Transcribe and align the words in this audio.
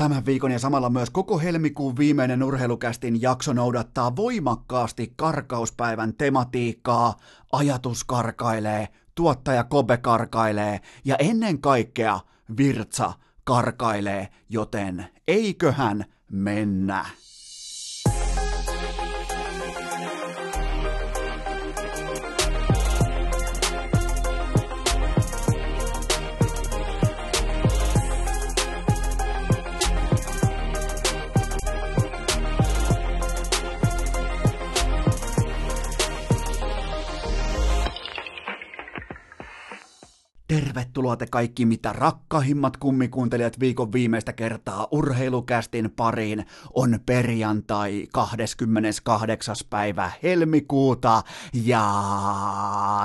Tämän 0.00 0.26
viikon 0.26 0.50
ja 0.50 0.58
samalla 0.58 0.90
myös 0.90 1.10
koko 1.10 1.38
helmikuun 1.38 1.96
viimeinen 1.96 2.42
urheilukästin 2.42 3.22
jakso 3.22 3.52
noudattaa 3.52 4.16
voimakkaasti 4.16 5.12
karkauspäivän 5.16 6.14
tematiikkaa. 6.14 7.16
Ajatus 7.52 8.04
karkailee, 8.04 8.88
tuottaja 9.14 9.64
Kobe 9.64 9.96
karkailee 9.96 10.80
ja 11.04 11.16
ennen 11.16 11.60
kaikkea 11.60 12.20
virtsa 12.56 13.12
karkailee, 13.44 14.28
joten 14.48 15.06
eiköhän 15.28 16.04
mennä. 16.30 17.06
Tervetuloa 40.50 41.16
te 41.16 41.26
kaikki 41.26 41.66
mitä 41.66 41.92
rakkahimmat 41.92 42.76
kummikuuntelijat 42.76 43.60
viikon 43.60 43.92
viimeistä 43.92 44.32
kertaa 44.32 44.88
urheilukästin 44.90 45.90
pariin. 45.90 46.46
On 46.74 47.00
perjantai 47.06 48.06
28. 48.12 49.56
päivä 49.70 50.10
helmikuuta 50.22 51.22
ja 51.64 51.84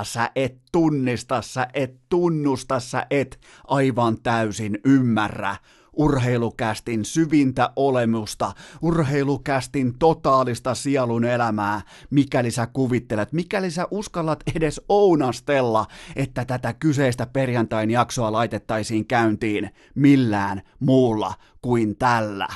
sä 0.02 0.30
et 0.36 0.58
tunnista, 0.72 1.42
sä 1.42 1.66
et 1.74 1.96
tunnusta, 2.08 2.80
sä 2.80 3.06
et 3.10 3.40
aivan 3.66 4.22
täysin 4.22 4.78
ymmärrä 4.84 5.56
urheilukästin 5.96 7.04
syvintä 7.04 7.70
olemusta, 7.76 8.52
urheilukästin 8.82 9.98
totaalista 9.98 10.74
sielun 10.74 11.24
elämää, 11.24 11.80
mikäli 12.10 12.50
sä 12.50 12.66
kuvittelet, 12.66 13.32
mikäli 13.32 13.70
sä 13.70 13.86
uskallat 13.90 14.42
edes 14.54 14.80
ounastella, 14.88 15.86
että 16.16 16.44
tätä 16.44 16.72
kyseistä 16.72 17.26
perjantain 17.26 17.90
jaksoa 17.90 18.32
laitettaisiin 18.32 19.06
käyntiin 19.06 19.70
millään 19.94 20.62
muulla 20.80 21.34
kuin 21.62 21.96
tällä. 21.96 22.48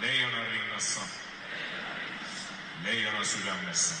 Leijona 0.00 0.36
rinnassa, 0.52 1.00
leijona 2.84 3.24
sydämessä. 3.24 3.99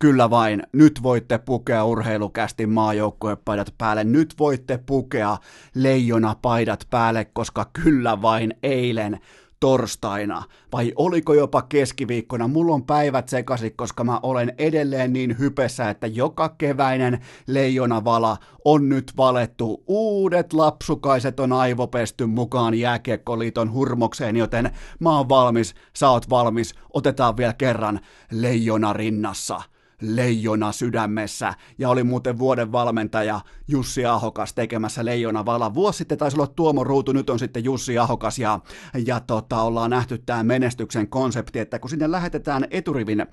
Kyllä 0.00 0.30
vain, 0.30 0.62
nyt 0.72 1.02
voitte 1.02 1.38
pukea 1.38 1.84
urheilukästi 1.84 2.66
maajoukkuepaidat 2.66 3.74
päälle, 3.78 4.04
nyt 4.04 4.34
voitte 4.38 4.78
pukea 4.86 5.36
leijona 5.74 6.36
paidat 6.42 6.86
päälle, 6.90 7.24
koska 7.24 7.70
kyllä 7.82 8.22
vain 8.22 8.54
eilen 8.62 9.20
torstaina, 9.60 10.42
vai 10.72 10.92
oliko 10.96 11.34
jopa 11.34 11.62
keskiviikkona, 11.62 12.48
mulla 12.48 12.74
on 12.74 12.84
päivät 12.84 13.28
sekaisin, 13.28 13.76
koska 13.76 14.04
mä 14.04 14.20
olen 14.22 14.52
edelleen 14.58 15.12
niin 15.12 15.38
hypessä, 15.38 15.90
että 15.90 16.06
joka 16.06 16.48
keväinen 16.48 17.20
leijonavala 17.46 18.36
on 18.64 18.88
nyt 18.88 19.12
valettu, 19.16 19.82
uudet 19.86 20.52
lapsukaiset 20.52 21.40
on 21.40 21.52
aivopesty 21.52 22.26
mukaan 22.26 22.74
jääkiekkoliiton 22.74 23.72
hurmokseen, 23.72 24.36
joten 24.36 24.70
mä 25.00 25.16
oon 25.16 25.28
valmis, 25.28 25.74
sä 25.96 26.10
oot 26.10 26.30
valmis, 26.30 26.74
otetaan 26.94 27.36
vielä 27.36 27.52
kerran 27.52 28.00
leijona 28.30 28.92
rinnassa 28.92 29.62
leijona 30.00 30.72
sydämessä. 30.72 31.54
Ja 31.78 31.88
oli 31.88 32.04
muuten 32.04 32.38
vuoden 32.38 32.72
valmentaja 32.72 33.40
Jussi 33.68 34.06
Ahokas 34.06 34.54
tekemässä 34.54 35.04
leijona 35.04 35.46
vala. 35.46 35.74
Vuosi 35.74 35.98
sitten 35.98 36.18
taisi 36.18 36.36
olla 36.36 36.46
Tuomo 36.46 36.84
Ruutu, 36.84 37.12
nyt 37.12 37.30
on 37.30 37.38
sitten 37.38 37.64
Jussi 37.64 37.98
Ahokas 37.98 38.38
ja, 38.38 38.60
ja 39.06 39.20
tota, 39.20 39.62
ollaan 39.62 39.90
nähty 39.90 40.18
tämä 40.18 40.42
menestyksen 40.42 41.08
konsepti, 41.08 41.58
että 41.58 41.78
kun 41.78 41.90
sinne 41.90 42.10
lähetetään 42.10 42.66
eturivin 42.70 43.20
äh, 43.20 43.26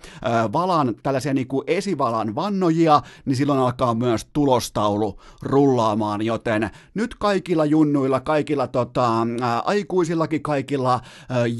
valan, 0.53 0.95
tällaisia 1.03 1.33
niin 1.33 1.47
kuin 1.47 1.63
esivalan 1.67 2.35
vannojia, 2.35 3.01
niin 3.25 3.35
silloin 3.35 3.59
alkaa 3.59 3.93
myös 3.93 4.25
tulostaulu 4.33 5.19
rullaamaan, 5.41 6.21
joten 6.21 6.69
nyt 6.93 7.15
kaikilla 7.15 7.65
junnuilla, 7.65 8.19
kaikilla 8.19 8.67
tota, 8.67 9.21
äh, 9.21 9.61
aikuisillakin, 9.65 10.41
kaikilla 10.41 10.93
äh, 10.93 11.01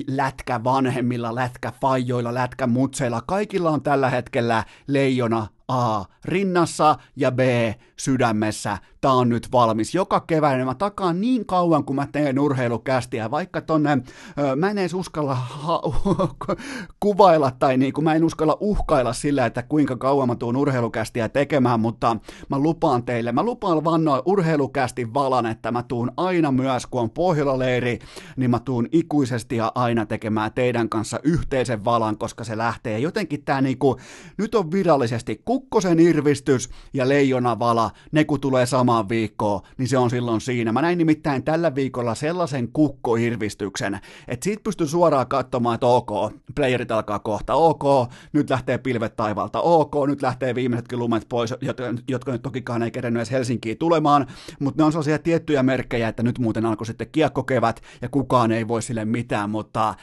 lätkävanhemmilla, 0.08 1.36
lätkäfajoilla, 1.36 2.34
lätkämutseilla, 2.34 3.22
kaikilla 3.22 3.70
on 3.70 3.82
tällä 3.82 4.10
hetkellä 4.10 4.64
leijona 4.88 5.48
A 5.68 6.04
rinnassa 6.26 6.96
ja 7.16 7.32
B 7.32 7.40
sydämessä. 7.98 8.78
Tää 9.06 9.14
on 9.14 9.30
nyt 9.30 9.52
valmis. 9.52 9.96
Joka 9.96 10.20
keväinen 10.20 10.66
mä 10.66 10.76
takaan 10.76 11.22
niin 11.22 11.46
kauan, 11.46 11.84
kun 11.84 11.96
mä 11.96 12.08
teen 12.12 12.40
urheilukästiä, 12.40 13.32
vaikka 13.32 13.62
tonne, 13.62 13.98
mä 14.56 14.70
en 14.70 14.78
edes 14.78 14.94
uskalla 14.94 15.36
ha- 15.36 15.82
kuvailla 17.00 17.52
tai 17.52 17.78
niin 17.78 17.94
kuin 17.94 18.04
mä 18.04 18.14
en 18.14 18.24
uskalla 18.24 18.58
uhkailla 18.60 19.14
sillä, 19.14 19.46
että 19.46 19.64
kuinka 19.64 19.98
kauan 19.98 20.28
mä 20.28 20.36
tuun 20.36 20.58
urheilukästiä 20.58 21.30
tekemään, 21.30 21.80
mutta 21.80 22.18
mä 22.50 22.60
lupaan 22.60 23.04
teille, 23.04 23.32
mä 23.32 23.44
lupaan 23.44 23.84
vannoa 23.84 24.22
urheilukästi 24.26 25.14
valan, 25.14 25.46
että 25.46 25.72
mä 25.72 25.84
tuun 25.84 26.12
aina 26.18 26.52
myös, 26.52 26.86
kun 26.86 27.02
on 27.02 27.10
Pohjola-leiri, 27.10 28.00
niin 28.38 28.52
mä 28.52 28.60
tuun 28.60 28.88
ikuisesti 28.92 29.56
ja 29.56 29.72
aina 29.76 30.06
tekemään 30.06 30.54
teidän 30.54 30.90
kanssa 30.90 31.20
yhteisen 31.24 31.86
valan, 31.86 32.18
koska 32.18 32.44
se 32.44 32.58
lähtee 32.58 33.00
jotenkin 33.00 33.44
tää 33.44 33.62
niinku, 33.62 33.98
nyt 34.38 34.56
on 34.56 34.72
virallisesti, 34.72 35.42
Kukkosen 35.46 36.00
irvistys 36.00 36.70
ja 36.94 37.10
Leijona 37.10 37.60
vala, 37.60 37.92
ne 38.12 38.24
kun 38.24 38.42
tulee 38.42 38.66
samaan 38.96 39.10
viikkoon, 39.10 39.62
niin 39.78 39.88
se 39.88 39.98
on 39.98 40.10
silloin 40.10 40.42
siinä. 40.42 40.72
Mä 40.72 40.82
näin 40.82 40.98
nimittäin 40.98 41.44
tällä 41.44 41.76
viikolla 41.76 42.16
sellaisen 42.16 42.68
kukkoirvistyksen, 42.74 44.00
että 44.28 44.44
siitä 44.44 44.64
pystyy 44.64 44.88
suoraan 44.88 45.28
katsomaan, 45.28 45.76
että 45.76 45.88
ok, 45.88 46.10
playerit 46.56 46.92
alkaa 46.92 47.20
kohta, 47.20 47.54
ok, 47.54 47.84
nyt 48.34 48.50
lähtee 48.50 48.78
pilvet 48.78 49.16
taivalta, 49.16 49.62
ok, 49.62 49.94
nyt 50.08 50.22
lähtee 50.22 50.56
viimeisetkin 50.56 51.00
lumet 51.00 51.26
pois, 51.30 51.54
jotka, 51.62 51.84
jotka 52.08 52.32
nyt 52.32 52.42
tokikaan 52.42 52.84
ei 52.84 52.92
kerennyt 52.92 53.20
edes 53.20 53.32
Helsinkiin 53.32 53.78
tulemaan, 53.78 54.28
mutta 54.60 54.82
ne 54.82 54.86
on 54.86 54.92
sellaisia 54.92 55.20
tiettyjä 55.20 55.64
merkkejä, 55.64 56.08
että 56.08 56.24
nyt 56.24 56.40
muuten 56.40 56.66
alkoi 56.66 56.86
sitten 56.88 57.08
kiekkokevät 57.12 57.82
ja 58.02 58.10
kukaan 58.10 58.52
ei 58.52 58.68
voi 58.68 58.82
sille 58.82 59.06
mitään, 59.06 59.50
mutta 59.50 59.94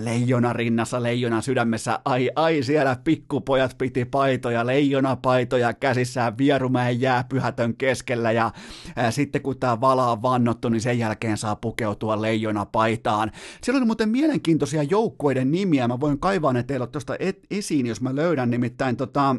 leijona 0.00 0.52
rinnassa, 0.52 1.02
leijona 1.02 1.40
sydämessä, 1.40 1.98
ai 2.04 2.30
ai 2.36 2.62
siellä 2.62 2.96
pikkupojat 3.04 3.78
piti 3.78 4.04
paitoja, 4.04 4.66
leijona 4.66 4.74
leijonapaitoja 4.74 5.74
käsissään 5.74 6.38
Vierumäen 6.38 7.00
jääpyhätön 7.00 7.76
keskellä 7.76 8.32
ja 8.34 8.50
ää, 8.96 9.10
sitten 9.10 9.42
kun 9.42 9.58
tämä 9.58 9.80
vala 9.80 10.12
on 10.12 10.22
vannottu, 10.22 10.68
niin 10.68 10.80
sen 10.80 10.98
jälkeen 10.98 11.36
saa 11.36 11.56
pukeutua 11.56 12.22
leijonapaitaan. 12.22 13.30
Siellä 13.62 13.78
oli 13.78 13.86
muuten 13.86 14.08
mielenkiintoisia 14.08 14.82
joukkueiden 14.82 15.50
nimiä, 15.50 15.88
mä 15.88 16.00
voin 16.00 16.18
kaivaa 16.18 16.52
ne 16.52 16.62
teille 16.62 16.86
tuosta 16.86 17.14
esiin, 17.50 17.86
jos 17.86 18.00
mä 18.00 18.14
löydän 18.14 18.50
nimittäin 18.50 18.96
tota, 18.96 19.36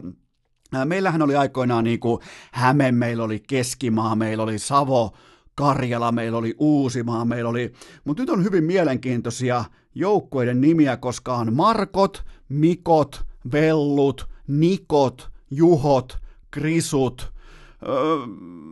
Meillähän 0.85 1.21
oli 1.21 1.35
aikoinaan 1.35 1.83
niin 1.83 1.99
kuin 1.99 2.21
Häme, 2.51 2.91
meillä 2.91 3.23
oli 3.23 3.43
Keskimaa, 3.47 4.15
meillä 4.15 4.43
oli 4.43 4.59
Savo, 4.59 5.13
Karjala, 5.55 6.11
meillä 6.11 6.37
oli 6.37 6.55
Uusimaa, 6.57 7.25
meillä 7.25 7.49
oli, 7.49 7.73
mutta 8.05 8.23
nyt 8.23 8.29
on 8.29 8.43
hyvin 8.43 8.63
mielenkiintoisia 8.63 9.65
joukkueiden 9.95 10.61
nimiä, 10.61 10.97
koska 10.97 11.35
on 11.35 11.53
Markot, 11.53 12.23
Mikot, 12.49 13.25
Vellut, 13.51 14.29
Nikot, 14.47 15.29
Juhot, 15.51 16.17
Krisut, 16.51 17.33
öö, 17.87 17.95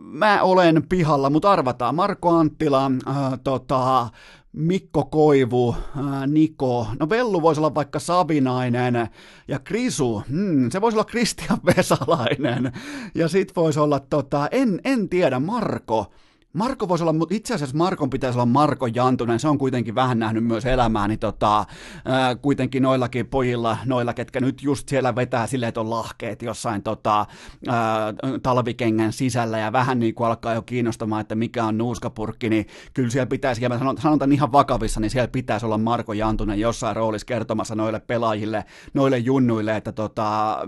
mä 0.04 0.42
olen 0.42 0.82
pihalla, 0.88 1.30
mutta 1.30 1.52
arvataan. 1.52 1.94
Marko 1.94 2.30
Anttila, 2.30 2.90
öö, 3.06 3.36
tota, 3.44 4.08
Mikko 4.54 5.04
Koivu, 5.04 5.76
ää, 5.96 6.26
Niko, 6.26 6.86
no 7.00 7.08
Vellu 7.08 7.42
voisi 7.42 7.60
olla 7.60 7.74
vaikka 7.74 7.98
Savinainen 7.98 9.08
ja 9.48 9.58
Krisu, 9.58 10.22
hmm, 10.28 10.70
se 10.70 10.80
voisi 10.80 10.96
olla 10.96 11.04
Kristian 11.04 11.58
Vesalainen. 11.66 12.72
Ja 13.14 13.28
sit 13.28 13.56
voisi 13.56 13.80
olla, 13.80 14.00
tota, 14.00 14.48
en, 14.50 14.80
en 14.84 15.08
tiedä, 15.08 15.40
Marko, 15.40 16.12
Marko 16.54 16.88
voisi 16.88 17.04
olla, 17.04 17.12
mutta 17.12 17.34
itse 17.34 17.54
asiassa 17.54 17.76
Markon 17.76 18.10
pitäisi 18.10 18.36
olla 18.38 18.46
Marko 18.46 18.86
Jantunen, 18.86 19.40
se 19.40 19.48
on 19.48 19.58
kuitenkin 19.58 19.94
vähän 19.94 20.18
nähnyt 20.18 20.44
myös 20.44 20.66
elämää, 20.66 21.08
niin 21.08 21.18
tota, 21.18 21.64
ää, 22.04 22.34
kuitenkin 22.34 22.82
noillakin 22.82 23.26
pojilla, 23.26 23.76
noilla 23.84 24.14
ketkä 24.14 24.40
nyt 24.40 24.62
just 24.62 24.88
siellä 24.88 25.16
vetää 25.16 25.46
silleen, 25.46 25.68
että 25.68 25.80
on 25.80 25.90
lahkeet 25.90 26.42
jossain 26.42 26.82
tota, 26.82 27.26
ää, 27.68 28.14
talvikengän 28.42 29.12
sisällä 29.12 29.58
ja 29.58 29.72
vähän 29.72 29.98
niin 29.98 30.14
kuin 30.14 30.26
alkaa 30.26 30.54
jo 30.54 30.62
kiinnostamaan, 30.62 31.20
että 31.20 31.34
mikä 31.34 31.64
on 31.64 31.78
nuuskapurkki, 31.78 32.48
niin 32.50 32.66
kyllä 32.94 33.10
siellä 33.10 33.26
pitäisi, 33.26 33.62
ja 33.62 33.68
mä 33.68 33.78
sanon, 33.78 33.98
sanon 33.98 34.32
ihan 34.32 34.52
vakavissa, 34.52 35.00
niin 35.00 35.10
siellä 35.10 35.28
pitäisi 35.28 35.66
olla 35.66 35.78
Marko 35.78 36.12
Jantunen 36.12 36.60
jossain 36.60 36.96
roolissa 36.96 37.26
kertomassa 37.26 37.74
noille 37.74 38.00
pelaajille, 38.00 38.64
noille 38.94 39.18
junnuille, 39.18 39.76
että 39.76 39.92
tota, 39.92 40.58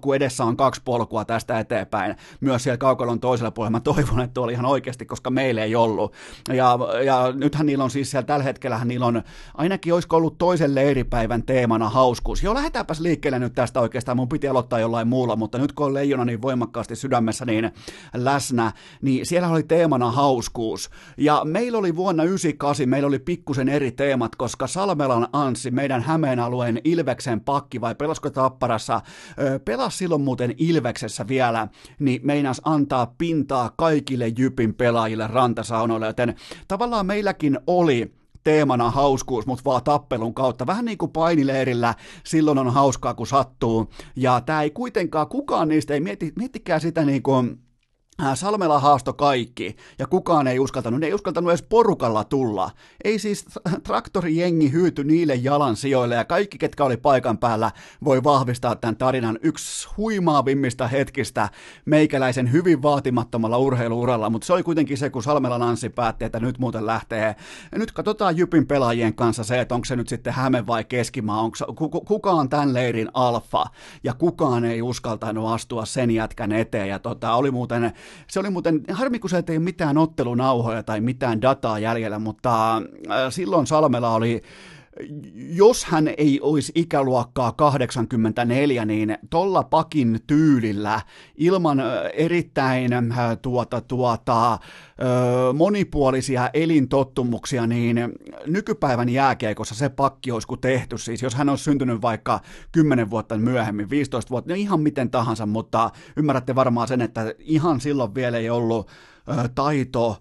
kun 0.00 0.16
edessä 0.16 0.44
on 0.44 0.56
kaksi 0.56 0.80
polkua 0.84 1.24
tästä 1.24 1.60
eteenpäin, 1.60 2.16
myös 2.40 2.62
siellä 2.62 2.78
kaukalon 2.78 3.20
toisella 3.20 3.50
puolella, 3.50 3.70
mä 3.70 3.80
toivon, 3.80 4.20
että 4.20 4.40
oli 4.40 4.52
ihan 4.52 4.66
oikeasti 4.66 4.99
mahdollisesti, 5.00 5.06
koska 5.06 5.30
meillä 5.30 5.64
ei 5.64 5.76
ollut. 5.76 6.12
Ja, 6.48 6.78
ja 7.04 7.32
nythän 7.32 7.66
niillä 7.66 7.84
on 7.84 7.90
siis 7.90 8.10
siellä 8.10 8.26
tällä 8.26 8.44
hetkellä, 8.44 8.84
niillä 8.84 9.06
on 9.06 9.22
ainakin 9.54 9.94
olisiko 9.94 10.16
ollut 10.16 10.38
toisen 10.38 10.74
leiripäivän 10.74 11.42
teemana 11.42 11.88
hauskuus. 11.88 12.42
Joo, 12.42 12.54
lähdetäänpäs 12.54 13.00
liikkeelle 13.00 13.38
nyt 13.38 13.54
tästä 13.54 13.80
oikeastaan, 13.80 14.16
mun 14.16 14.28
piti 14.28 14.48
aloittaa 14.48 14.78
jollain 14.78 15.08
muulla, 15.08 15.36
mutta 15.36 15.58
nyt 15.58 15.72
kun 15.72 15.86
on 15.86 15.94
leijona 15.94 16.24
niin 16.24 16.42
voimakkaasti 16.42 16.96
sydämessä 16.96 17.44
niin 17.44 17.70
läsnä, 18.14 18.72
niin 19.02 19.26
siellä 19.26 19.48
oli 19.48 19.62
teemana 19.62 20.10
hauskuus. 20.10 20.90
Ja 21.16 21.42
meillä 21.44 21.78
oli 21.78 21.96
vuonna 21.96 22.24
98, 22.24 22.88
meillä 22.88 23.06
oli 23.06 23.18
pikkusen 23.18 23.68
eri 23.68 23.92
teemat, 23.92 24.36
koska 24.36 24.66
Salmelan 24.66 25.28
Anssi, 25.32 25.70
meidän 25.70 26.02
Hämeen 26.02 26.40
alueen 26.40 26.80
Ilveksen 26.84 27.40
pakki 27.40 27.80
vai 27.80 27.94
pelasko 27.94 28.30
Tapparassa, 28.30 29.00
pelasi 29.64 29.96
silloin 29.96 30.22
muuten 30.22 30.54
Ilveksessä 30.58 31.28
vielä, 31.28 31.68
niin 31.98 32.20
meinas 32.24 32.60
antaa 32.64 33.14
pintaa 33.18 33.70
kaikille 33.76 34.28
Jypin 34.38 34.74
pelaajille 34.74 34.89
rantasaunoille, 35.26 36.06
joten 36.06 36.34
tavallaan 36.68 37.06
meilläkin 37.06 37.58
oli 37.66 38.14
teemana 38.44 38.90
hauskuus, 38.90 39.46
mutta 39.46 39.64
vaan 39.64 39.84
tappelun 39.84 40.34
kautta. 40.34 40.66
Vähän 40.66 40.84
niin 40.84 40.98
kuin 40.98 41.12
painileirillä, 41.12 41.94
silloin 42.24 42.58
on 42.58 42.72
hauskaa 42.72 43.14
kun 43.14 43.26
sattuu. 43.26 43.90
Ja 44.16 44.40
tämä 44.40 44.62
ei 44.62 44.70
kuitenkaan, 44.70 45.28
kukaan 45.28 45.68
niistä 45.68 45.94
ei 45.94 46.00
mieti, 46.00 46.32
miettikää 46.36 46.78
sitä 46.78 47.04
niin 47.04 47.22
kuin 47.22 47.58
Salmela 48.34 48.78
haasto 48.78 49.12
kaikki, 49.12 49.76
ja 49.98 50.06
kukaan 50.06 50.46
ei 50.46 50.58
uskaltanut, 50.58 51.00
ne 51.00 51.06
ei 51.06 51.14
uskaltanut 51.14 51.50
edes 51.50 51.62
porukalla 51.62 52.24
tulla. 52.24 52.70
Ei 53.04 53.18
siis 53.18 53.44
traktorijengi 53.86 54.72
hyyty 54.72 55.04
niille 55.04 55.34
jalan 55.34 55.76
sijoille, 55.76 56.14
ja 56.14 56.24
kaikki, 56.24 56.58
ketkä 56.58 56.84
oli 56.84 56.96
paikan 56.96 57.38
päällä, 57.38 57.70
voi 58.04 58.24
vahvistaa 58.24 58.76
tämän 58.76 58.96
tarinan 58.96 59.38
yksi 59.42 59.88
huimaavimmista 59.96 60.88
hetkistä 60.88 61.48
meikäläisen 61.84 62.52
hyvin 62.52 62.82
vaatimattomalla 62.82 63.58
urheiluuralla, 63.58 64.30
mutta 64.30 64.46
se 64.46 64.52
oli 64.52 64.62
kuitenkin 64.62 64.98
se, 64.98 65.10
kun 65.10 65.22
Salmela 65.22 65.58
Nanssi 65.58 65.88
päätti, 65.88 66.24
että 66.24 66.40
nyt 66.40 66.58
muuten 66.58 66.86
lähtee. 66.86 67.36
Nyt 67.76 67.92
katsotaan 67.92 68.36
Jypin 68.36 68.66
pelaajien 68.66 69.14
kanssa 69.14 69.44
se, 69.44 69.60
että 69.60 69.74
onko 69.74 69.84
se 69.84 69.96
nyt 69.96 70.08
sitten 70.08 70.32
Häme 70.32 70.66
vai 70.66 70.84
Keskimaa, 70.84 71.40
onko, 71.40 71.56
kuka 71.88 72.30
on 72.30 72.48
tämän 72.48 72.74
leirin 72.74 73.08
alfa, 73.14 73.64
ja 74.04 74.14
kukaan 74.14 74.64
ei 74.64 74.82
uskaltanut 74.82 75.52
astua 75.52 75.84
sen 75.84 76.10
jätkän 76.10 76.52
eteen, 76.52 76.88
ja 76.88 76.98
tota, 76.98 77.34
oli 77.34 77.50
muuten 77.50 77.92
se 78.26 78.40
oli 78.40 78.50
muuten, 78.50 78.80
harmi 78.92 79.18
kun 79.18 79.30
se 79.30 79.42
ei 79.48 79.58
mitään 79.58 79.98
ottelunauhoja 79.98 80.82
tai 80.82 81.00
mitään 81.00 81.42
dataa 81.42 81.78
jäljellä, 81.78 82.18
mutta 82.18 82.76
äh, 82.76 82.82
silloin 83.30 83.66
Salmela 83.66 84.14
oli 84.14 84.42
jos 85.34 85.84
hän 85.84 86.08
ei 86.16 86.40
olisi 86.42 86.72
ikäluokkaa 86.74 87.52
84, 87.52 88.84
niin 88.84 89.18
tolla 89.30 89.62
pakin 89.62 90.20
tyylillä, 90.26 91.00
ilman 91.36 91.82
erittäin 92.14 92.90
tuota, 93.42 93.80
tuota, 93.80 94.58
monipuolisia 95.54 96.50
elintottumuksia, 96.54 97.66
niin 97.66 97.96
nykypäivän 98.46 99.08
jääkiekossa 99.08 99.74
se 99.74 99.88
pakki 99.88 100.32
olisi 100.32 100.48
kuin 100.48 100.60
tehty. 100.60 100.98
Siis 100.98 101.22
jos 101.22 101.34
hän 101.34 101.48
olisi 101.48 101.64
syntynyt 101.64 102.02
vaikka 102.02 102.40
10 102.72 103.10
vuotta 103.10 103.38
myöhemmin, 103.38 103.90
15 103.90 104.30
vuotta, 104.30 104.52
niin 104.52 104.60
ihan 104.60 104.80
miten 104.80 105.10
tahansa, 105.10 105.46
mutta 105.46 105.90
ymmärrätte 106.16 106.54
varmaan 106.54 106.88
sen, 106.88 107.00
että 107.00 107.34
ihan 107.38 107.80
silloin 107.80 108.14
vielä 108.14 108.38
ei 108.38 108.50
ollut 108.50 108.88
taito, 109.54 110.16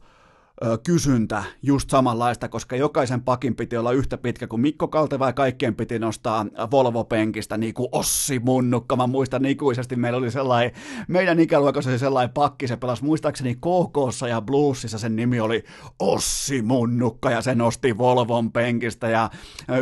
kysyntä 0.83 1.43
just 1.63 1.89
samanlaista, 1.89 2.49
koska 2.49 2.75
jokaisen 2.75 3.21
pakin 3.21 3.55
piti 3.55 3.77
olla 3.77 3.91
yhtä 3.91 4.17
pitkä 4.17 4.47
kuin 4.47 4.61
Mikko 4.61 4.87
Kalteva 4.87 5.25
ja 5.25 5.33
kaikkien 5.33 5.75
piti 5.75 5.99
nostaa 5.99 6.45
Volvo-penkistä 6.71 7.57
niin 7.57 7.73
kuin 7.73 7.89
Ossi 7.91 8.39
Munnukka. 8.39 8.95
Mä 8.95 9.07
muistan 9.07 9.45
ikuisesti, 9.45 9.95
meillä 9.95 10.17
oli 10.17 10.31
sellainen, 10.31 10.71
meidän 11.07 11.39
ikäluokassa 11.39 11.89
oli 11.89 11.99
sellainen 11.99 12.33
pakki, 12.33 12.67
se 12.67 12.77
pelasi 12.77 13.03
muistaakseni 13.03 13.55
KKssa 13.55 14.27
ja 14.27 14.41
Bluesissa, 14.41 14.99
sen 14.99 15.15
nimi 15.15 15.39
oli 15.39 15.63
Ossi 15.99 16.61
Munnukka 16.61 17.31
ja 17.31 17.41
se 17.41 17.55
nosti 17.55 17.97
Volvon 17.97 18.51
penkistä 18.51 19.09
ja 19.09 19.29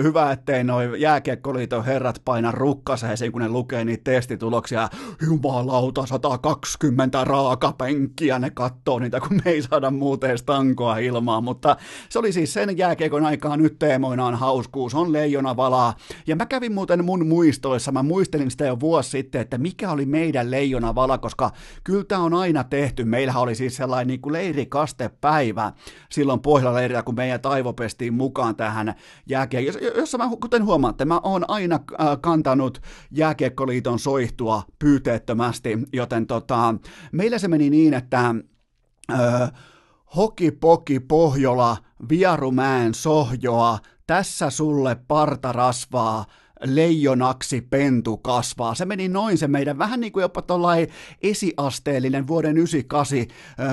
hyvä, 0.04 0.32
ettei 0.32 0.64
noin 0.64 1.02
jääkiekkoliiton 1.02 1.86
herrat 1.86 2.22
paina 2.26 2.52
rukkaseeseen, 2.52 3.32
kun 3.32 3.42
ne 3.42 3.50
lukee 3.50 3.86
niitä 3.86 4.12
testituloksia. 4.12 4.90
Jumalauta, 5.28 6.06
120 6.06 7.24
raakapenkkiä, 7.24 8.40
ne 8.40 8.50
kattoo 8.50 9.00
niitä, 9.00 9.20
kun 9.20 9.42
me 9.46 9.52
ei 9.52 9.62
saada 9.62 9.92
muuten 9.92 10.38
tankoa 10.68 10.98
ilmaan, 10.98 11.44
mutta 11.44 11.78
se 12.10 12.20
oli 12.20 12.32
siis 12.32 12.54
sen 12.54 12.78
jääkiekon 12.78 13.26
aikaa 13.26 13.58
nyt 13.58 13.80
teemoinaan 13.80 14.36
hauskuus, 14.36 14.96
on 14.96 15.14
leijona 15.14 15.56
valaa. 15.56 15.94
Ja 16.28 16.36
mä 16.36 16.46
kävin 16.46 16.74
muuten 16.74 17.06
mun 17.06 17.28
muistoissa, 17.28 17.92
mä 17.92 18.04
muistelin 18.04 18.52
sitä 18.52 18.66
jo 18.66 18.80
vuosi 18.80 19.10
sitten, 19.10 19.42
että 19.42 19.58
mikä 19.58 19.92
oli 19.92 20.06
meidän 20.06 20.52
leijona 20.52 20.96
vala, 20.96 21.18
koska 21.18 21.52
kyllä 21.84 22.04
tämä 22.04 22.22
on 22.22 22.34
aina 22.34 22.64
tehty. 22.64 23.06
Meillähän 23.06 23.42
oli 23.42 23.56
siis 23.56 23.76
sellainen 23.76 24.08
niin 24.08 24.22
kuin 24.22 24.34
leirikastepäivä 24.34 25.74
silloin 26.12 26.40
pohjalla 26.40 26.78
leirillä, 26.78 27.04
kun 27.04 27.16
meidän 27.16 27.42
taivo 27.42 27.74
pestiin 27.74 28.14
mukaan 28.14 28.56
tähän 28.56 28.96
jääkiekkoon, 29.30 29.84
jossa 29.98 30.18
mä, 30.18 30.30
kuten 30.42 30.66
huomaatte, 30.66 31.06
mä 31.06 31.20
oon 31.24 31.46
aina 31.48 31.76
äh, 31.76 32.08
kantanut 32.22 32.82
jääkiekkoliiton 33.12 34.00
soihtua 34.00 34.64
pyyteettömästi, 34.80 35.78
joten 35.94 36.28
tota, 36.28 36.76
meillä 37.12 37.38
se 37.38 37.48
meni 37.48 37.70
niin, 37.70 37.94
että 37.94 38.36
öö, 39.12 39.48
Hokipoki 40.16 41.00
Pohjola, 41.00 41.78
Viarumäen 42.10 42.94
sohjoa, 42.94 43.80
tässä 44.08 44.50
sulle 44.50 44.98
partarasvaa, 45.08 46.26
leijonaksi 46.64 47.62
pentu 47.62 48.18
kasvaa. 48.18 48.76
Se 48.76 48.86
meni 48.86 49.08
noin 49.08 49.38
se 49.38 49.48
meidän 49.48 49.78
vähän 49.78 50.00
niin 50.00 50.12
kuin 50.12 50.22
jopa 50.22 50.42
tuollainen 50.42 50.88
esiasteellinen 51.22 52.28
vuoden 52.28 52.58
98 52.58 53.18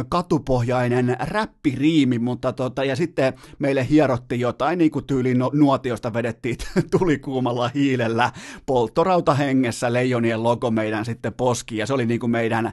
katupohjainen 0.08 1.16
räppiriimi, 1.20 2.18
mutta 2.18 2.52
tota, 2.52 2.84
ja 2.84 2.96
sitten 2.96 3.32
meille 3.58 3.86
hierottiin 3.90 4.40
jotain 4.40 4.78
niin 4.78 4.90
kuin 4.90 5.04
tyyliin 5.04 5.38
nuotiosta 5.52 6.12
vedettiin 6.12 6.56
tulikuumalla 6.98 7.70
hiilellä 7.74 8.32
polttorauta 8.66 9.34
hengessä 9.34 9.92
leijonien 9.92 10.42
logo 10.42 10.70
meidän 10.70 11.04
sitten 11.04 11.34
poski 11.34 11.76
ja 11.76 11.86
se 11.86 11.94
oli 11.94 12.06
niin 12.06 12.20
kuin 12.20 12.30
meidän 12.30 12.72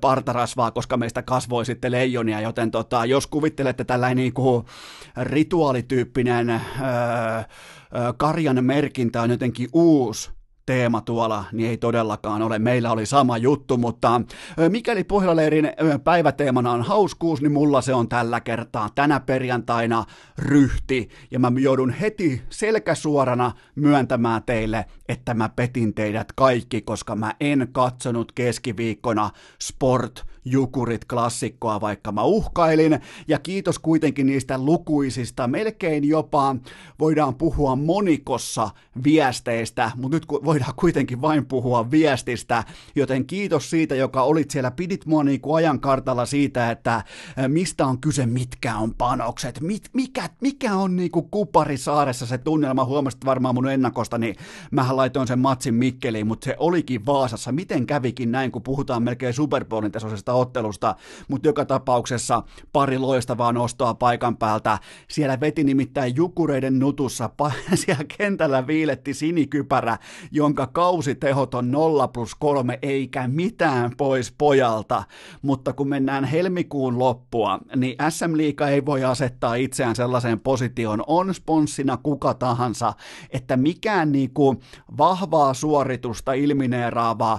partarasvaa, 0.00 0.70
koska 0.70 0.96
meistä 0.96 1.22
kasvoi 1.22 1.66
sitten 1.66 1.92
leijonia, 1.92 2.40
joten 2.40 2.70
tota, 2.70 3.04
jos 3.04 3.26
kuvittelette 3.26 3.84
tällainen 3.84 4.16
niin 4.16 4.32
kuin 4.32 4.64
rituaalityyppinen 5.16 6.50
öö, 6.50 6.60
karjan 8.16 8.64
merkintä 8.64 9.22
on 9.22 9.30
jotenkin 9.30 9.68
uusi 9.72 10.30
teema 10.66 11.00
tuolla, 11.00 11.44
niin 11.52 11.70
ei 11.70 11.76
todellakaan 11.76 12.42
ole. 12.42 12.58
Meillä 12.58 12.92
oli 12.92 13.06
sama 13.06 13.38
juttu, 13.38 13.76
mutta 13.76 14.20
mikäli 14.68 15.04
Pohjoleirin 15.04 15.72
päiväteemana 16.04 16.72
on 16.72 16.82
hauskuus, 16.82 17.42
niin 17.42 17.52
mulla 17.52 17.80
se 17.80 17.94
on 17.94 18.08
tällä 18.08 18.40
kertaa 18.40 18.88
tänä 18.94 19.20
perjantaina 19.20 20.04
ryhti. 20.38 21.08
Ja 21.30 21.38
mä 21.38 21.52
joudun 21.60 21.90
heti 21.90 22.42
selkäsuorana 22.50 23.52
myöntämään 23.74 24.42
teille, 24.46 24.84
että 25.08 25.34
mä 25.34 25.48
petin 25.48 25.94
teidät 25.94 26.32
kaikki, 26.36 26.82
koska 26.82 27.16
mä 27.16 27.34
en 27.40 27.68
katsonut 27.72 28.32
keskiviikkona 28.32 29.30
Sport 29.62 30.31
Jukurit 30.44 31.04
klassikkoa, 31.04 31.80
vaikka 31.80 32.12
mä 32.12 32.22
uhkailin, 32.22 33.00
ja 33.28 33.38
kiitos 33.38 33.78
kuitenkin 33.78 34.26
niistä 34.26 34.58
lukuisista, 34.58 35.48
melkein 35.48 36.08
jopa 36.08 36.56
voidaan 37.00 37.34
puhua 37.34 37.76
monikossa 37.76 38.70
viesteistä, 39.04 39.90
mutta 39.96 40.16
nyt 40.16 40.26
voidaan 40.28 40.74
kuitenkin 40.76 41.20
vain 41.20 41.46
puhua 41.46 41.90
viestistä, 41.90 42.64
joten 42.94 43.26
kiitos 43.26 43.70
siitä, 43.70 43.94
joka 43.94 44.22
olit 44.22 44.50
siellä, 44.50 44.70
pidit 44.70 45.06
mua 45.06 45.24
niin 45.24 45.40
kuin 45.40 45.56
ajan 45.56 45.80
kartalla 45.80 46.26
siitä, 46.26 46.70
että 46.70 47.04
mistä 47.48 47.86
on 47.86 48.00
kyse, 48.00 48.26
mitkä 48.26 48.76
on 48.76 48.94
panokset, 48.94 49.60
mit, 49.60 49.90
mikä, 49.92 50.28
mikä 50.40 50.76
on 50.76 50.96
niin 50.96 51.10
kuin 51.10 51.28
Kuparisaaressa 51.30 52.26
se 52.26 52.38
tunnelma, 52.38 52.84
huomasit 52.84 53.24
varmaan 53.24 53.54
mun 53.54 53.68
ennakosta, 53.68 54.18
niin 54.18 54.36
mähän 54.70 54.96
laitoin 54.96 55.26
sen 55.26 55.38
matsin 55.38 55.74
Mikkeliin, 55.74 56.26
mutta 56.26 56.44
se 56.44 56.56
olikin 56.58 57.06
Vaasassa, 57.06 57.52
miten 57.52 57.86
kävikin 57.86 58.32
näin, 58.32 58.52
kun 58.52 58.62
puhutaan 58.62 59.02
melkein 59.02 59.34
Super 59.34 59.64
Bowlin 59.64 59.92
tasoisesta 59.92 60.31
tästä 60.32 60.40
ottelusta, 60.40 60.94
mutta 61.28 61.48
joka 61.48 61.64
tapauksessa 61.64 62.42
pari 62.72 62.98
loistavaa 62.98 63.52
nostoa 63.52 63.94
paikan 63.94 64.36
päältä. 64.36 64.78
Siellä 65.08 65.40
veti 65.40 65.64
nimittäin 65.64 66.16
jukureiden 66.16 66.78
nutussa, 66.78 67.30
siellä 67.74 68.04
kentällä 68.18 68.66
viiletti 68.66 69.14
sinikypärä, 69.14 69.98
jonka 70.30 70.66
kausitehot 70.66 71.54
on 71.54 71.70
0 71.70 72.08
plus 72.08 72.34
3 72.34 72.78
eikä 72.82 73.28
mitään 73.28 73.90
pois 73.96 74.32
pojalta. 74.38 75.04
Mutta 75.42 75.72
kun 75.72 75.88
mennään 75.88 76.24
helmikuun 76.24 76.98
loppua, 76.98 77.58
niin 77.76 77.96
SM 78.08 78.36
Liiga 78.36 78.68
ei 78.68 78.86
voi 78.86 79.04
asettaa 79.04 79.54
itseään 79.54 79.96
sellaiseen 79.96 80.40
positioon, 80.40 81.02
on 81.06 81.34
sponssina 81.34 81.96
kuka 81.96 82.34
tahansa, 82.34 82.92
että 83.30 83.56
mikään 83.56 84.12
niinku 84.12 84.56
vahvaa 84.98 85.54
suoritusta 85.54 86.32
ilmineeraava 86.32 87.38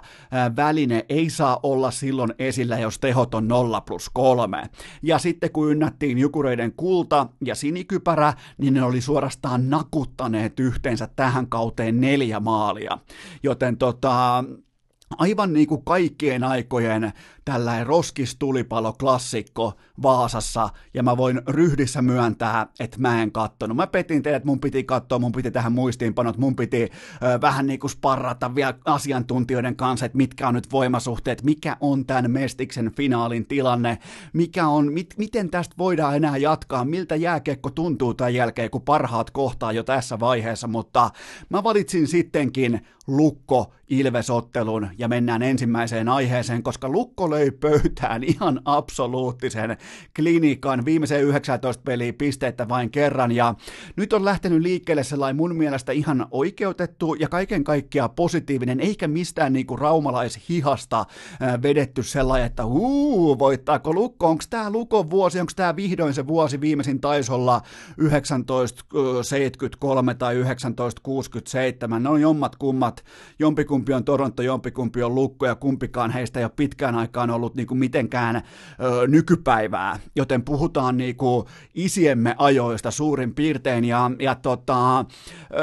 väline 0.56 1.06
ei 1.10 1.30
saa 1.30 1.60
olla 1.64 1.92
silloin 1.92 2.34
esillä, 2.40 2.78
jos 2.84 3.00
tehot 3.00 3.36
on 3.36 3.48
0 3.48 3.82
plus 3.82 4.10
3. 4.14 4.64
Ja 5.04 5.20
sitten 5.20 5.52
kun 5.52 5.72
ynnättiin 5.72 6.18
Jukureiden 6.18 6.74
kulta 6.78 7.28
ja 7.46 7.56
sinikypärä, 7.56 8.34
niin 8.58 8.74
ne 8.74 8.84
oli 8.84 9.02
suorastaan 9.02 9.70
nakuttaneet 9.70 10.60
yhteensä 10.60 11.10
tähän 11.16 11.48
kauteen 11.48 12.02
neljä 12.02 12.40
maalia. 12.40 12.98
Joten 13.44 13.78
tota, 13.78 14.44
aivan 15.18 15.54
niin 15.54 15.68
kuin 15.68 15.84
kaikkien 15.86 16.44
aikojen 16.44 17.14
tällainen 17.46 17.88
roskistulipalo-klassikko 17.88 19.74
Vaasassa, 20.02 20.70
ja 20.94 21.04
mä 21.04 21.18
voin 21.18 21.42
ryhdissä 21.48 22.02
myöntää, 22.02 22.68
että 22.80 22.98
mä 23.00 23.22
en 23.22 23.32
kattonut. 23.32 23.78
Mä 23.78 23.88
petin 23.88 24.24
teille, 24.24 24.38
että 24.38 24.48
mun 24.48 24.60
piti 24.60 24.84
katsoa, 24.84 25.20
mun 25.20 25.32
piti 25.32 25.52
tähän 25.52 25.72
muistiinpanot, 25.72 26.38
mun 26.38 26.56
piti 26.56 26.84
ö, 26.84 27.42
vähän 27.42 27.68
niin 27.68 27.80
kuin 27.80 27.92
sparrata 27.92 28.56
vielä 28.56 28.74
asiantuntijoiden 28.86 29.76
kanssa, 29.76 30.06
että 30.06 30.18
mitkä 30.18 30.48
on 30.48 30.54
nyt 30.54 30.72
voimasuhteet, 30.72 31.44
mikä 31.44 31.78
on 31.80 32.06
tämän 32.06 32.32
Mestiksen 32.32 32.92
finaalin 32.98 33.46
tilanne, 33.46 33.98
mikä 34.34 34.68
on, 34.68 34.94
mit, 34.94 35.14
miten 35.18 35.50
tästä 35.50 35.76
voidaan 35.78 36.16
enää 36.16 36.38
jatkaa, 36.38 36.86
miltä 36.86 37.16
jääkiekko 37.16 37.70
tuntuu 37.70 38.14
tämän 38.14 38.34
jälkeen, 38.34 38.70
kun 38.70 38.82
parhaat 38.82 39.32
kohtaa 39.32 39.72
jo 39.72 39.84
tässä 39.84 40.20
vaiheessa, 40.20 40.68
mutta 40.68 41.10
mä 41.50 41.64
valitsin 41.64 42.08
sittenkin 42.08 42.82
Lukko 43.08 43.74
Ilvesottelun 43.90 44.90
ja 44.98 45.08
mennään 45.08 45.42
ensimmäiseen 45.42 46.10
aiheeseen, 46.10 46.64
koska 46.64 46.90
Lukko 46.90 47.30
löi 47.34 47.52
pöytään 47.52 48.24
ihan 48.34 48.62
absoluuttisen 48.66 49.78
klinikan. 50.16 50.86
Viimeiseen 50.86 51.24
19 51.24 51.84
peliä 51.84 52.14
pisteitä 52.14 52.70
vain 52.70 52.92
kerran. 52.92 53.32
Ja 53.32 53.56
nyt 53.96 54.14
on 54.14 54.26
lähtenyt 54.26 54.62
liikkeelle 54.62 55.04
sellainen 55.04 55.36
mun 55.36 55.56
mielestä 55.56 55.92
ihan 55.92 56.28
oikeutettu 56.32 57.14
ja 57.14 57.28
kaiken 57.28 57.64
kaikkiaan 57.64 58.10
positiivinen, 58.10 58.80
eikä 58.80 59.08
mistään 59.08 59.54
niinku 59.54 59.76
raumalaishihasta 59.76 61.06
vedetty 61.64 62.04
sellainen, 62.04 62.46
että 62.46 62.66
uu, 62.66 63.40
voittaako 63.40 63.94
Lukko, 63.94 64.28
onko 64.28 64.44
tämä 64.50 64.70
Lukon 64.70 65.10
vuosi, 65.10 65.40
onko 65.40 65.52
tämä 65.56 65.76
vihdoin 65.76 66.14
se 66.14 66.28
vuosi? 66.28 66.62
Viimeisin 66.62 67.02
taisolla 67.02 67.62
1973 68.46 70.14
tai 70.14 70.36
1967, 70.36 72.04
ne 72.04 72.10
on 72.10 72.22
jommat 72.22 72.56
kummat. 72.56 73.04
Jompikumpi 73.40 73.94
on 73.94 74.06
Toronto, 74.06 74.44
jompikumpi 74.44 75.04
on 75.04 75.16
Lukko 75.16 75.46
ja 75.46 75.56
kumpikaan 75.56 76.12
heistä 76.12 76.40
ei 76.40 76.46
ole 76.46 76.52
pitkään 76.56 76.96
aikaan 77.24 77.36
ollut 77.36 77.56
niin 77.56 77.68
kuin 77.68 77.78
mitenkään 77.78 78.36
ö, 78.36 79.08
nykypäivää, 79.08 80.00
joten 80.16 80.44
puhutaan 80.44 80.98
niin 80.98 81.16
kuin 81.16 81.46
isiemme 81.74 82.36
ajoista 82.38 82.92
suurin 82.92 83.34
piirtein. 83.36 83.86
Ja, 83.86 84.12
ja 84.20 84.36
tota, 84.36 85.06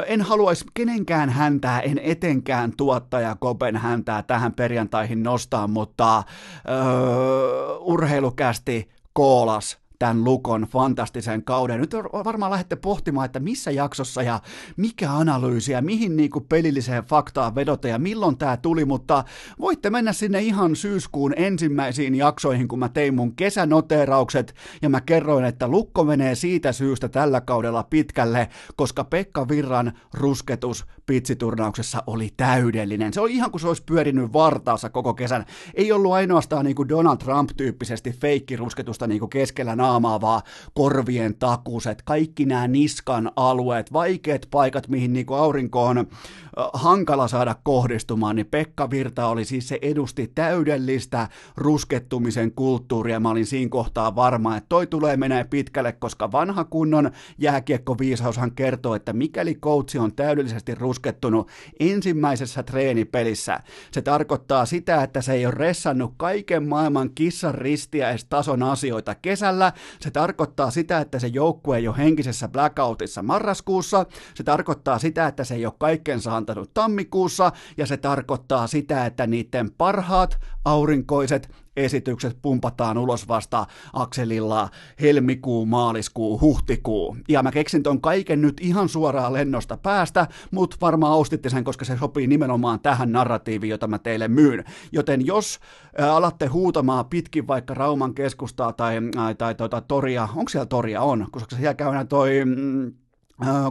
en 0.05 0.21
haluaisi 0.21 0.65
kenenkään 0.73 1.29
häntää, 1.29 1.81
en 1.81 1.99
etenkään 2.03 2.73
tuottaja 2.77 3.35
Kopen 3.39 3.77
häntää 3.77 4.23
tähän 4.23 4.53
perjantaihin 4.53 5.23
nostaa, 5.23 5.67
mutta 5.67 6.17
ö, 6.17 7.77
urheilukästi 7.79 8.89
koolas 9.13 9.80
tämän 10.01 10.23
Lukon 10.23 10.61
fantastisen 10.61 11.43
kauden. 11.43 11.79
Nyt 11.81 11.93
varmaan 12.25 12.51
lähdette 12.51 12.75
pohtimaan, 12.75 13.25
että 13.25 13.39
missä 13.39 13.71
jaksossa 13.71 14.23
ja 14.23 14.39
mikä 14.77 15.13
analyysi 15.13 15.71
ja 15.71 15.81
mihin 15.81 16.15
niin 16.15 16.29
kuin 16.29 16.45
pelilliseen 16.49 17.03
faktaan 17.03 17.55
vedota 17.55 17.87
ja 17.87 17.99
milloin 17.99 18.37
tämä 18.37 18.57
tuli, 18.57 18.85
mutta 18.85 19.23
voitte 19.59 19.89
mennä 19.89 20.13
sinne 20.13 20.41
ihan 20.41 20.75
syyskuun 20.75 21.33
ensimmäisiin 21.35 22.15
jaksoihin, 22.15 22.67
kun 22.67 22.79
mä 22.79 22.89
tein 22.89 23.15
mun 23.15 23.35
kesänoteeraukset 23.35 24.55
ja 24.81 24.89
mä 24.89 25.01
kerroin, 25.01 25.45
että 25.45 25.67
Lukko 25.67 26.03
menee 26.03 26.35
siitä 26.35 26.71
syystä 26.71 27.09
tällä 27.09 27.41
kaudella 27.41 27.83
pitkälle, 27.83 28.49
koska 28.75 29.03
Pekka 29.03 29.47
Virran 29.47 29.91
rusketus 30.13 30.85
pitsiturnauksessa 31.11 32.03
oli 32.07 32.29
täydellinen. 32.37 33.13
Se 33.13 33.21
oli 33.21 33.33
ihan 33.33 33.51
kuin 33.51 33.61
se 33.61 33.67
olisi 33.67 33.83
pyörinyt 33.85 34.33
vartaassa 34.33 34.89
koko 34.89 35.13
kesän. 35.13 35.45
Ei 35.73 35.91
ollut 35.91 36.13
ainoastaan 36.13 36.65
niin 36.65 36.75
kuin 36.75 36.89
Donald 36.89 37.17
Trump-tyyppisesti 37.17 38.11
feikkirusketusta 38.11 39.07
niin 39.07 39.19
kuin 39.19 39.29
keskellä 39.29 39.75
naamaavaa 39.75 40.41
korvien 40.73 41.35
takuset, 41.35 42.01
kaikki 42.01 42.45
nämä 42.45 42.67
niskan 42.67 43.31
alueet, 43.35 43.93
vaikeat 43.93 44.41
paikat, 44.51 44.87
mihin 44.87 45.13
niin 45.13 45.25
kuin 45.25 45.39
aurinko 45.39 45.85
on 45.85 46.07
hankala 46.73 47.27
saada 47.27 47.55
kohdistumaan, 47.63 48.35
niin 48.35 48.45
Pekka 48.45 48.89
Virta 48.89 49.27
oli 49.27 49.45
siis 49.45 49.67
se 49.67 49.79
edusti 49.81 50.31
täydellistä 50.35 51.27
ruskettumisen 51.57 52.51
kulttuuria. 52.51 53.19
Mä 53.19 53.29
olin 53.29 53.45
siinä 53.45 53.69
kohtaa 53.69 54.15
varma, 54.15 54.57
että 54.57 54.69
toi 54.69 54.87
tulee 54.87 55.17
menee 55.17 55.43
pitkälle, 55.43 55.91
koska 55.91 56.31
vanha 56.31 56.63
kunnon 56.63 57.11
jääkiekkoviisaushan 57.37 58.51
kertoo, 58.51 58.95
että 58.95 59.13
mikäli 59.13 59.55
coachi 59.55 59.97
on 59.97 60.15
täydellisesti 60.15 60.75
ruskettunut 61.01 61.49
ensimmäisessä 61.79 62.63
treenipelissä, 62.63 63.59
se 63.91 64.01
tarkoittaa 64.01 64.65
sitä, 64.65 65.03
että 65.03 65.21
se 65.21 65.33
ei 65.33 65.45
ole 65.45 65.53
ressannut 65.57 66.13
kaiken 66.17 66.67
maailman 66.67 67.09
kissan 67.15 67.55
ristiäis 67.55 68.25
tason 68.25 68.63
asioita 68.63 69.15
kesällä. 69.15 69.73
Se 69.99 70.11
tarkoittaa 70.11 70.71
sitä, 70.71 70.99
että 70.99 71.19
se 71.19 71.27
joukkue 71.27 71.77
ei 71.77 71.87
ole 71.87 71.97
henkisessä 71.97 72.47
blackoutissa 72.47 73.23
marraskuussa. 73.23 74.05
Se 74.33 74.43
tarkoittaa 74.43 74.99
sitä, 74.99 75.27
että 75.27 75.43
se 75.43 75.55
ei 75.55 75.65
ole 75.65 75.73
kaiken 75.79 76.21
saanut 76.21 76.41
antanut 76.41 76.73
tammikuussa, 76.73 77.51
ja 77.77 77.85
se 77.85 77.97
tarkoittaa 77.97 78.67
sitä, 78.67 79.05
että 79.05 79.27
niiden 79.27 79.71
parhaat 79.71 80.39
aurinkoiset 80.65 81.49
esitykset 81.85 82.37
pumpataan 82.41 82.97
ulos 82.97 83.27
vasta 83.27 83.65
akselilla 83.93 84.69
helmikuu, 85.01 85.65
maaliskuu, 85.65 86.41
huhtikuu. 86.41 87.17
Ja 87.29 87.43
mä 87.43 87.51
keksin 87.51 87.83
ton 87.83 88.01
kaiken 88.01 88.41
nyt 88.41 88.57
ihan 88.61 88.89
suoraan 88.89 89.33
lennosta 89.33 89.77
päästä, 89.77 90.27
mutta 90.51 90.77
varmaan 90.81 91.17
ostitte 91.17 91.49
sen, 91.49 91.63
koska 91.63 91.85
se 91.85 91.97
sopii 91.97 92.27
nimenomaan 92.27 92.79
tähän 92.79 93.11
narratiiviin, 93.11 93.69
jota 93.71 93.87
mä 93.87 93.99
teille 93.99 94.27
myyn. 94.27 94.63
Joten 94.91 95.25
jos 95.25 95.59
alatte 96.11 96.45
huutamaan 96.45 97.05
pitkin 97.05 97.47
vaikka 97.47 97.73
Rauman 97.73 98.13
keskustaa 98.13 98.73
tai, 98.73 98.95
tai, 99.15 99.35
tai 99.35 99.55
tuota, 99.55 99.81
toria, 99.81 100.29
onko 100.35 100.49
siellä 100.49 100.65
toria 100.65 101.01
on, 101.01 101.27
koska 101.31 101.55
siellä 101.55 101.73
käy 101.73 102.05
toi... 102.09 102.45
Mm, 102.45 102.93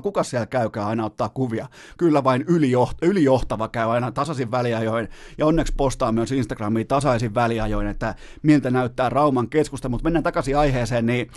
kuka 0.03 0.23
siellä 0.23 0.47
käykää 0.47 0.87
aina 0.87 1.05
ottaa 1.05 1.29
kuvia? 1.29 1.67
Kyllä 1.99 2.25
vain 2.25 2.43
ylijoht- 2.43 2.99
ylijohtava 3.03 3.69
käy 3.69 3.91
aina 3.91 4.13
tasaisin 4.13 4.51
väliajoin, 4.51 5.09
ja 5.39 5.47
onneksi 5.47 5.75
postaa 5.77 6.13
myös 6.13 6.33
Instagramiin 6.33 6.87
tasaisin 6.87 7.35
väliajoin, 7.35 7.87
että 7.87 8.15
miltä 8.43 8.71
näyttää 8.71 9.09
Rauman 9.09 9.49
keskusta, 9.49 9.89
mutta 9.89 10.05
mennään 10.05 10.23
takaisin 10.23 10.59
aiheeseen, 10.59 11.07
niin 11.07 11.31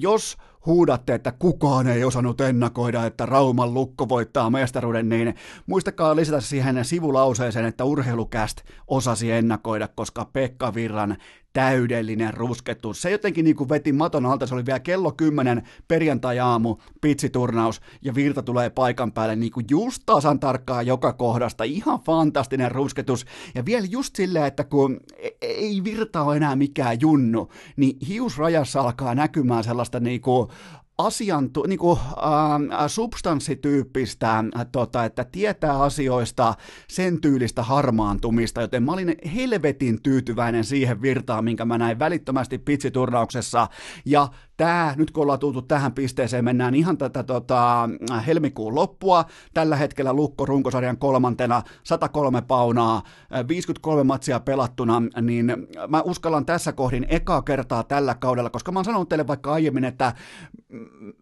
jos 0.00 0.36
huudatte, 0.66 1.14
että 1.14 1.32
kukaan 1.32 1.86
ei 1.86 2.04
osannut 2.04 2.40
ennakoida, 2.40 3.06
että 3.06 3.26
Rauman 3.26 3.74
lukko 3.74 4.08
voittaa 4.08 4.50
mestaruuden, 4.50 5.08
niin 5.08 5.34
muistakaa 5.66 6.16
lisätä 6.16 6.40
siihen 6.40 6.84
sivulauseeseen, 6.84 7.64
että 7.64 7.84
urheilukäst 7.84 8.60
osasi 8.86 9.32
ennakoida, 9.32 9.88
koska 9.88 10.24
Pekka 10.24 10.74
Virran 10.74 11.16
täydellinen 11.52 12.34
rusketus. 12.34 13.02
Se 13.02 13.10
jotenkin 13.10 13.44
niin 13.44 13.56
kuin 13.56 13.68
veti 13.68 13.92
maton 13.92 14.26
alta, 14.26 14.46
se 14.46 14.54
oli 14.54 14.66
vielä 14.66 14.80
kello 14.80 15.12
10 15.12 15.62
perjantai-aamu, 15.88 16.76
pitsiturnaus, 17.00 17.80
ja 18.02 18.14
Virta 18.14 18.42
tulee 18.42 18.70
paikan 18.70 19.12
päälle 19.12 19.36
niin 19.36 19.52
kuin 19.52 19.66
just 19.70 20.02
tasan 20.06 20.40
tarkkaan 20.40 20.86
joka 20.86 21.12
kohdasta. 21.12 21.64
Ihan 21.64 22.00
fantastinen 22.00 22.72
rusketus. 22.72 23.26
Ja 23.54 23.64
vielä 23.64 23.86
just 23.90 24.16
silleen, 24.16 24.44
että 24.44 24.64
kun 24.64 25.00
e-, 25.18 25.28
ei 25.40 25.84
Virta 25.84 26.22
ole 26.22 26.36
enää 26.36 26.56
mikään 26.56 27.00
junnu, 27.00 27.48
niin 27.76 27.96
hiusrajassa 28.08 28.80
alkaa 28.80 29.14
näkymään 29.14 29.64
sellaista 29.64 30.00
niin 30.00 30.20
kuin 30.20 30.49
asiantu, 30.98 31.64
niin 31.68 31.78
kuin, 31.78 31.98
äh, 31.98 32.86
substanssityyppistä, 32.86 34.38
äh, 34.38 34.66
tota, 34.72 35.04
että 35.04 35.24
tietää 35.24 35.82
asioista 35.82 36.54
sen 36.88 37.20
tyylistä 37.20 37.62
harmaantumista, 37.62 38.60
joten 38.60 38.82
mä 38.82 38.92
olin 38.92 39.14
helvetin 39.34 40.02
tyytyväinen 40.02 40.64
siihen 40.64 41.02
virtaan, 41.02 41.44
minkä 41.44 41.64
mä 41.64 41.78
näin 41.78 41.98
välittömästi 41.98 42.58
pitsiturnauksessa, 42.58 43.68
ja 44.04 44.28
tämä, 44.60 44.94
nyt 44.96 45.10
kun 45.10 45.22
ollaan 45.22 45.38
tultu 45.38 45.62
tähän 45.62 45.92
pisteeseen, 45.92 46.44
mennään 46.44 46.74
ihan 46.74 46.98
tätä 46.98 47.22
tota, 47.22 47.88
helmikuun 48.26 48.74
loppua, 48.74 49.24
tällä 49.54 49.76
hetkellä 49.76 50.12
Lukko 50.12 50.46
runkosarjan 50.46 50.98
kolmantena, 50.98 51.62
103 51.84 52.42
paunaa, 52.42 53.02
53 53.48 54.04
matsia 54.04 54.40
pelattuna, 54.40 55.02
niin 55.20 55.52
mä 55.88 56.02
uskallan 56.02 56.46
tässä 56.46 56.72
kohdin 56.72 57.06
ekaa 57.08 57.42
kertaa 57.42 57.82
tällä 57.82 58.14
kaudella, 58.14 58.50
koska 58.50 58.72
mä 58.72 58.78
oon 58.78 58.84
sanonut 58.84 59.08
teille 59.08 59.26
vaikka 59.26 59.52
aiemmin, 59.52 59.84
että 59.84 60.12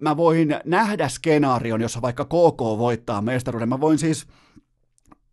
mä 0.01 0.17
voin 0.17 0.57
nähdä 0.65 1.09
skenaarion, 1.09 1.81
jossa 1.81 2.03
vaikka 2.03 2.25
KK 2.25 2.61
voittaa 2.61 3.23
mestaruuden, 3.23 3.69
mä 3.69 3.81
voin 3.81 3.99
siis 3.99 4.27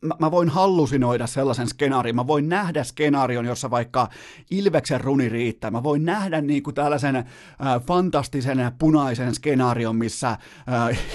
mä, 0.06 0.16
mä 0.20 0.32
voin 0.32 0.50
hallusinoida 0.50 1.28
sellaisen 1.28 1.68
skenaarion, 1.68 2.16
mä 2.16 2.28
voin 2.28 2.50
nähdä 2.50 2.84
skenaarion, 2.84 3.46
jossa 3.46 3.70
vaikka 3.72 4.10
Ilveksen 4.52 5.02
runi 5.02 5.30
riittää, 5.30 5.72
mä 5.72 5.84
voin 5.84 6.06
nähdä 6.06 6.42
niin 6.42 6.64
kuin 6.64 6.74
tällaisen 6.74 7.16
äh, 7.16 7.26
fantastisen 7.88 8.72
punaisen 8.80 9.36
skenaarion, 9.36 9.96
missä 9.96 10.30
äh, 10.30 10.40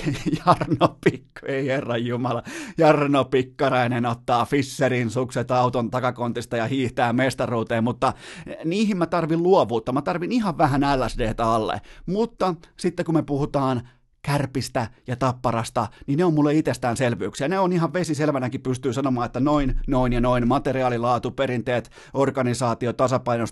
Jarno 0.47 0.97
Pikku, 1.05 1.41
ei 1.47 1.67
herra 1.67 1.97
jumala, 1.97 2.43
Jarno 2.79 3.25
Pikkarainen 3.25 4.07
ottaa 4.07 4.45
Fisserin 4.45 5.11
sukset 5.11 5.51
auton 5.51 5.91
takakontista 5.91 6.57
ja 6.57 6.67
hiihtää 6.67 7.13
mestaruuteen, 7.13 7.85
mutta 7.85 8.13
niihin 8.65 8.97
mä 8.97 9.07
tarvin 9.07 9.43
luovuutta, 9.43 9.93
mä 9.93 10.03
tarvin 10.03 10.33
ihan 10.33 10.59
vähän 10.59 10.83
LSDtä 11.01 11.47
alle, 11.47 11.81
mutta 12.07 12.55
sitten 12.77 13.05
kun 13.05 13.15
me 13.15 13.23
puhutaan 13.23 13.89
kärpistä 14.23 14.87
ja 15.07 15.17
tapparasta, 15.17 15.89
niin 16.07 16.17
ne 16.17 16.25
on 16.25 16.35
mulle 16.35 16.55
itsestäänselvyyksiä. 16.55 17.49
Ne 17.49 17.59
on 17.59 17.73
ihan 17.73 17.93
vesiselvänäkin 17.93 18.63
pystyy 18.63 18.93
sanomaan, 18.93 19.27
että 19.27 19.41
noin, 19.41 19.81
noin 19.87 20.13
ja 20.13 20.21
noin, 20.21 20.49
materiaalilaatu, 20.49 21.31
perinteet, 21.31 21.91
organisaatio, 22.15 22.93
tasapaino, 22.93 23.45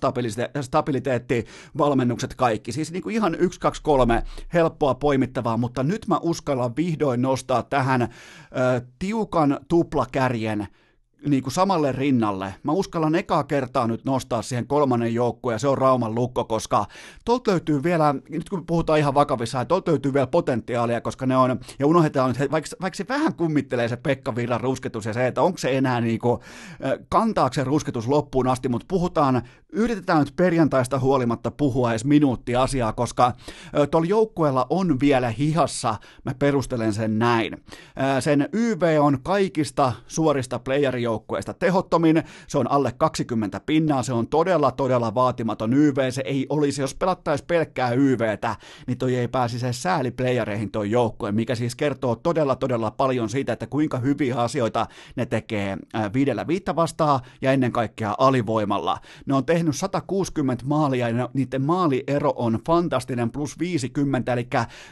stabiliteetti, 0.61 1.47
valmennukset, 1.79 2.35
kaikki. 2.35 2.73
Siis 2.73 2.93
niin 2.93 3.03
kuin 3.03 3.15
ihan 3.15 3.35
yksi, 3.35 3.61
kaksi, 3.61 3.83
kolme 3.83 4.23
helppoa 4.55 4.95
poimittavaa, 4.95 5.57
mutta 5.57 5.83
nyt 5.83 6.07
mä 6.07 6.19
uskallan 6.23 6.77
vihdoin 6.77 7.23
nostaa 7.23 7.63
tähän 7.63 8.03
ö, 8.03 8.07
tiukan 8.99 9.61
tuplakärjen 9.69 10.69
niin 11.27 11.43
kuin 11.43 11.53
samalle 11.53 11.93
rinnalle. 11.93 12.55
Mä 12.63 12.73
uskallan 12.73 13.15
ekaa 13.15 13.45
kertaa 13.45 13.87
nyt 13.87 14.05
nostaa 14.05 14.43
siihen 14.43 14.67
kolmannen 14.67 15.15
joukkueen 15.15 15.55
ja 15.55 15.59
se 15.59 15.69
on 15.69 15.79
Rauman 15.79 16.15
lukko, 16.15 16.45
koska 16.45 16.87
tuolta 17.25 17.51
löytyy 17.51 17.83
vielä, 17.83 18.15
nyt 18.29 18.49
kun 18.49 18.67
puhutaan 18.67 18.99
ihan 18.99 19.15
vakavissa, 19.15 19.65
tuolta 19.65 19.91
löytyy 19.91 20.15
vielä 20.15 20.27
potentiaalia, 20.27 21.01
koska 21.01 21.27
ne 21.27 21.37
on, 21.37 21.61
ja 21.79 21.87
unohdetaan 21.87 22.31
että 22.31 22.51
vaikka, 22.51 22.71
vaikka 22.81 22.97
se 22.97 23.09
vähän 23.09 23.35
kummittelee 23.35 23.89
se 23.89 23.97
Pekka 23.97 24.37
Virran 24.37 24.61
rusketus 24.61 25.07
ja 25.07 25.13
se, 25.13 25.27
että 25.27 25.43
onko 25.43 25.59
se 25.59 25.79
enää 25.79 26.01
niin 26.01 26.19
kuin, 26.19 26.41
kantaako 27.09 27.55
se 27.55 27.65
rusketus 27.65 28.09
loppuun 28.09 28.49
asti, 28.49 28.69
mutta 28.69 28.87
puhutaan, 28.89 29.43
yritetään 29.73 30.19
nyt 30.19 30.37
perjantaista 30.37 30.99
huolimatta 30.99 31.51
puhua 31.51 31.91
edes 31.91 32.05
minuutti 32.05 32.57
asiaa, 32.57 32.93
koska 32.93 33.33
tuolla 33.91 34.09
joukkueella 34.09 34.67
on 34.71 35.01
vielä 35.01 35.31
hihassa, 35.31 35.97
mä 36.25 36.35
perustelen 36.39 36.93
sen 36.93 37.19
näin. 37.19 37.57
Sen 38.21 38.49
YV 38.53 38.99
on 39.01 39.19
kaikista 39.23 39.93
suorista 40.07 40.59
playeri 40.59 41.07
joukkueesta 41.09 41.55
tehottomin, 41.55 42.23
se 42.47 42.59
on 42.59 42.71
alle 42.71 42.93
20 42.99 43.61
pinnaa, 43.67 44.03
se 44.03 44.12
on 44.12 44.29
todella 44.29 44.71
todella 44.71 45.15
vaatimaton 45.15 45.75
YV, 45.75 46.11
se 46.11 46.23
ei 46.25 46.47
olisi, 46.49 46.81
jos 46.81 46.95
pelattaisi 46.95 47.45
pelkkää 47.45 47.91
YVtä, 47.91 48.57
niin 48.87 48.99
toi 48.99 49.17
ei 49.17 49.29
pääsisi 49.29 49.73
sääliplayereihin 49.73 50.71
toi 50.71 50.91
joukkue, 50.91 51.33
mikä 51.33 51.55
siis 51.55 51.75
kertoo 51.77 52.17
todella 52.17 52.57
todella 52.57 52.91
paljon 52.91 53.29
siitä, 53.29 53.53
että 53.53 53.67
kuinka 53.67 53.99
hyviä 53.99 54.37
asioita 54.37 54.87
ne 55.17 55.27
tekee 55.27 55.77
viidellä 56.15 56.47
viittä 56.47 56.77
vastaan 56.77 57.21
ja 57.43 57.53
ennen 57.53 57.73
kaikkea 57.73 58.15
alivoimalla. 58.19 58.99
Ne 59.27 59.35
on 59.35 59.45
tehnyt 59.45 59.77
160 59.77 60.65
maalia 60.67 61.09
ja 61.09 61.29
niiden 61.35 61.62
maaliero 61.62 62.33
on 62.37 62.59
fantastinen 62.67 63.31
plus 63.31 63.59
50, 63.59 64.33
eli 64.33 64.49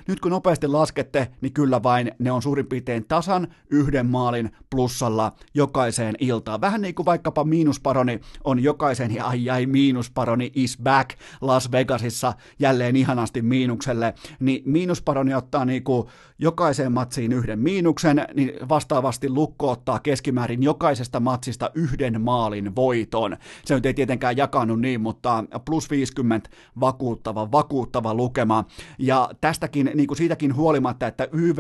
nyt 0.08 0.20
kun 0.20 0.30
nopeasti 0.30 0.66
laskette, 0.66 1.28
niin 1.40 1.52
kyllä 1.52 1.82
vain 1.82 2.12
ne 2.18 2.32
on 2.32 2.42
suurin 2.42 2.66
piirtein 2.66 3.04
tasan 3.08 3.48
yhden 3.70 4.06
maalin 4.06 4.50
plussalla 4.70 5.32
jokaisen 5.54 6.05
jokaiseen 6.06 6.16
iltaan. 6.20 6.60
Vähän 6.60 6.80
niin 6.80 6.94
kuin 6.94 7.06
vaikkapa 7.06 7.44
miinusparoni 7.44 8.20
on 8.44 8.62
jokaisen, 8.62 9.14
ja 9.14 9.26
ai 9.26 9.50
ai 9.50 9.66
miinusparoni 9.66 10.52
is 10.54 10.78
back 10.82 11.10
Las 11.40 11.72
Vegasissa 11.72 12.34
jälleen 12.58 12.96
ihanasti 12.96 13.42
miinukselle, 13.42 14.14
niin 14.40 14.62
miinusparoni 14.64 15.34
ottaa 15.34 15.64
niin 15.64 15.84
kuin 15.84 16.08
jokaiseen 16.38 16.92
matsiin 16.92 17.32
yhden 17.32 17.58
miinuksen, 17.58 18.26
niin 18.34 18.52
vastaavasti 18.68 19.28
lukko 19.28 19.70
ottaa 19.70 19.98
keskimäärin 19.98 20.62
jokaisesta 20.62 21.20
matsista 21.20 21.70
yhden 21.74 22.20
maalin 22.20 22.76
voiton. 22.76 23.36
Se 23.64 23.74
nyt 23.74 23.86
ei 23.86 23.94
tietenkään 23.94 24.36
jakanut 24.36 24.80
niin, 24.80 25.00
mutta 25.00 25.44
plus 25.64 25.90
50 25.90 26.50
vakuuttava, 26.80 27.52
vakuuttava 27.52 28.14
lukema. 28.14 28.64
Ja 28.98 29.30
tästäkin, 29.40 29.90
niin 29.94 30.06
kuin 30.06 30.16
siitäkin 30.16 30.54
huolimatta, 30.54 31.06
että 31.06 31.28
YV 31.32 31.58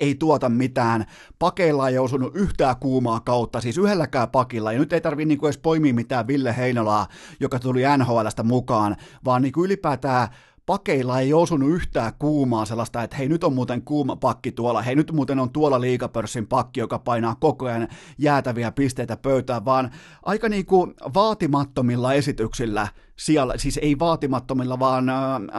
ei 0.00 0.14
tuota 0.14 0.48
mitään. 0.48 1.04
Pakeilla 1.38 1.88
ei 1.88 1.98
osunut 1.98 2.36
yhtään 2.36 2.76
kuumaa 2.76 3.20
kautta, 3.20 3.60
siis 3.60 3.78
yhdelläkään 3.78 4.30
pakilla. 4.30 4.72
Ja 4.72 4.78
nyt 4.78 4.92
ei 4.92 5.00
tarvi 5.00 5.24
niinku 5.24 5.46
edes 5.46 5.58
poimia 5.58 5.94
mitään 5.94 6.26
Ville 6.26 6.56
Heinolaa, 6.56 7.06
joka 7.40 7.58
tuli 7.58 7.82
NHLstä 7.98 8.42
mukaan, 8.42 8.96
vaan 9.24 9.42
niinku 9.42 9.64
ylipäätään 9.64 10.28
pakeilla 10.66 11.20
ei 11.20 11.32
osunut 11.32 11.70
yhtään 11.70 12.12
kuumaa 12.18 12.64
sellaista, 12.64 13.02
että 13.02 13.16
hei 13.16 13.28
nyt 13.28 13.44
on 13.44 13.54
muuten 13.54 13.82
kuuma 13.82 14.16
pakki 14.16 14.52
tuolla, 14.52 14.82
hei 14.82 14.94
nyt 14.94 15.12
muuten 15.12 15.38
on 15.38 15.50
tuolla 15.50 15.80
liikapörssin 15.80 16.46
pakki, 16.46 16.80
joka 16.80 16.98
painaa 16.98 17.34
koko 17.34 17.66
ajan 17.66 17.88
jäätäviä 18.18 18.72
pisteitä 18.72 19.16
pöytään, 19.16 19.64
vaan 19.64 19.90
aika 20.22 20.48
niinku 20.48 20.92
vaatimattomilla 21.14 22.12
esityksillä 22.12 22.88
siellä, 23.16 23.54
siis 23.56 23.78
ei 23.82 23.98
vaatimattomilla, 23.98 24.78
vaan 24.78 25.04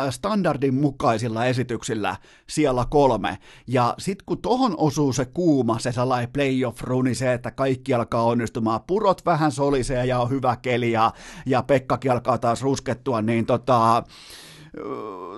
standardin 0.09 0.73
mukaisilla 0.73 1.45
esityksillä 1.45 2.15
siellä 2.49 2.85
kolme. 2.89 3.37
Ja 3.67 3.95
sitten 3.97 4.25
kun 4.25 4.41
tohon 4.41 4.75
osuu 4.77 5.13
se 5.13 5.25
kuuma, 5.25 5.79
se 5.79 5.91
sellainen 5.91 6.29
playoff-runi, 6.29 7.15
se, 7.15 7.33
että 7.33 7.51
kaikki 7.51 7.93
alkaa 7.93 8.23
onnistumaan, 8.23 8.81
purot 8.87 9.25
vähän 9.25 9.51
solisee 9.51 10.05
ja 10.05 10.19
on 10.19 10.29
hyvä 10.29 10.55
keli 10.55 10.91
ja, 10.91 11.11
ja 11.45 11.63
Pekkakin 11.63 12.11
alkaa 12.11 12.37
taas 12.37 12.61
ruskettua, 12.61 13.21
niin 13.21 13.45
tota, 13.45 14.03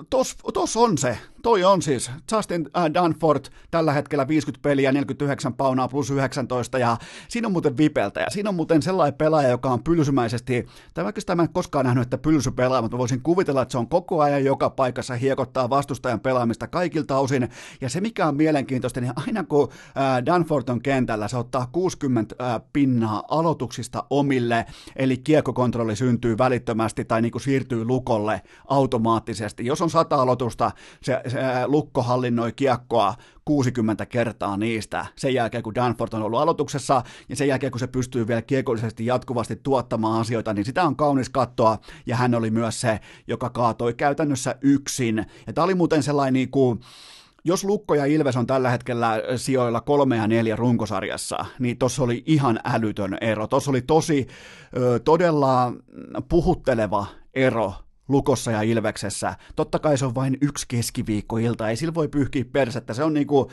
tos, 0.08 0.36
tos 0.54 0.76
on 0.76 0.98
se, 0.98 1.18
toi 1.42 1.64
on 1.64 1.82
siis 1.82 2.10
Justin 2.32 2.68
äh, 2.76 2.94
Danford 2.94 3.44
tällä 3.70 3.92
hetkellä 3.92 4.28
50 4.28 4.62
peliä, 4.62 4.92
49 4.92 5.54
paunaa 5.54 5.88
plus 5.88 6.10
19 6.10 6.78
ja 6.78 6.96
siinä 7.28 7.48
on 7.48 7.52
muuten 7.52 7.76
vipeltä 7.76 8.20
ja 8.20 8.26
siinä 8.30 8.48
on 8.48 8.54
muuten 8.54 8.82
sellainen 8.82 9.18
pelaaja, 9.18 9.48
joka 9.48 9.70
on 9.70 9.82
pylsymäisesti, 9.82 10.66
tai 10.94 11.04
vaikka 11.04 11.34
mä 11.34 11.42
en 11.42 11.52
koskaan 11.52 11.84
nähnyt, 11.84 12.02
että 12.02 12.18
pylsy 12.18 12.50
pelaa, 12.50 12.82
mutta 12.82 12.98
voisin 12.98 13.22
kuvitella, 13.22 13.62
että 13.62 13.72
se 13.72 13.78
on 13.78 13.88
koko 13.88 14.20
ajan 14.22 14.44
joka 14.44 14.70
paikassa 14.70 15.14
hiekottaa 15.14 15.70
vastustajan 15.70 16.20
pelaamista 16.20 16.66
kaikilta 16.66 17.18
osin 17.18 17.48
ja 17.80 17.88
se 17.88 18.00
mikä 18.00 18.26
on 18.26 18.36
mielenkiintoista, 18.36 19.00
niin 19.00 19.12
aina 19.26 19.44
kun 19.44 19.68
äh, 19.72 20.26
Danford 20.26 20.68
on 20.68 20.82
kentällä, 20.82 21.28
se 21.28 21.36
ottaa 21.36 21.68
60 21.72 22.34
äh, 22.40 22.60
pinnaa 22.72 23.22
aloituksista 23.28 24.04
omille, 24.10 24.66
eli 24.96 25.16
kiekkokontrolli 25.16 25.96
syntyy 25.96 26.38
välittömästi 26.38 27.04
tai 27.04 27.22
niin 27.22 27.32
kuin 27.32 27.42
siirtyy 27.42 27.84
lukolle 27.84 28.40
automaattisesti. 28.68 29.66
Jos 29.66 29.82
on 29.82 29.90
sata 29.90 30.16
aloitusta, 30.16 30.70
se 31.02 31.22
se 31.30 31.37
Lukko 31.66 32.02
hallinnoi 32.02 32.52
kiekkoa 32.52 33.14
60 33.44 34.06
kertaa 34.06 34.56
niistä 34.56 35.06
sen 35.16 35.34
jälkeen, 35.34 35.62
kun 35.62 35.74
Danford 35.74 36.12
on 36.12 36.22
ollut 36.22 36.40
aloituksessa 36.40 37.02
ja 37.28 37.36
sen 37.36 37.48
jälkeen, 37.48 37.72
kun 37.72 37.80
se 37.80 37.86
pystyy 37.86 38.26
vielä 38.26 38.42
kiekollisesti 38.42 39.06
jatkuvasti 39.06 39.56
tuottamaan 39.56 40.20
asioita, 40.20 40.54
niin 40.54 40.64
sitä 40.64 40.82
on 40.82 40.96
kaunis 40.96 41.28
katsoa 41.28 41.78
ja 42.06 42.16
hän 42.16 42.34
oli 42.34 42.50
myös 42.50 42.80
se, 42.80 43.00
joka 43.26 43.50
kaatoi 43.50 43.94
käytännössä 43.94 44.54
yksin. 44.60 45.26
Ja 45.46 45.52
tämä 45.52 45.64
oli 45.64 45.74
muuten 45.74 46.02
sellainen 46.02 46.34
niin 46.34 46.50
kuin, 46.50 46.80
jos 47.44 47.64
Lukko 47.64 47.94
ja 47.94 48.04
Ilves 48.04 48.36
on 48.36 48.46
tällä 48.46 48.70
hetkellä 48.70 49.22
sijoilla 49.36 49.80
kolme 49.80 50.16
ja 50.16 50.26
neljä 50.26 50.56
runkosarjassa, 50.56 51.44
niin 51.58 51.78
tuossa 51.78 52.02
oli 52.02 52.22
ihan 52.26 52.60
älytön 52.64 53.18
ero. 53.20 53.46
Tuossa 53.46 53.70
oli 53.70 53.82
tosi 53.82 54.26
todella 55.04 55.72
puhutteleva 56.28 57.06
ero 57.34 57.74
Lukossa 58.08 58.50
ja 58.50 58.62
Ilveksessä. 58.62 59.36
Totta 59.56 59.78
kai 59.78 59.98
se 59.98 60.06
on 60.06 60.14
vain 60.14 60.38
yksi 60.40 60.64
keskiviikkoilta, 60.68 61.68
ei 61.68 61.76
sillä 61.76 61.94
voi 61.94 62.08
pyyhkiä 62.08 62.44
persettä. 62.52 62.94
Se 62.94 63.04
on, 63.04 63.14
niinku, 63.14 63.50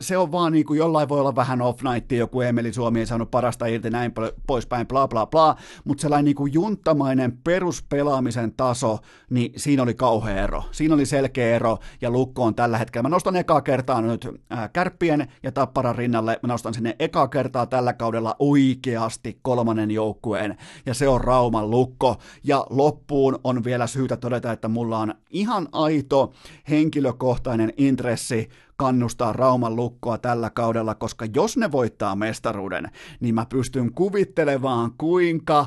se 0.00 0.16
on 0.16 0.32
vaan 0.32 0.52
niinku, 0.52 0.74
jollain 0.74 1.08
voi 1.08 1.20
olla 1.20 1.36
vähän 1.36 1.62
off 1.62 1.82
night, 1.82 2.12
joku 2.12 2.40
Emeli 2.40 2.72
Suomi 2.72 3.00
ei 3.00 3.06
saanut 3.06 3.30
parasta 3.30 3.66
irti, 3.66 3.90
näin 3.90 4.12
poispäin, 4.46 4.86
bla 4.86 5.08
bla 5.08 5.26
bla, 5.26 5.56
mutta 5.84 6.02
sellainen 6.02 6.24
niinku 6.24 6.46
junttamainen 6.46 7.38
peruspelaamisen 7.44 8.52
taso, 8.56 8.98
niin 9.30 9.52
siinä 9.56 9.82
oli 9.82 9.94
kauhea 9.94 10.42
ero. 10.42 10.62
Siinä 10.70 10.94
oli 10.94 11.06
selkeä 11.06 11.56
ero, 11.56 11.78
ja 12.00 12.10
Lukko 12.10 12.44
on 12.44 12.54
tällä 12.54 12.78
hetkellä. 12.78 13.02
Mä 13.02 13.08
nostan 13.08 13.36
ekaa 13.36 13.60
kertaa 13.60 14.02
nyt 14.02 14.28
kärppien 14.72 15.32
ja 15.42 15.52
tapparan 15.52 15.96
rinnalle, 15.96 16.38
mä 16.42 16.48
nostan 16.48 16.74
sinne 16.74 16.96
ekaa 16.98 17.28
kertaa 17.28 17.66
tällä 17.66 17.92
kaudella 17.92 18.36
oikeasti 18.38 19.38
kolmannen 19.42 19.90
joukkueen, 19.90 20.56
ja 20.86 20.94
se 20.94 21.08
on 21.08 21.20
Rauman 21.20 21.70
Lukko, 21.70 22.16
ja 22.44 22.66
loppuun 22.70 23.38
on 23.44 23.63
vielä 23.64 23.86
syytä 23.86 24.16
todeta, 24.16 24.52
että 24.52 24.68
mulla 24.68 24.98
on 24.98 25.14
ihan 25.30 25.68
aito 25.72 26.32
henkilökohtainen 26.70 27.72
intressi 27.76 28.48
kannustaa 28.76 29.32
Rauman 29.32 29.76
lukkoa 29.76 30.18
tällä 30.18 30.50
kaudella, 30.50 30.94
koska 30.94 31.26
jos 31.34 31.56
ne 31.56 31.72
voittaa 31.72 32.16
mestaruuden, 32.16 32.90
niin 33.20 33.34
mä 33.34 33.46
pystyn 33.48 33.92
kuvittelemaan, 33.92 34.90
kuinka 34.98 35.66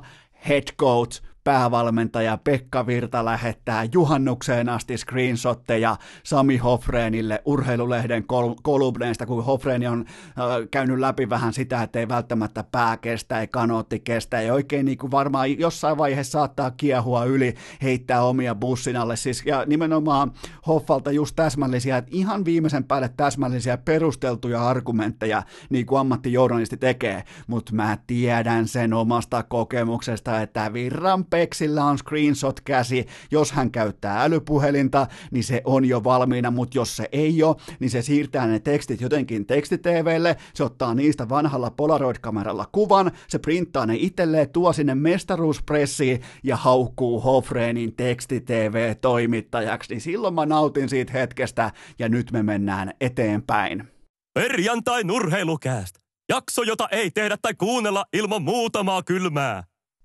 head 0.49 0.67
coach 0.79 1.21
päävalmentaja 1.47 2.37
Pekka 2.43 2.87
Virta 2.87 3.25
lähettää 3.25 3.87
juhannukseen 3.93 4.69
asti 4.69 4.97
screenshotteja 4.97 5.95
Sami 6.23 6.57
Hofreenille 6.57 7.41
urheilulehden 7.45 8.27
kol- 8.27 8.55
kolumneista, 8.63 9.25
kun 9.25 9.45
Hofreeni 9.45 9.87
on 9.87 10.05
äh, 10.09 10.67
käynyt 10.71 10.99
läpi 10.99 11.29
vähän 11.29 11.53
sitä, 11.53 11.83
että 11.83 11.99
ei 11.99 12.07
välttämättä 12.07 12.63
pää 12.71 12.97
kestä, 12.97 13.41
ei 13.41 13.47
kanootti 13.47 13.99
kestä, 13.99 14.41
ja 14.41 14.53
oikein 14.53 14.85
niin 14.85 14.97
kuin 14.97 15.11
varmaan 15.11 15.59
jossain 15.59 15.97
vaiheessa 15.97 16.31
saattaa 16.31 16.71
kiehua 16.71 17.25
yli, 17.25 17.55
heittää 17.81 18.23
omia 18.23 18.55
bussin 18.55 18.97
alle, 18.97 19.15
siis, 19.15 19.43
ja 19.45 19.63
nimenomaan 19.67 20.31
Hoffalta 20.67 21.11
just 21.11 21.35
täsmällisiä, 21.35 21.97
että 21.97 22.11
ihan 22.13 22.45
viimeisen 22.45 22.83
päälle 22.83 23.09
täsmällisiä 23.17 23.77
perusteltuja 23.77 24.67
argumentteja, 24.67 25.43
niin 25.69 25.85
kuin 25.85 25.99
ammattijournalisti 25.99 26.77
tekee, 26.77 27.23
mutta 27.47 27.73
mä 27.75 27.97
tiedän 28.07 28.67
sen 28.67 28.93
omasta 28.93 29.43
kokemuksesta, 29.43 30.41
että 30.41 30.73
Virran 30.73 31.25
Peksillä 31.37 31.85
on 31.85 31.97
screenshot-käsi, 31.97 33.05
jos 33.31 33.51
hän 33.51 33.71
käyttää 33.71 34.23
älypuhelinta, 34.23 35.07
niin 35.31 35.43
se 35.43 35.61
on 35.65 35.85
jo 35.85 36.03
valmiina, 36.03 36.51
mutta 36.51 36.77
jos 36.77 36.95
se 36.95 37.09
ei 37.11 37.43
ole, 37.43 37.55
niin 37.79 37.89
se 37.89 38.01
siirtää 38.01 38.47
ne 38.47 38.59
tekstit 38.59 39.01
jotenkin 39.01 39.45
tekstiteveelle, 39.45 40.37
se 40.53 40.63
ottaa 40.63 40.93
niistä 40.93 41.29
vanhalla 41.29 41.69
Polaroid-kameralla 41.69 42.65
kuvan, 42.71 43.11
se 43.27 43.39
printtaa 43.39 43.85
ne 43.85 43.95
itselleen, 43.97 44.49
tuo 44.49 44.73
sinne 44.73 44.95
mestaruuspressiin 44.95 46.21
ja 46.43 46.55
haukkuu 46.55 47.21
Hofreenin 47.21 47.95
tekstitv-toimittajaksi, 47.95 49.93
niin 49.93 50.01
silloin 50.01 50.33
mä 50.33 50.45
nautin 50.45 50.89
siitä 50.89 51.13
hetkestä 51.13 51.71
ja 51.99 52.09
nyt 52.09 52.31
me 52.31 52.43
mennään 52.43 52.91
eteenpäin. 53.01 53.87
Perjantai 54.33 55.03
nurheilukääst. 55.03 55.95
Jakso, 56.29 56.63
jota 56.63 56.87
ei 56.91 57.11
tehdä 57.11 57.37
tai 57.41 57.53
kuunnella 57.53 58.05
ilman 58.13 58.41
muutamaa 58.41 59.03
kylmää. 59.03 59.63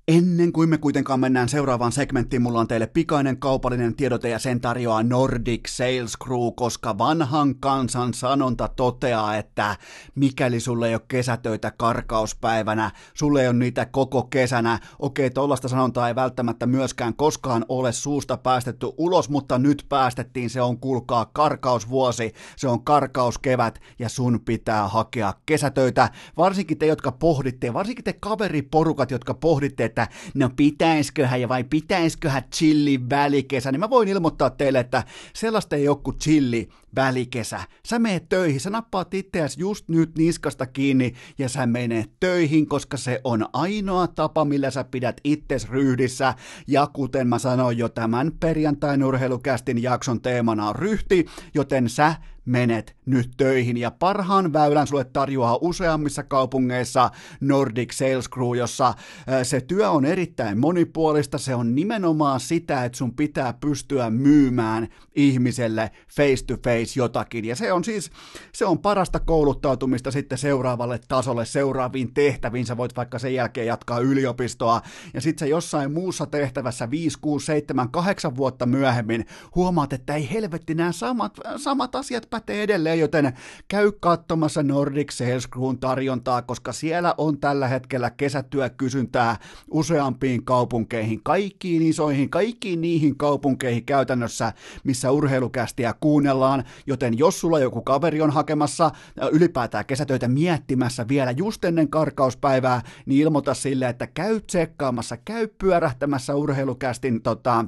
Ennen 0.09 0.53
kuin 0.53 0.69
me 0.69 0.79
kuitenkaan 0.79 1.21
mennään 1.21 1.49
seuraavaan 1.49 1.93
segmenttiin, 1.93 2.43
mulla 2.43 2.61
on 2.61 2.69
teille 2.69 2.87
pikainen 2.87 3.39
kaupallinen 3.39 3.97
tiedote 3.97 4.29
ja 4.29 4.39
sen 4.39 4.61
tarjoaa 4.61 5.03
Nordic 5.03 5.69
Sales 5.69 6.13
Crew, 6.25 6.53
koska 6.57 6.99
vanhan 6.99 7.55
kansan 7.61 8.15
sanonta 8.15 8.69
toteaa, 8.69 9.37
että 9.37 9.77
mikäli 10.15 10.61
sulle 10.61 10.89
ei 10.89 10.95
ole 10.95 11.03
kesätöitä 11.09 11.71
karkauspäivänä, 11.71 12.91
sulle 13.15 13.43
ei 13.43 13.49
ole 13.49 13.57
niitä 13.57 13.87
koko 13.87 14.23
kesänä, 14.23 14.79
okei, 14.99 15.31
tollasta 15.31 15.69
sanontaa 15.69 16.09
ei 16.09 16.15
välttämättä 16.15 16.67
myöskään 16.67 17.17
koskaan 17.17 17.65
ole 17.69 17.93
suusta 17.93 18.37
päästetty 18.37 18.87
ulos, 18.99 19.29
mutta 19.29 19.59
nyt 19.59 19.87
päästettiin, 19.89 20.51
se 20.51 20.63
on 20.63 20.81
kuulkaa 20.81 21.31
karkausvuosi, 21.33 22.33
se 22.57 22.69
on 22.69 22.85
karkauskevät 22.85 23.79
ja 23.99 24.09
sun 24.09 24.41
pitää 24.45 24.89
hakea 24.89 25.35
kesätöitä, 25.47 26.11
varsinkin 26.37 26.79
te, 26.79 26.87
jotka 26.87 27.13
pohditte, 27.13 27.73
varsinkin 27.73 28.05
te 28.05 28.13
kaveriporukat, 28.13 29.11
jotka 29.11 29.35
pohditte, 29.35 29.92
että 29.93 30.09
no 30.35 30.51
pitäisköhän 30.57 31.41
ja 31.41 31.49
vai 31.49 31.65
pitäisköhän 31.65 32.43
chilli 32.55 33.01
välikesä, 33.11 33.73
niin 33.73 33.81
mä 33.81 33.91
voin 33.91 34.09
ilmoittaa 34.09 34.51
teille, 34.51 34.81
että 34.81 35.05
sellaista 35.33 35.77
ei 35.77 35.89
ole 35.89 35.97
kuin 35.97 36.19
chilli 36.19 36.69
välikesä. 36.97 37.61
Sä 37.87 37.99
meet 37.99 38.29
töihin, 38.29 38.61
sä 38.61 38.71
nappaat 38.71 39.15
itseäsi 39.15 39.61
just 39.61 39.89
nyt 39.89 40.19
niskasta 40.19 40.67
kiinni 40.67 41.13
ja 41.39 41.49
sä 41.49 41.67
menet 41.67 42.11
töihin, 42.21 42.67
koska 42.67 42.97
se 42.97 43.21
on 43.25 43.47
ainoa 43.53 44.07
tapa, 44.07 44.45
millä 44.45 44.71
sä 44.71 44.85
pidät 44.85 45.21
itses 45.25 45.69
ryhdissä. 45.71 46.35
Ja 46.67 46.87
kuten 46.93 47.29
mä 47.29 47.39
sanoin 47.39 47.79
jo 47.79 47.89
tämän 47.89 48.33
perjantain 48.41 49.05
urheilukästin 49.05 49.83
jakson 49.83 50.21
teemana 50.21 50.69
on 50.69 50.77
ryhti, 50.77 51.27
joten 51.55 51.89
sä 51.89 52.15
menet 52.45 52.97
nyt 53.07 53.31
töihin 53.37 53.77
ja 53.77 53.91
parhaan 53.91 54.53
väylän 54.53 54.87
sulle 54.87 55.05
tarjoaa 55.05 55.59
useammissa 55.61 56.23
kaupungeissa 56.23 57.11
Nordic 57.41 57.93
Sales 57.93 58.31
Crew, 58.31 58.57
jossa 58.57 58.95
se 59.43 59.61
työ 59.61 59.91
on 59.91 60.05
erittäin 60.05 60.59
monipuolista, 60.59 61.39
se 61.39 61.55
on 61.55 61.75
nimenomaan 61.75 62.41
sitä, 62.41 62.85
että 62.85 62.99
sun 62.99 63.15
pitää 63.15 63.53
pystyä 63.53 64.11
myymään 64.11 64.89
ihmiselle 65.15 65.91
face 66.17 66.45
to 66.47 66.55
face 66.65 66.82
jotakin. 66.97 67.45
Ja 67.45 67.57
se 67.57 67.73
on 67.73 67.85
siis, 67.85 68.11
se 68.53 68.65
on 68.65 68.79
parasta 68.79 69.21
kouluttautumista 69.21 70.11
sitten 70.11 70.39
seuraavalle 70.39 71.01
tasolle, 71.09 71.45
seuraaviin 71.45 72.15
tehtäviin, 72.15 72.67
sä 72.67 72.77
voit 72.77 72.97
vaikka 72.97 73.19
sen 73.19 73.35
jälkeen 73.35 73.67
jatkaa 73.67 73.99
yliopistoa. 73.99 74.81
Ja 75.15 75.21
sitten 75.21 75.47
sä 75.47 75.51
jossain 75.51 75.93
muussa 75.93 76.27
tehtävässä 76.27 76.91
5, 76.91 77.19
6, 77.21 77.47
7, 77.47 77.91
8 77.91 78.37
vuotta 78.37 78.67
myöhemmin 78.67 79.27
huomaat, 79.55 79.93
että 79.93 80.15
ei 80.15 80.31
helvetti 80.33 80.75
nämä 80.75 80.93
samat, 80.93 81.39
samat 81.57 81.95
asiat 81.95 82.31
pätee 82.31 82.63
edelleen, 82.63 82.99
joten 83.01 83.33
käy 83.69 83.93
katsomassa 84.01 84.63
Nordic 84.63 85.11
Sales 85.13 85.49
Crewn 85.49 85.79
tarjontaa, 85.79 86.43
koska 86.43 86.73
siellä 86.73 87.15
on 87.19 87.41
tällä 87.41 87.69
hetkellä 87.69 88.11
kesätyökysyntää 88.11 89.37
useampiin 89.71 90.45
kaupunkeihin, 90.45 91.21
kaikkiin 91.23 91.83
isoihin, 91.83 92.31
kaikkiin 92.31 92.81
niihin 92.81 93.17
kaupunkeihin 93.17 93.85
käytännössä, 93.85 94.53
missä 94.85 95.11
urheilukästiä 95.11 95.95
kuunnellaan, 96.01 96.65
joten 96.87 97.19
jos 97.19 97.41
sulla 97.41 97.59
joku 97.59 97.83
kaveri 97.83 98.21
on 98.21 98.31
hakemassa 98.31 98.91
ylipäätään 99.33 99.87
kesätöitä 99.87 100.29
miettimässä 100.29 101.09
vielä 101.09 101.31
just 101.31 101.65
ennen 101.65 101.89
karkauspäivää, 101.89 102.83
niin 103.07 103.23
ilmoita 103.23 103.55
sille, 103.55 103.89
että 103.89 104.07
käy 104.07 104.41
tsekkaamassa, 104.41 105.17
käy 105.17 105.49
pyörähtämässä 105.59 106.35
urheilukästin 106.35 107.23
tota, 107.23 107.65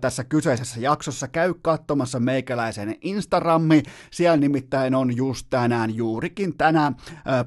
tässä 0.00 0.24
kyseisessä 0.24 0.80
jaksossa, 0.80 1.28
käy 1.28 1.54
katsomassa 1.62 2.20
meikäläisen 2.20 2.96
Instagrammi, 3.00 3.82
siellä 4.10 4.36
nimittäin 4.36 4.94
on 4.94 5.16
just 5.16 5.46
tänään, 5.50 5.94
juurikin 5.94 6.56
tänään 6.56 6.96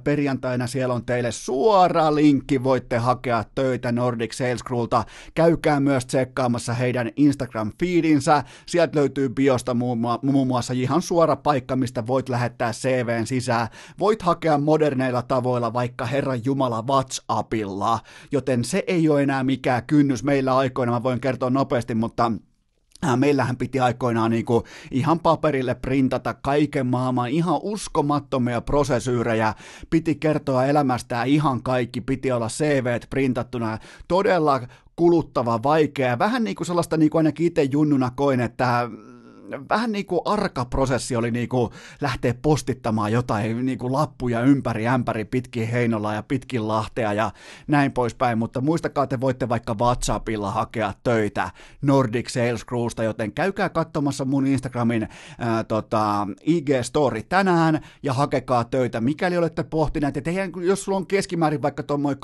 perjantaina 0.04 0.68
siellä 0.68 0.94
on 0.94 1.06
teille 1.06 1.32
suora 1.32 2.16
linkki, 2.16 2.64
voitte 2.64 2.98
hakea 2.98 3.44
töitä 3.56 3.92
Nordic 3.92 4.34
Sales 4.34 4.64
Crewlta. 4.64 5.04
Käykää 5.34 5.80
myös 5.80 6.06
tsekkaamassa 6.06 6.74
heidän 6.74 7.08
Instagram-feedinsä, 7.08 8.44
sieltä 8.66 9.00
löytyy 9.00 9.30
biosta 9.30 9.74
muun 9.74 10.48
muassa 10.48 10.74
ihan 10.74 10.93
suora 11.02 11.36
paikka, 11.36 11.76
mistä 11.76 12.08
voit 12.08 12.30
lähettää 12.30 12.72
CVn 12.72 13.28
sisään. 13.28 13.68
Voit 14.00 14.22
hakea 14.22 14.58
moderneilla 14.58 15.22
tavoilla 15.22 15.74
vaikka 15.74 16.06
Herran 16.06 16.46
Jumala 16.46 16.84
WhatsAppilla, 16.88 18.00
joten 18.32 18.64
se 18.64 18.84
ei 18.88 19.10
ole 19.10 19.24
enää 19.24 19.44
mikään 19.44 19.84
kynnys. 19.88 20.24
Meillä 20.24 20.58
aikoina, 20.58 20.92
mä 20.92 21.04
voin 21.04 21.20
kertoa 21.20 21.50
nopeasti, 21.50 21.96
mutta 21.96 22.32
Äh, 23.06 23.18
meillähän 23.18 23.58
piti 23.58 23.80
aikoinaan 23.80 24.32
niin 24.32 24.46
kuin 24.46 24.64
ihan 24.92 25.20
paperille 25.20 25.76
printata 25.76 26.34
kaiken 26.34 26.88
maailman 26.88 27.30
ihan 27.30 27.60
uskomattomia 27.64 28.62
prosesyyrejä, 28.62 29.54
piti 29.90 30.16
kertoa 30.16 30.66
elämästään 30.66 31.28
ihan 31.28 31.64
kaikki, 31.64 32.02
piti 32.02 32.32
olla 32.32 32.48
CV 32.48 33.00
printattuna, 33.10 33.78
todella 34.08 34.62
kuluttava, 34.96 35.64
vaikea, 35.64 36.20
vähän 36.20 36.44
niin 36.44 36.56
kuin 36.56 36.68
sellaista 36.68 36.98
niin 36.98 37.10
kuin 37.10 37.20
ainakin 37.20 37.48
itse 37.48 37.64
junnuna 37.64 38.12
koin, 38.16 38.40
että 38.40 38.90
vähän 39.70 39.92
niin 39.92 40.06
kuin 40.06 40.22
arka 40.26 40.66
prosessi 40.66 41.16
oli 41.16 41.32
niin 41.32 41.50
kuin 41.50 41.70
lähteä 42.02 42.34
postittamaan 42.42 43.12
jotain 43.12 43.66
niin 43.66 43.78
kuin 43.78 43.94
lappuja 43.94 44.42
ympäri 44.42 44.88
ämpäri 44.88 45.26
pitkin 45.26 45.68
Heinola 45.68 46.14
ja 46.14 46.24
pitkin 46.24 46.68
Lahtea 46.68 47.14
ja 47.14 47.32
näin 47.68 47.92
poispäin, 47.92 48.38
mutta 48.38 48.62
muistakaa 48.62 49.08
te 49.08 49.22
voitte 49.22 49.50
vaikka 49.50 49.74
WhatsAppilla 49.74 50.52
hakea 50.52 50.94
töitä 51.04 51.52
Nordic 51.82 52.30
Sales 52.30 52.66
Crewsta, 52.66 53.04
joten 53.04 53.32
käykää 53.32 53.70
katsomassa 53.70 54.26
mun 54.26 54.48
Instagramin 54.48 55.08
ää, 55.40 55.64
tota, 55.64 56.28
IG-story 56.42 57.24
tänään 57.30 57.82
ja 58.04 58.14
hakekaa 58.14 58.64
töitä, 58.64 59.02
mikäli 59.02 59.38
olette 59.38 59.64
pohtineet, 59.64 60.18
että 60.18 60.30
eihän, 60.30 60.52
jos 60.62 60.84
sulla 60.84 60.98
on 60.98 61.08
keskimäärin 61.08 61.62
vaikka 61.62 61.84
tuommoinen 61.84 62.24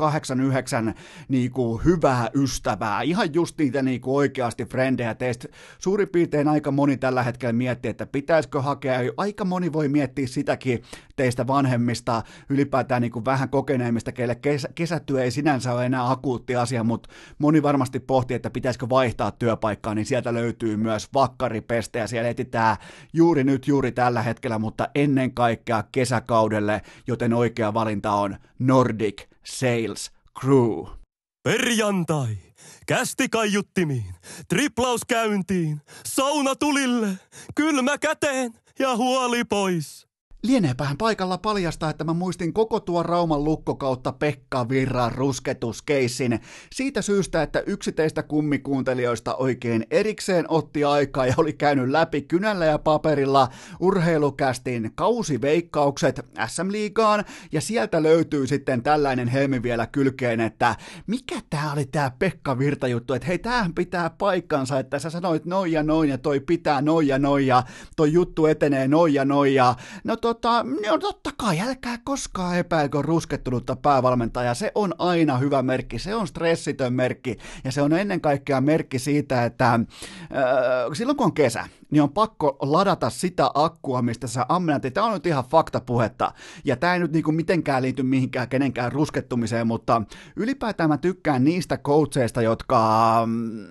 8-9 0.89 0.93
niin 1.27 1.51
kuin 1.51 1.86
hyvää 1.86 2.29
ystävää, 2.36 3.01
ihan 3.01 3.34
just 3.34 3.58
niitä 3.58 3.82
niin 3.82 4.01
kuin 4.01 4.15
oikeasti 4.15 4.65
frendejä 4.65 5.15
teistä, 5.15 5.47
suurin 5.79 6.10
piirtein 6.10 6.47
aika 6.47 6.71
moni 6.71 6.97
tällä 6.97 7.09
tällä 7.10 7.24
hetkellä 7.24 7.54
miettiä, 7.54 7.91
että 7.91 8.06
pitäisikö 8.06 8.62
hakea, 8.62 9.00
aika 9.17 9.45
moni 9.45 9.74
voi 9.74 9.88
miettiä 9.88 10.28
sitäkin 10.28 10.84
teistä 11.15 11.48
vanhemmista, 11.48 12.24
ylipäätään 12.50 13.02
niin 13.02 13.12
kuin 13.12 13.26
vähän 13.26 13.50
kokeneemmista, 13.50 14.12
keille 14.12 14.36
kesä, 14.36 14.69
kesätyö 14.76 15.24
ei 15.24 15.32
sinänsä 15.32 15.74
ole 15.74 15.86
enää 15.86 16.12
akuutti 16.12 16.56
asia, 16.56 16.84
mutta 16.84 17.10
moni 17.39 17.63
varmasti 17.63 18.00
pohtii, 18.00 18.36
että 18.36 18.50
pitäisikö 18.50 18.89
vaihtaa 18.89 19.32
työpaikkaa, 19.32 19.95
niin 19.95 20.06
sieltä 20.06 20.34
löytyy 20.34 20.78
myös 20.78 21.10
vakkaripeste 21.13 22.00
ja 22.00 22.08
siellä 22.08 22.30
etsitään 22.30 22.78
juuri 23.13 23.43
nyt, 23.43 23.67
juuri 23.67 23.91
tällä 23.91 24.22
hetkellä, 24.22 24.60
mutta 24.60 24.89
ennen 24.95 25.34
kaikkea 25.34 25.84
kesäkaudelle, 25.91 26.82
joten 27.08 27.34
oikea 27.34 27.74
valinta 27.74 28.12
on 28.12 28.36
Nordic 28.60 29.22
Sales 29.43 30.12
Crew. 30.41 30.86
Perjantai! 31.43 32.48
Kästi 32.88 33.30
kaiuttimiin, 33.30 34.15
triplaus 34.48 35.02
käyntiin, 35.08 35.82
sauna 36.06 36.56
tulille, 36.56 37.08
kylmä 37.56 37.98
käteen 37.98 38.54
ja 38.80 38.95
huoli 38.95 39.43
pois. 39.45 40.09
Lieneepähän 40.43 40.97
paikalla 40.97 41.38
paljastaa, 41.38 41.89
että 41.89 42.04
mä 42.04 42.13
muistin 42.13 42.54
koko 42.54 42.80
tuo 42.80 43.04
Rauman 43.04 43.43
lukkokautta 43.43 44.12
Pekka 44.12 44.69
Virran 44.69 45.12
rusketuskeissin. 45.12 46.39
Siitä 46.71 47.02
syystä, 47.02 47.41
että 47.43 47.63
yksi 47.65 47.91
teistä 47.91 48.23
kummikuuntelijoista 48.23 49.36
oikein 49.36 49.86
erikseen 49.91 50.45
otti 50.47 50.84
aikaa 50.84 51.25
ja 51.25 51.34
oli 51.38 51.54
käynyt 51.54 51.89
läpi 51.89 52.21
kynällä 52.21 52.65
ja 52.65 52.80
paperilla 52.80 53.49
urheilukästin 53.80 54.91
kausiveikkaukset 54.95 56.25
SM-liigaan 56.47 57.25
ja 57.52 57.62
sieltä 57.62 58.04
löytyy 58.04 58.47
sitten 58.47 58.84
tällainen 58.84 59.28
helmi 59.28 59.63
vielä 59.63 59.88
kylkeen, 59.88 60.39
että 60.39 60.75
mikä 61.08 61.36
tää 61.49 61.73
oli 61.73 61.86
tää 61.86 62.12
Pekka 62.19 62.60
Virta 62.60 62.88
juttu, 62.88 63.13
että 63.13 63.28
hei 63.28 63.39
tämähän 63.39 63.73
pitää 63.73 64.10
paikkansa, 64.10 64.80
että 64.80 64.99
sä 64.99 65.10
sanoit 65.10 65.45
noin 65.45 65.71
ja 65.71 65.84
noin 65.84 66.10
ja 66.10 66.17
toi 66.17 66.39
pitää 66.39 66.82
noin 66.82 67.08
ja 67.08 67.19
noin 67.19 67.47
ja 67.47 67.63
toi 67.95 68.13
juttu 68.13 68.45
etenee 68.45 68.88
noin 68.88 69.13
ja 69.13 69.25
noin 69.25 69.54
ja 69.54 69.75
no 70.04 70.15
to 70.15 70.29
tota, 70.34 70.65
no 70.89 70.98
totta 70.98 71.30
kai, 71.38 71.60
älkää 71.60 71.98
koskaan 72.04 72.58
epäilkö 72.58 73.02
ruskettunutta 73.02 73.76
päävalmentajaa. 73.76 74.54
Se 74.54 74.72
on 74.76 74.94
aina 74.98 75.38
hyvä 75.38 75.62
merkki, 75.62 76.00
se 76.00 76.15
on 76.15 76.28
stressitön 76.28 76.94
merkki 76.94 77.38
ja 77.63 77.72
se 77.72 77.82
on 77.82 77.94
ennen 77.94 78.22
kaikkea 78.22 78.62
merkki 78.62 79.00
siitä, 79.00 79.46
että 79.46 79.74
äh, 79.74 79.80
silloin 80.94 81.18
kun 81.18 81.26
on 81.26 81.34
kesä, 81.34 81.68
niin 81.92 82.02
on 82.02 82.13
pakko 82.13 82.58
ladata 82.62 83.10
sitä 83.10 83.52
akkua, 83.54 84.02
mistä 84.02 84.28
sä 84.28 84.46
ammennat. 84.50 84.94
Tämä 84.94 85.08
on 85.08 85.13
nyt 85.13 85.26
ihan 85.26 85.44
faktapuhetta 85.44 86.32
ja 86.65 86.76
tämä 86.76 86.94
ei 86.94 87.00
nyt 87.00 87.12
niinku 87.12 87.32
mitenkään 87.32 87.84
liity 87.84 88.04
mihinkään 88.04 88.50
kenenkään 88.50 88.92
ruskettumiseen, 88.92 89.68
mutta 89.68 90.02
ylipäätään 90.36 90.89
mä 90.89 90.98
tykkään 90.98 91.44
niistä 91.44 91.78
coacheista, 91.78 92.42
jotka 92.42 93.24
mm, 93.26 93.68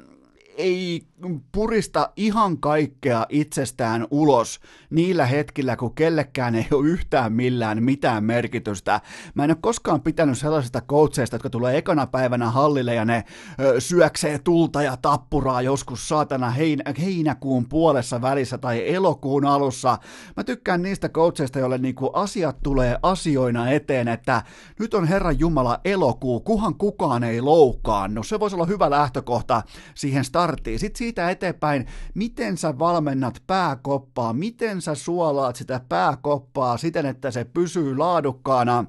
ei 0.58 1.06
purista 1.52 2.12
ihan 2.16 2.58
kaikkea 2.58 3.26
itsestään 3.28 4.06
ulos 4.10 4.60
niillä 4.90 5.26
hetkillä, 5.26 5.76
kun 5.76 5.94
kellekään 5.94 6.54
ei 6.54 6.66
ole 6.72 6.88
yhtään 6.88 7.32
millään 7.32 7.82
mitään 7.82 8.24
merkitystä. 8.24 9.00
Mä 9.34 9.44
en 9.44 9.50
ole 9.50 9.58
koskaan 9.60 10.00
pitänyt 10.00 10.38
sellaisista 10.38 10.80
coacheista, 10.80 11.34
jotka 11.34 11.50
tulee 11.50 11.78
ekana 11.78 12.06
päivänä 12.06 12.50
hallille 12.50 12.94
ja 12.94 13.04
ne 13.04 13.24
ö, 13.60 13.80
syöksee 13.80 14.38
tulta 14.38 14.82
ja 14.82 14.96
tappuraa 14.96 15.62
joskus 15.62 16.08
saatana 16.08 16.50
heinä, 16.50 16.84
heinäkuun 17.00 17.68
puolessa 17.68 18.22
välissä 18.22 18.58
tai 18.58 18.94
elokuun 18.94 19.44
alussa. 19.44 19.98
Mä 20.36 20.44
tykkään 20.44 20.82
niistä 20.82 21.08
coacheista, 21.08 21.58
joille 21.58 21.78
niinku 21.78 22.10
asiat 22.12 22.56
tulee 22.62 22.98
asioina 23.02 23.70
eteen, 23.70 24.08
että 24.08 24.42
nyt 24.78 24.94
on 24.94 25.04
Herran 25.04 25.38
Jumala 25.38 25.80
elokuu, 25.84 26.40
kuhan 26.40 26.74
kukaan 26.74 27.24
ei 27.24 27.40
loukkaannu. 27.40 28.22
Se 28.22 28.40
voisi 28.40 28.56
olla 28.56 28.66
hyvä 28.66 28.90
lähtökohta 28.90 29.62
siihen 29.94 30.24
starttiin. 30.48 30.78
Sitten 30.78 30.98
siitä 30.98 31.30
eteenpäin, 31.30 31.86
miten 32.14 32.56
sä 32.56 32.78
valmennat 32.78 33.42
pääkoppaa, 33.46 34.32
miten 34.32 34.80
sä 34.80 34.94
suolaat 34.94 35.56
sitä 35.56 35.80
pääkoppaa 35.88 36.76
siten, 36.76 37.06
että 37.06 37.30
se 37.30 37.44
pysyy 37.44 37.96
laadukkaana. 37.96 38.84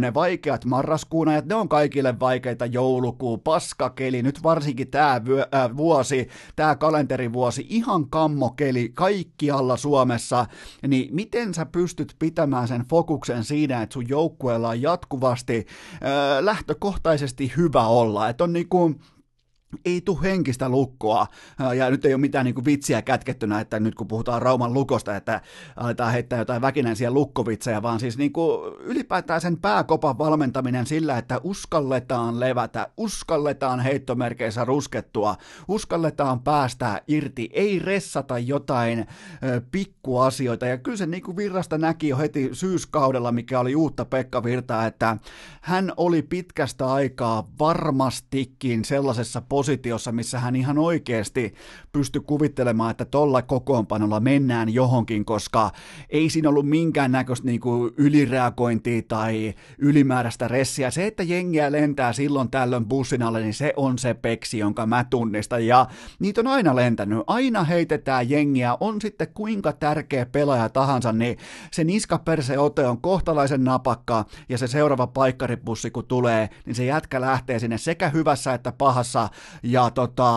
Ne 0.00 0.14
vaikeat 0.14 0.64
marraskuun 0.64 1.28
ajat, 1.28 1.46
ne 1.46 1.54
on 1.54 1.68
kaikille 1.68 2.20
vaikeita 2.20 2.66
joulukuu, 2.66 3.38
paskakeli, 3.38 4.22
nyt 4.22 4.42
varsinkin 4.42 4.90
tämä 4.90 5.20
vuosi, 5.76 6.28
tämä 6.56 6.76
kalenterivuosi, 6.76 7.66
ihan 7.68 8.10
kammokeli 8.10 8.90
kaikkialla 8.94 9.76
Suomessa, 9.76 10.46
niin 10.88 11.14
miten 11.14 11.54
sä 11.54 11.66
pystyt 11.66 12.16
pitämään 12.18 12.68
sen 12.68 12.84
fokuksen 12.90 13.44
siinä, 13.44 13.82
että 13.82 13.92
sun 13.92 14.08
joukkueella 14.08 14.68
on 14.68 14.82
jatkuvasti 14.82 15.66
lähtökohtaisesti 16.40 17.52
hyvä 17.56 17.86
olla, 17.86 18.28
että 18.28 18.44
on 18.44 18.52
niinku 18.52 18.94
ei 19.84 20.00
tule 20.00 20.18
henkistä 20.22 20.68
lukkoa, 20.68 21.26
ja 21.76 21.90
nyt 21.90 22.04
ei 22.04 22.14
ole 22.14 22.20
mitään 22.20 22.44
niin 22.44 22.54
kuin 22.54 22.64
vitsiä 22.64 23.02
kätkettynä, 23.02 23.60
että 23.60 23.80
nyt 23.80 23.94
kun 23.94 24.08
puhutaan 24.08 24.42
Rauman 24.42 24.74
lukosta, 24.74 25.16
että 25.16 25.40
aletaan 25.76 26.12
heittää 26.12 26.38
jotain 26.38 26.62
väkinäisiä 26.62 27.10
lukkovitsejä, 27.10 27.82
vaan 27.82 28.00
siis 28.00 28.18
niin 28.18 28.32
kuin 28.32 28.74
ylipäätään 28.80 29.40
sen 29.40 29.56
pääkopan 29.56 30.18
valmentaminen 30.18 30.86
sillä, 30.86 31.18
että 31.18 31.40
uskalletaan 31.44 32.40
levätä, 32.40 32.88
uskalletaan 32.96 33.80
heittomerkeissä 33.80 34.64
ruskettua, 34.64 35.36
uskalletaan 35.68 36.40
päästä 36.40 37.02
irti, 37.08 37.48
ei 37.52 37.78
ressata 37.78 38.38
jotain 38.38 39.06
pikkuasioita, 39.70 40.66
ja 40.66 40.78
kyllä 40.78 40.96
se 40.96 41.06
niin 41.06 41.22
kuin 41.22 41.36
Virrasta 41.36 41.78
näki 41.78 42.08
jo 42.08 42.18
heti 42.18 42.50
syyskaudella, 42.52 43.32
mikä 43.32 43.60
oli 43.60 43.74
uutta 43.74 44.04
Pekka 44.04 44.44
Virtaa, 44.44 44.86
että 44.86 45.16
hän 45.60 45.92
oli 45.96 46.22
pitkästä 46.22 46.92
aikaa 46.92 47.48
varmastikin 47.58 48.84
sellaisessa 48.84 49.40
positiossa, 49.40 49.63
missä 50.12 50.38
hän 50.38 50.56
ihan 50.56 50.78
oikeasti 50.78 51.54
pystyi 51.92 52.22
kuvittelemaan, 52.26 52.90
että 52.90 53.04
tolla 53.04 53.42
kokoonpanolla 53.42 54.20
mennään 54.20 54.74
johonkin, 54.74 55.24
koska 55.24 55.70
ei 56.10 56.30
siinä 56.30 56.48
ollut 56.48 56.68
minkäännäköistä 56.68 57.46
niin 57.46 57.60
kuin 57.60 57.94
ylireagointia 57.96 59.02
tai 59.08 59.54
ylimääräistä 59.78 60.48
ressiä. 60.48 60.90
Se, 60.90 61.06
että 61.06 61.22
jengiä 61.22 61.72
lentää 61.72 62.12
silloin 62.12 62.50
tällöin 62.50 62.86
bussin 62.86 63.22
alle, 63.22 63.40
niin 63.40 63.54
se 63.54 63.72
on 63.76 63.98
se 63.98 64.14
peksi, 64.14 64.58
jonka 64.58 64.86
mä 64.86 65.04
tunnistan. 65.04 65.66
Ja 65.66 65.86
niitä 66.18 66.40
on 66.40 66.46
aina 66.46 66.76
lentänyt. 66.76 67.18
Aina 67.26 67.64
heitetään 67.64 68.30
jengiä, 68.30 68.76
on 68.80 69.00
sitten 69.00 69.28
kuinka 69.34 69.72
tärkeä 69.72 70.26
pelaaja 70.26 70.68
tahansa, 70.68 71.12
niin 71.12 71.38
se 71.72 71.84
niskaperse-ote 71.84 72.86
on 72.86 73.00
kohtalaisen 73.00 73.64
napakka 73.64 74.24
ja 74.48 74.58
se 74.58 74.66
seuraava 74.66 75.06
paikkaribussi 75.06 75.90
kun 75.90 76.06
tulee, 76.06 76.48
niin 76.66 76.74
se 76.74 76.84
jätkä 76.84 77.20
lähtee 77.20 77.58
sinne 77.58 77.78
sekä 77.78 78.08
hyvässä 78.08 78.54
että 78.54 78.72
pahassa 78.72 79.28
ja 79.62 79.90
tota, 79.90 80.32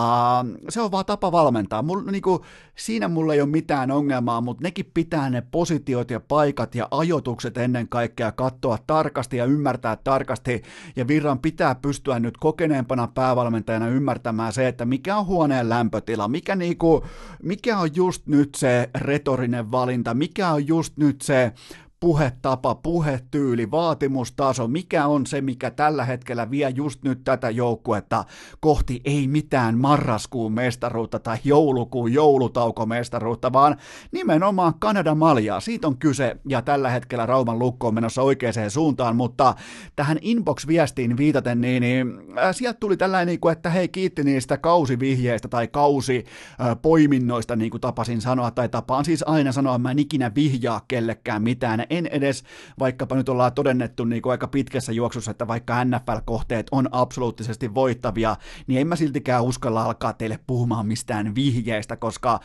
se 0.68 0.80
on 0.80 0.90
vaan 0.90 1.04
tapa 1.04 1.32
valmentaa. 1.32 1.82
Mul, 1.82 2.00
niinku, 2.10 2.44
siinä 2.76 3.08
mulla 3.08 3.34
ei 3.34 3.40
ole 3.40 3.48
mitään 3.48 3.90
ongelmaa, 3.90 4.40
mutta 4.40 4.62
nekin 4.62 4.90
pitää 4.94 5.30
ne 5.30 5.42
positiot 5.50 6.10
ja 6.10 6.20
paikat 6.20 6.74
ja 6.74 6.88
ajotukset 6.90 7.58
ennen 7.58 7.88
kaikkea 7.88 8.32
katsoa 8.32 8.78
tarkasti 8.86 9.36
ja 9.36 9.44
ymmärtää 9.44 9.96
tarkasti. 9.96 10.62
Ja 10.96 11.08
Virran 11.08 11.38
pitää 11.38 11.74
pystyä 11.74 12.18
nyt 12.18 12.36
kokeneempana 12.36 13.06
päävalmentajana 13.06 13.88
ymmärtämään 13.88 14.52
se, 14.52 14.68
että 14.68 14.84
mikä 14.84 15.16
on 15.16 15.26
huoneen 15.26 15.68
lämpötila, 15.68 16.28
mikä, 16.28 16.56
niinku, 16.56 17.04
mikä 17.42 17.78
on 17.78 17.90
just 17.94 18.26
nyt 18.26 18.54
se 18.54 18.90
retorinen 18.94 19.70
valinta, 19.70 20.14
mikä 20.14 20.52
on 20.52 20.66
just 20.66 20.96
nyt 20.96 21.20
se 21.22 21.52
puhetapa, 22.00 22.74
puhetyyli, 22.74 23.70
vaatimustaso, 23.70 24.68
mikä 24.68 25.06
on 25.06 25.26
se, 25.26 25.40
mikä 25.40 25.70
tällä 25.70 26.04
hetkellä 26.04 26.50
vie 26.50 26.70
just 26.70 27.02
nyt 27.02 27.24
tätä 27.24 27.50
joukkuetta 27.50 28.24
kohti 28.60 29.00
ei 29.04 29.28
mitään 29.28 29.78
marraskuun 29.78 30.52
mestaruutta 30.52 31.18
tai 31.18 31.36
joulukuun 31.44 32.12
joulutaukomestaruutta, 32.12 33.52
vaan 33.52 33.76
nimenomaan 34.12 34.74
Kanadan 34.78 35.18
maljaa. 35.18 35.60
Siitä 35.60 35.86
on 35.86 35.98
kyse 35.98 36.36
ja 36.48 36.62
tällä 36.62 36.90
hetkellä 36.90 37.26
Rauman 37.26 37.58
lukko 37.58 37.88
on 37.88 37.94
menossa 37.94 38.22
oikeaan 38.22 38.48
suuntaan, 38.68 39.16
mutta 39.16 39.54
tähän 39.96 40.18
inbox-viestiin 40.20 41.16
viitaten, 41.16 41.60
niin, 41.60 41.80
niin 41.80 42.14
äh, 42.38 42.54
sieltä 42.54 42.80
tuli 42.80 42.96
tällainen, 42.96 43.26
niin 43.26 43.40
kuin, 43.40 43.52
että 43.52 43.70
hei 43.70 43.88
kiitti 43.88 44.24
niistä 44.24 44.58
kausivihjeistä 44.58 45.48
tai 45.48 45.68
kausipoiminnoista, 45.68 47.54
äh, 47.54 47.58
niin 47.58 47.70
kuin 47.70 47.80
tapasin 47.80 48.20
sanoa, 48.20 48.50
tai 48.50 48.68
tapaan 48.68 49.04
siis 49.04 49.24
aina 49.26 49.52
sanoa, 49.52 49.78
mä 49.78 49.90
en 49.90 49.98
ikinä 49.98 50.32
vihjaa 50.34 50.80
kellekään 50.88 51.42
mitään, 51.42 51.86
en 51.90 52.06
edes, 52.06 52.44
vaikkapa 52.78 53.16
nyt 53.16 53.28
ollaan 53.28 53.52
todennettu 53.52 54.04
niin 54.04 54.22
kuin 54.22 54.30
aika 54.30 54.48
pitkässä 54.48 54.92
juoksussa, 54.92 55.30
että 55.30 55.46
vaikka 55.46 55.84
NFL-kohteet 55.84 56.66
on 56.72 56.88
absoluuttisesti 56.92 57.74
voittavia, 57.74 58.36
niin 58.66 58.80
en 58.80 58.86
mä 58.86 58.96
siltikään 58.96 59.44
uskalla 59.44 59.82
alkaa 59.82 60.12
teille 60.12 60.38
puhumaan 60.46 60.86
mistään 60.86 61.34
vihjeistä, 61.34 61.96
koska 61.96 62.40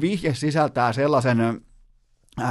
vihje 0.00 0.34
sisältää 0.34 0.92
sellaisen 0.92 1.60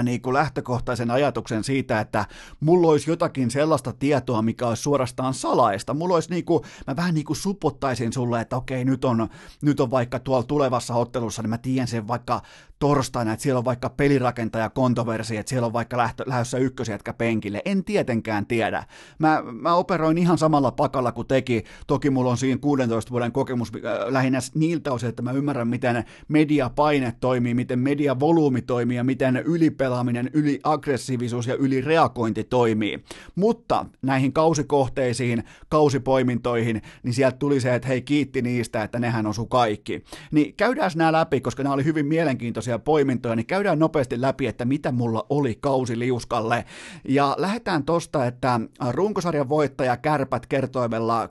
niin 0.04 0.22
kuin 0.22 0.34
lähtökohtaisen 0.34 1.12
ajatuksen 1.12 1.64
siitä, 1.64 2.00
että 2.00 2.26
mulla 2.60 2.88
olisi 2.88 3.10
jotakin 3.10 3.52
sellaista 3.52 3.94
tietoa, 3.94 4.42
mikä 4.42 4.68
olisi 4.68 4.84
suorastaan 4.84 5.34
salaista. 5.34 5.94
Mulla 5.94 6.14
olisi 6.16 6.30
niin 6.30 6.46
kuin, 6.46 6.64
mä 6.88 6.96
vähän 6.96 7.14
niin 7.14 7.26
kuin 7.26 7.38
supottaisin 7.38 8.14
sulle, 8.14 8.42
että 8.42 8.58
okei, 8.58 8.86
nyt 8.86 9.06
on, 9.06 9.30
nyt 9.62 9.80
on 9.80 9.92
vaikka 9.92 10.20
tuolla 10.20 10.44
tulevassa 10.44 10.96
ottelussa, 10.96 11.42
niin 11.42 11.50
mä 11.50 11.58
tiedän 11.58 11.88
sen 11.88 12.08
vaikka 12.08 12.42
torstaina, 12.80 13.34
että 13.34 13.44
siellä 13.44 13.58
on 13.58 13.66
vaikka 13.66 13.90
pelirakentaja 13.90 14.70
kontoversi, 14.70 15.38
että 15.38 15.50
siellä 15.50 15.66
on 15.66 15.74
vaikka 15.74 15.98
lähtö, 15.98 16.24
lähdössä 16.28 16.58
ykkösjätkä 16.58 17.14
penkille. 17.14 17.62
En 17.66 17.84
tietenkään 17.84 18.46
tiedä. 18.46 18.84
Mä, 19.20 19.44
mä 19.52 19.76
operoin 19.76 20.18
ihan 20.18 20.38
samalla 20.38 20.72
pakalla 20.72 21.12
kuin 21.12 21.28
teki. 21.28 21.64
Toki 21.88 22.10
mulla 22.10 22.32
on 22.32 22.38
siinä 22.38 22.60
16 22.62 23.12
vuoden 23.12 23.32
kokemus 23.32 23.72
äh, 23.76 23.82
lähinnä 24.14 24.40
niiltä 24.56 24.92
osin, 24.92 25.10
että 25.10 25.22
mä 25.22 25.32
ymmärrän, 25.32 25.68
miten 25.68 26.04
mediapaine 26.28 27.14
toimii, 27.20 27.54
miten 27.54 27.80
mediavolyymi 27.80 28.62
toimii 28.62 28.98
ja 28.98 29.04
miten 29.04 29.38
ylipelaaminen, 29.38 30.30
yliaggressiivisuus 30.34 31.48
ja 31.48 31.56
ylireagointi 31.56 32.44
toimii. 32.44 33.04
Mutta 33.36 33.86
näihin 34.02 34.34
kausikohteisiin, 34.34 35.44
kausipoimintoihin, 35.70 36.82
niin 37.04 37.14
sieltä 37.14 37.38
tuli 37.38 37.60
se, 37.62 37.76
että 37.76 37.88
hei 37.88 38.02
kiitti 38.02 38.42
niistä, 38.42 38.84
että 38.84 39.00
nehän 39.00 39.28
osu 39.28 39.46
kaikki. 39.46 40.04
Niin 40.32 40.54
käydään 40.54 40.92
nämä 40.96 41.12
läpi, 41.12 41.42
koska 41.42 41.64
nämä 41.64 41.74
oli 41.74 41.86
hyvin 41.86 42.06
mielenkiintoisia 42.06 42.65
tämmöisiä 42.66 42.84
poimintoja, 42.86 43.36
niin 43.36 43.46
käydään 43.46 43.80
nopeasti 43.80 44.22
läpi, 44.22 44.48
että 44.48 44.66
mitä 44.66 44.92
mulla 44.92 45.26
oli 45.30 45.58
kausi 45.62 46.00
liuskalle. 46.00 46.66
Ja 47.08 47.36
lähdetään 47.38 47.84
tosta, 47.84 48.26
että 48.26 48.60
runkosarjan 48.92 49.50
voittaja 49.50 49.98
Kärpät 49.98 50.46
kertoimella 50.46 51.26
2,4, 51.26 51.30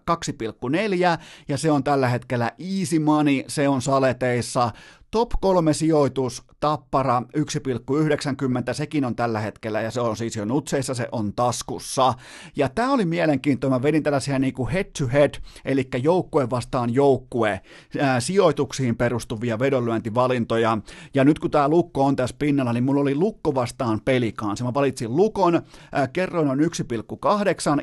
ja 1.49 1.59
se 1.59 1.71
on 1.71 1.85
tällä 1.85 2.09
hetkellä 2.09 2.51
easy 2.59 2.99
money, 2.99 3.45
se 3.49 3.69
on 3.69 3.83
saleteissa. 3.83 4.71
Top 5.15 5.31
kolme 5.41 5.73
sijoitus, 5.73 6.43
Tappara 6.61 7.23
1,90, 7.39 8.75
sekin 8.75 9.05
on 9.05 9.17
tällä 9.17 9.41
hetkellä, 9.41 9.81
ja 9.81 9.91
se 9.91 10.01
on 10.01 10.17
siis 10.17 10.37
jo 10.37 10.45
nutseissa, 10.45 10.95
se 10.95 11.09
on 11.13 11.33
taskussa. 11.33 12.15
Ja 12.57 12.69
tämä 12.69 12.93
oli 12.93 13.05
mielenkiintoinen, 13.05 13.79
mä 13.79 13.83
vedin 13.83 14.03
tällaisia 14.03 14.39
niin 14.39 14.55
kuin 14.55 14.71
head 14.71 14.85
to 14.99 15.09
head, 15.13 15.35
eli 15.65 15.89
joukkue 16.03 16.51
vastaan 16.51 16.95
joukkue, 16.95 17.61
ää, 17.99 18.21
sijoituksiin 18.21 18.97
perustuvia 18.97 19.59
vedonlyöntivalintoja, 19.59 20.79
ja 21.15 21.25
nyt 21.25 21.39
kun 21.39 21.51
tämä 21.51 21.69
lukko 21.69 22.05
on 22.05 22.17
tässä 22.17 22.37
pinnalla, 22.39 22.73
niin 22.73 22.85
mulla 22.85 23.01
oli 23.01 23.15
lukko 23.15 23.55
vastaan 23.55 24.01
pelikaan. 24.05 24.57
Mä 24.63 24.75
valitsin 24.75 25.17
lukon, 25.17 25.63
ää, 25.93 26.09
kerroin 26.09 26.49
on 26.49 26.59
1,8, 26.59 26.67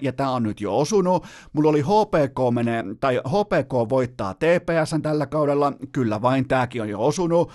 ja 0.02 0.14
tämä 0.14 0.32
on 0.32 0.44
nyt 0.44 0.62
jo 0.62 0.78
osunut. 0.78 1.26
Mulla 1.54 1.70
oli 1.70 1.82
HPK 1.82 2.54
menee, 2.54 2.84
tai 3.00 3.22
HPK 3.28 3.90
voittaa 3.90 4.34
TPS 4.34 4.96
tällä 5.02 5.26
kaudella, 5.26 5.74
kyllä 5.92 6.22
vain 6.22 6.48
tämäkin 6.48 6.82
on 6.82 6.90
jo 6.90 7.06
osunut 7.06 7.21
osunut. 7.22 7.52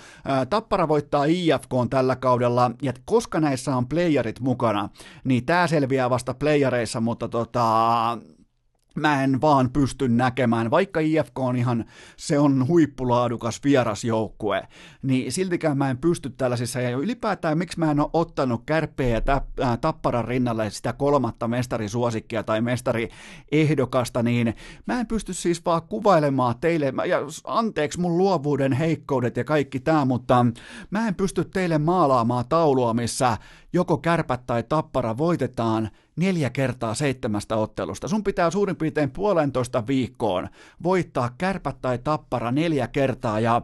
Tappara 0.49 0.87
voittaa 0.87 1.25
IFK 1.25 1.71
tällä 1.89 2.15
kaudella, 2.15 2.71
ja 2.81 2.93
koska 3.05 3.39
näissä 3.39 3.75
on 3.75 3.87
playerit 3.87 4.39
mukana, 4.39 4.89
niin 5.23 5.45
tämä 5.45 5.67
selviää 5.67 6.09
vasta 6.09 6.33
playereissa, 6.33 7.01
mutta 7.01 7.27
tota, 7.27 8.17
mä 8.97 9.23
en 9.23 9.41
vaan 9.41 9.69
pysty 9.69 10.09
näkemään, 10.09 10.71
vaikka 10.71 10.99
IFK 10.99 11.39
on 11.39 11.55
ihan, 11.55 11.85
se 12.17 12.39
on 12.39 12.67
huippulaadukas 12.67 13.61
vierasjoukkue, 13.63 14.67
niin 15.01 15.31
siltikään 15.31 15.77
mä 15.77 15.89
en 15.89 15.97
pysty 15.97 16.29
tällaisissa, 16.29 16.81
ja 16.81 16.97
ylipäätään 16.97 17.57
miksi 17.57 17.79
mä 17.79 17.91
en 17.91 17.99
ole 17.99 18.09
ottanut 18.13 18.63
kärpeä 18.65 19.07
ja 19.17 19.21
tapparan 19.81 20.25
rinnalle 20.25 20.69
sitä 20.69 20.93
kolmatta 20.93 21.47
mestarisuosikkia 21.47 22.43
tai 22.43 22.61
mestariehdokasta, 22.61 24.23
niin 24.23 24.55
mä 24.85 24.99
en 24.99 25.07
pysty 25.07 25.33
siis 25.33 25.65
vaan 25.65 25.81
kuvailemaan 25.81 26.55
teille, 26.61 26.93
ja 27.05 27.19
anteeksi 27.43 27.99
mun 27.99 28.17
luovuuden 28.17 28.73
heikkoudet 28.73 29.37
ja 29.37 29.43
kaikki 29.43 29.79
tämä, 29.79 30.05
mutta 30.05 30.45
mä 30.91 31.07
en 31.07 31.15
pysty 31.15 31.45
teille 31.45 31.77
maalaamaan 31.77 32.45
taulua, 32.49 32.93
missä 32.93 33.37
joko 33.77 33.97
kärpät 33.97 34.45
tai 34.45 34.63
tappara 34.63 35.17
voitetaan 35.17 35.89
neljä 36.15 36.49
kertaa 36.49 36.93
seitsemästä 36.93 37.55
ottelusta. 37.55 38.07
Sun 38.07 38.23
pitää 38.23 38.51
suurin 38.51 38.75
piirtein 38.75 39.11
puolentoista 39.11 39.87
viikkoon 39.87 40.47
voittaa 40.83 41.29
kärpät 41.37 41.81
tai 41.81 41.97
tappara 41.97 42.51
neljä 42.51 42.87
kertaa 42.87 43.39
ja 43.39 43.61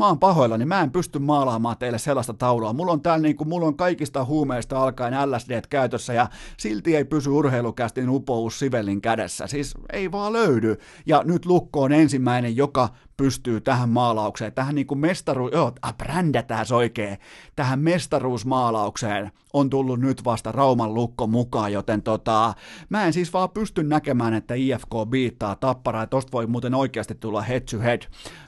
mä 0.00 0.06
oon 0.06 0.18
pahoillani, 0.18 0.64
mä 0.64 0.80
en 0.80 0.90
pysty 0.90 1.18
maalaamaan 1.18 1.78
teille 1.78 1.98
sellaista 1.98 2.34
taulua. 2.34 2.72
Mulla 2.72 2.92
on 2.92 3.02
täällä 3.02 3.22
niin 3.22 3.36
kuin, 3.36 3.48
mulla 3.48 3.66
on 3.66 3.76
kaikista 3.76 4.24
huumeista 4.24 4.82
alkaen 4.82 5.30
LSD 5.30 5.62
käytössä 5.70 6.12
ja 6.12 6.28
silti 6.56 6.96
ei 6.96 7.04
pysy 7.04 7.30
urheilukästin 7.30 8.08
upous 8.10 8.58
Sivellin 8.58 9.00
kädessä. 9.00 9.46
Siis 9.46 9.74
ei 9.92 10.12
vaan 10.12 10.32
löydy. 10.32 10.76
Ja 11.06 11.22
nyt 11.24 11.46
Lukko 11.46 11.82
on 11.82 11.92
ensimmäinen, 11.92 12.56
joka 12.56 12.88
pystyy 13.20 13.60
tähän 13.60 13.88
maalaukseen, 13.88 14.52
tähän 14.52 14.74
niin 14.74 14.86
kuin 14.86 14.98
mestaru... 14.98 15.48
Joo, 15.48 15.72
äh, 15.86 15.94
brändätään 15.96 16.66
oikein. 16.74 17.18
Tähän 17.56 17.80
mestaruusmaalaukseen 17.80 19.30
on 19.52 19.70
tullut 19.70 20.00
nyt 20.00 20.24
vasta 20.24 20.52
Rauman 20.52 20.94
lukko 20.94 21.26
mukaan, 21.26 21.72
joten 21.72 22.02
tota, 22.02 22.54
mä 22.88 23.04
en 23.04 23.12
siis 23.12 23.32
vaan 23.32 23.50
pysty 23.50 23.82
näkemään, 23.82 24.34
että 24.34 24.54
IFK 24.54 24.90
biittaa 25.10 25.56
tapparaa, 25.56 26.06
tosta 26.06 26.32
voi 26.32 26.46
muuten 26.46 26.74
oikeasti 26.74 27.14
tulla 27.14 27.42
head-to-head 27.42 28.02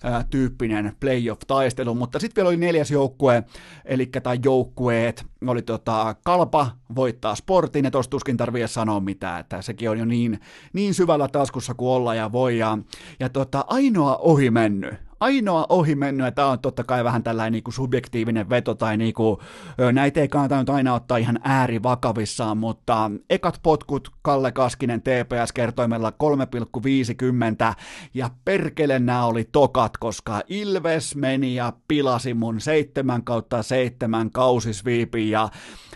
äh, 0.04 0.26
tyyppinen 1.42 1.52
playoff-taistelu, 1.52 1.94
mutta 1.94 2.18
sitten 2.18 2.42
vielä 2.42 2.48
oli 2.48 2.56
neljäs 2.56 2.90
joukkue, 2.90 3.42
eli 3.84 4.06
tai 4.06 4.38
joukkueet, 4.44 5.24
oli 5.46 5.62
tota, 5.62 6.14
Kalpa 6.24 6.70
voittaa 6.94 7.34
sportin, 7.34 7.84
ja 7.84 7.90
tosta 7.90 8.10
tuskin 8.10 8.36
tarvii 8.36 8.68
sanoa 8.68 9.00
mitään, 9.00 9.40
että 9.40 9.62
sekin 9.62 9.90
on 9.90 9.98
jo 9.98 10.04
niin, 10.04 10.40
niin 10.72 10.94
syvällä 10.94 11.28
taskussa 11.28 11.74
kuin 11.74 11.90
olla 11.90 12.14
ja 12.14 12.32
voi, 12.32 12.58
ja, 12.58 12.78
ja 13.20 13.28
tota, 13.28 13.64
ainoa 13.68 14.16
ohi 14.16 14.50
mennyt, 14.50 14.94
ainoa 15.22 15.66
ohi 15.68 15.94
mennyt, 15.94 16.24
ja 16.24 16.32
tämä 16.32 16.48
on 16.48 16.58
totta 16.58 16.84
kai 16.84 17.04
vähän 17.04 17.22
tällainen 17.22 17.52
niin 17.52 17.62
kuin 17.62 17.74
subjektiivinen 17.74 18.50
veto, 18.50 18.74
tai 18.74 18.96
niin 18.96 19.14
kuin, 19.14 19.38
näitä 19.92 20.20
ei 20.20 20.28
kannata 20.28 20.58
nyt 20.58 20.70
aina 20.70 20.94
ottaa 20.94 21.16
ihan 21.16 21.38
äärivakavissaan, 21.42 22.58
mutta 22.58 23.10
ekat 23.30 23.60
potkut 23.62 24.08
Kalle 24.22 24.52
Kaskinen 24.52 25.02
TPS-kertoimella 25.02 26.12
3,50, 27.70 27.74
ja 28.14 28.30
perkele 28.44 28.98
nämä 28.98 29.24
oli 29.24 29.48
tokat, 29.52 29.96
koska 29.96 30.40
Ilves 30.48 31.16
meni 31.16 31.54
ja 31.54 31.72
pilasi 31.88 32.34
mun 32.34 32.60
7 32.60 33.24
kautta 33.24 33.62
7 33.62 34.30
kausisviipin, 34.30 35.30
ja 35.30 35.48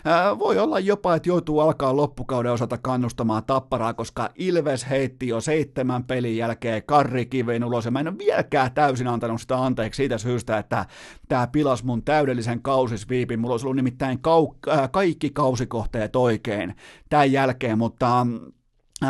ää, 0.05 0.39
voi 0.39 0.59
olla 0.59 0.79
jopa, 0.79 1.15
että 1.15 1.29
joutuu 1.29 1.59
alkaa 1.59 1.95
loppukauden 1.95 2.51
osalta 2.51 2.77
kannustamaan 2.77 3.43
tapparaa, 3.43 3.93
koska 3.93 4.29
Ilves 4.35 4.89
heitti 4.89 5.27
jo 5.27 5.41
seitsemän 5.41 6.03
pelin 6.03 6.37
jälkeen 6.37 6.83
Karri 6.85 7.25
Kiveen 7.25 7.63
ulos, 7.63 7.85
ja 7.85 7.91
mä 7.91 7.99
en 7.99 8.07
ole 8.07 8.17
vieläkään 8.17 8.71
täysin 8.71 9.07
antanut 9.17 9.41
sitä 9.41 9.63
anteeksi 9.65 9.97
siitä 9.97 10.17
syystä, 10.17 10.57
että 10.57 10.85
tämä 11.27 11.47
pilas 11.47 11.83
mun 11.83 12.03
täydellisen 12.03 12.61
kausisviipin. 12.61 13.39
Mulla 13.39 13.53
olisi 13.53 13.65
ollut 13.65 13.75
nimittäin 13.75 14.17
kau- 14.17 14.71
äh, 14.73 14.91
kaikki 14.91 15.29
kausikohteet 15.29 16.15
oikein 16.15 16.75
tämän 17.09 17.31
jälkeen, 17.31 17.77
mutta 17.77 18.27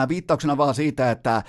viittauksena 0.10 0.58
vaan 0.58 0.76
siitä, 0.76 1.12
että 1.12 1.44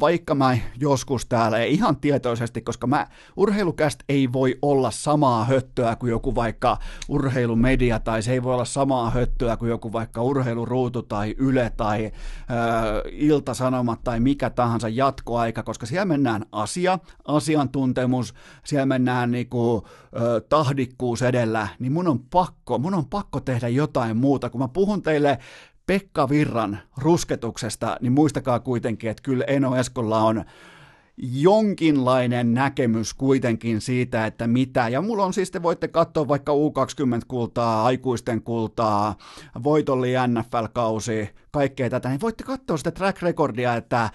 vaikka 0.00 0.34
mä 0.34 0.58
joskus 0.80 1.26
täällä, 1.26 1.58
ei 1.58 1.74
ihan 1.74 1.96
tietoisesti, 1.96 2.60
koska 2.60 2.86
mä, 2.86 3.06
urheilukäst 3.36 4.00
ei 4.08 4.32
voi 4.32 4.58
olla 4.62 4.90
samaa 4.90 5.44
höttöä 5.44 5.96
kuin 5.96 6.10
joku 6.10 6.34
vaikka 6.34 6.78
urheilumedia, 7.08 8.00
tai 8.00 8.22
se 8.22 8.32
ei 8.32 8.42
voi 8.42 8.54
olla 8.54 8.64
samaa 8.64 9.10
höttöä 9.10 9.56
kuin 9.56 9.68
joku 9.68 9.92
vaikka 9.92 10.22
urheiluruutu 10.22 11.02
tai 11.02 11.34
Yle 11.38 11.72
tai 11.76 12.04
äh, 12.04 12.12
Iltasanomat 13.12 14.04
tai 14.04 14.20
mikä 14.20 14.50
tahansa 14.50 14.88
jatkoaika, 14.88 15.62
koska 15.62 15.86
siellä 15.86 16.04
mennään 16.04 16.46
asia, 16.52 16.98
asiantuntemus, 17.24 18.34
siellä 18.64 18.86
mennään 18.86 19.30
niinku, 19.30 19.86
äh, 19.86 20.22
tahdikkuus 20.48 21.22
edellä, 21.22 21.68
niin 21.78 21.92
mun 21.92 22.08
on 22.08 22.20
pakko, 22.20 22.78
mun 22.78 22.94
on 22.94 23.06
pakko 23.06 23.40
tehdä 23.40 23.68
jotain 23.68 24.16
muuta, 24.16 24.50
kun 24.50 24.60
mä 24.60 24.68
puhun 24.68 25.02
teille 25.02 25.38
Pekka 25.86 26.28
Virran 26.28 26.78
rusketuksesta, 26.96 27.96
niin 28.00 28.12
muistakaa 28.12 28.60
kuitenkin, 28.60 29.10
että 29.10 29.22
kyllä 29.22 29.44
Eno 29.44 29.76
Eskolla 29.76 30.18
on 30.18 30.44
jonkinlainen 31.16 32.54
näkemys 32.54 33.14
kuitenkin 33.14 33.80
siitä, 33.80 34.26
että 34.26 34.46
mitä, 34.46 34.88
ja 34.88 35.00
mulla 35.00 35.24
on 35.24 35.32
siis, 35.32 35.50
te 35.50 35.62
voitte 35.62 35.88
katsoa 35.88 36.28
vaikka 36.28 36.52
U20-kultaa, 36.52 37.84
aikuisten 37.84 38.42
kultaa, 38.42 39.16
voitolli 39.62 40.12
NFL-kausi, 40.28 41.30
kaikkea 41.50 41.90
tätä, 41.90 42.08
niin 42.08 42.20
voitte 42.20 42.44
katsoa 42.44 42.76
sitä 42.76 42.90
track 42.90 43.22
recordia, 43.22 43.74
että 43.74 44.10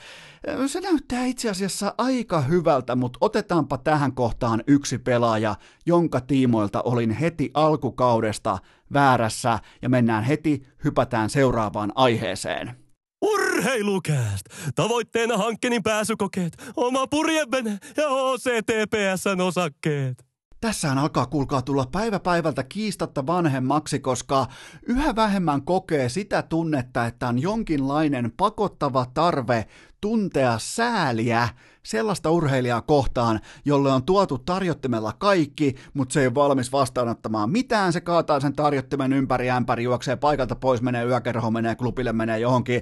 se 0.67 0.81
näyttää 0.81 1.25
itse 1.25 1.49
asiassa 1.49 1.93
aika 1.97 2.41
hyvältä, 2.41 2.95
mutta 2.95 3.17
otetaanpa 3.21 3.77
tähän 3.77 4.13
kohtaan 4.13 4.63
yksi 4.67 4.97
pelaaja, 4.97 5.55
jonka 5.85 6.21
tiimoilta 6.21 6.81
olin 6.81 7.11
heti 7.11 7.51
alkukaudesta 7.53 8.57
väärässä, 8.93 9.59
ja 9.81 9.89
mennään 9.89 10.23
heti, 10.23 10.63
hypätään 10.83 11.29
seuraavaan 11.29 11.91
aiheeseen. 11.95 12.75
Urheilukääst! 13.21 14.45
Tavoitteena 14.75 15.37
hankkeenin 15.37 15.83
pääsykokeet, 15.83 16.71
oma 16.75 17.07
purjevene 17.07 17.77
ja 17.97 18.07
OCTPSn 18.07 19.41
osakkeet. 19.41 20.29
Tässähän 20.61 20.97
alkaa 20.97 21.25
kuulkaa 21.25 21.61
tulla 21.61 21.85
päivä 21.91 22.19
päivältä 22.19 22.63
kiistatta 22.63 23.27
vanhemmaksi, 23.27 23.99
koska 23.99 24.47
yhä 24.87 25.15
vähemmän 25.15 25.61
kokee 25.61 26.09
sitä 26.09 26.41
tunnetta, 26.41 27.05
että 27.05 27.27
on 27.27 27.41
jonkinlainen 27.41 28.31
pakottava 28.37 29.05
tarve 29.13 29.65
tuntea 30.01 30.59
sääliä 30.59 31.49
sellaista 31.83 32.31
urheilijaa 32.31 32.81
kohtaan, 32.81 33.39
jolle 33.65 33.91
on 33.91 34.03
tuotu 34.03 34.37
tarjottimella 34.37 35.13
kaikki, 35.13 35.75
mutta 35.93 36.13
se 36.13 36.21
ei 36.21 36.27
ole 36.27 36.35
valmis 36.35 36.71
vastaanottamaan 36.71 37.49
mitään, 37.49 37.93
se 37.93 38.01
kaataa 38.01 38.39
sen 38.39 38.53
tarjottimen 38.53 39.13
ympäri 39.13 39.49
ämpäri, 39.49 39.83
juoksee 39.83 40.15
paikalta 40.15 40.55
pois, 40.55 40.81
menee 40.81 41.05
yökerho, 41.05 41.51
menee 41.51 41.75
klubille, 41.75 42.13
menee 42.13 42.39
johonkin, 42.39 42.81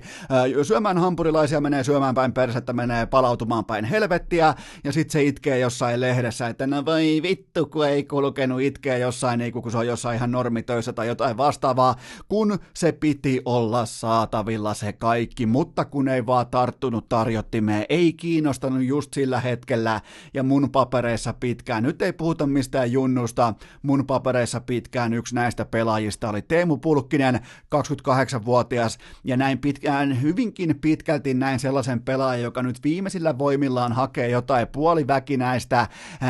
syömään 0.63 0.97
hampurilaisia, 0.97 1.61
menee 1.61 1.83
syömään 1.83 2.15
päin 2.15 2.33
persettä, 2.33 2.73
menee 2.73 3.05
palautumaan 3.05 3.65
päin 3.65 3.85
helvettiä, 3.85 4.53
ja 4.83 4.91
sitten 4.91 5.11
se 5.11 5.23
itkee 5.23 5.59
jossain 5.59 6.01
lehdessä, 6.01 6.47
että 6.47 6.67
no 6.67 6.85
voi 6.85 7.19
vittu, 7.23 7.65
kun 7.65 7.87
ei 7.87 8.03
kulkenut, 8.03 8.61
itkee 8.61 8.99
jossain, 8.99 9.39
niin 9.39 9.53
kun 9.53 9.71
se 9.71 9.77
on 9.77 9.87
jossain 9.87 10.15
ihan 10.15 10.31
normitöissä 10.31 10.93
tai 10.93 11.07
jotain 11.07 11.37
vastaavaa, 11.37 11.95
kun 12.27 12.59
se 12.73 12.91
piti 12.91 13.41
olla 13.45 13.85
saatavilla 13.85 14.73
se 14.73 14.93
kaikki, 14.93 15.45
mutta 15.45 15.85
kun 15.85 16.07
ei 16.07 16.25
vaan 16.25 16.47
tarttunut 16.47 17.09
tarjottimeen, 17.09 17.85
ei 17.89 18.13
kiinnostanut 18.13 18.87
just 18.97 19.13
sillä 19.13 19.39
hetkellä 19.39 20.01
ja 20.33 20.43
mun 20.43 20.69
papereissa 20.71 21.33
pitkään. 21.33 21.83
Nyt 21.83 22.01
ei 22.01 22.13
puhuta 22.13 22.47
mistään 22.47 22.91
junnusta, 22.91 23.53
mun 23.81 24.05
papereissa 24.05 24.61
pitkään 24.61 25.13
yksi 25.13 25.35
näistä 25.35 25.65
pelaajista 25.65 26.29
oli 26.29 26.41
Teemu 26.41 26.77
Pulkkinen, 26.77 27.39
28-vuotias 27.75 28.97
ja 29.23 29.37
näin 29.37 29.59
pitkään, 29.59 30.21
hyvinkin 30.21 30.79
pitkälti 30.81 31.33
näin 31.33 31.59
sellaisen 31.59 32.01
pelaajan, 32.01 32.43
joka 32.43 32.63
nyt 32.63 32.83
viimeisillä 32.83 33.37
voimillaan 33.37 33.93
hakee 33.93 34.29
jotain 34.29 34.67
puoliväkinäistä, 34.67 35.87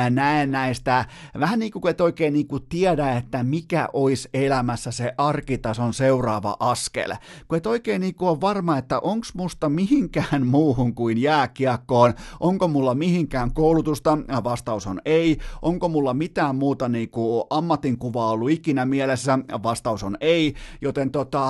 näen 0.09 0.51
näistä, 0.51 1.05
vähän 1.39 1.59
niin 1.59 1.71
kuin 1.71 1.87
et 1.87 2.01
oikein 2.01 2.33
niin 2.33 2.47
kuin 2.47 2.63
tiedä, 2.69 3.11
että 3.11 3.43
mikä 3.43 3.89
olisi 3.93 4.29
elämässä 4.33 4.91
se 4.91 5.13
arkitason 5.17 5.93
seuraava 5.93 6.57
askel. 6.59 7.15
Kun 7.47 7.57
et 7.57 7.67
oikein 7.67 8.01
niin 8.01 8.15
kuin 8.15 8.29
on 8.29 8.41
varma, 8.41 8.77
että 8.77 8.99
onko 8.99 9.27
musta 9.33 9.69
mihinkään 9.69 10.47
muuhun 10.47 10.95
kuin 10.95 11.17
jääkiekkoon, 11.17 12.13
onko 12.47 12.67
mulla 12.67 12.95
mihinkään 12.95 13.53
koulutusta? 13.53 14.17
Vastaus 14.43 14.87
on 14.87 15.01
ei. 15.05 15.37
Onko 15.61 15.89
mulla 15.89 16.13
mitään 16.13 16.55
muuta 16.55 16.89
niin 16.89 17.09
kuin 17.09 17.43
ammatinkuvaa 17.49 18.31
ollut 18.31 18.49
ikinä 18.49 18.85
mielessä? 18.85 19.39
Vastaus 19.63 20.03
on 20.03 20.17
ei. 20.21 20.53
Joten 20.81 21.11
tota, 21.11 21.45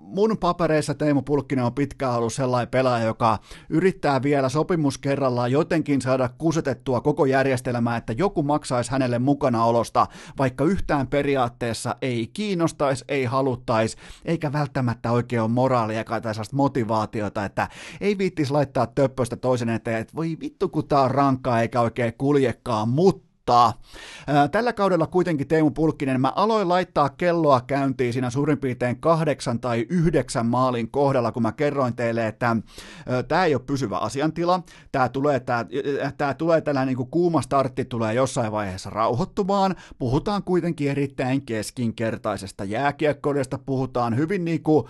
mun 0.00 0.36
papereissa 0.40 0.94
Teemu 0.94 1.22
Pulkkinen 1.22 1.64
on 1.64 1.74
pitkään 1.74 2.14
ollut 2.14 2.32
sellainen 2.32 2.68
pelaaja, 2.68 3.04
joka 3.04 3.38
yrittää 3.68 4.22
vielä 4.22 4.48
sopimus 4.48 4.98
kerrallaan 4.98 5.52
jotenkin 5.52 6.02
saada 6.02 6.30
kusetettua 6.38 7.00
koko 7.00 7.26
järjestelmää, 7.26 7.96
että 7.96 8.12
joku 8.12 8.42
maksaisi 8.42 8.90
hänelle 8.90 9.18
mukanaolosta, 9.18 10.06
vaikka 10.38 10.64
yhtään 10.64 11.06
periaatteessa 11.06 11.96
ei 12.02 12.30
kiinnostaisi, 12.32 13.04
ei 13.08 13.24
haluttaisi, 13.24 13.96
eikä 14.24 14.52
välttämättä 14.52 15.12
oikein 15.12 15.42
ole 15.42 15.50
moraalia 15.50 16.04
tai 16.04 16.34
motivaatiota, 16.52 17.44
että 17.44 17.68
ei 18.00 18.18
viittisi 18.18 18.52
laittaa 18.52 18.86
töppöstä 18.86 19.36
toisen 19.36 19.68
eteen, 19.68 20.06
että 20.08 20.16
voi 20.16 20.36
vittu 20.40 20.68
kun 20.68 20.88
tää 20.88 21.00
on 21.00 21.10
rankkaa 21.10 21.60
eikä 21.60 21.80
oikein 21.80 22.12
kuljekaan, 22.18 22.88
mutta 22.88 23.27
mutta 23.48 23.72
ää, 24.26 24.48
tällä 24.48 24.72
kaudella 24.72 25.06
kuitenkin 25.06 25.48
Teemu 25.48 25.70
Pulkkinen, 25.70 26.20
mä 26.20 26.32
aloin 26.36 26.68
laittaa 26.68 27.08
kelloa 27.08 27.60
käyntiin 27.60 28.12
siinä 28.12 28.30
suurin 28.30 28.58
piirtein 28.58 29.00
kahdeksan 29.00 29.60
tai 29.60 29.86
yhdeksän 29.90 30.46
maalin 30.46 30.90
kohdalla, 30.90 31.32
kun 31.32 31.42
mä 31.42 31.52
kerroin 31.52 31.96
teille, 31.96 32.26
että 32.26 32.56
tämä 33.28 33.44
ei 33.44 33.54
ole 33.54 33.62
pysyvä 33.66 33.98
asiantila, 33.98 34.62
tämä 34.92 35.08
tulee, 35.08 35.40
tää, 35.40 35.66
tää 36.18 36.34
tulee 36.34 36.60
tällainen 36.60 36.96
niin 36.96 37.08
kuuma 37.10 37.42
startti 37.42 37.84
tulee 37.84 38.14
jossain 38.14 38.52
vaiheessa 38.52 38.90
rauhoittumaan, 38.90 39.76
puhutaan 39.98 40.42
kuitenkin 40.42 40.90
erittäin 40.90 41.42
keskinkertaisesta 41.42 42.64
jääkiekkoudesta, 42.64 43.58
puhutaan 43.58 44.16
hyvin 44.16 44.44
niin 44.44 44.62
kuin, 44.62 44.86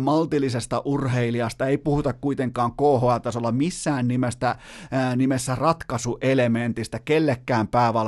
maltillisesta 0.00 0.82
urheilijasta, 0.84 1.66
ei 1.66 1.78
puhuta 1.78 2.12
kuitenkaan 2.12 2.72
KHL-tasolla 2.72 3.52
missään 3.52 4.08
nimestä, 4.08 4.56
nimessä 5.16 5.54
ratkaisuelementistä 5.54 6.98
kellekään 7.04 7.68
päävalmentajalle, 7.68 7.99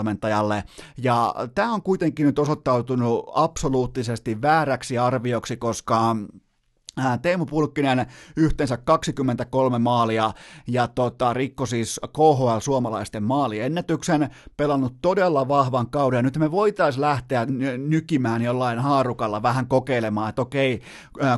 ja 0.98 1.34
tämä 1.54 1.72
on 1.72 1.82
kuitenkin 1.82 2.26
nyt 2.26 2.38
osoittautunut 2.38 3.24
absoluuttisesti 3.34 4.42
vääräksi 4.42 4.98
arvioksi, 4.98 5.56
koska 5.56 6.16
Teemu 7.22 7.46
Pulkkinen 7.46 8.06
yhteensä 8.36 8.76
23 8.76 9.78
maalia 9.78 10.32
ja 10.68 10.88
tota, 10.88 11.32
rikko 11.32 11.66
siis 11.66 12.00
KHL 12.12 12.58
suomalaisten 12.58 13.22
maaliennätyksen, 13.22 14.30
pelannut 14.56 14.94
todella 15.02 15.48
vahvan 15.48 15.90
kauden. 15.90 16.24
Nyt 16.24 16.36
me 16.36 16.50
voitaisiin 16.50 17.00
lähteä 17.00 17.46
nykimään 17.78 18.42
jollain 18.42 18.78
haarukalla 18.78 19.42
vähän 19.42 19.66
kokeilemaan, 19.66 20.28
että 20.28 20.42
okei, 20.42 20.80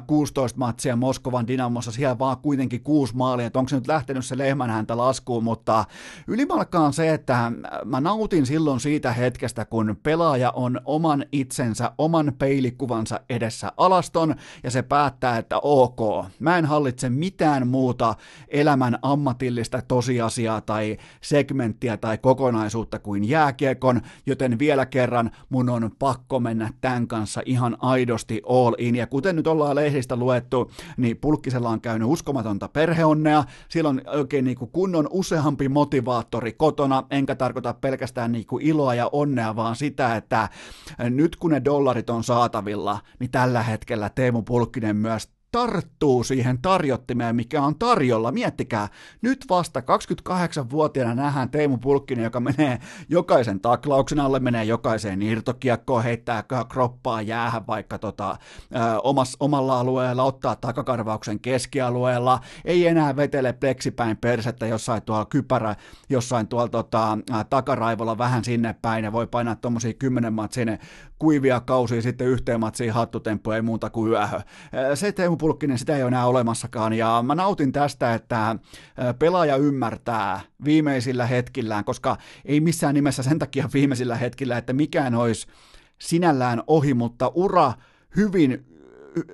16 0.06 0.58
matsia 0.58 0.96
Moskovan 0.96 1.48
Dynamossa, 1.48 1.92
siellä 1.92 2.18
vaan 2.18 2.36
kuitenkin 2.38 2.82
kuusi 2.82 3.16
maalia, 3.16 3.46
että 3.46 3.58
onko 3.58 3.68
se 3.68 3.76
nyt 3.76 3.88
lähtenyt 3.88 4.24
se 4.24 4.38
lehmän 4.38 4.70
häntä 4.70 4.96
laskuun, 4.96 5.44
mutta 5.44 5.84
ylimalkaan 6.26 6.92
se, 6.92 7.14
että 7.14 7.52
mä 7.84 8.00
nautin 8.00 8.46
silloin 8.46 8.80
siitä 8.80 9.12
hetkestä, 9.12 9.64
kun 9.64 9.96
pelaaja 10.02 10.50
on 10.50 10.80
oman 10.84 11.26
itsensä, 11.32 11.92
oman 11.98 12.32
peilikuvansa 12.38 13.20
edessä 13.30 13.72
alaston 13.76 14.34
ja 14.62 14.70
se 14.70 14.82
päättää, 14.82 15.43
että 15.44 15.58
ok, 15.62 16.26
mä 16.38 16.58
en 16.58 16.64
hallitse 16.64 17.08
mitään 17.08 17.68
muuta 17.68 18.14
elämän 18.48 18.98
ammatillista 19.02 19.82
tosiasiaa 19.88 20.60
tai 20.60 20.96
segmenttiä 21.20 21.96
tai 21.96 22.18
kokonaisuutta 22.18 22.98
kuin 22.98 23.28
jääkiekon, 23.28 24.00
joten 24.26 24.58
vielä 24.58 24.86
kerran 24.86 25.30
mun 25.48 25.68
on 25.68 25.90
pakko 25.98 26.40
mennä 26.40 26.70
tämän 26.80 27.08
kanssa 27.08 27.42
ihan 27.46 27.76
aidosti 27.80 28.42
all 28.48 28.74
in. 28.78 28.96
Ja 28.96 29.06
kuten 29.06 29.36
nyt 29.36 29.46
ollaan 29.46 29.76
lehdistä 29.76 30.16
luettu, 30.16 30.70
niin 30.96 31.16
Pulkkisella 31.16 31.68
on 31.68 31.80
käynyt 31.80 32.08
uskomatonta 32.08 32.68
perheonnea, 32.68 33.44
sillä 33.68 33.88
on 33.88 34.00
oikein 34.06 34.44
niin 34.44 34.58
kuin 34.58 34.70
kunnon 34.70 35.08
useampi 35.10 35.68
motivaattori 35.68 36.52
kotona, 36.52 37.02
enkä 37.10 37.34
tarkoita 37.34 37.74
pelkästään 37.74 38.32
niin 38.32 38.46
kuin 38.46 38.66
iloa 38.66 38.94
ja 38.94 39.08
onnea, 39.12 39.56
vaan 39.56 39.76
sitä, 39.76 40.16
että 40.16 40.48
nyt 41.10 41.36
kun 41.36 41.50
ne 41.50 41.64
dollarit 41.64 42.10
on 42.10 42.24
saatavilla, 42.24 43.00
niin 43.18 43.30
tällä 43.30 43.62
hetkellä 43.62 44.10
Teemu 44.14 44.42
Pulkkinen 44.42 44.96
myös 44.96 45.33
tarttuu 45.54 46.24
siihen 46.24 46.58
tarjottimeen, 46.62 47.36
mikä 47.36 47.62
on 47.62 47.78
tarjolla. 47.78 48.32
Miettikää, 48.32 48.88
nyt 49.22 49.44
vasta 49.50 49.80
28-vuotiaana 49.80 51.14
nähdään 51.14 51.50
Teemu 51.50 51.78
Pulkkinen, 51.78 52.24
joka 52.24 52.40
menee 52.40 52.78
jokaisen 53.08 53.60
taklauksen 53.60 54.20
alle, 54.20 54.40
menee 54.40 54.64
jokaiseen 54.64 55.22
irtokiekkoon, 55.22 56.02
heittää 56.02 56.44
kroppaa 56.68 57.22
jäähän 57.22 57.66
vaikka 57.66 57.98
tota, 57.98 58.30
ö, 58.30 58.78
omas, 59.02 59.36
omalla 59.40 59.80
alueella, 59.80 60.24
ottaa 60.24 60.56
takakarvauksen 60.56 61.40
keskialueella, 61.40 62.40
ei 62.64 62.86
enää 62.86 63.16
vetele 63.16 63.52
pleksipäin 63.52 64.16
persettä 64.16 64.66
jossain 64.66 65.02
tuolla 65.02 65.24
kypärä, 65.24 65.76
jossain 66.08 66.48
tuolla 66.48 66.68
tota, 66.68 67.18
takaraivolla 67.50 68.18
vähän 68.18 68.44
sinne 68.44 68.74
päin 68.82 69.04
ja 69.04 69.12
voi 69.12 69.26
painaa 69.26 69.56
tuommoisia 69.56 69.92
kymmenen 69.92 70.32
matsin 70.32 70.78
kuivia 71.18 71.60
kausia 71.60 72.02
sitten 72.02 72.26
yhteen 72.26 72.60
matsiin 72.60 72.92
hattutemppu, 72.92 73.50
ei 73.50 73.62
muuta 73.62 73.90
kuin 73.90 74.12
yöhö. 74.12 74.40
Se 74.94 75.12
Teemu 75.12 75.36
Pulkkinen, 75.44 75.78
sitä 75.78 75.96
ei 75.96 76.02
ole 76.02 76.08
enää 76.08 76.26
olemassakaan, 76.26 76.92
ja 76.92 77.24
mä 77.26 77.34
nautin 77.34 77.72
tästä, 77.72 78.14
että 78.14 78.56
pelaaja 79.18 79.56
ymmärtää 79.56 80.40
viimeisillä 80.64 81.26
hetkillään, 81.26 81.84
koska 81.84 82.16
ei 82.44 82.60
missään 82.60 82.94
nimessä 82.94 83.22
sen 83.22 83.38
takia 83.38 83.68
viimeisillä 83.74 84.16
hetkillä, 84.16 84.58
että 84.58 84.72
mikään 84.72 85.14
olisi 85.14 85.46
sinällään 86.00 86.62
ohi, 86.66 86.94
mutta 86.94 87.32
ura 87.34 87.72
hyvin 88.16 88.66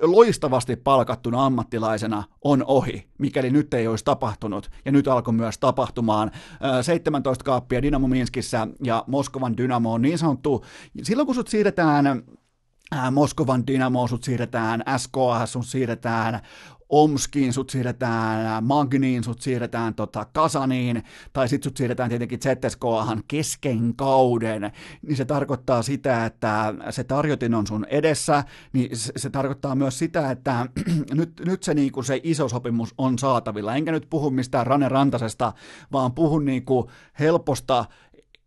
loistavasti 0.03 0.77
palkattuna 0.77 1.47
ammattilaisena 1.47 2.23
on 2.45 2.65
ohi, 2.67 3.07
mikäli 3.19 3.51
nyt 3.51 3.75
ei 3.75 3.87
olisi 3.87 4.05
tapahtunut, 4.05 4.71
ja 4.85 4.93
nyt 4.93 5.09
alkoi 5.09 5.35
myös 5.35 5.59
tapahtumaan. 5.59 6.31
17 6.83 7.45
kaappia 7.45 7.83
Dynamo 7.83 8.09
Minskissä 8.09 8.67
ja 8.85 9.05
Moskovan 9.07 9.57
Dynamo 9.57 9.93
on 9.93 10.03
niin 10.03 10.19
sanottu, 10.19 10.65
silloin 11.03 11.27
kun 11.27 11.35
sut 11.35 11.49
siirretään 11.49 12.23
Moskovan 13.11 13.67
Dynamo, 13.67 14.07
sut 14.07 14.25
siirretään 14.25 14.83
SKH, 14.99 15.47
sut 15.47 15.67
siirretään 15.67 16.41
Omskiin, 16.91 17.53
sut 17.53 17.71
siirretään 17.71 18.65
Magniin, 18.65 19.25
sut 19.25 19.43
siirretään 19.43 19.95
tota 19.95 20.27
Kasaniin, 20.33 21.03
tai 21.33 21.49
sit 21.49 21.63
sut 21.63 21.77
siirretään 21.77 22.09
tietenkin 22.09 22.39
ZSKahan 22.43 23.23
kesken 23.29 23.97
kauden, 23.97 24.73
niin 25.03 25.17
se 25.17 25.25
tarkoittaa 25.25 25.83
sitä, 25.83 26.27
että 26.27 26.75
se 26.91 27.05
tarjotin 27.05 27.55
on 27.55 27.67
sun 27.67 27.87
edessä, 27.91 28.45
niin 28.73 28.97
se, 28.97 29.13
se 29.17 29.31
tarkoittaa 29.31 29.75
myös 29.75 29.99
sitä, 29.99 30.31
että 30.31 30.67
nyt, 31.13 31.33
nyt 31.47 31.63
se, 31.63 31.75
niinku, 31.75 32.03
se 32.03 32.21
iso 32.23 32.49
sopimus 32.49 32.95
on 32.99 33.19
saatavilla. 33.19 33.77
Enkä 33.77 33.93
nyt 33.93 34.07
puhu 34.11 34.31
mistään 34.31 34.67
Rane 34.67 34.89
Rantasesta, 34.89 35.53
vaan 35.93 36.13
puhun 36.13 36.45
niinku 36.45 36.91
helposta 37.19 37.85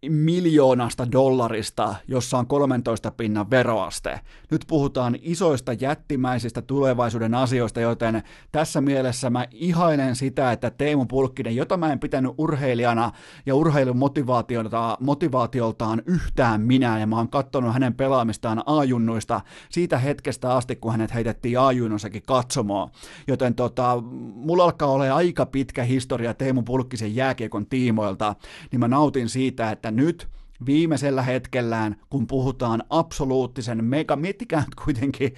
miljoonasta 0.10 1.12
dollarista, 1.12 1.96
jossa 2.08 2.38
on 2.38 2.48
13 2.48 3.12
pinnan 3.12 3.50
veroaste. 3.50 4.20
Nyt 4.52 4.62
puhutaan 4.68 5.18
isoista 5.22 5.74
jättimäisistä 5.74 6.62
tulevaisuuden 6.62 7.36
asioista, 7.36 7.82
joten 7.82 8.24
tässä 8.52 8.82
mielessä 8.82 9.30
mä 9.30 9.48
ihailen 9.52 10.16
sitä, 10.16 10.52
että 10.52 10.70
Teemu 10.70 11.06
Pulkkinen, 11.06 11.56
jota 11.56 11.78
mä 11.78 11.92
en 11.92 12.00
pitänyt 12.00 12.32
urheilijana 12.38 13.12
ja 13.46 13.56
urheilun 13.56 13.98
motivaatiolta, 13.98 14.98
motivaatioltaan 15.00 16.02
yhtään 16.06 16.62
minä, 16.62 17.00
ja 17.00 17.08
mä 17.08 17.18
oon 17.18 17.30
katsonut 17.30 17.74
hänen 17.74 17.94
pelaamistaan 17.94 18.64
ajunnuista 18.66 19.42
siitä 19.70 19.98
hetkestä 19.98 20.56
asti, 20.56 20.76
kun 20.76 20.92
hänet 20.92 21.14
heitettiin 21.14 21.60
ajunnossakin 21.60 22.24
katsomaan. 22.28 22.90
Joten 23.28 23.56
tota, 23.56 24.04
mulla 24.36 24.64
alkaa 24.64 24.88
olla 24.88 25.16
aika 25.16 25.46
pitkä 25.46 25.84
historia 25.84 26.34
Teemu 26.34 26.64
Pulkkisen 26.64 27.16
jääkiekon 27.16 27.66
tiimoilta, 27.66 28.36
niin 28.72 28.80
mä 28.80 28.88
nautin 28.88 29.30
siitä, 29.30 29.72
että 29.72 29.92
nyt 29.96 30.28
viimeisellä 30.66 31.22
hetkellään, 31.22 31.96
kun 32.10 32.28
puhutaan 32.28 32.84
absoluuttisen 32.90 33.86
mega, 33.86 34.16
miettikää 34.16 34.64
kuitenkin, 34.86 35.34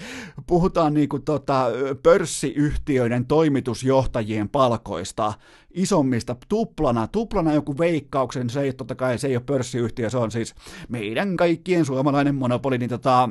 puhutaan 0.47 0.93
niin 0.93 1.09
kuin 1.09 1.23
tota, 1.23 1.65
pörssiyhtiöiden 2.03 3.25
toimitusjohtajien 3.25 4.49
palkoista, 4.49 5.33
isommista, 5.71 6.35
tuplana, 6.49 7.07
tuplana 7.07 7.53
joku 7.53 7.77
veikkauksen, 7.77 8.49
se 8.49 8.61
ei 8.61 8.73
totta 8.73 8.95
kai, 8.95 9.17
se 9.17 9.27
ei 9.27 9.35
ole 9.35 9.43
pörssiyhtiö, 9.45 10.09
se 10.09 10.17
on 10.17 10.31
siis 10.31 10.55
meidän 10.89 11.37
kaikkien 11.37 11.85
suomalainen 11.85 12.35
monopoli, 12.35 12.77
niin 12.77 12.89
tota, 12.89 13.29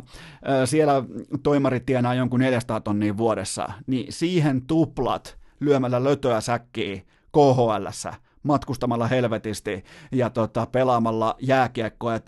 siellä 0.64 1.04
toimarit 1.42 1.86
tienaa 1.86 2.14
jonkun 2.14 2.40
400 2.40 2.80
tonnia 2.80 3.16
vuodessa, 3.16 3.68
niin 3.86 4.12
siihen 4.12 4.62
tuplat 4.62 5.38
lyömällä 5.60 6.04
lötöä 6.04 6.40
säkkiä 6.40 7.02
KHLssä, 7.32 8.14
matkustamalla 8.44 9.06
helvetisti 9.06 9.84
ja 10.12 10.30
tota, 10.30 10.66
pelaamalla 10.66 11.36
jääkiekkoa 11.40 12.12
ja 12.12 12.20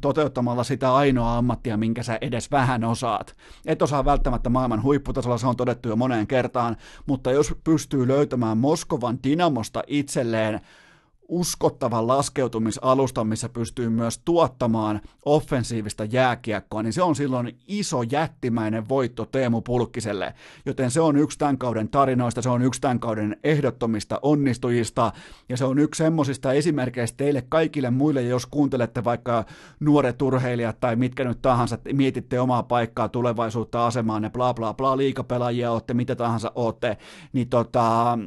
toteuttamalla 0.00 0.64
sitä 0.64 0.94
ainoa 0.94 1.36
ammattia, 1.36 1.76
minkä 1.76 2.02
sä 2.02 2.18
edes 2.20 2.50
vähän 2.50 2.84
osaat. 2.84 3.36
Et 3.66 3.82
osaa 3.82 4.04
välttämättä 4.04 4.50
maailman 4.50 4.82
huipputasolla, 4.82 5.38
se 5.38 5.46
on 5.46 5.56
todettu 5.56 5.88
jo 5.88 5.96
moneen 5.96 6.26
kertaan, 6.26 6.76
mutta 7.06 7.32
jos 7.32 7.54
pystyy 7.64 8.08
löytämään 8.08 8.58
Moskovan 8.58 9.18
Dinamosta 9.24 9.82
itselleen 9.86 10.60
uskottavan 11.32 12.06
laskeutumisalustan, 12.06 13.26
missä 13.26 13.48
pystyy 13.48 13.88
myös 13.88 14.18
tuottamaan 14.24 15.00
offensiivista 15.24 16.04
jääkiekkoa, 16.04 16.82
niin 16.82 16.92
se 16.92 17.02
on 17.02 17.16
silloin 17.16 17.58
iso 17.66 18.02
jättimäinen 18.02 18.88
voitto 18.88 19.26
Teemu 19.26 19.60
Pulkkiselle. 19.60 20.34
Joten 20.66 20.90
se 20.90 21.00
on 21.00 21.16
yksi 21.16 21.38
tämän 21.38 21.58
kauden 21.58 21.88
tarinoista, 21.88 22.42
se 22.42 22.48
on 22.48 22.62
yksi 22.62 22.80
tämän 22.80 23.00
kauden 23.00 23.36
ehdottomista 23.44 24.18
onnistujista, 24.22 25.12
ja 25.48 25.56
se 25.56 25.64
on 25.64 25.78
yksi 25.78 25.98
semmoisista 25.98 26.52
esimerkkeistä 26.52 27.16
teille 27.16 27.42
kaikille 27.48 27.90
muille, 27.90 28.22
jos 28.22 28.46
kuuntelette 28.46 29.04
vaikka 29.04 29.44
nuoret 29.80 30.22
urheilijat 30.22 30.80
tai 30.80 30.96
mitkä 30.96 31.24
nyt 31.24 31.42
tahansa, 31.42 31.78
mietitte 31.92 32.40
omaa 32.40 32.62
paikkaa, 32.62 33.08
tulevaisuutta, 33.08 33.86
asemaa, 33.86 34.20
ne 34.20 34.30
bla 34.30 34.54
bla 34.54 34.74
bla, 34.74 34.96
liikapelaajia 34.96 35.72
olette, 35.72 35.94
mitä 35.94 36.16
tahansa 36.16 36.52
olette, 36.54 36.96
niin 37.32 37.48
tota, 37.48 38.18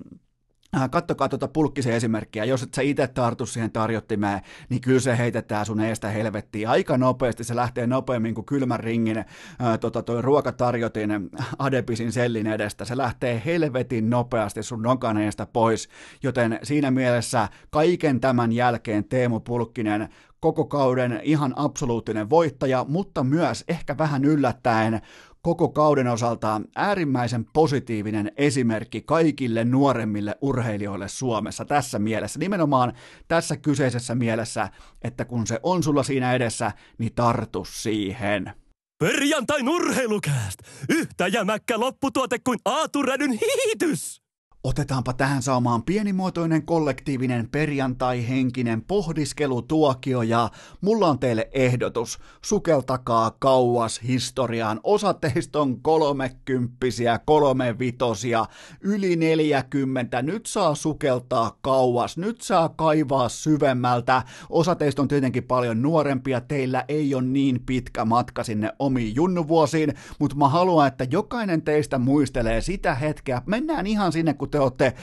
kattokaa 0.91 1.29
tuota 1.29 1.47
pulkkisen 1.47 1.93
esimerkkiä, 1.93 2.45
jos 2.45 2.63
et 2.63 2.73
sä 2.73 2.81
itse 2.81 3.07
tartu 3.07 3.45
siihen 3.45 3.71
tarjottimeen, 3.71 4.41
niin 4.69 4.81
kyllä 4.81 4.99
se 4.99 5.17
heitetään 5.17 5.65
sun 5.65 5.79
eestä 5.79 6.09
helvettiin. 6.09 6.69
Aika 6.69 6.97
nopeasti, 6.97 7.43
se 7.43 7.55
lähtee 7.55 7.87
nopeammin 7.87 8.35
kuin 8.35 8.45
kylmän 8.45 8.79
ringin 8.79 9.17
ää, 9.17 9.25
äh, 9.63 9.79
tota, 9.79 10.03
toi 10.03 10.21
ruokatarjotin 10.21 11.29
Adepisin 11.59 12.11
sellin 12.11 12.47
edestä, 12.47 12.85
se 12.85 12.97
lähtee 12.97 13.41
helvetin 13.45 14.09
nopeasti 14.09 14.63
sun 14.63 14.81
nokan 14.81 15.17
eestä 15.17 15.45
pois, 15.45 15.89
joten 16.23 16.59
siinä 16.63 16.91
mielessä 16.91 17.47
kaiken 17.69 18.19
tämän 18.19 18.51
jälkeen 18.51 19.03
Teemu 19.03 19.39
Pulkkinen 19.39 20.09
koko 20.39 20.65
kauden 20.65 21.19
ihan 21.23 21.53
absoluuttinen 21.55 22.29
voittaja, 22.29 22.85
mutta 22.87 23.23
myös 23.23 23.63
ehkä 23.67 23.97
vähän 23.97 24.25
yllättäen 24.25 25.01
koko 25.45 25.69
kauden 25.69 26.07
osalta 26.07 26.61
äärimmäisen 26.75 27.45
positiivinen 27.53 28.31
esimerkki 28.37 29.01
kaikille 29.01 29.63
nuoremmille 29.63 30.35
urheilijoille 30.41 31.07
Suomessa 31.07 31.65
tässä 31.65 31.99
mielessä, 31.99 32.39
nimenomaan 32.39 32.93
tässä 33.27 33.57
kyseisessä 33.57 34.15
mielessä, 34.15 34.69
että 35.01 35.25
kun 35.25 35.47
se 35.47 35.59
on 35.63 35.83
sulla 35.83 36.03
siinä 36.03 36.33
edessä, 36.33 36.71
niin 36.97 37.13
tartu 37.15 37.65
siihen. 37.69 38.51
Perjantain 38.99 39.69
urheilukääst! 39.69 40.59
Yhtä 40.89 41.27
jämäkkä 41.27 41.79
lopputuote 41.79 42.39
kuin 42.39 42.59
Aaturädyn 42.65 43.31
hiitys! 43.31 44.24
Otetaanpa 44.65 45.13
tähän 45.13 45.41
saamaan 45.41 45.83
pienimuotoinen 45.83 46.65
kollektiivinen 46.65 47.49
perjantai-henkinen 47.49 48.81
pohdiskelutuokio 48.81 50.21
ja 50.21 50.49
mulla 50.81 51.07
on 51.07 51.19
teille 51.19 51.49
ehdotus. 51.51 52.19
Sukeltakaa 52.41 53.31
kauas 53.39 54.01
historiaan. 54.07 54.79
Osa 54.83 55.13
teistä 55.13 55.59
on 55.59 55.81
kolmekymppisiä, 55.81 57.19
kolmevitosia, 57.25 58.45
yli 58.81 59.15
neljäkymmentä. 59.15 60.21
Nyt 60.21 60.45
saa 60.45 60.75
sukeltaa 60.75 61.57
kauas, 61.61 62.17
nyt 62.17 62.41
saa 62.41 62.69
kaivaa 62.69 63.29
syvemmältä. 63.29 64.23
Osa 64.49 64.75
teistä 64.75 65.01
on 65.01 65.07
tietenkin 65.07 65.43
paljon 65.43 65.81
nuorempia, 65.81 66.41
teillä 66.41 66.85
ei 66.87 67.15
ole 67.15 67.23
niin 67.23 67.59
pitkä 67.65 68.05
matka 68.05 68.43
sinne 68.43 68.71
omiin 68.79 69.15
junnuvuosiin, 69.15 69.93
mutta 70.19 70.37
mä 70.37 70.49
haluan, 70.49 70.87
että 70.87 71.07
jokainen 71.11 71.61
teistä 71.61 71.97
muistelee 71.97 72.61
sitä 72.61 72.95
hetkeä. 72.95 73.41
Mennään 73.45 73.87
ihan 73.87 74.11
sinne, 74.11 74.33
kun 74.33 74.54
te 74.55 74.59
olette 74.59 74.93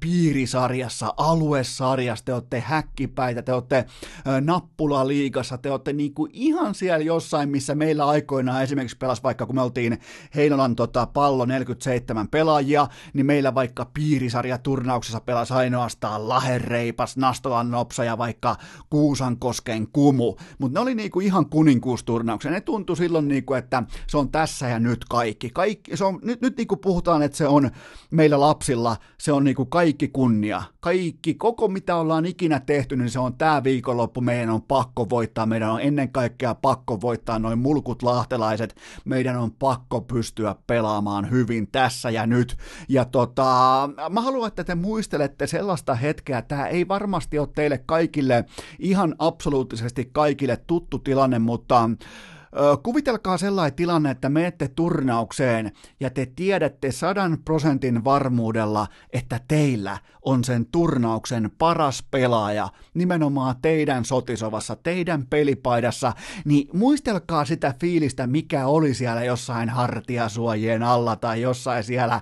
piirisarjassa, 0.00 1.14
aluesarjassa, 1.16 2.24
te 2.24 2.34
olette 2.34 2.60
häkkipäitä, 2.60 3.42
te 3.42 3.52
olette 3.52 3.84
nappulaliigassa, 4.40 5.58
te 5.58 5.70
olette 5.70 5.92
niinku 5.92 6.28
ihan 6.32 6.74
siellä 6.74 7.04
jossain, 7.04 7.48
missä 7.48 7.74
meillä 7.74 8.06
aikoinaan 8.06 8.62
esimerkiksi 8.62 8.96
pelas 8.96 9.22
vaikka, 9.22 9.46
kun 9.46 9.54
me 9.54 9.62
oltiin 9.62 9.98
Heinolan 10.34 10.76
tota, 10.76 11.06
pallo 11.06 11.44
47 11.44 12.28
pelaajia, 12.28 12.88
niin 13.12 13.26
meillä 13.26 13.54
vaikka 13.54 13.90
piirisarja 13.94 14.58
turnauksessa 14.58 15.20
pelasi 15.20 15.52
ainoastaan 15.54 16.28
Laherreipas, 16.28 17.16
Nastolan 17.16 17.70
Nopsa 17.70 18.04
ja 18.04 18.18
vaikka 18.18 18.56
Kuusankosken 18.90 19.88
Kumu, 19.92 20.36
mutta 20.58 20.78
ne 20.78 20.82
oli 20.82 20.94
niinku 20.94 21.20
ihan 21.20 21.50
kuninkuusturnauksia, 21.50 22.50
ne 22.50 22.60
tuntui 22.60 22.96
silloin 22.96 23.28
niinku, 23.28 23.54
että 23.54 23.82
se 24.06 24.18
on 24.18 24.30
tässä 24.30 24.68
ja 24.68 24.78
nyt 24.78 25.04
kaikki, 25.04 25.50
kaikki 25.50 25.96
se 25.96 26.04
on, 26.04 26.18
nyt, 26.22 26.40
nyt 26.40 26.56
niinku 26.56 26.76
puhutaan, 26.76 27.22
että 27.22 27.38
se 27.38 27.46
on 27.48 27.70
meillä 28.10 28.40
lapsilla 28.40 28.87
kaudella 28.88 29.08
se 29.18 29.32
on 29.32 29.44
niinku 29.44 29.66
kaikki 29.66 30.08
kunnia. 30.08 30.62
Kaikki, 30.80 31.34
koko 31.34 31.68
mitä 31.68 31.96
ollaan 31.96 32.26
ikinä 32.26 32.60
tehty, 32.60 32.96
niin 32.96 33.10
se 33.10 33.18
on 33.18 33.34
tämä 33.34 33.64
viikonloppu, 33.64 34.20
meidän 34.20 34.50
on 34.50 34.62
pakko 34.62 35.10
voittaa, 35.10 35.46
meidän 35.46 35.70
on 35.70 35.80
ennen 35.80 36.12
kaikkea 36.12 36.54
pakko 36.54 37.00
voittaa 37.00 37.38
noin 37.38 37.58
mulkut 37.58 38.02
lahtelaiset, 38.02 38.76
meidän 39.04 39.36
on 39.36 39.50
pakko 39.50 40.00
pystyä 40.00 40.54
pelaamaan 40.66 41.30
hyvin 41.30 41.68
tässä 41.72 42.10
ja 42.10 42.26
nyt. 42.26 42.56
Ja 42.88 43.04
tota, 43.04 43.44
mä 44.10 44.20
haluan, 44.20 44.48
että 44.48 44.64
te 44.64 44.74
muistelette 44.74 45.46
sellaista 45.46 45.94
hetkeä, 45.94 46.42
tämä 46.42 46.66
ei 46.66 46.88
varmasti 46.88 47.38
ole 47.38 47.48
teille 47.54 47.78
kaikille 47.86 48.44
ihan 48.78 49.14
absoluuttisesti 49.18 50.10
kaikille 50.12 50.56
tuttu 50.66 50.98
tilanne, 50.98 51.38
mutta 51.38 51.90
Kuvitelkaa 52.82 53.38
sellainen 53.38 53.76
tilanne, 53.76 54.10
että 54.10 54.28
menette 54.28 54.68
turnaukseen 54.68 55.72
ja 56.00 56.10
te 56.10 56.26
tiedätte 56.36 56.92
sadan 56.92 57.38
prosentin 57.44 58.04
varmuudella, 58.04 58.86
että 59.12 59.40
teillä 59.48 59.98
on 60.22 60.44
sen 60.44 60.66
turnauksen 60.66 61.50
paras 61.58 62.04
pelaaja 62.10 62.68
nimenomaan 62.94 63.56
teidän 63.62 64.04
sotisovassa, 64.04 64.76
teidän 64.76 65.26
pelipaidassa, 65.26 66.12
niin 66.44 66.68
muistelkaa 66.72 67.44
sitä 67.44 67.74
fiilistä, 67.80 68.26
mikä 68.26 68.66
oli 68.66 68.94
siellä 68.94 69.24
jossain 69.24 69.68
hartiasuojien 69.68 70.82
alla 70.82 71.16
tai 71.16 71.40
jossain 71.42 71.84
siellä 71.84 72.20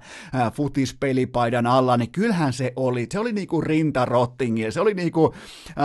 futispelipaidan 0.53 1.66
alla, 1.66 1.97
niin 1.97 2.12
kyllähän 2.12 2.53
se 2.53 2.72
oli, 2.77 3.07
se 3.12 3.18
oli 3.18 3.33
niinku 3.33 3.61
rintarottingi, 3.61 4.70
se 4.70 4.81
oli 4.81 4.95
niinku 4.95 5.35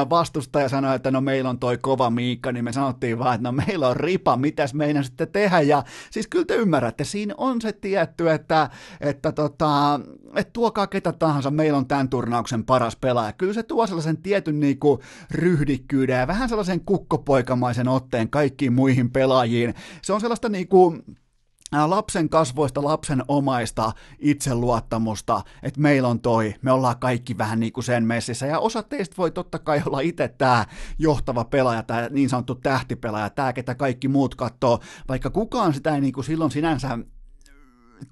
vastustaja 0.09 0.69
sanoi, 0.69 0.95
että 0.95 1.11
no 1.11 1.21
meillä 1.21 1.49
on 1.49 1.59
toi 1.59 1.77
kova 1.77 2.09
Miikka, 2.09 2.51
niin 2.51 2.63
me 2.63 2.73
sanottiin 2.73 3.19
vaan, 3.19 3.35
että 3.35 3.47
no 3.47 3.51
meillä 3.51 3.87
on 3.87 3.97
ripa, 3.97 4.30
mitäs 4.37 4.73
meidän 4.73 5.03
sitten 5.03 5.27
tehdä, 5.27 5.61
ja 5.61 5.83
siis 6.11 6.27
kyllä 6.27 6.45
te 6.45 6.55
ymmärrätte, 6.55 7.03
siinä 7.03 7.33
on 7.37 7.61
se 7.61 7.73
tietty, 7.73 8.29
että, 8.29 8.69
että, 9.01 9.31
tota, 9.31 9.99
että 10.35 10.53
tuokaa 10.53 10.87
ketä 10.87 11.11
tahansa, 11.11 11.51
meillä 11.51 11.77
on 11.77 11.87
tämän 11.87 12.09
turnauksen 12.09 12.65
paras 12.65 12.95
pelaaja. 12.95 13.33
Kyllä 13.33 13.53
se 13.53 13.63
tuo 13.63 13.87
sellaisen 13.87 14.17
tietyn 14.17 14.59
niinku 14.59 15.01
ryhdikkyyden 15.31 16.19
ja 16.19 16.27
vähän 16.27 16.49
sellaisen 16.49 16.81
kukkopoikamaisen 16.85 17.87
otteen 17.87 18.29
kaikkiin 18.29 18.73
muihin 18.73 19.11
pelaajiin. 19.11 19.73
Se 20.01 20.13
on 20.13 20.21
sellaista 20.21 20.49
niinku, 20.49 20.97
lapsen 21.71 22.29
kasvoista, 22.29 22.83
lapsen 22.83 23.23
omaista 23.27 23.91
itseluottamusta, 24.19 25.41
että 25.63 25.79
meillä 25.79 26.07
on 26.07 26.19
toi, 26.19 26.55
me 26.61 26.71
ollaan 26.71 26.99
kaikki 26.99 27.37
vähän 27.37 27.59
niin 27.59 27.73
kuin 27.73 27.83
sen 27.83 28.03
messissä, 28.03 28.45
ja 28.45 28.59
osa 28.59 28.83
teistä 28.83 29.17
voi 29.17 29.31
totta 29.31 29.59
kai 29.59 29.81
olla 29.85 29.99
itse 29.99 30.27
tämä 30.27 30.65
johtava 30.99 31.45
pelaaja, 31.45 31.83
tämä 31.83 32.07
niin 32.09 32.29
sanottu 32.29 32.55
tähtipelaaja, 32.55 33.29
tämä 33.29 33.53
ketä 33.53 33.75
kaikki 33.75 34.07
muut 34.07 34.35
katsoo, 34.35 34.79
vaikka 35.09 35.29
kukaan 35.29 35.73
sitä 35.73 35.95
ei 35.95 36.01
niin 36.01 36.13
kuin 36.13 36.23
silloin 36.23 36.51
sinänsä 36.51 36.99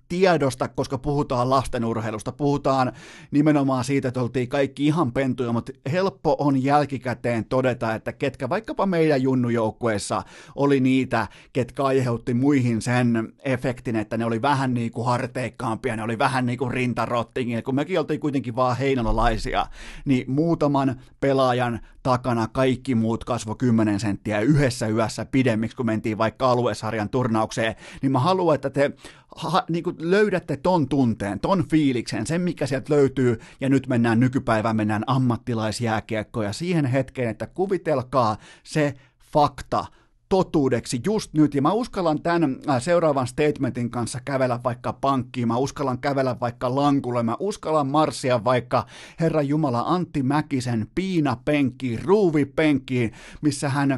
tiedosta, 0.09 0.67
koska 0.67 0.97
puhutaan 0.97 1.49
lastenurheilusta, 1.49 2.31
puhutaan 2.31 2.93
nimenomaan 3.31 3.83
siitä, 3.83 4.07
että 4.07 4.21
oltiin 4.21 4.49
kaikki 4.49 4.85
ihan 4.85 5.11
pentuja, 5.11 5.53
mutta 5.53 5.71
helppo 5.91 6.35
on 6.39 6.63
jälkikäteen 6.63 7.45
todeta, 7.45 7.95
että 7.95 8.13
ketkä 8.13 8.49
vaikkapa 8.49 8.85
meidän 8.85 9.21
junnujoukkueessa 9.21 10.23
oli 10.55 10.79
niitä, 10.79 11.27
ketkä 11.53 11.83
aiheutti 11.83 12.33
muihin 12.33 12.81
sen 12.81 13.33
efektin, 13.43 13.95
että 13.95 14.17
ne 14.17 14.25
oli 14.25 14.41
vähän 14.41 14.73
niin 14.73 14.91
kuin 14.91 15.05
harteikkaampia, 15.05 15.95
ne 15.95 16.03
oli 16.03 16.17
vähän 16.17 16.45
niin 16.45 16.59
kuin 16.59 16.71
rintarottingin, 16.71 17.63
kun 17.63 17.75
mekin 17.75 17.99
oltiin 17.99 18.19
kuitenkin 18.19 18.55
vaan 18.55 18.77
heinolalaisia, 18.77 19.65
niin 20.05 20.31
muutaman 20.31 21.01
pelaajan 21.19 21.79
takana 22.03 22.47
kaikki 22.47 22.95
muut 22.95 23.23
kasvo 23.23 23.55
10 23.55 23.99
senttiä 23.99 24.39
yhdessä 24.39 24.87
yössä 24.87 25.25
pidemmiksi, 25.25 25.77
kun 25.77 25.85
mentiin 25.85 26.17
vaikka 26.17 26.51
aluesarjan 26.51 27.09
turnaukseen, 27.09 27.75
niin 28.01 28.11
mä 28.11 28.19
haluan, 28.19 28.55
että 28.55 28.69
te 28.69 28.91
ha, 29.35 29.63
niin 29.69 29.78
kuin 29.83 29.95
löydätte 29.99 30.57
ton 30.57 30.89
tunteen, 30.89 31.39
ton 31.39 31.67
fiiliksen, 31.67 32.27
sen 32.27 32.41
mikä 32.41 32.65
sieltä 32.65 32.93
löytyy, 32.93 33.39
ja 33.61 33.69
nyt 33.69 33.87
mennään 33.87 34.19
nykypäivään, 34.19 34.75
mennään 34.75 35.03
ammattilaisjääkiekkoon, 35.07 36.45
ja 36.45 36.53
siihen 36.53 36.85
hetkeen, 36.85 37.29
että 37.29 37.47
kuvitelkaa 37.47 38.37
se 38.63 38.93
fakta, 39.33 39.85
totuudeksi. 40.29 41.01
Just 41.05 41.33
nyt, 41.33 41.55
ja 41.55 41.61
mä 41.61 41.71
uskallan 41.71 42.21
tämän 42.21 42.57
äh, 42.69 42.81
seuraavan 42.81 43.27
statementin 43.27 43.89
kanssa 43.89 44.19
kävellä 44.25 44.59
vaikka 44.63 44.93
pankkiin, 44.93 45.47
mä 45.47 45.57
uskallan 45.57 45.99
kävellä 45.99 46.35
vaikka 46.41 46.75
lankulle, 46.75 47.23
mä 47.23 47.35
uskallan 47.39 47.87
marssia 47.87 48.43
vaikka 48.43 48.85
Herra 49.19 49.41
Jumala 49.41 49.83
Antti 49.87 50.23
Mäkisen 50.23 50.87
piinapenkkiin, 50.95 52.03
ruuvipenkkiin, 52.03 53.11
missä 53.41 53.69
hän 53.69 53.91
ö, 53.91 53.97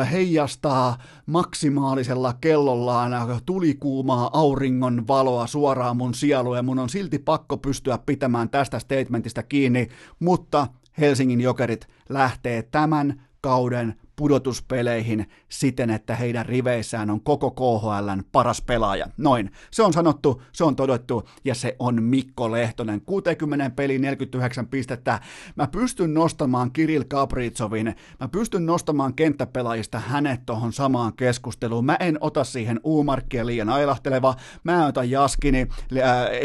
äh, 0.00 0.12
heijastaa 0.12 0.98
maksimaalisella 1.26 2.34
kellollaan 2.40 3.12
tulikuumaa 3.46 4.30
auringon 4.32 5.08
valoa 5.08 5.46
suoraan 5.46 5.96
mun 5.96 6.14
sieluun, 6.14 6.56
ja 6.56 6.62
mun 6.62 6.78
on 6.78 6.88
silti 6.88 7.18
pakko 7.18 7.56
pystyä 7.56 7.98
pitämään 7.98 8.50
tästä 8.50 8.78
statementista 8.78 9.42
kiinni, 9.42 9.88
mutta 10.20 10.66
Helsingin 10.98 11.40
jokerit 11.40 11.88
lähtee 12.08 12.62
tämän 12.62 13.22
kauden 13.40 13.94
pudotuspeleihin 14.22 15.26
siten, 15.48 15.90
että 15.90 16.16
heidän 16.16 16.46
riveissään 16.46 17.10
on 17.10 17.20
koko 17.20 17.50
KHLn 17.50 18.22
paras 18.32 18.62
pelaaja. 18.62 19.06
Noin. 19.16 19.50
Se 19.70 19.82
on 19.82 19.92
sanottu, 19.92 20.42
se 20.52 20.64
on 20.64 20.76
todettu 20.76 21.28
ja 21.44 21.54
se 21.54 21.76
on 21.78 22.02
Mikko 22.02 22.52
Lehtonen. 22.52 23.00
60 23.00 23.70
peli 23.70 23.98
49 23.98 24.66
pistettä. 24.66 25.20
Mä 25.56 25.66
pystyn 25.66 26.14
nostamaan 26.14 26.72
Kirill 26.72 27.04
Kapritsovin, 27.08 27.94
mä 28.20 28.28
pystyn 28.28 28.66
nostamaan 28.66 29.14
kenttäpelaajista 29.14 29.98
hänet 29.98 30.46
tuohon 30.46 30.72
samaan 30.72 31.12
keskusteluun. 31.16 31.84
Mä 31.84 31.96
en 32.00 32.18
ota 32.20 32.44
siihen 32.44 32.80
Uumarkkia 32.84 33.46
liian 33.46 33.68
ailahteleva, 33.68 34.34
mä 34.64 34.82
en 34.82 34.88
ota 34.88 35.04
Jaskini, 35.04 35.68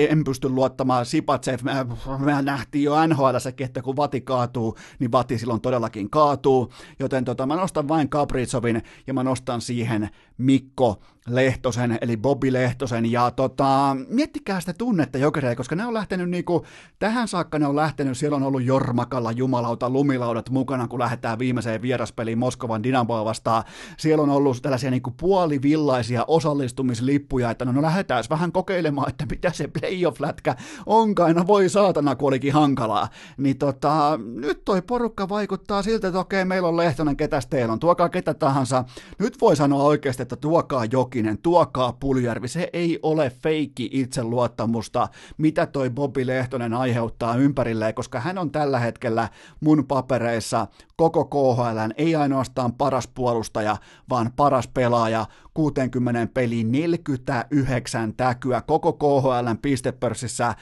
en 0.10 0.24
pysty 0.24 0.50
luottamaan 0.50 1.06
Sipatsev, 1.06 1.60
mä, 1.64 1.86
mä 2.20 2.42
nähtiin 2.42 2.84
jo 2.84 3.08
NHL 3.08 3.36
että 3.60 3.82
kun 3.82 3.96
Vati 3.96 4.22
kaatuu, 4.22 4.78
niin 5.00 5.12
Vati 5.12 5.38
silloin 5.38 5.62
todellakin 5.62 6.10
kaatuu, 6.10 6.74
joten 7.00 7.26
tota, 7.26 7.46
mä 7.46 7.56
nostan 7.56 7.67
vain 7.88 8.10
Kapritsovin 8.10 8.82
ja 9.08 9.14
mä 9.14 9.24
nostan 9.24 9.62
siihen 9.62 10.10
Mikko 10.38 11.02
Lehtosen, 11.28 11.98
eli 12.02 12.18
Bobby 12.18 12.54
Lehtosen, 12.54 13.12
ja 13.12 13.32
tota, 13.32 13.98
miettikää 14.10 14.60
sitä 14.60 14.74
tunnetta 14.74 15.18
jokereille, 15.18 15.56
koska 15.56 15.76
ne 15.76 15.86
on 15.86 15.94
lähtenyt 15.94 16.30
niinku, 16.30 16.66
tähän 17.00 17.28
saakka 17.28 17.60
ne 17.60 17.68
on 17.68 17.76
lähtenyt, 17.76 18.18
siellä 18.18 18.36
on 18.36 18.44
ollut 18.44 18.64
Jormakalla 18.64 19.32
jumalauta 19.32 19.90
lumilaudat 19.90 20.50
mukana, 20.50 20.88
kun 20.88 21.00
lähdetään 21.00 21.40
viimeiseen 21.40 21.82
vieraspeliin 21.82 22.38
Moskovan 22.38 22.84
Dynamoa 22.84 23.26
vastaan, 23.26 23.64
siellä 23.98 24.24
on 24.24 24.30
ollut 24.30 24.62
tällaisia 24.62 24.92
niinku 24.92 25.12
puolivillaisia 25.12 26.26
osallistumislippuja, 26.28 27.52
että 27.52 27.66
no, 27.66 27.72
no 27.72 27.82
lähdetään 27.82 28.24
vähän 28.30 28.52
kokeilemaan, 28.52 29.10
että 29.10 29.26
mitä 29.26 29.52
se 29.52 29.68
playoff-lätkä 29.68 30.56
onkaan, 30.86 31.36
no 31.36 31.48
voi 31.48 31.70
saatana, 31.70 32.16
kun 32.16 32.28
olikin 32.28 32.54
hankalaa, 32.54 33.10
niin 33.38 33.58
tota, 33.58 34.20
nyt 34.36 34.66
toi 34.66 34.82
porukka 34.82 35.30
vaikuttaa 35.30 35.84
siltä, 35.84 36.08
että 36.08 36.20
okei, 36.20 36.46
meillä 36.46 36.68
on 36.68 36.78
Lehtonen, 36.78 37.18
ketäs 37.18 37.47
teillä 37.50 37.74
on, 37.74 37.80
tuokaa 37.80 38.10
ketä 38.10 38.34
tahansa. 38.34 38.84
Nyt 39.20 39.42
voi 39.42 39.56
sanoa 39.56 39.84
oikeasti, 39.84 40.22
että 40.22 40.36
tuokaa 40.36 40.86
Jokinen, 40.86 41.38
tuokaa 41.38 41.94
Puljärvi. 41.94 42.48
Se 42.48 42.70
ei 42.74 43.00
ole 43.04 43.30
feikki 43.30 43.90
itseluottamusta, 43.92 45.08
mitä 45.38 45.66
toi 45.66 45.90
Bobi 45.90 46.28
Lehtonen 46.28 46.74
aiheuttaa 46.74 47.36
ympärilleen, 47.36 47.94
koska 47.94 48.20
hän 48.20 48.38
on 48.38 48.52
tällä 48.52 48.80
hetkellä 48.80 49.30
mun 49.60 49.86
papereissa 49.88 50.68
koko 50.96 51.26
KHL, 51.26 51.92
ei 51.98 52.16
ainoastaan 52.16 52.74
paras 52.74 53.08
puolustaja, 53.08 53.78
vaan 54.10 54.32
paras 54.36 54.68
pelaaja, 54.68 55.26
60 55.54 56.28
peliin 56.34 56.72
49 56.72 58.14
täkyä 58.14 58.62
koko 58.62 58.94
KHLn 58.94 59.58
pistepörssissä, 59.62 60.56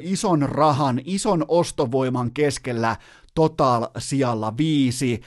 ison 0.00 0.42
rahan, 0.42 1.00
ison 1.04 1.44
ostovoiman 1.48 2.30
keskellä 2.30 2.96
Total 3.38 3.86
sijalla 3.98 4.56
viisi, 4.56 5.20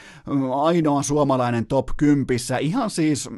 ainoa 0.56 1.04
suomalainen 1.04 1.66
top 1.66 1.90
10, 1.98 2.26
ihan 2.60 2.90
siis 2.90 3.30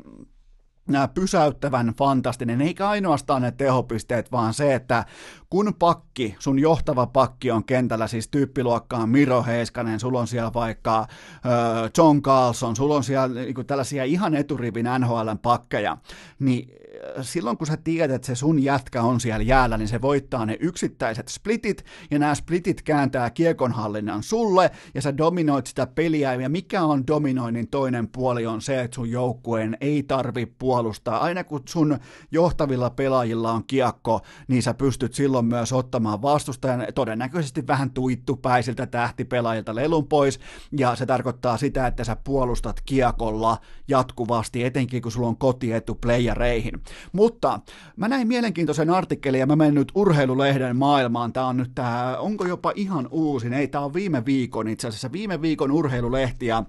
pysäyttävän 1.13 1.93
fantastinen, 1.97 2.61
eikä 2.61 2.89
ainoastaan 2.89 3.41
ne 3.41 3.51
tehopisteet, 3.51 4.31
vaan 4.31 4.53
se, 4.53 4.75
että 4.75 5.05
kun 5.49 5.73
pakki, 5.79 6.35
sun 6.39 6.59
johtava 6.59 7.07
pakki 7.07 7.51
on 7.51 7.63
kentällä, 7.63 8.07
siis 8.07 8.27
tyyppiluokkaan 8.27 9.09
Miro 9.09 9.43
Heiskanen, 9.43 9.99
sulla 9.99 10.19
on 10.19 10.27
siellä 10.27 10.51
vaikka 10.53 11.07
John 11.97 12.21
Carlson, 12.21 12.75
sulla 12.75 12.95
on 12.95 13.03
siellä 13.03 13.41
niin 13.41 13.65
tällaisia 13.67 14.03
ihan 14.03 14.35
eturivin 14.35 14.85
NHLn 14.99 15.39
pakkeja, 15.41 15.97
niin 16.39 16.69
silloin 17.21 17.57
kun 17.57 17.67
sä 17.67 17.77
tiedät, 17.77 18.15
että 18.15 18.25
se 18.25 18.35
sun 18.35 18.63
jätkä 18.63 19.01
on 19.01 19.19
siellä 19.19 19.43
jäällä, 19.43 19.77
niin 19.77 19.87
se 19.87 20.01
voittaa 20.01 20.45
ne 20.45 20.57
yksittäiset 20.59 21.27
splitit, 21.27 21.85
ja 22.11 22.19
nämä 22.19 22.35
splitit 22.35 22.81
kääntää 22.81 23.29
kiekonhallinnan 23.29 24.23
sulle, 24.23 24.71
ja 24.93 25.01
sä 25.01 25.17
dominoit 25.17 25.67
sitä 25.67 25.87
peliä, 25.87 26.33
ja 26.33 26.49
mikä 26.49 26.83
on 26.83 27.07
dominoinnin 27.07 27.67
toinen 27.67 28.07
puoli 28.07 28.45
on 28.45 28.61
se, 28.61 28.81
että 28.81 28.95
sun 28.95 29.11
joukkueen 29.11 29.77
ei 29.81 30.03
tarvi 30.03 30.45
puolustaa. 30.45 31.17
Aina 31.17 31.43
kun 31.43 31.61
sun 31.69 31.97
johtavilla 32.31 32.89
pelaajilla 32.89 33.51
on 33.51 33.63
kiekko, 33.67 34.21
niin 34.47 34.63
sä 34.63 34.73
pystyt 34.73 35.13
silloin 35.13 35.45
myös 35.45 35.73
ottamaan 35.73 36.21
vastustajan 36.21 36.87
todennäköisesti 36.95 37.67
vähän 37.67 37.91
tuittupäisiltä 37.91 38.85
tähtipelaajilta 38.85 39.75
lelun 39.75 40.07
pois, 40.07 40.39
ja 40.77 40.95
se 40.95 41.05
tarkoittaa 41.05 41.57
sitä, 41.57 41.87
että 41.87 42.03
sä 42.03 42.17
puolustat 42.23 42.81
kiekolla 42.85 43.57
jatkuvasti, 43.87 44.63
etenkin 44.63 45.01
kun 45.01 45.11
sulla 45.11 45.27
on 45.27 45.37
kotietu 45.37 45.95
playereihin. 45.95 46.83
Mutta 47.11 47.59
mä 47.95 48.07
näin 48.07 48.27
mielenkiintoisen 48.27 48.89
artikkelin 48.89 49.39
ja 49.39 49.45
mä 49.45 49.55
menen 49.55 49.75
nyt 49.75 49.91
urheilulehden 49.95 50.75
maailmaan. 50.75 51.33
Tää 51.33 51.45
on 51.45 51.57
nyt 51.57 51.71
tää, 51.75 52.17
onko 52.17 52.45
jopa 52.45 52.71
ihan 52.75 53.07
uusi? 53.11 53.47
Ei, 53.47 53.67
tää 53.67 53.81
on 53.81 53.93
viime 53.93 54.25
viikon 54.25 54.67
itse 54.67 54.87
asiassa, 54.87 55.11
viime 55.11 55.41
viikon 55.41 55.71
urheilulehti 55.71 56.45
ja 56.45 56.63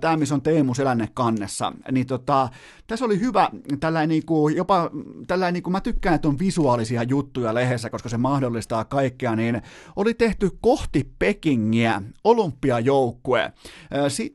tää, 0.00 0.16
missä 0.16 0.34
on 0.34 0.42
Teemu 0.42 0.74
Selänne 0.74 1.08
kannessa. 1.14 1.72
Niin 1.92 2.06
tota, 2.06 2.48
tässä 2.86 3.04
oli 3.04 3.20
hyvä 3.20 3.50
tällainen 3.80 4.08
niinku, 4.08 4.48
jopa 4.48 4.90
tällainen 5.26 5.54
niinku, 5.54 5.70
mä 5.70 5.80
tykkään, 5.80 6.14
että 6.14 6.28
on 6.28 6.38
visuaalisia 6.38 7.02
juttuja 7.02 7.54
lehdessä, 7.54 7.90
koska 7.90 8.08
se 8.08 8.16
mahdollistaa 8.16 8.84
kaikkea, 8.84 9.36
niin 9.36 9.62
oli 9.96 10.14
tehty 10.14 10.50
kohti 10.60 11.12
Pekingiä 11.18 12.02
olympiajoukkue. 12.24 13.52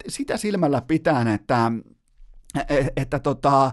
Sitä 0.08 0.38
silmällä 0.38 0.82
pitäen, 0.88 1.28
että 1.28 1.72
että 2.98 3.20
tota, 3.20 3.72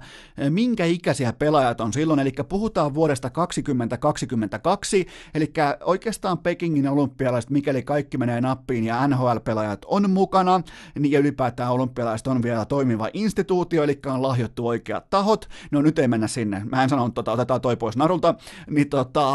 minkä 0.51 0.85
ikäisiä 0.85 1.33
pelaajat 1.33 1.81
on 1.81 1.93
silloin, 1.93 2.20
eli 2.20 2.33
puhutaan 2.49 2.95
vuodesta 2.95 3.31
2022, 3.31 5.07
eli 5.35 5.53
oikeastaan 5.85 6.39
Pekingin 6.39 6.89
olympialaiset, 6.89 7.51
mikäli 7.51 7.83
kaikki 7.83 8.18
menee 8.18 8.41
nappiin 8.41 8.85
ja 8.85 9.09
NHL-pelaajat 9.09 9.79
on 9.87 10.11
mukana, 10.11 10.61
niin 10.99 11.12
ja 11.12 11.18
ylipäätään 11.18 11.72
olympialaiset 11.72 12.26
on 12.26 12.43
vielä 12.43 12.64
toimiva 12.64 13.09
instituutio, 13.12 13.83
eli 13.83 13.99
on 14.07 14.22
lahjottu 14.22 14.66
oikeat 14.66 15.11
tahot, 15.11 15.49
no 15.70 15.83
nyt 15.83 15.99
ei 15.99 16.09
mennä 16.09 16.26
sinne, 16.26 16.62
mä 16.70 16.83
en 16.83 16.89
sano, 16.89 17.09
tota, 17.09 17.33
otetaan 17.33 17.61
toi 17.61 17.76
pois 17.76 17.97
narulta, 17.97 18.35
niin 18.70 18.89
tota, 18.89 19.29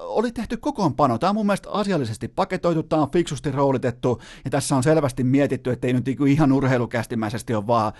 oli 0.00 0.32
tehty 0.32 0.56
kokoonpano, 0.56 1.18
tämä 1.18 1.30
on 1.30 1.36
mun 1.36 1.46
mielestä 1.46 1.70
asiallisesti 1.70 2.28
paketoitu, 2.28 2.82
tämä 2.82 3.02
on 3.02 3.10
fiksusti 3.10 3.50
roolitettu, 3.50 4.22
ja 4.44 4.50
tässä 4.50 4.76
on 4.76 4.82
selvästi 4.82 5.24
mietitty, 5.24 5.70
että 5.70 5.86
ei 5.86 5.92
nyt 5.92 6.06
niinku 6.06 6.24
ihan 6.24 6.52
urheilukästimäisesti 6.52 7.54
ole 7.54 7.66
vaan 7.66 7.92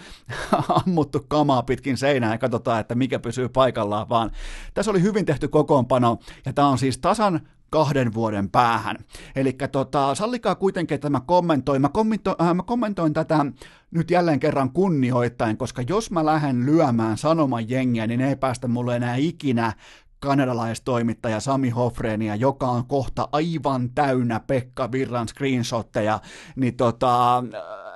ammuttu 0.87 1.25
kamaa 1.29 1.63
pitkin 1.63 1.97
seinää 1.97 2.35
ja 2.35 2.39
katsotaan, 2.39 2.81
että 2.81 2.95
mikä 2.95 3.19
pysyy 3.19 3.49
paikallaan, 3.49 4.09
vaan 4.09 4.31
tässä 4.75 4.91
oli 4.91 5.03
hyvin 5.03 5.25
tehty 5.25 5.49
kokoonpano, 5.49 6.19
ja 6.47 6.53
tämä 6.53 6.69
on 6.69 6.79
siis 6.79 6.99
tasan 6.99 7.41
kahden 7.71 8.15
vuoden 8.15 8.51
päähän. 8.51 8.97
Eli 9.37 9.53
tota, 9.73 10.15
sallikaa 10.15 10.55
kuitenkin, 10.55 10.95
että 10.95 11.11
mä 11.11 11.21
kommentoin, 11.21 11.83
mä, 11.83 11.89
kommentoin, 11.89 12.37
äh, 12.43 12.55
mä 12.55 12.63
kommentoin 12.63 13.13
tätä 13.13 13.47
nyt 13.91 14.11
jälleen 14.11 14.41
kerran 14.41 14.73
kunnioittain, 14.73 15.57
koska 15.57 15.83
jos 15.89 16.11
mä 16.11 16.27
lähden 16.27 16.67
lyömään 16.67 17.19
sanoman 17.19 17.71
jengiä, 17.71 18.07
niin 18.07 18.21
ei 18.21 18.37
päästä 18.37 18.69
mulle 18.69 18.97
enää 18.97 19.17
ikinä 19.17 19.73
kanadalaistoimittaja 20.21 21.41
Sami 21.41 21.71
Hofreenia, 21.71 22.35
joka 22.35 22.67
on 22.67 22.87
kohta 22.87 23.29
aivan 23.33 23.91
täynnä 23.91 24.41
Pekka 24.41 24.93
Virran 24.93 25.29
screenshotteja, 25.29 26.21
niin 26.57 26.77
tota, 26.77 27.45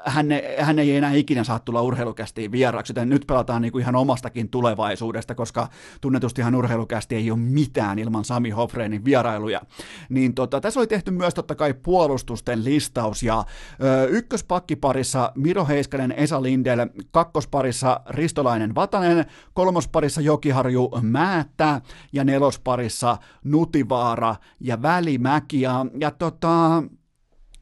hän, 0.04 0.26
hän 0.58 0.78
ei 0.78 0.96
enää 0.96 1.12
ikinä 1.12 1.44
saa 1.44 1.58
tulla 1.58 1.82
urheilukästiin 1.82 2.52
vieraaksi, 2.52 2.90
joten 2.90 3.08
nyt 3.08 3.24
pelataan 3.26 3.62
niin 3.62 3.72
kuin 3.72 3.82
ihan 3.82 3.96
omastakin 3.96 4.48
tulevaisuudesta, 4.48 5.34
koska 5.34 5.68
tunnetustihan 6.00 6.54
urheilukästi 6.54 7.14
ei 7.14 7.30
ole 7.30 7.38
mitään 7.38 7.98
ilman 7.98 8.24
Sami 8.24 8.50
Hofreenin 8.50 9.04
vierailuja. 9.04 9.60
Niin 10.08 10.34
tota, 10.34 10.60
tässä 10.60 10.80
oli 10.80 10.86
tehty 10.86 11.10
myös 11.10 11.34
totta 11.34 11.54
kai 11.54 11.74
puolustusten 11.74 12.64
listaus, 12.64 13.22
ja 13.22 13.44
ö, 13.82 14.04
ykköspakkiparissa 14.04 15.32
Miro 15.34 15.66
Heiskanen, 15.66 16.12
Esa 16.12 16.42
Lindel, 16.42 16.86
kakkosparissa 17.10 18.00
Ristolainen 18.08 18.74
Vatanen, 18.74 19.26
kolmosparissa 19.54 20.20
Jokiharju 20.20 20.90
Määttä, 21.02 21.80
ja 22.12 22.24
nelosparissa 22.24 23.18
Nutivaara 23.44 24.36
ja 24.60 24.82
Välimäki, 24.82 25.60
ja, 25.60 25.86
ja 25.98 26.10
tota, 26.10 26.82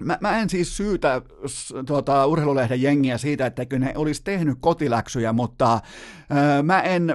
Mä, 0.01 0.19
mä 0.21 0.39
en 0.39 0.51
siis 0.51 0.77
syytä 0.77 1.23
tuota, 1.87 2.27
urheilulehden 2.27 2.83
jengiä 2.83 3.19
siitä, 3.19 3.47
että 3.47 3.67
ne 3.79 3.93
olisi 3.97 4.25
tehnyt 4.25 4.59
kotiläksyjä, 4.61 5.33
mutta 5.33 5.81
öö, 6.37 6.63
mä 6.63 6.81
en 6.81 7.15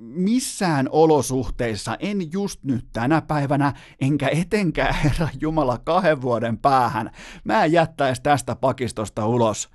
missään 0.00 0.88
olosuhteissa, 0.90 1.96
en 2.00 2.32
just 2.32 2.64
nyt 2.64 2.86
tänä 2.92 3.22
päivänä, 3.22 3.72
enkä 4.00 4.28
etenkään 4.28 4.94
herra 5.04 5.28
Jumala 5.40 5.78
kahden 5.78 6.22
vuoden 6.22 6.58
päähän, 6.58 7.10
mä 7.44 7.64
en 7.64 7.72
jättäisi 7.72 8.22
tästä 8.22 8.56
pakistosta 8.56 9.26
ulos 9.26 9.68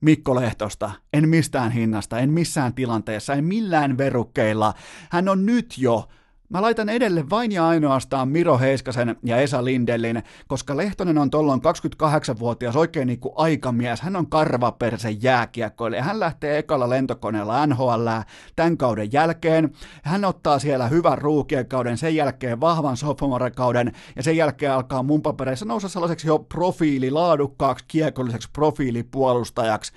Mikko 0.00 0.34
Lehtosta, 0.34 0.90
en 1.12 1.28
mistään 1.28 1.72
hinnasta, 1.72 2.18
en 2.18 2.30
missään 2.30 2.74
tilanteessa, 2.74 3.34
en 3.34 3.44
millään 3.44 3.98
verukkeilla. 3.98 4.74
Hän 5.10 5.28
on 5.28 5.46
nyt 5.46 5.74
jo 5.78 6.08
Mä 6.48 6.62
laitan 6.62 6.88
edelle 6.88 7.30
vain 7.30 7.52
ja 7.52 7.68
ainoastaan 7.68 8.28
Miro 8.28 8.58
Heiskasen 8.58 9.16
ja 9.22 9.36
Esa 9.36 9.64
Lindellin, 9.64 10.22
koska 10.48 10.76
Lehtonen 10.76 11.18
on 11.18 11.30
tollon 11.30 11.60
28-vuotias 11.60 12.76
oikein 12.76 13.06
niin 13.06 13.20
kuin 13.20 13.32
aikamies. 13.36 14.00
Hän 14.00 14.16
on 14.16 14.26
karvaperse 14.26 15.10
jääkiekkoille. 15.10 16.00
Hän 16.00 16.20
lähtee 16.20 16.58
ekalla 16.58 16.90
lentokoneella 16.90 17.66
NHL 17.66 18.08
tämän 18.56 18.76
kauden 18.76 19.12
jälkeen. 19.12 19.72
Hän 20.02 20.24
ottaa 20.24 20.58
siellä 20.58 20.88
hyvän 20.88 21.18
ruukien 21.18 21.68
kauden, 21.68 21.98
sen 21.98 22.16
jälkeen 22.16 22.60
vahvan 22.60 22.96
sophomore-kauden 22.96 23.92
ja 24.16 24.22
sen 24.22 24.36
jälkeen 24.36 24.72
alkaa 24.72 25.02
mun 25.02 25.22
papereissa 25.22 25.66
nousta 25.66 25.88
sellaiseksi 25.88 26.26
jo 26.26 26.38
profiili, 26.38 27.10
laadukkaaksi 27.10 27.84
kiekolliseksi 27.88 28.48
profiilipuolustajaksi 28.52 29.92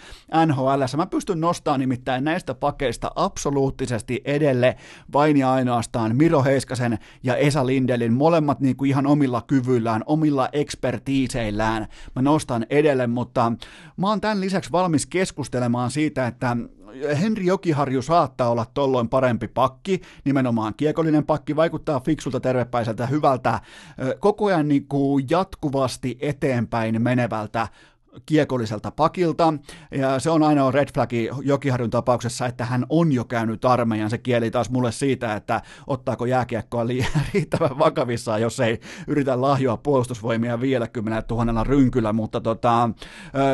NHL. 0.46 0.84
Mä 0.98 1.06
pystyn 1.06 1.40
nostamaan 1.40 1.80
nimittäin 1.80 2.24
näistä 2.24 2.54
pakeista 2.54 3.12
absoluuttisesti 3.16 4.22
edelle 4.26 4.76
vain 5.14 5.38
ja 5.38 5.54
ainoastaan 5.54 6.16
Miro 6.16 6.39
Miro 6.40 6.52
Heiskasen 6.52 7.00
ja 7.24 7.36
Esa 7.36 7.66
Lindelin, 7.66 8.14
molemmat 8.14 8.60
niin 8.60 8.76
kuin 8.76 8.90
ihan 8.90 9.08
omilla 9.08 9.42
kyvyillään, 9.48 10.04
omilla 10.06 10.50
ekspertiiseillään. 10.54 11.88
Mä 12.16 12.22
nostan 12.22 12.66
edelle, 12.70 13.08
mutta 13.08 13.52
mä 13.98 14.10
oon 14.10 14.22
tämän 14.22 14.42
lisäksi 14.42 14.72
valmis 14.72 15.06
keskustelemaan 15.06 15.92
siitä, 15.92 16.28
että 16.28 16.58
Henri 17.22 17.46
Jokiharju 17.46 18.02
saattaa 18.02 18.50
olla 18.50 18.66
tolloin 18.74 19.10
parempi 19.10 19.48
pakki, 19.48 20.02
nimenomaan 20.26 20.74
kiekollinen 20.78 21.26
pakki, 21.26 21.56
vaikuttaa 21.56 22.00
fiksulta, 22.00 22.40
tervepäiseltä, 22.40 23.06
hyvältä, 23.06 23.60
koko 24.20 24.46
ajan 24.46 24.68
niin 24.68 24.88
kuin 24.88 25.26
jatkuvasti 25.30 26.18
eteenpäin 26.22 27.02
menevältä 27.02 27.68
kiekolliselta 28.26 28.92
pakilta, 28.92 29.54
ja 29.92 30.20
se 30.20 30.30
on 30.30 30.44
ainoa 30.44 30.72
red 30.72 30.88
flagi 30.94 31.30
Jokiharjun 31.42 31.90
tapauksessa, 31.90 32.46
että 32.46 32.66
hän 32.66 32.86
on 32.90 33.12
jo 33.12 33.26
käynyt 33.26 33.66
armeijan. 33.66 34.10
Se 34.10 34.18
kieli 34.18 34.52
taas 34.52 34.70
mulle 34.70 34.92
siitä, 34.92 35.36
että 35.36 35.62
ottaako 35.88 36.26
jääkiekkoa 36.26 36.88
liian 36.88 37.12
riittävän 37.34 37.80
vakavissaan, 37.80 38.42
jos 38.42 38.60
ei 38.60 38.80
yritä 39.08 39.42
lahjoa 39.42 39.78
puolustusvoimia 39.78 40.62
50 40.62 41.24
000 41.32 41.64
rynkyllä, 41.64 42.14
mutta 42.14 42.42
tota, 42.42 42.90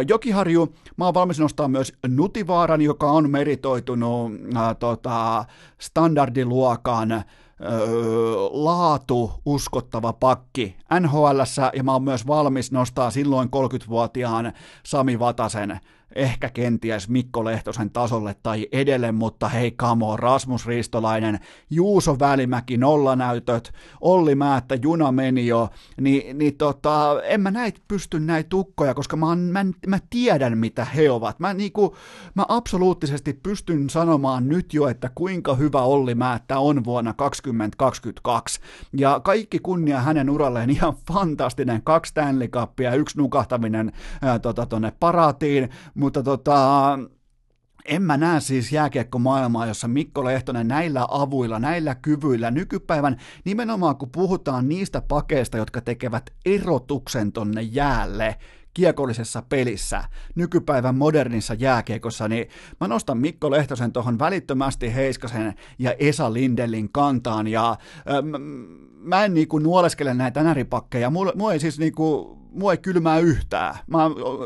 Jokiharju, 0.07 0.75
mä 0.97 1.05
oon 1.05 1.13
valmis 1.13 1.39
nostaa 1.39 1.67
myös 1.67 1.93
Nutivaaran, 2.07 2.81
joka 2.81 3.11
on 3.11 3.29
meritoitunut 3.29 4.31
äh, 4.55 4.75
tota, 4.79 5.45
standardiluokan 5.77 7.23
laatu 8.51 9.31
uskottava 9.45 10.13
pakki 10.13 10.75
nhl 10.99 11.39
ja 11.75 11.83
mä 11.83 11.93
oon 11.93 12.03
myös 12.03 12.27
valmis 12.27 12.71
nostaa 12.71 13.11
silloin 13.11 13.49
30-vuotiaan 13.49 14.53
Sami 14.85 15.19
Vatasen 15.19 15.79
ehkä 16.15 16.49
kenties 16.49 17.09
Mikko 17.09 17.45
Lehtosen 17.45 17.91
tasolle 17.91 18.35
tai 18.43 18.67
edelle, 18.71 19.11
mutta 19.11 19.49
hei 19.49 19.71
kamo, 19.71 20.17
Rasmus 20.17 20.65
Ristolainen, 20.65 21.39
Juuso 21.69 22.19
Välimäki, 22.19 22.77
nollanäytöt, 22.77 23.73
Olli 24.01 24.35
Määttä, 24.35 24.75
juna 24.75 25.11
meni 25.11 25.47
jo, 25.47 25.69
niin, 26.01 26.37
niin 26.37 26.57
tota, 26.57 27.23
en 27.23 27.41
mä 27.41 27.51
näitä 27.51 27.79
pysty 27.87 28.19
näitä 28.19 28.49
tukkoja, 28.49 28.93
koska 28.93 29.17
mä, 29.17 29.35
mä, 29.35 29.65
mä 29.87 29.99
tiedän 30.09 30.57
mitä 30.57 30.85
he 30.85 31.11
ovat. 31.11 31.39
Mä, 31.39 31.53
niinku, 31.53 31.95
mä 32.35 32.45
absoluuttisesti 32.47 33.33
pystyn 33.33 33.89
sanomaan 33.89 34.49
nyt 34.49 34.73
jo, 34.73 34.87
että 34.87 35.09
kuinka 35.15 35.55
hyvä 35.55 35.81
Olli 35.81 36.15
Määttä 36.15 36.59
on 36.59 36.83
vuonna 36.83 37.13
2022. 37.13 38.59
Ja 38.97 39.19
kaikki 39.19 39.59
kunnia 39.59 40.01
hänen 40.01 40.29
uralleen 40.29 40.69
ihan 40.69 40.93
fantastinen, 41.07 41.81
kaksi 41.83 42.09
Stanley 42.09 42.47
Cupia, 42.47 42.95
yksi 42.95 43.17
nukahtaminen 43.17 43.91
ää, 44.21 44.39
tota, 44.39 44.65
tonne 44.65 44.93
paraatiin, 44.99 45.69
mutta 45.95 46.23
tota, 46.23 46.99
en 47.85 48.01
mä 48.01 48.17
näe 48.17 48.39
siis 48.39 48.71
jääkiekko-maailmaa, 48.71 49.65
jossa 49.65 49.87
Mikko 49.87 50.25
Lehtonen 50.25 50.67
näillä 50.67 51.05
avuilla, 51.09 51.59
näillä 51.59 51.95
kyvyillä, 51.95 52.51
nykypäivän 52.51 53.17
nimenomaan 53.45 53.95
kun 53.95 54.09
puhutaan 54.11 54.69
niistä 54.69 55.01
pakeista, 55.01 55.57
jotka 55.57 55.81
tekevät 55.81 56.29
erotuksen 56.45 57.31
tonne 57.31 57.61
jäälle, 57.61 58.35
kiekollisessa 58.73 59.43
pelissä, 59.49 60.03
nykypäivän 60.35 60.95
modernissa 60.95 61.53
jääkiekossa, 61.53 62.27
niin 62.27 62.47
mä 62.81 62.87
nostan 62.87 63.17
Mikko 63.17 63.51
Lehtosen 63.51 63.91
tuohon 63.91 64.19
välittömästi 64.19 64.95
Heiskasen 64.95 65.53
ja 65.79 65.93
Esa 65.99 66.33
Lindellin 66.33 66.91
kantaan, 66.91 67.47
ja 67.47 67.71
äh, 67.71 67.77
mä 68.99 69.25
en 69.25 69.33
niinku 69.33 69.59
nuoleskele 69.59 70.13
näitä 70.13 70.43
näripakkeja, 70.43 71.09
mulla, 71.09 71.31
mulla 71.35 71.53
ei 71.53 71.59
siis 71.59 71.79
niinku, 71.79 72.37
mua 72.55 72.71
ei 72.71 72.77
kylmää 72.77 73.19
yhtään. 73.19 73.75
Mä, 73.87 73.99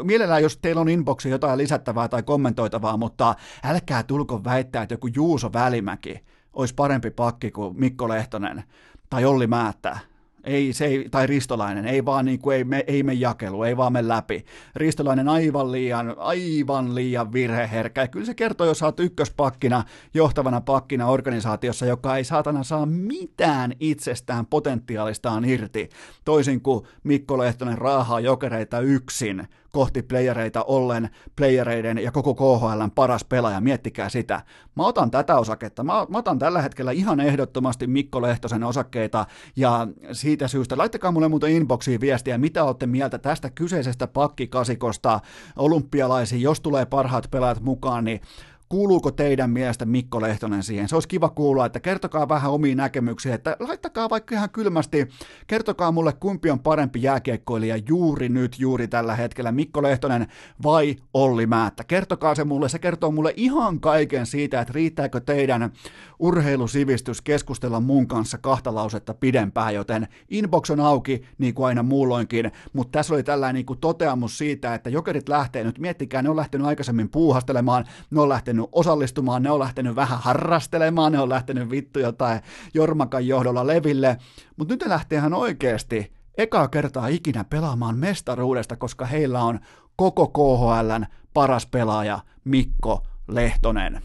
mielellään, 0.03 0.43
jos 0.43 0.57
teillä 0.57 0.81
on 0.81 0.89
inboxi 0.89 1.29
jotain 1.29 1.57
lisättävää 1.57 2.07
tai 2.07 2.23
kommentoitavaa, 2.23 2.97
mutta 2.97 3.35
älkää 3.63 4.03
tulko 4.03 4.43
väittää, 4.43 4.83
että 4.83 4.93
joku 4.93 5.07
Juuso 5.07 5.53
Välimäki 5.53 6.19
olisi 6.53 6.75
parempi 6.75 7.11
pakki 7.11 7.51
kuin 7.51 7.79
Mikko 7.79 8.09
Lehtonen 8.09 8.63
tai 9.09 9.25
Olli 9.25 9.47
Määttä 9.47 9.97
ei, 10.43 10.73
se 10.73 10.85
ei, 10.85 11.07
tai 11.11 11.27
Ristolainen, 11.27 11.85
ei 11.85 12.05
vaan 12.05 12.25
niin 12.25 12.39
kuin, 12.39 12.57
ei, 12.57 12.63
me, 12.63 12.83
ei 12.87 13.03
me 13.03 13.13
jakelu, 13.13 13.63
ei 13.63 13.77
vaan 13.77 13.93
me 13.93 14.07
läpi. 14.07 14.45
Ristolainen 14.75 15.29
aivan 15.29 15.71
liian, 15.71 16.15
aivan 16.17 16.95
liian 16.95 17.33
virheherkkä. 17.33 18.01
Ja 18.01 18.07
kyllä 18.07 18.25
se 18.25 18.33
kertoo, 18.33 18.67
jos 18.67 18.79
saat 18.79 18.99
ykköspakkina, 18.99 19.83
johtavana 20.13 20.61
pakkina 20.61 21.07
organisaatiossa, 21.07 21.85
joka 21.85 22.17
ei 22.17 22.23
saatana 22.23 22.63
saa 22.63 22.85
mitään 22.85 23.73
itsestään 23.79 24.45
potentiaalistaan 24.45 25.45
irti. 25.45 25.89
Toisin 26.25 26.61
kuin 26.61 26.85
Mikko 27.03 27.37
Lehtonen 27.37 27.77
raahaa 27.77 28.19
jokereita 28.19 28.79
yksin 28.79 29.47
kohti 29.71 30.03
playereita 30.03 30.63
ollen 30.63 31.09
playereiden 31.35 31.97
ja 31.97 32.11
koko 32.11 32.35
KHLn 32.35 32.91
paras 32.95 33.23
pelaaja, 33.25 33.61
miettikää 33.61 34.09
sitä. 34.09 34.41
Mä 34.75 34.85
otan 34.85 35.11
tätä 35.11 35.35
osaketta, 35.35 35.83
mä, 35.83 35.93
mä 36.09 36.17
otan 36.17 36.39
tällä 36.39 36.61
hetkellä 36.61 36.91
ihan 36.91 37.19
ehdottomasti 37.19 37.87
Mikko 37.87 38.21
Lehtosen 38.21 38.63
osakkeita 38.63 39.25
ja 39.55 39.87
siitä 40.11 40.47
syystä, 40.47 40.77
laittakaa 40.77 41.11
mulle 41.11 41.27
muuten 41.27 41.51
inboxiin 41.51 42.01
viestiä, 42.01 42.37
mitä 42.37 42.63
olette 42.63 42.87
mieltä 42.87 43.17
tästä 43.17 43.49
kyseisestä 43.49 44.07
pakkikasikosta. 44.07 45.19
Olympialaisiin, 45.55 46.41
jos 46.41 46.61
tulee 46.61 46.85
parhaat 46.85 47.27
pelaajat 47.31 47.61
mukaan, 47.61 48.03
niin 48.03 48.21
Kuuluuko 48.69 49.11
teidän 49.11 49.49
mielestä 49.49 49.85
Mikko 49.85 50.21
Lehtonen 50.21 50.63
siihen? 50.63 50.89
Se 50.89 50.95
olisi 50.95 51.07
kiva 51.07 51.29
kuulla, 51.29 51.65
että 51.65 51.79
kertokaa 51.79 52.29
vähän 52.29 52.51
omiin 52.51 52.77
näkemyksiä, 52.77 53.35
että 53.35 53.57
laittakaa 53.59 54.09
vaikka 54.09 54.35
ihan 54.35 54.49
kylmästi, 54.49 55.07
kertokaa 55.47 55.91
mulle 55.91 56.13
kumpi 56.13 56.51
on 56.51 56.59
parempi 56.59 57.01
jääkiekkoilija 57.01 57.77
juuri 57.87 58.29
nyt, 58.29 58.59
juuri 58.59 58.87
tällä 58.87 59.15
hetkellä, 59.15 59.51
Mikko 59.51 59.83
Lehtonen 59.83 60.27
vai 60.63 60.95
Olli 61.13 61.47
Määttä. 61.47 61.83
Kertokaa 61.83 62.35
se 62.35 62.43
mulle, 62.43 62.69
se 62.69 62.79
kertoo 62.79 63.11
mulle 63.11 63.33
ihan 63.37 63.79
kaiken 63.79 64.25
siitä, 64.25 64.61
että 64.61 64.73
riittääkö 64.73 65.19
teidän 65.19 65.71
urheilusivistys 66.19 67.21
keskustella 67.21 67.79
mun 67.79 68.07
kanssa 68.07 68.37
kahta 68.37 68.75
lausetta 68.75 69.13
pidempään, 69.13 69.75
joten 69.75 70.07
inbox 70.29 70.69
on 70.69 70.79
auki, 70.79 71.21
niin 71.37 71.53
kuin 71.53 71.65
aina 71.65 71.83
muulloinkin, 71.83 72.51
mutta 72.73 72.91
tässä 72.91 73.13
oli 73.13 73.23
tällainen 73.23 73.55
niin 73.55 73.65
kuin 73.65 73.79
toteamus 73.79 74.37
siitä, 74.37 74.73
että 74.73 74.89
jokerit 74.89 75.29
lähtee 75.29 75.63
nyt, 75.63 75.79
miettikää, 75.79 76.21
ne 76.21 76.29
on 76.29 76.35
lähtenyt 76.35 76.67
aikaisemmin 76.67 77.09
puuhastelemaan, 77.09 77.85
ne 78.11 78.21
on 78.21 78.29
lähtenyt 78.29 78.58
osallistumaan, 78.71 79.43
ne 79.43 79.51
on 79.51 79.59
lähtenyt 79.59 79.95
vähän 79.95 80.19
harrastelemaan, 80.19 81.11
ne 81.11 81.19
on 81.19 81.29
lähtenyt 81.29 81.69
vittu 81.69 81.99
jotain 81.99 82.39
Jormakan 82.73 83.27
johdolla 83.27 83.67
leville, 83.67 84.17
mutta 84.57 84.73
nyt 84.73 84.81
ne 84.81 84.89
lähtee 84.89 85.17
ihan 85.17 85.33
oikeasti 85.33 86.13
ekaa 86.37 86.67
kertaa 86.67 87.07
ikinä 87.07 87.43
pelaamaan 87.43 87.97
mestaruudesta, 87.97 88.75
koska 88.75 89.05
heillä 89.05 89.43
on 89.43 89.59
koko 89.95 90.27
KHLn 90.27 91.05
paras 91.33 91.65
pelaaja 91.65 92.19
Mikko 92.43 93.05
Lehtonen. 93.27 94.01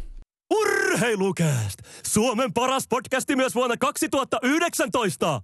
Urheilukääst! 0.55 1.79
Suomen 2.07 2.53
paras 2.53 2.89
podcasti 2.89 3.37
myös 3.37 3.55
vuonna 3.55 3.77
2019! 3.77 5.43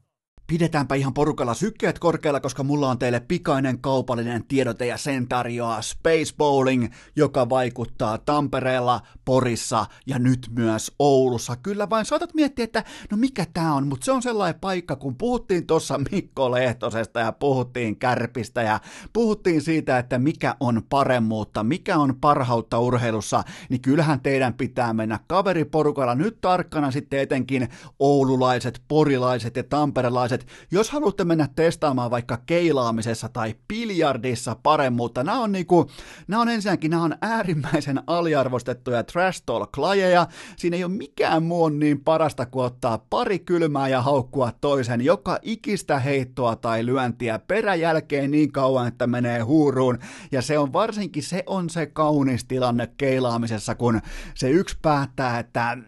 Pidetäänpä 0.50 0.94
ihan 0.94 1.14
porukalla 1.14 1.54
sykkeet 1.54 1.98
korkealla, 1.98 2.40
koska 2.40 2.62
mulla 2.62 2.90
on 2.90 2.98
teille 2.98 3.20
pikainen 3.20 3.80
kaupallinen 3.80 4.44
tiedote 4.44 4.86
ja 4.86 4.96
sen 4.96 5.28
tarjoaa 5.28 5.82
Space 5.82 6.34
Bowling, 6.38 6.92
joka 7.16 7.48
vaikuttaa 7.48 8.18
Tampereella, 8.18 9.00
Porissa 9.24 9.86
ja 10.06 10.18
nyt 10.18 10.50
myös 10.56 10.92
Oulussa. 10.98 11.56
Kyllä 11.56 11.90
vain 11.90 12.04
saatat 12.04 12.34
miettiä, 12.34 12.64
että 12.64 12.84
no 13.10 13.16
mikä 13.16 13.46
tää 13.52 13.74
on, 13.74 13.86
mutta 13.86 14.04
se 14.04 14.12
on 14.12 14.22
sellainen 14.22 14.60
paikka, 14.60 14.96
kun 14.96 15.16
puhuttiin 15.16 15.66
tuossa 15.66 16.00
Mikko 16.12 16.50
Lehtosesta 16.50 17.20
ja 17.20 17.32
puhuttiin 17.32 17.96
Kärpistä 17.96 18.62
ja 18.62 18.80
puhuttiin 19.12 19.62
siitä, 19.62 19.98
että 19.98 20.18
mikä 20.18 20.56
on 20.60 20.82
paremmuutta, 20.88 21.64
mikä 21.64 21.98
on 21.98 22.14
parhautta 22.20 22.78
urheilussa, 22.78 23.42
niin 23.68 23.80
kyllähän 23.80 24.20
teidän 24.20 24.54
pitää 24.54 24.92
mennä 24.92 25.20
kaveriporukalla 25.26 26.14
nyt 26.14 26.40
tarkkana 26.40 26.90
sitten 26.90 27.20
etenkin 27.20 27.68
oululaiset, 27.98 28.82
porilaiset 28.88 29.56
ja 29.56 29.64
tamperelaiset, 29.64 30.39
että 30.40 30.52
jos 30.70 30.90
haluatte 30.90 31.24
mennä 31.24 31.48
testaamaan 31.56 32.10
vaikka 32.10 32.38
keilaamisessa 32.46 33.28
tai 33.28 33.54
biljardissa 33.68 34.56
paremmuutta, 34.62 35.24
nämä 35.24 35.40
on, 35.40 35.52
niinku, 35.52 35.90
nämä 36.28 36.42
on 36.42 36.48
ensinnäkin 36.48 36.90
nämä 36.90 37.02
on 37.02 37.16
äärimmäisen 37.22 38.02
aliarvostettuja 38.06 39.04
trash 39.04 39.42
talk 39.46 39.76
lajeja. 39.76 40.26
Siinä 40.56 40.76
ei 40.76 40.84
ole 40.84 40.92
mikään 40.92 41.42
muu 41.42 41.68
niin 41.68 42.00
parasta 42.00 42.46
kuin 42.46 42.64
ottaa 42.66 42.98
pari 43.10 43.38
kylmää 43.38 43.88
ja 43.88 44.02
haukkua 44.02 44.52
toisen 44.60 45.00
joka 45.00 45.38
ikistä 45.42 45.98
heittoa 45.98 46.56
tai 46.56 46.86
lyöntiä 46.86 47.38
peräjälkeen 47.38 48.30
niin 48.30 48.52
kauan, 48.52 48.88
että 48.88 49.06
menee 49.06 49.40
huuruun. 49.40 49.98
Ja 50.32 50.42
se 50.42 50.58
on 50.58 50.72
varsinkin, 50.72 51.22
se 51.22 51.42
on 51.46 51.70
se 51.70 51.86
kaunis 51.86 52.44
tilanne 52.44 52.88
keilaamisessa, 52.96 53.74
kun 53.74 54.00
se 54.34 54.50
yksi 54.50 54.76
päättää, 54.82 55.38
että 55.38 55.78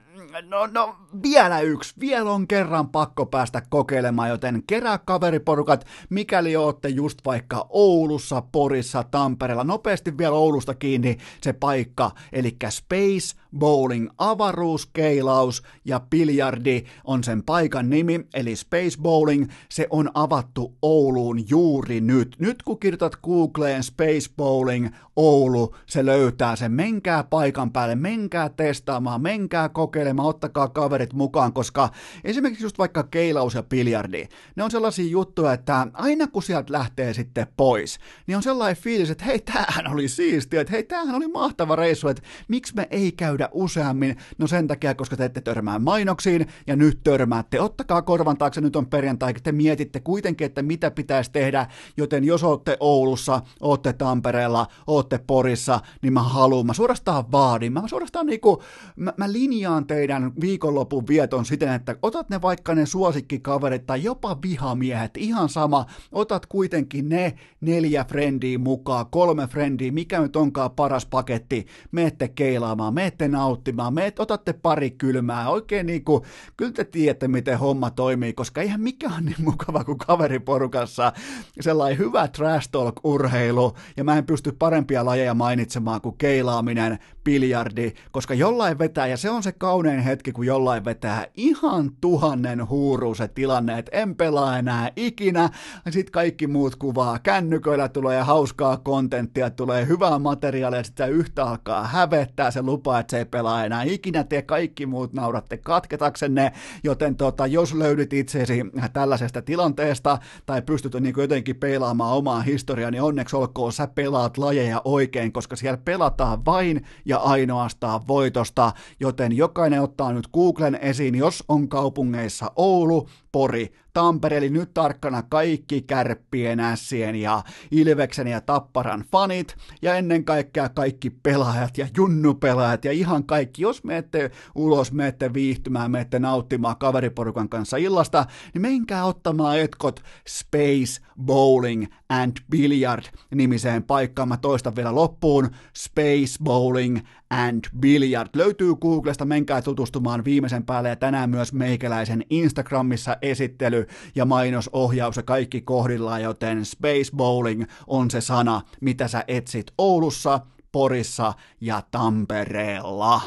no, 0.40 0.66
no 0.66 0.96
vielä 1.22 1.60
yksi, 1.60 1.94
vielä 2.00 2.30
on 2.30 2.48
kerran 2.48 2.88
pakko 2.88 3.26
päästä 3.26 3.62
kokeilemaan, 3.70 4.28
joten 4.28 4.62
kerää 4.66 4.98
kaveriporukat, 4.98 5.86
mikäli 6.10 6.56
ootte 6.56 6.88
just 6.88 7.18
vaikka 7.24 7.66
Oulussa, 7.68 8.42
Porissa, 8.52 9.04
Tampereella, 9.04 9.64
nopeasti 9.64 10.18
vielä 10.18 10.34
Oulusta 10.34 10.74
kiinni 10.74 11.18
se 11.42 11.52
paikka, 11.52 12.10
eli 12.32 12.56
Space 12.68 13.41
Bowling, 13.58 14.08
avaruuskeilaus 14.18 15.62
ja 15.84 16.00
biljardi 16.00 16.84
on 17.04 17.24
sen 17.24 17.42
paikan 17.42 17.90
nimi, 17.90 18.20
eli 18.34 18.56
Space 18.56 19.00
Bowling, 19.02 19.46
se 19.68 19.86
on 19.90 20.10
avattu 20.14 20.76
Ouluun 20.82 21.48
juuri 21.48 22.00
nyt. 22.00 22.36
Nyt 22.38 22.62
kun 22.62 22.78
kirjoitat 22.78 23.16
Googleen 23.16 23.82
Space 23.82 24.30
Bowling 24.36 24.88
Oulu, 25.16 25.74
se 25.86 26.06
löytää 26.06 26.56
sen. 26.56 26.72
Menkää 26.72 27.24
paikan 27.24 27.72
päälle, 27.72 27.94
menkää 27.94 28.48
testaamaan, 28.48 29.22
menkää 29.22 29.68
kokeilemaan, 29.68 30.28
ottakaa 30.28 30.68
kaverit 30.68 31.12
mukaan, 31.12 31.52
koska 31.52 31.88
esimerkiksi 32.24 32.64
just 32.64 32.78
vaikka 32.78 33.02
keilaus 33.02 33.54
ja 33.54 33.62
biljardi, 33.62 34.28
ne 34.56 34.62
on 34.62 34.70
sellaisia 34.70 35.10
juttuja, 35.10 35.52
että 35.52 35.86
aina 35.92 36.26
kun 36.26 36.42
sieltä 36.42 36.72
lähtee 36.72 37.14
sitten 37.14 37.46
pois, 37.56 37.98
niin 38.26 38.36
on 38.36 38.42
sellainen 38.42 38.82
fiilis, 38.82 39.10
että 39.10 39.24
hei, 39.24 39.38
tämähän 39.38 39.92
oli 39.92 40.08
siistiä, 40.08 40.60
että 40.60 40.72
hei, 40.72 40.82
tämähän 40.82 41.14
oli 41.14 41.28
mahtava 41.28 41.76
reissu, 41.76 42.08
että 42.08 42.22
miksi 42.48 42.74
me 42.74 42.88
ei 42.90 43.12
käydä 43.12 43.41
useammin? 43.52 44.16
No 44.38 44.46
sen 44.46 44.68
takia, 44.68 44.94
koska 44.94 45.16
te 45.16 45.24
ette 45.24 45.40
törmää 45.40 45.78
mainoksiin 45.78 46.46
ja 46.66 46.76
nyt 46.76 47.00
törmäätte. 47.04 47.60
Ottakaa 47.60 48.02
korvan 48.02 48.38
taakse, 48.38 48.60
nyt 48.60 48.76
on 48.76 48.86
perjantai, 48.86 49.34
te 49.34 49.52
mietitte 49.52 50.00
kuitenkin, 50.00 50.44
että 50.44 50.62
mitä 50.62 50.90
pitäisi 50.90 51.30
tehdä, 51.32 51.66
joten 51.96 52.24
jos 52.24 52.44
olette 52.44 52.76
Oulussa, 52.80 53.42
olette 53.60 53.92
Tampereella, 53.92 54.66
olette 54.86 55.20
Porissa, 55.26 55.80
niin 56.02 56.12
mä 56.12 56.22
haluan, 56.22 56.66
mä 56.66 56.72
suorastaan 56.72 57.32
vaadin, 57.32 57.72
mä 57.72 57.82
suorastaan 57.86 58.26
niinku, 58.26 58.62
mä, 58.96 59.12
mä 59.16 59.32
linjaan 59.32 59.86
teidän 59.86 60.32
viikonlopun 60.40 61.06
vieton 61.08 61.44
siten, 61.44 61.72
että 61.72 61.96
otat 62.02 62.30
ne 62.30 62.42
vaikka 62.42 62.74
ne 62.74 62.86
suosikkikaverit 62.86 63.86
tai 63.86 64.02
jopa 64.02 64.38
vihamiehet, 64.42 65.16
ihan 65.16 65.48
sama, 65.48 65.86
otat 66.12 66.46
kuitenkin 66.46 67.08
ne 67.08 67.34
neljä 67.60 68.04
frendiä 68.04 68.58
mukaan, 68.58 69.06
kolme 69.10 69.46
frendiä, 69.46 69.92
mikä 69.92 70.20
nyt 70.20 70.36
onkaan 70.36 70.70
paras 70.70 71.06
paketti, 71.06 71.66
meette 71.92 72.28
keilaamaan, 72.28 72.94
meette 72.94 73.28
nauttimaan, 73.32 73.94
me 73.94 74.12
otatte 74.18 74.52
pari 74.52 74.90
kylmää, 74.90 75.48
oikein 75.48 75.86
niin 75.86 76.04
kuin, 76.04 76.22
kyllä 76.56 76.72
te 76.72 76.84
tiedätte, 76.84 77.28
miten 77.28 77.58
homma 77.58 77.90
toimii, 77.90 78.32
koska 78.32 78.60
eihän 78.60 78.80
mikään 78.80 79.24
niin 79.24 79.44
mukava 79.44 79.84
kuin 79.84 79.98
kaveriporukassa 79.98 81.12
sellainen 81.60 81.98
hyvä 81.98 82.28
trash 82.28 82.70
talk-urheilu, 82.70 83.74
ja 83.96 84.04
mä 84.04 84.18
en 84.18 84.26
pysty 84.26 84.52
parempia 84.52 85.04
lajeja 85.04 85.34
mainitsemaan 85.34 86.00
kuin 86.00 86.18
keilaaminen, 86.18 86.98
biljardi, 87.24 87.92
koska 88.10 88.34
jollain 88.34 88.78
vetää, 88.78 89.06
ja 89.06 89.16
se 89.16 89.30
on 89.30 89.42
se 89.42 89.52
kaunein 89.52 90.00
hetki, 90.00 90.32
kun 90.32 90.46
jollain 90.46 90.84
vetää. 90.84 91.26
Ihan 91.34 91.90
tuhannen 92.00 92.68
huuru 92.68 93.14
se 93.14 93.28
tilanne, 93.28 93.78
että 93.78 93.98
en 93.98 94.16
pelaa 94.16 94.58
enää 94.58 94.90
ikinä, 94.96 95.50
ja 95.86 95.92
sitten 95.92 96.12
kaikki 96.12 96.46
muut 96.46 96.76
kuvaa, 96.76 97.18
kännyköillä 97.18 97.88
tulee 97.88 98.22
hauskaa 98.22 98.76
kontenttia, 98.76 99.50
tulee 99.50 99.86
hyvää 99.86 100.18
materiaalia, 100.18 100.78
ja 100.78 100.84
sitten 100.84 101.12
yhtä 101.12 101.44
alkaa 101.44 101.86
hävettää. 101.86 102.50
Se 102.50 102.62
lupa, 102.62 102.98
että 102.98 103.10
se 103.10 103.21
ei 103.22 103.26
pelaa 103.26 103.64
enää 103.64 103.82
ikinä, 103.82 104.24
te 104.24 104.42
kaikki 104.42 104.86
muut 104.86 105.12
nauratte 105.12 105.56
katketaksenne, 105.56 106.52
joten 106.84 107.16
tota, 107.16 107.46
jos 107.46 107.74
löydit 107.74 108.12
itsesi 108.12 108.62
tällaisesta 108.92 109.42
tilanteesta, 109.42 110.18
tai 110.46 110.62
pystyt 110.62 110.94
niin 111.00 111.14
jotenkin 111.16 111.56
peilaamaan 111.56 112.16
omaa 112.16 112.40
historiaa, 112.40 112.90
niin 112.90 113.02
onneksi 113.02 113.36
olkoon, 113.36 113.72
sä 113.72 113.86
pelaat 113.86 114.38
lajeja 114.38 114.82
oikein, 114.84 115.32
koska 115.32 115.56
siellä 115.56 115.78
pelataan 115.84 116.44
vain 116.44 116.86
ja 117.04 117.18
ainoastaan 117.18 118.00
voitosta, 118.08 118.72
joten 119.00 119.36
jokainen 119.36 119.82
ottaa 119.82 120.12
nyt 120.12 120.28
Googlen 120.32 120.78
esiin, 120.82 121.14
jos 121.14 121.44
on 121.48 121.68
kaupungeissa 121.68 122.52
Oulu, 122.56 123.08
Pori, 123.32 123.72
Tampere, 123.92 124.36
eli 124.36 124.50
nyt 124.50 124.74
tarkkana 124.74 125.22
kaikki 125.22 125.82
kärppien, 125.82 126.60
ässien 126.60 127.14
ja 127.14 127.42
Ilveksen 127.70 128.26
ja 128.26 128.40
Tapparan 128.40 129.04
fanit, 129.12 129.56
ja 129.82 129.94
ennen 129.94 130.24
kaikkea 130.24 130.68
kaikki 130.68 131.10
pelaajat 131.10 131.78
ja 131.78 131.88
junnupelaajat 131.96 132.84
ja 132.84 132.92
ihan 132.92 133.24
kaikki, 133.24 133.62
jos 133.62 133.84
menette 133.84 134.30
ulos, 134.54 134.92
menette 134.92 135.34
viihtymään, 135.34 135.90
menette 135.90 136.18
nauttimaan 136.18 136.76
kaveriporukan 136.76 137.48
kanssa 137.48 137.76
illasta, 137.76 138.26
niin 138.54 138.62
menkää 138.62 139.04
ottamaan 139.04 139.58
etkot 139.58 140.02
Space 140.28 141.02
Bowling 141.22 141.86
and 142.12 142.36
Billiard 142.50 143.04
nimiseen 143.34 143.82
paikkaan. 143.82 144.28
Mä 144.28 144.36
toistan 144.36 144.76
vielä 144.76 144.94
loppuun, 144.94 145.50
Space 145.76 146.44
Bowling 146.44 146.98
and 147.30 147.64
Billiard. 147.80 148.28
Löytyy 148.36 148.74
Googlesta, 148.74 149.24
menkää 149.24 149.62
tutustumaan 149.62 150.24
viimeisen 150.24 150.66
päälle 150.66 150.88
ja 150.88 150.96
tänään 150.96 151.30
myös 151.30 151.52
meikäläisen 151.52 152.24
Instagramissa 152.30 153.16
esittely 153.22 153.86
ja 154.14 154.24
mainosohjaus 154.24 155.16
ja 155.16 155.22
kaikki 155.22 155.60
kohdillaan, 155.60 156.22
joten 156.22 156.64
Space 156.64 157.16
Bowling 157.16 157.64
on 157.86 158.10
se 158.10 158.20
sana, 158.20 158.62
mitä 158.80 159.08
sä 159.08 159.24
etsit 159.28 159.66
Oulussa, 159.78 160.40
Porissa 160.72 161.32
ja 161.60 161.82
Tampereella. 161.90 163.20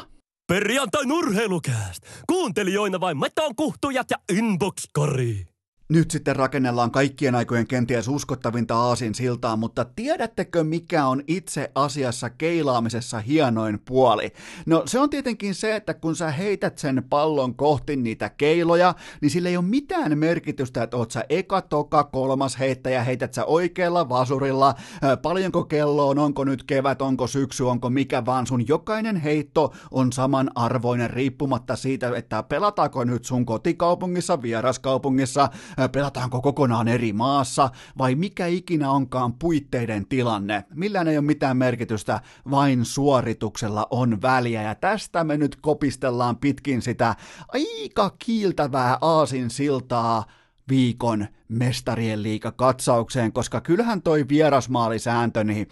Perjantai 0.48 1.04
urheilukääst! 1.12 2.02
Kuuntelijoina 2.26 3.00
vain 3.00 3.18
meton 3.18 3.56
kuhtujat 3.56 4.10
ja 4.10 4.16
inbox-kori. 4.36 5.55
Nyt 5.88 6.10
sitten 6.10 6.36
rakennellaan 6.36 6.90
kaikkien 6.90 7.34
aikojen 7.34 7.66
kenties 7.66 8.08
uskottavinta 8.08 8.76
aasin 8.76 9.14
siltaa, 9.14 9.56
mutta 9.56 9.84
tiedättekö 9.96 10.64
mikä 10.64 11.06
on 11.06 11.22
itse 11.26 11.70
asiassa 11.74 12.30
keilaamisessa 12.30 13.20
hienoin 13.20 13.78
puoli? 13.84 14.32
No 14.66 14.82
se 14.86 14.98
on 14.98 15.10
tietenkin 15.10 15.54
se, 15.54 15.76
että 15.76 15.94
kun 15.94 16.16
sä 16.16 16.30
heität 16.30 16.78
sen 16.78 17.04
pallon 17.10 17.54
kohti 17.54 17.96
niitä 17.96 18.28
keiloja, 18.28 18.94
niin 19.20 19.30
sillä 19.30 19.48
ei 19.48 19.56
ole 19.56 19.64
mitään 19.64 20.18
merkitystä, 20.18 20.82
että 20.82 20.96
oot 20.96 21.10
sä 21.10 21.24
eka, 21.28 21.62
toka, 21.62 22.04
kolmas 22.04 22.58
heittäjä, 22.58 23.04
heität 23.04 23.34
sä 23.34 23.44
oikealla 23.44 24.08
vasurilla, 24.08 24.74
paljonko 25.22 25.64
kello 25.64 26.08
on, 26.08 26.18
onko 26.18 26.44
nyt 26.44 26.62
kevät, 26.62 27.02
onko 27.02 27.26
syksy, 27.26 27.64
onko 27.64 27.90
mikä 27.90 28.24
vaan, 28.24 28.46
sun 28.46 28.68
jokainen 28.68 29.16
heitto 29.16 29.72
on 29.90 30.12
samanarvoinen 30.12 31.10
riippumatta 31.10 31.76
siitä, 31.76 32.12
että 32.16 32.42
pelataanko 32.42 33.04
nyt 33.04 33.24
sun 33.24 33.46
kotikaupungissa, 33.46 34.42
vieraskaupungissa, 34.42 35.48
pelataanko 35.92 36.42
kokonaan 36.42 36.88
eri 36.88 37.12
maassa 37.12 37.70
vai 37.98 38.14
mikä 38.14 38.46
ikinä 38.46 38.90
onkaan 38.90 39.32
puitteiden 39.32 40.06
tilanne. 40.06 40.64
Millään 40.74 41.08
ei 41.08 41.18
ole 41.18 41.26
mitään 41.26 41.56
merkitystä, 41.56 42.20
vain 42.50 42.84
suorituksella 42.84 43.86
on 43.90 44.22
väliä 44.22 44.62
ja 44.62 44.74
tästä 44.74 45.24
me 45.24 45.36
nyt 45.36 45.56
kopistellaan 45.56 46.36
pitkin 46.36 46.82
sitä 46.82 47.14
aika 47.48 48.10
kiiltävää 48.18 48.98
aasin 49.00 49.50
siltaa 49.50 50.24
viikon 50.68 51.26
mestarien 51.48 52.22
liiga 52.22 52.52
katsaukseen, 52.52 53.32
koska 53.32 53.60
kyllähän 53.60 54.02
toi 54.02 54.28
vierasmaalisääntö, 54.28 55.44
niin 55.44 55.68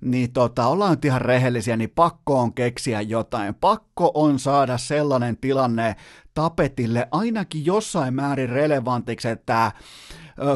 niin 0.00 0.32
tota, 0.32 0.66
ollaan 0.66 0.90
nyt 0.90 1.04
ihan 1.04 1.20
rehellisiä, 1.20 1.76
niin 1.76 1.92
pakko 1.94 2.40
on 2.40 2.54
keksiä 2.54 3.00
jotain. 3.00 3.54
Pakko 3.54 4.10
on 4.14 4.38
saada 4.38 4.78
sellainen 4.78 5.36
tilanne 5.36 5.96
tapetille 6.34 7.08
ainakin 7.10 7.66
jossain 7.66 8.14
määrin 8.14 8.48
relevantiksi, 8.48 9.28
että 9.28 9.72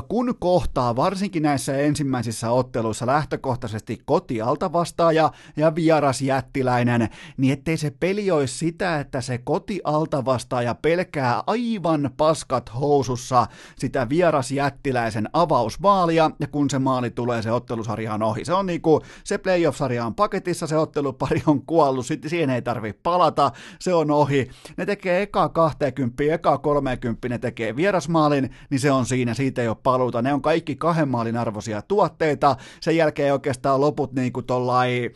kun 0.09 0.35
kohtaa 0.39 0.97
varsinkin 0.97 1.43
näissä 1.43 1.79
ensimmäisissä 1.79 2.51
otteluissa 2.51 3.07
lähtökohtaisesti 3.07 4.03
kotialta 4.05 4.73
vastaaja 4.73 5.33
ja 5.57 5.75
vieras 5.75 6.21
jättiläinen, 6.21 7.09
niin 7.37 7.53
ettei 7.53 7.77
se 7.77 7.93
peli 8.01 8.31
olisi 8.31 8.59
sitä, 8.59 9.01
että 9.01 9.21
se 9.21 9.39
kotialta 9.39 10.25
vastaaja 10.25 10.75
pelkää 10.75 11.43
aivan 11.47 12.11
paskat 12.17 12.71
housussa 12.81 13.47
sitä 13.77 14.09
vieras 14.09 14.51
jättiläisen 14.51 15.29
avausmaalia, 15.33 16.31
ja 16.41 16.47
kun 16.47 16.71
se 16.71 16.79
maali 16.79 17.11
tulee, 17.11 17.43
se 17.43 17.53
ottelusarja 17.53 18.15
on 18.15 18.23
ohi. 18.23 18.45
Se 18.45 18.55
on 18.55 18.67
niinku, 18.67 19.01
se 19.25 19.39
playoff-sarja 19.39 20.07
on 20.07 20.15
paketissa, 20.15 20.67
se 20.67 20.77
ottelupari 20.77 21.43
on 21.47 21.67
kuollut, 21.67 22.07
sitten 22.07 22.31
siihen 22.31 22.51
ei 22.51 22.63
tarvi 22.63 22.93
palata, 22.93 23.53
se 23.79 23.95
on 23.95 24.11
ohi. 24.11 24.51
Ne 24.77 24.87
tekee 24.87 25.23
eka 25.23 25.49
20, 25.49 26.23
eka 26.31 26.59
30, 26.59 27.29
ne 27.29 27.39
tekee 27.39 27.77
vierasmaalin, 27.77 28.51
niin 28.71 28.81
se 28.81 28.93
on 28.93 29.07
siinä, 29.07 29.35
siitä 29.35 29.63
ei 29.63 29.69
ole 29.71 29.79
paluuta. 29.83 30.23
Ne 30.23 30.35
on 30.35 30.43
kaikki 30.43 30.77
kahden 30.77 31.09
maalin 31.09 31.37
arvoisia 31.37 31.83
tuotteita. 31.83 32.57
Sen 32.81 32.97
jälkeen 32.97 33.33
oikeastaan 33.33 33.81
loput 33.81 34.13
niin 34.13 34.33
kuin 34.33 34.47
tollai, 34.47 35.11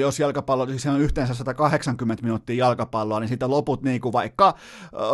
jos 0.00 0.20
jalkapallo, 0.20 0.66
siis 0.66 0.86
on 0.86 1.00
yhteensä 1.00 1.34
180 1.34 2.22
minuuttia 2.22 2.64
jalkapalloa, 2.64 3.20
niin 3.20 3.28
siitä 3.28 3.50
loput 3.50 3.82
niin 3.82 4.00
kuin 4.00 4.12
vaikka 4.12 4.54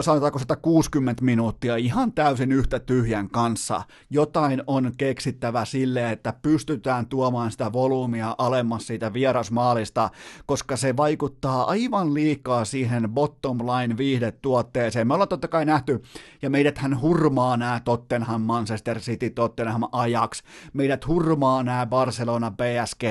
sanotaanko 0.01 0.39
160 0.39 1.25
minuuttia 1.25 1.77
ihan 1.77 2.13
täysin 2.13 2.53
yhtä 2.53 2.79
tyhjän 2.79 3.29
kanssa. 3.29 3.83
Jotain 4.11 4.63
on 4.67 4.93
keksittävä 4.97 5.65
sille, 5.65 6.13
että 6.13 6.35
pystytään 6.43 7.07
tuomaan 7.07 7.51
sitä 7.51 7.73
volyymia 7.73 8.35
alemmas 8.39 8.87
siitä 8.87 9.13
vierasmaalista, 9.13 10.11
koska 10.47 10.77
se 10.77 10.97
vaikuttaa 10.97 11.65
aivan 11.65 12.15
liikaa 12.15 12.65
siihen 12.65 13.09
bottom 13.11 13.59
line 13.59 13.97
viihdetuotteeseen. 13.97 15.07
Me 15.07 15.15
ollaan 15.15 15.29
totta 15.29 15.49
kai 15.49 15.65
nähty, 15.65 16.03
ja 16.43 16.51
meidäthän 16.51 17.01
hurmaa 17.01 17.57
nämä 17.57 17.81
Tottenham, 17.85 18.41
Manchester 18.41 19.01
City, 19.01 19.31
Tottenham, 19.31 19.83
Ajax, 19.93 20.43
meidät 20.73 21.07
hurmaa 21.07 21.63
nämä 21.63 21.87
Barcelona, 21.87 22.51
PSG, 22.51 23.03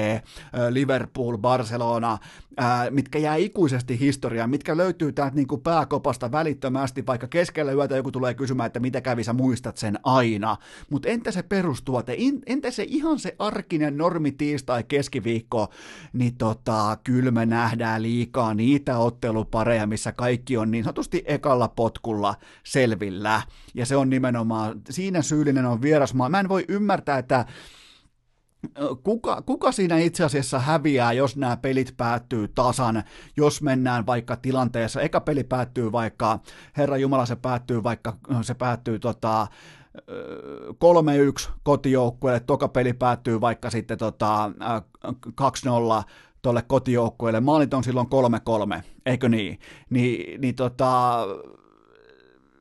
Liverpool, 0.69 1.18
Barcelona, 1.37 2.17
ää, 2.57 2.89
mitkä 2.89 3.19
jää 3.19 3.35
ikuisesti 3.35 3.99
historiaan, 3.99 4.49
mitkä 4.49 4.77
löytyy 4.77 5.11
täältä 5.11 5.35
niin 5.35 5.47
kuin 5.47 5.61
pääkopasta 5.61 6.31
välittömästi, 6.31 7.05
vaikka 7.05 7.27
keskellä 7.27 7.71
yötä 7.71 7.95
joku 7.95 8.11
tulee 8.11 8.33
kysymään, 8.33 8.67
että 8.67 8.79
mitä 8.79 9.01
kävi, 9.01 9.23
sä 9.23 9.33
muistat 9.33 9.77
sen 9.77 9.99
aina. 10.03 10.57
Mutta 10.89 11.09
entä 11.09 11.31
se 11.31 11.43
perustuote, 11.43 12.17
entä 12.45 12.71
se 12.71 12.85
ihan 12.87 13.19
se 13.19 13.35
arkinen 13.39 13.97
normi 13.97 14.31
tiistai 14.31 14.83
keskiviikko, 14.83 15.69
niin 16.13 16.37
tota, 16.37 16.97
kyllä 17.03 17.31
me 17.31 17.45
nähdään 17.45 18.01
liikaa 18.01 18.53
niitä 18.53 18.97
ottelupareja, 18.97 19.87
missä 19.87 20.11
kaikki 20.11 20.57
on 20.57 20.71
niin 20.71 20.83
sanotusti 20.83 21.23
ekalla 21.25 21.67
potkulla 21.67 22.35
selvillä. 22.63 23.41
Ja 23.73 23.85
se 23.85 23.95
on 23.95 24.09
nimenomaan, 24.09 24.81
siinä 24.89 25.21
syyllinen 25.21 25.65
on 25.65 25.81
vierasmaa. 25.81 26.29
Mä 26.29 26.39
en 26.39 26.49
voi 26.49 26.65
ymmärtää, 26.67 27.17
että 27.17 27.45
Kuka, 29.03 29.41
kuka 29.41 29.71
siinä 29.71 29.97
itse 29.97 30.23
asiassa 30.23 30.59
häviää, 30.59 31.13
jos 31.13 31.37
nämä 31.37 31.57
pelit 31.57 31.93
päättyy 31.97 32.47
tasan, 32.47 33.03
jos 33.37 33.61
mennään 33.61 34.05
vaikka 34.05 34.35
tilanteessa, 34.35 35.01
eka 35.01 35.21
peli 35.21 35.43
päättyy 35.43 35.91
vaikka, 35.91 36.39
Herra 36.77 36.97
Jumala 36.97 37.25
se 37.25 37.35
päättyy 37.35 37.83
vaikka, 37.83 38.17
se 38.41 38.53
päättyy 38.53 38.99
tota, 38.99 39.47
3-1 41.47 41.51
kotijoukkueelle, 41.63 42.39
toka 42.39 42.67
peli 42.67 42.93
päättyy 42.93 43.41
vaikka 43.41 43.69
sitten 43.69 43.97
tota, 43.97 44.51
2-0 46.01 46.03
tuolle 46.41 46.61
kotijoukkueelle, 46.61 47.39
maalit 47.39 47.73
on 47.73 47.83
silloin 47.83 48.07
3-3, 48.77 48.81
eikö 49.05 49.29
niin? 49.29 49.59
Ni, 49.89 50.25
niin 50.39 50.55
tota, 50.55 51.17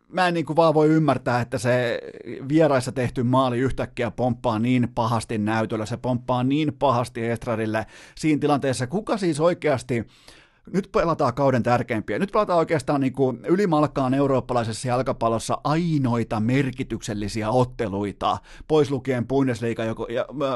mä 0.08 0.28
en 0.28 0.34
niin 0.34 0.46
kuin 0.46 0.56
vaan 0.56 0.74
voi 0.74 0.88
ymmärtää, 0.88 1.40
että 1.40 1.58
se 1.58 2.00
vieraissa 2.48 2.92
tehty 2.92 3.22
maali 3.22 3.58
yhtäkkiä 3.58 4.10
pomppaa 4.10 4.58
niin 4.58 4.88
pahasti 4.94 5.38
näytöllä, 5.38 5.86
se 5.86 5.96
pomppaa 5.96 6.44
niin 6.44 6.72
pahasti 6.78 7.26
Estradille 7.26 7.86
siinä 8.14 8.40
tilanteessa. 8.40 8.86
Kuka 8.86 9.16
siis 9.16 9.40
oikeasti 9.40 10.06
nyt 10.72 10.88
pelataan 10.92 11.34
kauden 11.34 11.62
tärkeimpiä. 11.62 12.18
Nyt 12.18 12.32
pelataan 12.32 12.58
oikeastaan 12.58 13.00
niin 13.00 13.12
kuin 13.12 13.38
ylimalkaan 13.48 14.14
eurooppalaisessa 14.14 14.88
jalkapallossa 14.88 15.60
ainoita 15.64 16.40
merkityksellisiä 16.40 17.50
otteluita, 17.50 18.38
pois 18.68 18.90
lukien 18.90 19.26
Bundesliga, 19.26 19.82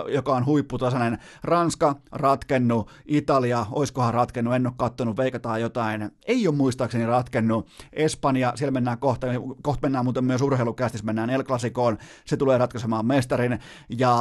joka 0.09 0.35
on 0.35 0.47
huipputasainen. 0.47 1.19
Ranska 1.45 1.97
ratkennut, 2.13 2.91
Italia, 3.07 3.67
oiskohan 3.71 4.15
ratkennut, 4.15 4.55
en 4.55 4.67
ole 4.67 4.75
kattonut, 4.77 5.17
veikataan 5.17 5.61
jotain. 5.61 6.11
Ei 6.27 6.49
ole 6.49 6.57
muistaakseni 6.57 7.07
ratkennut. 7.07 7.69
Espanja, 7.93 8.53
siellä 8.57 8.73
mennään 8.73 8.99
kohta, 8.99 9.27
kohta 9.63 9.83
mennään 9.83 10.05
muuten 10.05 10.25
myös 10.25 10.43
urheilukästissä, 10.43 11.07
mennään 11.07 11.31
El 11.31 11.45
Clasicoon, 11.45 11.99
se 12.25 12.37
tulee 12.37 12.59
ratkaisemaan 12.59 13.07
mestarin. 13.07 13.59
Ja 13.99 14.13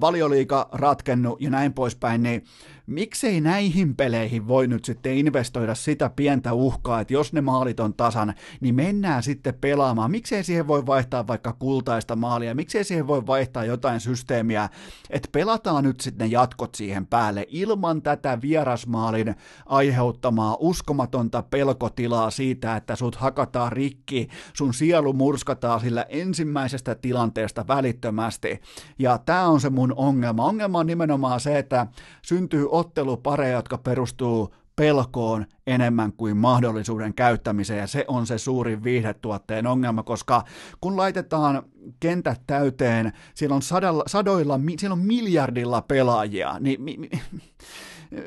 valioliika 0.00 0.68
ratkennut 0.72 1.40
ja 1.40 1.50
näin 1.50 1.72
poispäin, 1.72 2.22
niin 2.22 2.44
miksei 2.90 3.40
näihin 3.40 3.96
peleihin 3.96 4.48
voi 4.48 4.66
nyt 4.66 4.84
sitten 4.84 5.14
investoida 5.14 5.74
sitä 5.74 6.10
pientä 6.16 6.52
uhkaa, 6.52 7.00
että 7.00 7.12
jos 7.12 7.32
ne 7.32 7.40
maalit 7.40 7.80
on 7.80 7.94
tasan, 7.94 8.34
niin 8.60 8.74
mennään 8.74 9.22
sitten 9.22 9.54
pelaamaan. 9.54 10.10
Miksei 10.10 10.44
siihen 10.44 10.68
voi 10.68 10.86
vaihtaa 10.86 11.26
vaikka 11.26 11.52
kultaista 11.52 12.16
maalia, 12.16 12.54
miksei 12.54 12.84
siihen 12.84 13.06
voi 13.06 13.26
vaihtaa 13.26 13.64
jotain 13.64 14.00
systeemiä, 14.00 14.68
että 15.10 15.28
pelataan 15.32 15.84
nyt 15.84 16.00
sitten 16.00 16.28
ne 16.28 16.32
jatkot 16.32 16.74
siihen 16.74 17.06
päälle 17.06 17.46
ilman 17.48 18.02
tätä 18.02 18.38
vierasmaalin 18.42 19.34
aiheuttamaa 19.66 20.56
uskomatonta 20.60 21.42
pelkotilaa 21.42 22.30
siitä, 22.30 22.76
että 22.76 22.96
sut 22.96 23.16
hakataan 23.16 23.72
rikki, 23.72 24.28
sun 24.52 24.74
sielu 24.74 25.12
murskataan 25.12 25.80
sillä 25.80 26.06
ensimmäisestä 26.08 26.94
tilanteesta 26.94 27.64
välittömästi. 27.68 28.60
Ja 28.98 29.18
tämä 29.18 29.48
on 29.48 29.60
se 29.60 29.70
mun 29.70 29.94
ongelma. 29.96 30.44
Ongelma 30.44 30.78
on 30.78 30.86
nimenomaan 30.86 31.40
se, 31.40 31.58
että 31.58 31.86
syntyy 32.22 32.66
ottelupareja, 32.80 33.56
jotka 33.56 33.78
perustuu 33.78 34.54
pelkoon 34.76 35.46
enemmän 35.66 36.12
kuin 36.12 36.36
mahdollisuuden 36.36 37.14
käyttämiseen, 37.14 37.80
ja 37.80 37.86
se 37.86 38.04
on 38.08 38.26
se 38.26 38.38
suurin 38.38 38.84
viihdetuotteen 38.84 39.66
ongelma, 39.66 40.02
koska 40.02 40.44
kun 40.80 40.96
laitetaan 40.96 41.62
kentät 42.00 42.40
täyteen, 42.46 43.12
siellä 43.34 43.56
on 43.56 43.62
sadalla, 43.62 44.04
sadoilla, 44.06 44.60
siellä 44.78 44.92
on 44.92 44.98
miljardilla 44.98 45.82
pelaajia, 45.82 46.56
niin 46.60 46.82
mi, 46.82 46.96
mi, 46.98 47.10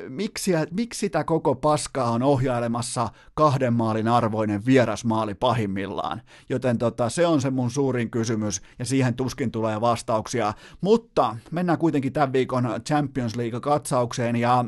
miksi, 0.08 0.52
miksi 0.70 1.00
sitä 1.00 1.24
koko 1.24 1.54
paskaa 1.54 2.10
on 2.10 2.22
ohjailemassa 2.22 3.08
kahden 3.34 3.72
maalin 3.72 4.08
arvoinen 4.08 4.66
vierasmaali 4.66 5.34
pahimmillaan? 5.34 6.22
Joten 6.48 6.78
tota, 6.78 7.08
se 7.08 7.26
on 7.26 7.40
se 7.40 7.50
mun 7.50 7.70
suurin 7.70 8.10
kysymys, 8.10 8.62
ja 8.78 8.84
siihen 8.84 9.14
tuskin 9.14 9.50
tulee 9.50 9.80
vastauksia. 9.80 10.52
Mutta 10.80 11.36
mennään 11.50 11.78
kuitenkin 11.78 12.12
tämän 12.12 12.32
viikon 12.32 12.80
Champions 12.86 13.36
League-katsaukseen, 13.36 14.36
ja 14.36 14.64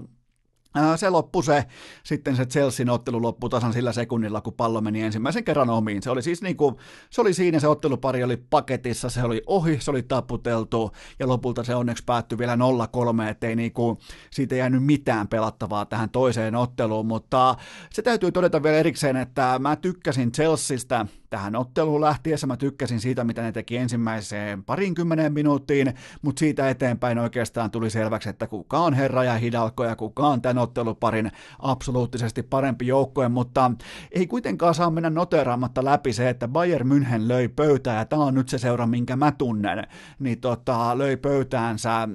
se 0.96 1.10
loppui 1.10 1.44
se, 1.44 1.64
sitten 2.02 2.36
se 2.36 2.46
Chelsean 2.46 2.90
ottelu 2.90 3.22
loppui 3.22 3.50
tasan 3.50 3.72
sillä 3.72 3.92
sekunnilla, 3.92 4.40
kun 4.40 4.52
pallo 4.52 4.80
meni 4.80 5.02
ensimmäisen 5.02 5.44
kerran 5.44 5.70
omiin. 5.70 6.02
Se 6.02 6.10
oli 6.10 6.22
siis 6.22 6.42
niin 6.42 6.56
kuin, 6.56 6.76
se 7.10 7.20
oli 7.20 7.34
siinä, 7.34 7.60
se 7.60 7.68
ottelupari 7.68 8.24
oli 8.24 8.36
paketissa, 8.36 9.10
se 9.10 9.22
oli 9.22 9.42
ohi, 9.46 9.80
se 9.80 9.90
oli 9.90 10.02
taputeltu, 10.02 10.90
ja 11.18 11.28
lopulta 11.28 11.64
se 11.64 11.74
onneksi 11.74 12.04
päättyi 12.04 12.38
vielä 12.38 12.56
0-3, 12.56 13.30
ettei 13.30 13.56
niin 13.56 13.72
kuin, 13.72 13.98
siitä 14.30 14.54
jäänyt 14.54 14.84
mitään 14.84 15.28
pelattavaa 15.28 15.84
tähän 15.84 16.10
toiseen 16.10 16.54
otteluun, 16.54 17.06
mutta 17.06 17.54
se 17.90 18.02
täytyy 18.02 18.32
todeta 18.32 18.62
vielä 18.62 18.76
erikseen, 18.76 19.16
että 19.16 19.58
mä 19.58 19.76
tykkäsin 19.76 20.32
Chelseastä, 20.32 21.06
tähän 21.30 21.56
otteluun 21.56 22.00
lähtiessä 22.00 22.46
mä 22.46 22.56
tykkäsin 22.56 23.00
siitä, 23.00 23.24
mitä 23.24 23.42
ne 23.42 23.52
teki 23.52 23.76
ensimmäiseen 23.76 24.64
parinkymmeneen 24.64 25.32
minuuttiin, 25.32 25.94
mutta 26.22 26.40
siitä 26.40 26.70
eteenpäin 26.70 27.18
oikeastaan 27.18 27.70
tuli 27.70 27.90
selväksi, 27.90 28.28
että 28.28 28.46
kuka 28.46 28.78
on 28.78 28.94
herra 28.94 29.24
ja 29.24 29.34
hidalko 29.34 29.84
ja 29.84 29.96
kuka 29.96 30.26
on 30.26 30.42
tämän 30.42 30.58
otteluparin 30.58 31.30
absoluuttisesti 31.58 32.42
parempi 32.42 32.86
joukkue, 32.86 33.28
mutta 33.28 33.70
ei 34.12 34.26
kuitenkaan 34.26 34.74
saa 34.74 34.90
mennä 34.90 35.10
noteraamatta 35.10 35.84
läpi 35.84 36.12
se, 36.12 36.28
että 36.28 36.48
Bayern 36.48 36.88
München 36.88 37.28
löi 37.28 37.48
pöytää, 37.48 37.98
ja 37.98 38.04
tämä 38.04 38.24
on 38.24 38.34
nyt 38.34 38.48
se 38.48 38.58
seura, 38.58 38.86
minkä 38.86 39.16
mä 39.16 39.32
tunnen, 39.32 39.86
niin 40.18 40.40
tota, 40.40 40.98
löi 40.98 41.16
pöytäänsä 41.16 42.08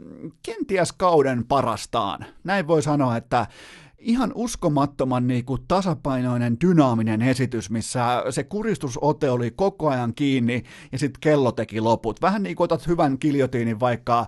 kenties 0.43 0.91
kauden 0.91 1.45
parastaan. 1.45 2.25
Näin 2.43 2.67
voi 2.67 2.81
sanoa, 2.81 3.17
että 3.17 3.47
ihan 4.01 4.31
uskomattoman 4.35 5.27
niin 5.27 5.45
kuin 5.45 5.61
tasapainoinen, 5.67 6.57
dynaaminen 6.61 7.21
esitys, 7.21 7.69
missä 7.69 8.23
se 8.29 8.43
kuristusote 8.43 9.29
oli 9.29 9.51
koko 9.51 9.89
ajan 9.89 10.13
kiinni 10.13 10.63
ja 10.91 10.99
sitten 10.99 11.19
kello 11.21 11.51
teki 11.51 11.81
loput. 11.81 12.21
Vähän 12.21 12.43
niin 12.43 12.55
kuin 12.55 12.65
otat 12.65 12.87
hyvän 12.87 13.17
kiljotiinin 13.17 13.79
vaikka 13.79 14.27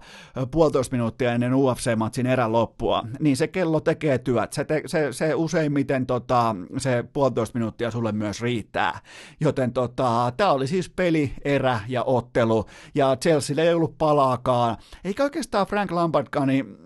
puolitoista 0.52 0.96
minuuttia 0.96 1.34
ennen 1.34 1.54
UFC-matsin 1.54 2.28
erän 2.28 2.52
loppua, 2.52 3.04
niin 3.20 3.38
se 3.38 3.48
kello 3.48 3.80
tekee 3.80 4.18
työt. 4.18 4.54
Se, 4.54 4.64
te, 4.64 4.82
se, 4.86 5.08
se 5.12 5.36
useimmiten 5.36 6.06
tota, 6.06 6.56
se 6.78 7.04
puolitoista 7.14 7.60
minuuttia 7.60 7.92
sulle 7.92 8.12
myös 8.12 8.42
riittää. 8.42 9.00
Joten 9.40 9.74
tota, 9.74 10.34
tämä 10.38 10.52
oli 10.52 10.68
siis 10.68 10.90
peli, 10.90 11.34
erä 11.46 11.80
ja 11.88 12.04
ottelu, 12.04 12.66
ja 12.96 13.18
Chelsea 13.22 13.64
ei 13.64 13.74
ollut 13.74 13.98
palaakaan, 13.98 14.78
eikä 15.04 15.24
oikeastaan 15.24 15.68
Frank 15.68 15.92
Lampardkaan, 15.92 16.48
niin 16.48 16.84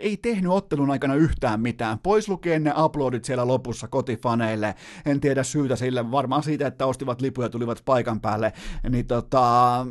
ei 0.00 0.16
tehnyt 0.16 0.52
ottelun 0.52 0.90
aikana 0.90 1.14
yhtään 1.14 1.60
mitään. 1.60 1.98
Pois 1.98 2.28
lukien 2.28 2.64
ne 2.64 2.72
uploadit 2.84 3.24
siellä 3.24 3.46
lopussa 3.46 3.88
kotifaneille. 3.88 4.74
En 5.06 5.20
tiedä 5.20 5.42
syytä 5.42 5.76
sille, 5.76 6.10
varmaan 6.10 6.42
siitä, 6.42 6.66
että 6.66 6.86
ostivat 6.86 7.20
lipuja 7.20 7.46
ja 7.46 7.50
tulivat 7.50 7.82
paikan 7.84 8.20
päälle. 8.20 8.52
Niin 8.90 9.06
tota, 9.06 9.86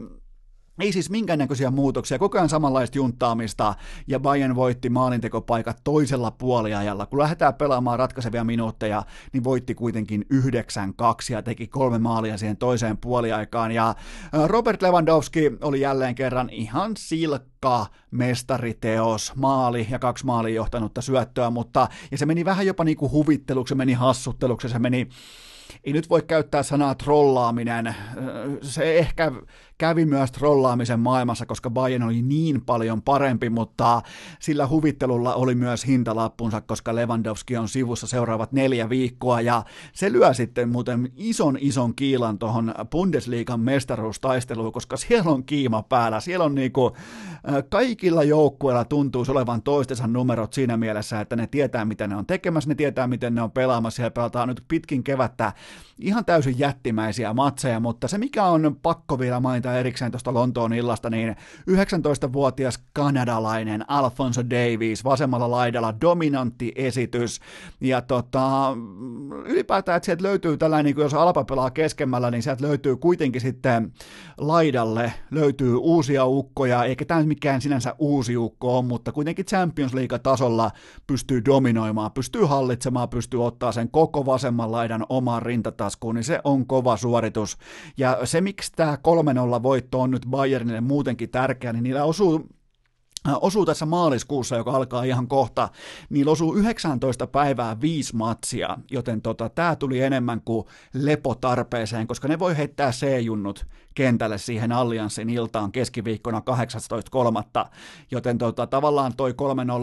ei 0.80 0.92
siis 0.92 1.10
minkäännäköisiä 1.10 1.72
muutoksia, 1.72 2.20
koko 2.20 2.38
ajan 2.38 2.50
samanlaista 2.50 2.98
junttaamista, 2.98 3.76
ja 4.08 4.20
Bayern 4.20 4.56
voitti 4.56 4.90
maalintekopaikat 4.90 5.82
toisella 5.84 6.32
puoliajalla. 6.32 7.06
Kun 7.06 7.20
lähdetään 7.20 7.54
pelaamaan 7.54 8.00
ratkaisevia 8.00 8.44
minuutteja, 8.44 9.04
niin 9.34 9.44
voitti 9.44 9.76
kuitenkin 9.76 10.26
9-2 10.34 10.38
ja 11.30 11.42
teki 11.42 11.68
kolme 11.68 12.00
maalia 12.00 12.38
siihen 12.38 12.58
toiseen 12.58 12.98
puoliaikaan. 12.98 13.72
Ja 13.72 13.96
Robert 14.46 14.82
Lewandowski 14.82 15.52
oli 15.62 15.82
jälleen 15.82 16.16
kerran 16.16 16.50
ihan 16.50 16.92
silkka 16.98 17.86
mestariteos, 18.12 19.36
maali 19.36 19.88
ja 19.90 20.00
kaksi 20.00 20.26
maaliin 20.26 20.56
johtanutta 20.56 21.02
syöttöä, 21.02 21.50
mutta 21.50 21.88
ja 22.12 22.18
se 22.18 22.26
meni 22.26 22.46
vähän 22.46 22.66
jopa 22.66 22.84
niin 22.84 22.98
kuin 22.98 23.12
huvitteluksi, 23.12 23.72
se 23.72 23.76
meni 23.76 23.94
hassutteluksi, 23.94 24.70
se 24.70 24.80
meni 24.80 25.10
ei 25.84 25.94
nyt 25.94 26.10
voi 26.10 26.22
käyttää 26.22 26.64
sanaa 26.64 26.96
trollaaminen. 26.96 27.96
Se 28.62 28.98
ehkä 28.98 29.32
kävi 29.78 30.06
myös 30.06 30.32
trollaamisen 30.32 31.00
maailmassa, 31.00 31.46
koska 31.46 31.70
Bayern 31.70 32.04
oli 32.04 32.22
niin 32.22 32.62
paljon 32.62 33.02
parempi, 33.02 33.50
mutta 33.50 34.02
sillä 34.40 34.68
huvittelulla 34.68 35.36
oli 35.36 35.56
myös 35.56 35.88
hintalappunsa, 35.88 36.62
koska 36.62 36.96
Lewandowski 36.96 37.58
on 37.58 37.70
sivussa 37.70 38.08
seuraavat 38.08 38.52
neljä 38.52 38.90
viikkoa, 38.90 39.42
ja 39.42 39.64
se 39.94 40.12
lyö 40.12 40.34
sitten 40.34 40.70
muuten 40.70 41.12
ison 41.16 41.58
ison 41.60 41.96
kiilan 41.96 42.40
tuohon 42.40 42.74
Bundesliigan 42.92 43.60
mestaruustaisteluun, 43.60 44.72
koska 44.72 44.98
siellä 44.98 45.32
on 45.32 45.44
kiima 45.44 45.84
päällä, 45.84 46.20
siellä 46.20 46.46
on 46.46 46.56
niinku, 46.56 46.92
kaikilla 47.70 48.24
joukkueilla 48.24 48.86
tuntuu 48.86 49.26
olevan 49.28 49.62
toistensa 49.62 50.08
numerot 50.08 50.54
siinä 50.54 50.78
mielessä, 50.78 51.22
että 51.22 51.36
ne 51.36 51.48
tietää, 51.48 51.86
mitä 51.86 52.08
ne 52.08 52.16
on 52.16 52.26
tekemässä, 52.26 52.70
ne 52.70 52.76
tietää, 52.76 53.08
miten 53.08 53.36
ne 53.36 53.42
on 53.42 53.52
pelaamassa, 53.52 53.96
siellä 53.96 54.12
pelataan 54.12 54.48
nyt 54.48 54.64
pitkin 54.68 55.04
kevättä 55.04 55.54
ihan 56.00 56.26
täysin 56.26 56.60
jättimäisiä 56.60 57.34
matseja, 57.34 57.80
mutta 57.80 58.08
se 58.08 58.18
mikä 58.18 58.46
on 58.46 58.78
pakko 58.82 59.20
vielä 59.20 59.40
mainita 59.40 59.78
erikseen 59.78 60.12
tuosta 60.12 60.34
Lontoon 60.34 60.74
illasta, 60.74 61.10
niin 61.10 61.36
19-vuotias 61.72 62.80
kanadalainen 62.94 63.86
Alfonso 63.88 64.42
Davies 64.50 65.04
vasemmalla 65.04 65.52
laidalla 65.52 66.02
dominantti 66.02 66.72
esitys, 66.76 67.40
ja 67.82 68.02
tota, 68.02 68.78
ylipäätään, 69.46 69.98
että 69.98 70.06
sieltä 70.06 70.24
löytyy 70.24 70.58
tällainen, 70.58 70.96
niin 70.96 71.04
jos 71.04 71.14
Alpa 71.14 71.44
pelaa 71.44 71.72
keskemmällä, 71.72 72.32
niin 72.32 72.44
sieltä 72.44 72.64
löytyy 72.64 72.96
kuitenkin 72.96 73.42
sitten 73.42 73.94
laidalle, 74.38 75.14
löytyy 75.32 75.76
uusia 75.76 76.26
ukkoja, 76.26 76.84
eikä 76.84 77.06
tämä 77.06 77.24
mikään 77.24 77.62
sinänsä 77.62 77.96
uusi 78.00 78.38
ukko 78.38 78.78
on, 78.78 78.86
mutta 78.86 79.12
kuitenkin 79.12 79.46
Champions 79.46 79.94
League-tasolla 79.94 80.72
pystyy 81.08 81.46
dominoimaan, 81.46 82.12
pystyy 82.12 82.46
hallitsemaan, 82.46 83.10
pystyy 83.10 83.46
ottaa 83.46 83.72
sen 83.72 83.90
koko 83.90 84.26
vasemman 84.26 84.72
laidan 84.72 85.06
omaan 85.10 85.44
rintataskuun, 85.88 86.16
niin 86.16 86.24
se 86.24 86.40
on 86.44 86.66
kova 86.66 86.98
suoritus. 86.98 87.58
Ja 87.98 88.20
se, 88.24 88.42
miksi 88.42 88.72
tämä 88.76 88.98
3-0 89.60 89.64
voitto 89.64 90.02
on 90.02 90.12
nyt 90.12 90.26
Bayernille 90.30 90.82
muutenkin 90.82 91.30
tärkeä, 91.30 91.74
niin 91.74 91.84
niillä 91.84 92.04
osuu 92.04 92.48
osuu 93.42 93.66
tässä 93.66 93.86
maaliskuussa, 93.86 94.56
joka 94.56 94.72
alkaa 94.72 95.04
ihan 95.04 95.28
kohta, 95.28 95.70
niin 96.10 96.28
osuu 96.28 96.56
19 96.56 97.28
päivää 97.28 97.82
viisi 97.82 98.16
matsia, 98.16 98.78
joten 98.92 99.22
tota, 99.22 99.50
tämä 99.50 99.76
tuli 99.76 100.02
enemmän 100.02 100.42
kuin 100.42 100.66
lepotarpeeseen, 100.94 102.08
koska 102.08 102.28
ne 102.28 102.40
voi 102.40 102.58
heittää 102.58 102.92
C-junnut 102.92 103.66
kentälle 103.96 104.38
siihen 104.38 104.72
Allianssin 104.72 105.30
iltaan 105.30 105.72
keskiviikkona 105.72 106.42
18.3. 107.66 107.70
Joten 108.12 108.38
tota, 108.38 108.68
tavallaan 108.68 109.14
toi 109.18 109.32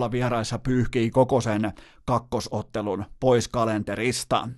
3-0 0.09 0.11
vieraissa 0.11 0.59
pyyhkii 0.59 1.11
koko 1.11 1.41
sen 1.41 1.73
kakkosottelun 2.05 3.05
pois 3.21 3.49
kalenterista. 3.49 4.49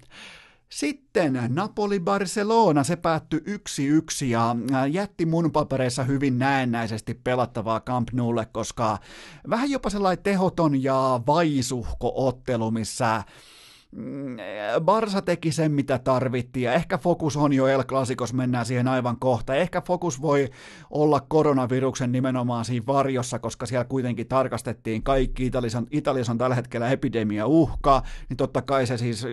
Sitten 0.68 1.38
Napoli-Barcelona, 1.48 2.84
se 2.84 2.96
päättyi 2.96 3.42
yksi 3.46 3.86
yksi 3.86 4.30
ja 4.30 4.56
jätti 4.92 5.26
mun 5.26 5.52
papereissa 5.52 6.04
hyvin 6.04 6.38
näennäisesti 6.38 7.14
pelattavaa 7.14 7.80
Camp 7.80 8.08
Noulle, 8.12 8.46
koska 8.46 8.98
vähän 9.50 9.70
jopa 9.70 9.90
sellainen 9.90 10.22
tehoton 10.24 10.82
ja 10.82 11.20
vaisuhko 11.26 12.12
ottelu, 12.16 12.70
missä 12.70 13.22
Barsa 14.80 15.22
teki 15.22 15.52
sen, 15.52 15.72
mitä 15.72 15.98
tarvittiin, 15.98 16.64
ja 16.64 16.72
ehkä 16.72 16.98
fokus 16.98 17.36
on 17.36 17.52
jo 17.52 17.66
El 17.66 17.84
Clasicos, 17.84 18.32
mennään 18.32 18.66
siihen 18.66 18.88
aivan 18.88 19.18
kohta. 19.18 19.54
Ehkä 19.54 19.80
fokus 19.80 20.22
voi 20.22 20.48
olla 20.90 21.20
koronaviruksen 21.20 22.12
nimenomaan 22.12 22.64
siinä 22.64 22.86
varjossa, 22.86 23.38
koska 23.38 23.66
siellä 23.66 23.84
kuitenkin 23.84 24.28
tarkastettiin 24.28 25.02
kaikki. 25.02 25.46
Italiassa 25.46 25.78
on, 25.78 25.86
Italiassa 25.90 26.32
on 26.32 26.38
tällä 26.38 26.56
hetkellä 26.56 26.90
epidemia 26.90 27.46
uhka, 27.46 28.02
niin 28.28 28.36
totta 28.36 28.62
kai 28.62 28.86
se 28.86 28.96
siis, 28.96 29.26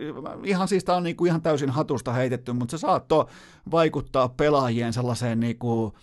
ihan 0.43 0.67
siis 0.67 0.83
tämä 0.83 0.97
on 0.97 1.03
niinku 1.03 1.25
ihan 1.25 1.41
täysin 1.41 1.69
hatusta 1.69 2.13
heitetty, 2.13 2.53
mutta 2.53 2.77
se 2.77 2.81
saattoi 2.81 3.25
vaikuttaa 3.71 4.29
pelaajien 4.29 4.93
sellaiseen 4.93 5.39
niinku, 5.39 5.93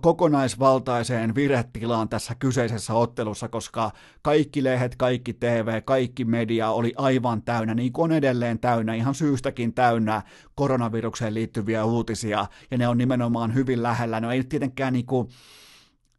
kokonaisvaltaiseen 0.00 1.34
viretilaan 1.34 2.08
tässä 2.08 2.34
kyseisessä 2.34 2.94
ottelussa, 2.94 3.48
koska 3.48 3.90
kaikki 4.22 4.64
lehdet, 4.64 4.96
kaikki 4.96 5.32
TV, 5.32 5.82
kaikki 5.84 6.24
media 6.24 6.70
oli 6.70 6.92
aivan 6.96 7.42
täynnä, 7.42 7.74
niin 7.74 7.92
kuin 7.92 8.04
on 8.04 8.12
edelleen 8.12 8.58
täynnä, 8.58 8.94
ihan 8.94 9.14
syystäkin 9.14 9.74
täynnä 9.74 10.22
koronavirukseen 10.54 11.34
liittyviä 11.34 11.84
uutisia, 11.84 12.46
ja 12.70 12.78
ne 12.78 12.88
on 12.88 12.98
nimenomaan 12.98 13.54
hyvin 13.54 13.82
lähellä. 13.82 14.20
No 14.20 14.30
ei 14.30 14.44
tietenkään 14.44 14.92
niin 14.92 15.06
kuin 15.06 15.28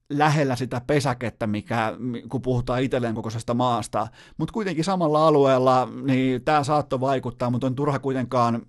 lähellä 0.10 0.56
sitä 0.56 0.82
pesäkettä, 0.88 1.48
mikä, 1.48 1.94
kun 2.30 2.42
puhutaan 2.42 2.82
itselleen 2.84 3.16
kokoisesta 3.16 3.54
maasta, 3.54 4.08
mutta 4.38 4.54
kuitenkin 4.54 4.84
samalla 4.84 5.28
alueella, 5.28 5.90
niin 6.04 6.44
tämä 6.44 6.64
saattoi 6.64 7.00
vaikuttaa, 7.00 7.50
mutta 7.50 7.68
on 7.68 7.76
turha 7.76 8.00
kuitenkaan 8.00 8.62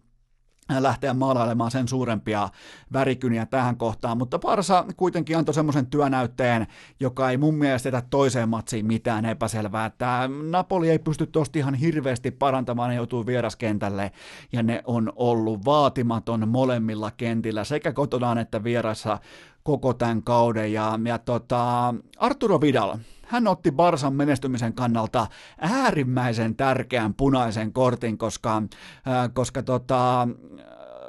lähteä 0.79 1.15
maalailemaan 1.15 1.71
sen 1.71 1.89
suurempia 1.89 2.49
värikyniä 2.93 3.47
tähän 3.47 3.77
kohtaan, 3.77 4.19
mutta 4.19 4.39
Parsa 4.39 4.85
kuitenkin 4.97 5.39
antoi 5.39 5.55
semmoisen 5.55 5.87
työnäytteen, 5.87 6.67
joka 7.01 7.31
ei 7.31 7.37
mun 7.37 7.55
mielestä 7.55 7.89
jätä 7.89 8.03
toiseen 8.11 8.49
matsiin 8.49 8.87
mitään 8.87 9.25
epäselvää, 9.25 9.87
että 9.87 10.31
Napoli 10.51 10.91
ei 10.91 10.99
pysty 10.99 11.27
tosta 11.27 11.59
ihan 11.59 11.75
hirveästi 11.75 12.31
parantamaan, 12.31 12.91
ne 12.91 12.97
joutuu 12.97 13.27
vieraskentälle, 13.27 14.12
ja 14.53 14.62
ne 14.62 14.83
on 14.87 15.12
ollut 15.17 15.65
vaatimaton 15.65 16.49
molemmilla 16.49 17.11
kentillä, 17.11 17.65
sekä 17.65 17.93
kotonaan 17.93 18.39
että 18.39 18.65
vierassa 18.65 19.19
koko 19.62 19.95
tämän 19.95 20.23
kauden, 20.23 20.73
ja, 20.73 20.99
ja 21.05 21.19
tota, 21.19 21.95
Arturo 22.19 22.61
Vidal, 22.61 22.97
hän 23.35 23.49
otti 23.49 23.72
Barsan 23.72 24.14
menestymisen 24.14 24.74
kannalta 24.74 25.26
äärimmäisen 25.59 26.57
tärkeän 26.57 27.14
punaisen 27.14 27.72
kortin, 27.72 28.18
koska, 28.18 28.57
äh, 28.57 29.30
koska 29.32 29.62
tota, 29.62 30.28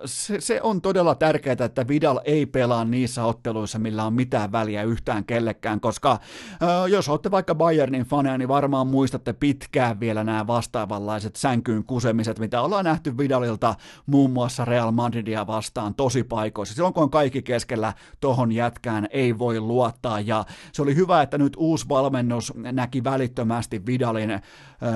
se, 0.06 0.42
se 0.42 0.62
on 0.62 0.82
todella 0.82 1.16
tärkeää, 1.16 1.56
että 1.66 1.88
Vidal 1.88 2.20
ei 2.26 2.46
pelaa 2.46 2.86
niissä 2.86 3.26
otteluissa, 3.26 3.80
millä 3.80 4.04
on 4.04 4.14
mitään 4.14 4.52
väliä 4.52 4.84
yhtään 4.84 5.26
kellekään, 5.26 5.80
koska 5.80 6.12
äh, 6.12 6.20
jos 6.90 7.10
olette 7.10 7.32
vaikka 7.32 7.56
Bayernin 7.56 8.04
faneja, 8.04 8.38
niin 8.38 8.48
varmaan 8.48 8.88
muistatte 8.88 9.34
pitkään 9.34 10.00
vielä 10.00 10.24
nämä 10.24 10.48
vastaavanlaiset 10.48 11.36
sänkyyn 11.36 11.84
kusemiset, 11.84 12.40
mitä 12.40 12.62
ollaan 12.62 12.86
nähty 12.86 13.18
Vidalilta 13.18 13.76
muun 14.06 14.32
muassa 14.32 14.66
Real 14.66 14.92
Madridia 14.92 15.48
vastaan 15.48 15.96
tosi 15.96 16.24
paikoissa. 16.24 16.76
Silloin 16.76 16.94
kun 16.94 17.04
on 17.04 17.10
kaikki 17.10 17.42
keskellä, 17.42 17.94
tohon 18.20 18.52
jätkään 18.52 19.08
ei 19.12 19.38
voi 19.40 19.60
luottaa, 19.60 20.20
ja 20.20 20.46
se 20.72 20.82
oli 20.82 20.96
hyvä, 20.96 21.22
että 21.22 21.38
nyt 21.38 21.54
uusi 21.58 21.90
valmennus 21.90 22.54
näki 22.56 23.04
välittömästi 23.04 23.86
Vidalin 23.86 24.32
äh, 24.32 24.42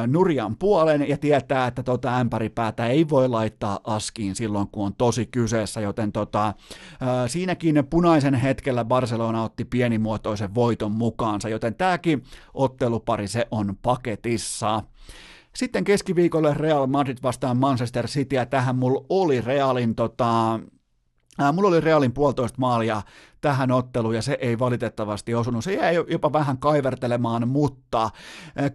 nurjan 0.07 0.57
puolen 0.57 1.09
ja 1.09 1.17
tietää, 1.17 1.67
että 1.67 1.83
tota 1.83 2.17
ämpäripäätä 2.17 2.87
ei 2.87 3.09
voi 3.09 3.29
laittaa 3.29 3.79
askiin 3.83 4.35
silloin, 4.35 4.67
kun 4.71 4.85
on 4.85 4.95
tosi 4.99 5.25
kyseessä, 5.25 5.81
joten 5.81 6.11
tota, 6.11 6.53
siinäkin 7.27 7.83
punaisen 7.89 8.33
hetkellä 8.33 8.85
Barcelona 8.85 9.43
otti 9.43 9.65
pienimuotoisen 9.65 10.55
voiton 10.55 10.91
mukaansa, 10.91 11.49
joten 11.49 11.75
tämäkin 11.75 12.23
ottelupari 12.53 13.27
se 13.27 13.47
on 13.51 13.75
paketissa. 13.81 14.83
Sitten 15.55 15.83
keskiviikolle 15.83 16.53
Real 16.53 16.87
Madrid 16.87 17.17
vastaan 17.23 17.57
Manchester 17.57 18.07
City, 18.07 18.35
ja 18.35 18.45
tähän 18.45 18.75
mulla 18.75 19.05
oli 19.09 19.41
Realin 19.41 19.95
tota, 19.95 20.59
Mulla 21.53 21.69
oli 21.69 21.81
Realin 21.81 22.13
puolitoista 22.13 22.59
maalia 22.59 23.01
tähän 23.41 23.71
otteluun 23.71 24.15
ja 24.15 24.21
se 24.21 24.37
ei 24.41 24.59
valitettavasti 24.59 25.35
osunut. 25.35 25.63
Se 25.63 25.73
jäi 25.73 25.95
jopa 26.07 26.33
vähän 26.33 26.57
kaivertelemaan, 26.57 27.47
mutta 27.47 28.09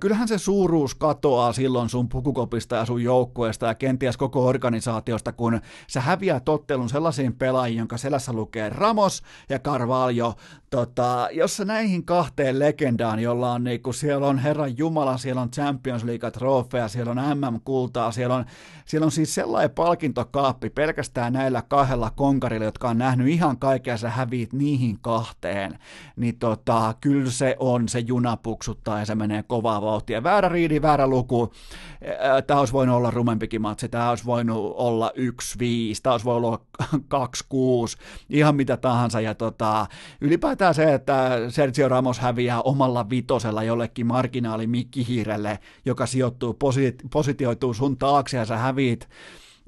kyllähän 0.01 0.29
se 0.29 0.39
suuruus 0.39 0.95
katoaa 0.95 1.53
silloin 1.53 1.89
sun 1.89 2.09
pukukopista 2.09 2.77
ja 2.77 2.85
sun 2.85 3.03
joukkueesta 3.03 3.67
ja 3.67 3.75
kenties 3.75 4.17
koko 4.17 4.47
organisaatiosta, 4.47 5.33
kun 5.33 5.61
sä 5.87 6.01
häviät 6.01 6.49
ottelun 6.49 6.89
sellaisiin 6.89 7.35
pelaajiin, 7.35 7.79
jonka 7.79 7.97
selässä 7.97 8.33
lukee 8.33 8.69
Ramos 8.69 9.23
ja 9.49 9.59
Carvalho. 9.59 10.35
Tota, 10.71 11.29
jos 11.33 11.63
näihin 11.65 12.05
kahteen 12.05 12.59
legendaan, 12.59 13.21
jolla 13.21 13.53
on 13.53 13.65
niinku, 13.65 13.93
siellä 13.93 14.27
on 14.27 14.39
Herran 14.39 14.79
Jumala, 14.79 15.19
siellä 15.19 15.43
on 15.43 15.51
Champions 15.51 16.05
League 16.05 16.31
trofeja, 16.31 16.89
siellä 16.89 17.11
on 17.11 17.39
MM-kultaa, 17.39 18.13
siellä 18.13 18.35
on, 18.35 18.45
siellä 18.85 19.05
on 19.05 19.11
siis 19.11 19.35
sellainen 19.35 19.71
palkintokaappi 19.71 20.71
pelkästään 20.71 21.33
näillä 21.33 21.63
kahdella 21.63 22.11
konkarilla, 22.11 22.65
jotka 22.65 22.89
on 22.89 22.99
nähnyt 22.99 23.29
ihan 23.29 23.59
kaikkea, 23.59 23.97
sä 23.97 24.11
häviit 24.11 24.53
niihin 24.59 24.99
kahteen, 25.01 25.79
niin 26.17 26.39
tota, 26.39 26.95
kyllä 27.01 27.31
se 27.31 27.57
on, 27.59 27.89
se 27.89 27.99
juna 27.99 28.37
puksuttaa 28.37 28.99
ja 28.99 29.07
se 29.07 29.15
menee 29.15 29.43
kovaa 29.43 29.83
vauhtia. 29.83 30.23
Väärä 30.23 30.49
riidi, 30.49 30.83
väärä 30.83 31.07
luku. 31.07 31.53
Tämä 32.47 32.61
olisi 32.61 32.73
voinut 32.73 32.97
olla 32.97 33.11
rumempikin 33.11 33.63
matsi, 33.63 33.89
tämä 33.89 34.11
olisi 34.11 34.25
voinut 34.25 34.75
olla 34.77 35.13
1-5, 35.17 35.61
tämä 36.03 36.15
olisi 36.15 36.27
voinut 36.27 36.45
olla 36.45 36.61
2-6, 37.95 38.01
ihan 38.31 38.57
mitä 38.57 38.77
tahansa. 38.77 39.21
Ja 39.21 39.35
tota, 39.35 39.87
ylipäätään 40.21 40.75
se, 40.75 40.95
että 40.95 41.31
Sergio 41.49 41.89
Ramos 41.89 42.19
häviää 42.19 42.63
omalla 42.63 43.11
vitosella 43.11 43.63
jollekin 43.63 44.07
marginaali 44.07 44.67
mikkihiirelle, 44.67 45.59
joka 45.85 46.07
sijoittuu, 46.07 46.55
posi- 46.55 46.97
positioituu 47.13 47.75
sun 47.75 47.97
taakse 47.97 48.37
ja 48.37 48.45
sä 48.45 48.57
häviit 48.57 49.09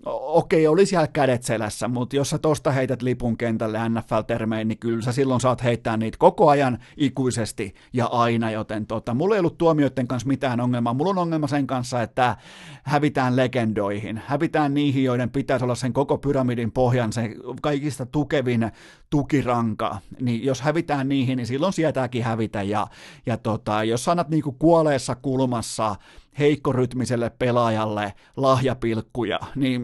okei, 0.05 0.67
oli 0.67 0.87
siellä 0.87 1.07
kädet 1.07 1.43
selässä, 1.43 1.89
mutta 1.89 2.17
jos 2.17 2.31
sä 2.31 2.39
tosta 2.39 2.71
heität 2.71 3.03
lipun 3.03 3.37
kentälle 3.37 3.89
NFL-termein, 3.89 4.69
niin 4.69 4.79
kyllä 4.79 5.03
sä 5.03 5.13
silloin 5.13 5.41
saat 5.41 5.65
heittää 5.65 5.97
niitä 5.97 6.19
koko 6.19 6.49
ajan 6.49 6.79
ikuisesti 6.97 7.75
ja 7.93 8.07
aina, 8.07 8.51
joten 8.51 8.87
tota, 8.87 9.15
mulla 9.15 9.35
ei 9.35 9.39
ollut 9.39 9.59
tuomioiden 9.59 10.07
kanssa 10.07 10.29
mitään 10.29 10.61
ongelmaa. 10.61 10.95
Mulla 10.95 11.11
on 11.11 11.19
ongelma 11.19 11.47
sen 11.47 11.67
kanssa, 11.67 12.03
että 12.03 12.37
hävitään 12.83 13.37
legendoihin, 13.37 14.23
hävitään 14.27 14.75
niihin, 14.75 15.05
joiden 15.05 15.31
pitäisi 15.31 15.65
olla 15.65 15.75
sen 15.75 15.93
koko 15.93 16.19
pyramidin 16.19 16.73
pohjan, 16.73 17.13
se 17.13 17.35
kaikista 17.63 18.07
tukevin 18.07 18.71
tukiranka, 19.11 19.99
niin 20.21 20.45
jos 20.45 20.61
hävitään 20.61 21.09
niihin, 21.09 21.37
niin 21.37 21.47
silloin 21.47 21.73
sietääkin 21.73 22.25
hävitä, 22.25 22.63
ja, 22.63 22.87
ja 23.27 23.37
tota, 23.37 23.85
jos 23.85 24.05
sanat 24.05 24.29
niinku 24.29 24.53
kuoleessa 24.53 25.15
kulmassa, 25.15 25.97
heikkorytmiselle 26.39 27.30
pelaajalle 27.30 28.12
lahjapilkkuja, 28.37 29.41
niin 29.55 29.82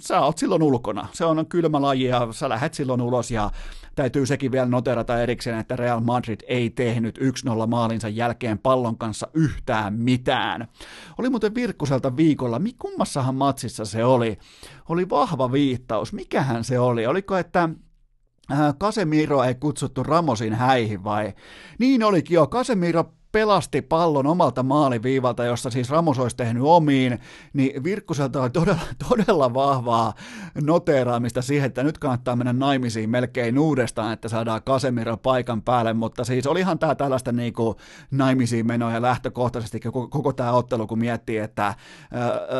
sä 0.00 0.20
oot 0.20 0.38
silloin 0.38 0.62
ulkona. 0.62 1.08
Se 1.12 1.24
on 1.24 1.46
kylmä 1.46 1.82
laji 1.82 2.04
ja 2.04 2.28
sä 2.30 2.48
lähet 2.48 2.74
silloin 2.74 3.00
ulos 3.00 3.30
ja 3.30 3.50
täytyy 3.94 4.26
sekin 4.26 4.52
vielä 4.52 4.66
noterata 4.66 5.22
erikseen, 5.22 5.58
että 5.58 5.76
Real 5.76 6.00
Madrid 6.00 6.40
ei 6.46 6.70
tehnyt 6.70 7.18
1-0 7.18 7.22
maalinsa 7.66 8.08
jälkeen 8.08 8.58
pallon 8.58 8.98
kanssa 8.98 9.28
yhtään 9.34 9.94
mitään. 9.94 10.68
Oli 11.18 11.30
muuten 11.30 11.54
Virkkuselta 11.54 12.16
viikolla, 12.16 12.60
kummassahan 12.78 13.34
matsissa 13.34 13.84
se 13.84 14.04
oli? 14.04 14.38
Oli 14.88 15.10
vahva 15.10 15.52
viittaus, 15.52 16.12
mikähän 16.12 16.64
se 16.64 16.78
oli? 16.78 17.06
Oliko, 17.06 17.36
että 17.36 17.68
Kasemiro 18.78 19.40
äh, 19.40 19.48
ei 19.48 19.54
kutsuttu 19.54 20.02
Ramosin 20.02 20.54
häihin 20.54 21.04
vai? 21.04 21.32
Niin 21.78 22.04
olikin 22.04 22.34
jo, 22.34 22.46
Kasemiro 22.46 23.04
pelasti 23.32 23.82
pallon 23.82 24.26
omalta 24.26 24.62
maaliviivalta, 24.62 25.44
jossa 25.44 25.70
siis 25.70 25.90
Ramos 25.90 26.18
olisi 26.18 26.36
tehnyt 26.36 26.62
omiin, 26.62 27.18
niin 27.52 27.84
Virkkuselta 27.84 28.42
oli 28.42 28.50
todella, 28.50 28.80
todella 29.08 29.54
vahvaa 29.54 30.14
noteeraamista 30.62 31.42
siihen, 31.42 31.66
että 31.66 31.82
nyt 31.82 31.98
kannattaa 31.98 32.36
mennä 32.36 32.52
naimisiin 32.52 33.10
melkein 33.10 33.58
uudestaan, 33.58 34.12
että 34.12 34.28
saadaan 34.28 34.62
Casemiro 34.62 35.16
paikan 35.16 35.62
päälle, 35.62 35.92
mutta 35.92 36.24
siis 36.24 36.46
olihan 36.46 36.78
tämä 36.78 36.94
tällaista 36.94 37.32
niin 37.32 37.52
kuin 37.52 37.76
naimisiin 38.10 38.66
menoja 38.66 39.02
lähtökohtaisesti 39.02 39.80
koko, 39.80 40.08
koko 40.08 40.32
tämä 40.32 40.52
ottelu, 40.52 40.86
kun 40.86 40.98
miettii, 40.98 41.38
että 41.38 41.74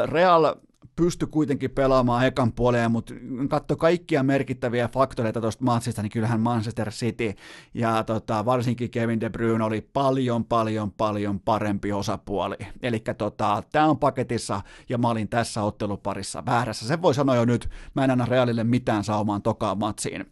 Real 0.07 0.55
pysty 0.97 1.27
kuitenkin 1.27 1.71
pelaamaan 1.71 2.27
ekan 2.27 2.53
puoleen, 2.53 2.91
mutta 2.91 3.15
katso 3.49 3.77
kaikkia 3.77 4.23
merkittäviä 4.23 4.89
faktoreita 4.89 5.41
tuosta 5.41 5.65
matsista, 5.65 6.03
niin 6.03 6.11
kyllähän 6.11 6.41
Manchester 6.41 6.91
City 6.91 7.35
ja 7.75 8.05
tota, 8.05 8.45
varsinkin 8.45 8.91
Kevin 8.91 9.21
De 9.21 9.31
Bruyne 9.31 9.65
oli 9.65 9.81
paljon, 9.81 10.45
paljon, 10.45 10.91
paljon 10.91 11.41
parempi 11.41 11.93
osapuoli. 11.93 12.57
Eli 12.83 13.03
tota, 13.19 13.63
tämä 13.73 13.87
on 13.87 13.99
paketissa 13.99 14.61
ja 14.89 14.99
mä 14.99 15.09
olin 15.09 15.29
tässä 15.29 15.63
otteluparissa 15.63 16.47
väärässä. 16.47 16.87
Se 16.87 17.03
voi 17.03 17.15
sanoa 17.15 17.37
jo 17.37 17.45
nyt, 17.45 17.69
mä 17.95 18.05
en 18.05 18.11
anna 18.11 18.27
Realille 18.27 18.65
mitään 18.65 19.05
saumaan 19.05 19.43
tokaan 19.43 19.79
matsiin. 19.79 20.27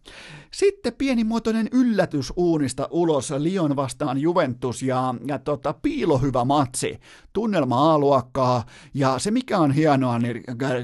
Sitten 0.51 0.93
pienimuotoinen 0.99 1.69
yllätys 1.73 2.33
uunista 2.37 2.89
ulos, 2.91 3.31
Lyon 3.31 3.77
vastaan 3.77 4.19
Juventus 4.19 4.83
ja, 4.83 5.15
ja 5.27 5.39
tota, 5.39 5.73
piilohyvä 5.73 6.45
matsi, 6.45 7.01
tunnelma 7.33 7.95
A-luokkaa. 7.95 8.65
Ja 8.95 9.19
se 9.19 9.31
mikä 9.31 9.59
on 9.59 9.73
hienoa, 9.73 10.19
niin 10.19 10.43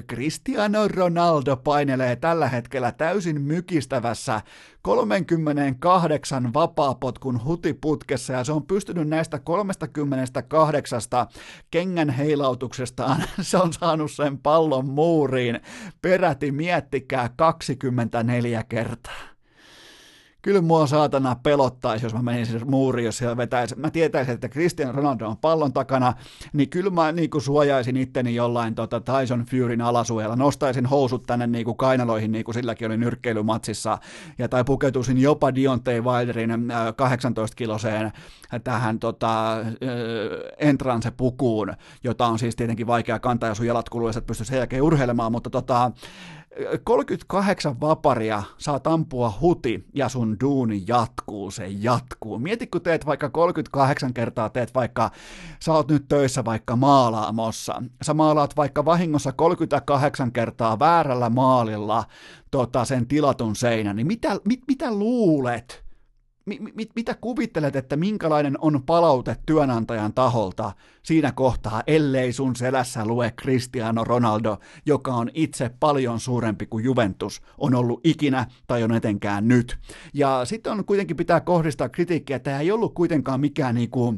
Cristiano 0.08 0.88
Ronaldo 0.88 1.56
painelee 1.56 2.16
tällä 2.16 2.48
hetkellä 2.48 2.92
täysin 2.92 3.40
mykistävässä 3.40 4.40
38 4.82 6.54
vapaapotkun 6.54 7.44
hutiputkessa. 7.44 8.32
Ja 8.32 8.44
se 8.44 8.52
on 8.52 8.66
pystynyt 8.66 9.08
näistä 9.08 9.38
38 9.38 11.00
kengän 11.70 12.10
heilautuksestaan, 12.10 13.24
se 13.40 13.56
on 13.56 13.72
saanut 13.72 14.10
sen 14.10 14.38
pallon 14.38 14.88
muuriin. 14.88 15.60
Peräti 16.02 16.52
miettikää 16.52 17.30
24 17.36 18.64
kertaa 18.68 19.35
kyllä 20.46 20.60
mua 20.60 20.86
saatana 20.86 21.36
pelottaisi, 21.42 22.06
jos 22.06 22.14
mä 22.14 22.22
menisin 22.22 22.70
muuriin, 22.70 23.04
jos 23.04 23.18
siellä 23.18 23.36
vetäisi. 23.36 23.74
Mä 23.74 23.90
tietäisin, 23.90 24.34
että 24.34 24.48
Cristiano 24.48 24.92
Ronaldo 24.92 25.28
on 25.28 25.36
pallon 25.36 25.72
takana, 25.72 26.14
niin 26.52 26.68
kyllä 26.68 26.90
mä 26.90 27.12
niin 27.12 27.30
kuin 27.30 27.42
suojaisin 27.42 27.96
itteni 27.96 28.34
jollain 28.34 28.74
tota 28.74 29.00
Tyson 29.00 29.44
Furyn 29.44 29.80
alasuojalla, 29.80 30.36
nostaisin 30.36 30.86
housut 30.86 31.22
tänne 31.26 31.46
niin 31.46 31.64
kuin 31.64 31.76
kainaloihin, 31.76 32.32
niin 32.32 32.44
kuin 32.44 32.54
silläkin 32.54 32.86
oli 32.86 32.96
nyrkkeilymatsissa, 32.96 33.98
ja 34.38 34.48
tai 34.48 34.64
pukeutuisin 34.64 35.18
jopa 35.18 35.54
Dionte 35.54 36.00
Wilderin 36.00 36.50
18-kiloseen 36.50 38.04
äh, 38.04 38.12
tähän 38.64 38.98
tota, 38.98 39.60
äh, 39.60 39.66
entrance-pukuun, 40.58 41.74
jota 42.04 42.26
on 42.26 42.38
siis 42.38 42.56
tietenkin 42.56 42.86
vaikea 42.86 43.18
kantaa, 43.18 43.48
jos 43.48 43.58
sun 43.58 43.66
jalat 43.66 43.88
kuluu, 43.88 44.08
ja 44.08 44.12
sä 44.12 44.18
et 44.18 44.26
pysty 44.26 44.44
sen 44.44 44.56
jälkeen 44.56 44.82
urheilemaan, 44.82 45.32
mutta 45.32 45.50
tota, 45.50 45.90
38 46.84 47.80
vaparia 47.80 48.42
saa 48.58 48.80
ampua 48.84 49.32
huti 49.40 49.86
ja 49.94 50.08
sun 50.08 50.36
duuni 50.40 50.84
jatkuu, 50.86 51.50
se 51.50 51.66
jatkuu. 51.68 52.38
Mieti, 52.38 52.66
kun 52.66 52.82
teet 52.82 53.06
vaikka 53.06 53.30
38 53.30 54.14
kertaa, 54.14 54.48
teet 54.48 54.74
vaikka, 54.74 55.10
sä 55.60 55.72
oot 55.72 55.90
nyt 55.90 56.08
töissä 56.08 56.44
vaikka 56.44 56.76
maalaamossa. 56.76 57.82
Sä 58.02 58.14
maalaat 58.14 58.56
vaikka 58.56 58.84
vahingossa 58.84 59.32
38 59.32 60.32
kertaa 60.32 60.78
väärällä 60.78 61.30
maalilla 61.30 62.04
tota, 62.50 62.84
sen 62.84 63.06
tilatun 63.06 63.56
seinän, 63.56 63.96
niin 63.96 64.06
mitä, 64.06 64.40
mit, 64.44 64.60
mitä 64.68 64.94
luulet? 64.94 65.85
Mit, 66.46 66.74
mit, 66.74 66.90
mitä 66.96 67.14
kuvittelet, 67.14 67.76
että 67.76 67.96
minkälainen 67.96 68.58
on 68.60 68.82
palaute 68.86 69.36
työnantajan 69.46 70.14
taholta 70.14 70.72
siinä 71.02 71.32
kohtaa, 71.32 71.82
ellei 71.86 72.32
sun 72.32 72.56
selässä 72.56 73.04
lue 73.06 73.32
Cristiano 73.40 74.04
Ronaldo, 74.04 74.58
joka 74.86 75.14
on 75.14 75.30
itse 75.34 75.70
paljon 75.80 76.20
suurempi 76.20 76.66
kuin 76.66 76.84
Juventus 76.84 77.42
on 77.58 77.74
ollut 77.74 78.00
ikinä 78.04 78.46
tai 78.66 78.82
on 78.82 78.92
etenkään 78.92 79.48
nyt. 79.48 79.78
Ja 80.14 80.44
sitten 80.44 80.72
on 80.72 80.84
kuitenkin 80.84 81.16
pitää 81.16 81.40
kohdistaa 81.40 81.88
kritiikkiä, 81.88 82.36
että 82.36 82.50
tämä 82.50 82.60
ei 82.60 82.70
ollut 82.70 82.94
kuitenkaan 82.94 83.40
mikään 83.40 83.74
niinku, 83.74 84.14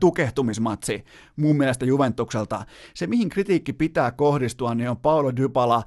tukehtumismatsi 0.00 1.04
mun 1.36 1.56
mielestä 1.56 1.84
Juventukselta. 1.84 2.64
Se, 2.94 3.06
mihin 3.06 3.28
kritiikki 3.28 3.72
pitää 3.72 4.10
kohdistua, 4.10 4.74
niin 4.74 4.90
on 4.90 4.96
Paolo 4.96 5.36
Dybala. 5.36 5.82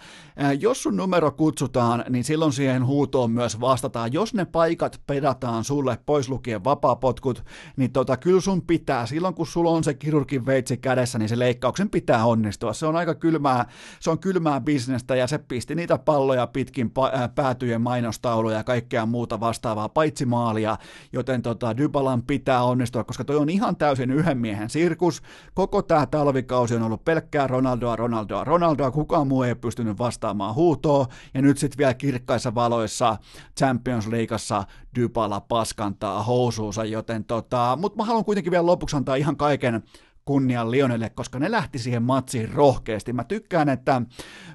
Jos 0.59 0.83
sun 0.83 0.95
numero 0.95 1.31
kutsutaan, 1.31 2.03
niin 2.09 2.23
silloin 2.23 2.53
siihen 2.53 2.85
huutoon 2.85 3.31
myös 3.31 3.59
vastataan. 3.59 4.13
Jos 4.13 4.33
ne 4.33 4.45
paikat 4.45 5.01
pedataan 5.07 5.63
sulle 5.63 5.97
pois 6.05 6.29
lukien 6.29 6.63
vapaapotkut, 6.63 7.45
niin 7.77 7.91
tota, 7.91 8.17
kyllä 8.17 8.41
sun 8.41 8.61
pitää, 8.61 9.05
silloin 9.05 9.33
kun 9.33 9.47
sulla 9.47 9.71
on 9.71 9.83
se 9.83 9.93
kirurgin 9.93 10.45
veitsi 10.45 10.77
kädessä, 10.77 11.19
niin 11.19 11.29
se 11.29 11.39
leikkauksen 11.39 11.89
pitää 11.89 12.25
onnistua. 12.25 12.73
Se 12.73 12.85
on 12.85 12.95
aika 12.95 13.15
kylmää, 13.15 13.65
se 13.99 14.09
on 14.09 14.19
kylmää 14.19 14.61
bisnestä 14.61 15.15
ja 15.15 15.27
se 15.27 15.37
pisti 15.37 15.75
niitä 15.75 15.97
palloja 15.97 16.47
pitkin 16.47 16.91
päätyjen 17.35 17.81
mainostauluja 17.81 18.57
ja 18.57 18.63
kaikkea 18.63 19.05
muuta 19.05 19.39
vastaavaa, 19.39 19.89
paitsi 19.89 20.25
maalia, 20.25 20.77
joten 21.13 21.41
tota, 21.41 21.77
Dybalan 21.77 22.23
pitää 22.23 22.63
onnistua, 22.63 23.03
koska 23.03 23.23
toi 23.23 23.35
on 23.35 23.49
ihan 23.49 23.75
täysin 23.81 24.11
yhden 24.11 24.37
miehen 24.37 24.69
sirkus. 24.69 25.21
Koko 25.53 25.81
tämä 25.81 26.05
talvikausi 26.05 26.75
on 26.75 26.83
ollut 26.83 27.05
pelkkää 27.05 27.47
Ronaldoa, 27.47 27.95
Ronaldoa, 27.95 28.43
Ronaldoa. 28.43 28.91
Kukaan 28.91 29.27
muu 29.27 29.43
ei 29.43 29.55
pystynyt 29.55 29.99
vastaamaan 29.99 30.55
huutoa. 30.55 31.05
Ja 31.33 31.41
nyt 31.41 31.57
sitten 31.57 31.77
vielä 31.77 31.93
kirkkaissa 31.93 32.55
valoissa 32.55 33.17
Champions 33.59 34.07
Leagueassa 34.07 34.63
Dybala 34.95 35.41
paskantaa 35.41 36.23
housuunsa, 36.23 36.85
joten 36.85 37.25
tota, 37.25 37.77
mutta 37.81 37.97
mä 37.97 38.05
haluan 38.05 38.25
kuitenkin 38.25 38.51
vielä 38.51 38.65
lopuksi 38.65 38.95
antaa 38.95 39.15
ihan 39.15 39.37
kaiken 39.37 39.83
kunnian 40.25 40.71
Lionelle, 40.71 41.09
koska 41.09 41.39
ne 41.39 41.51
lähti 41.51 41.79
siihen 41.79 42.03
matsiin 42.03 42.49
rohkeasti. 42.49 43.13
Mä 43.13 43.23
tykkään, 43.23 43.69
että 43.69 44.01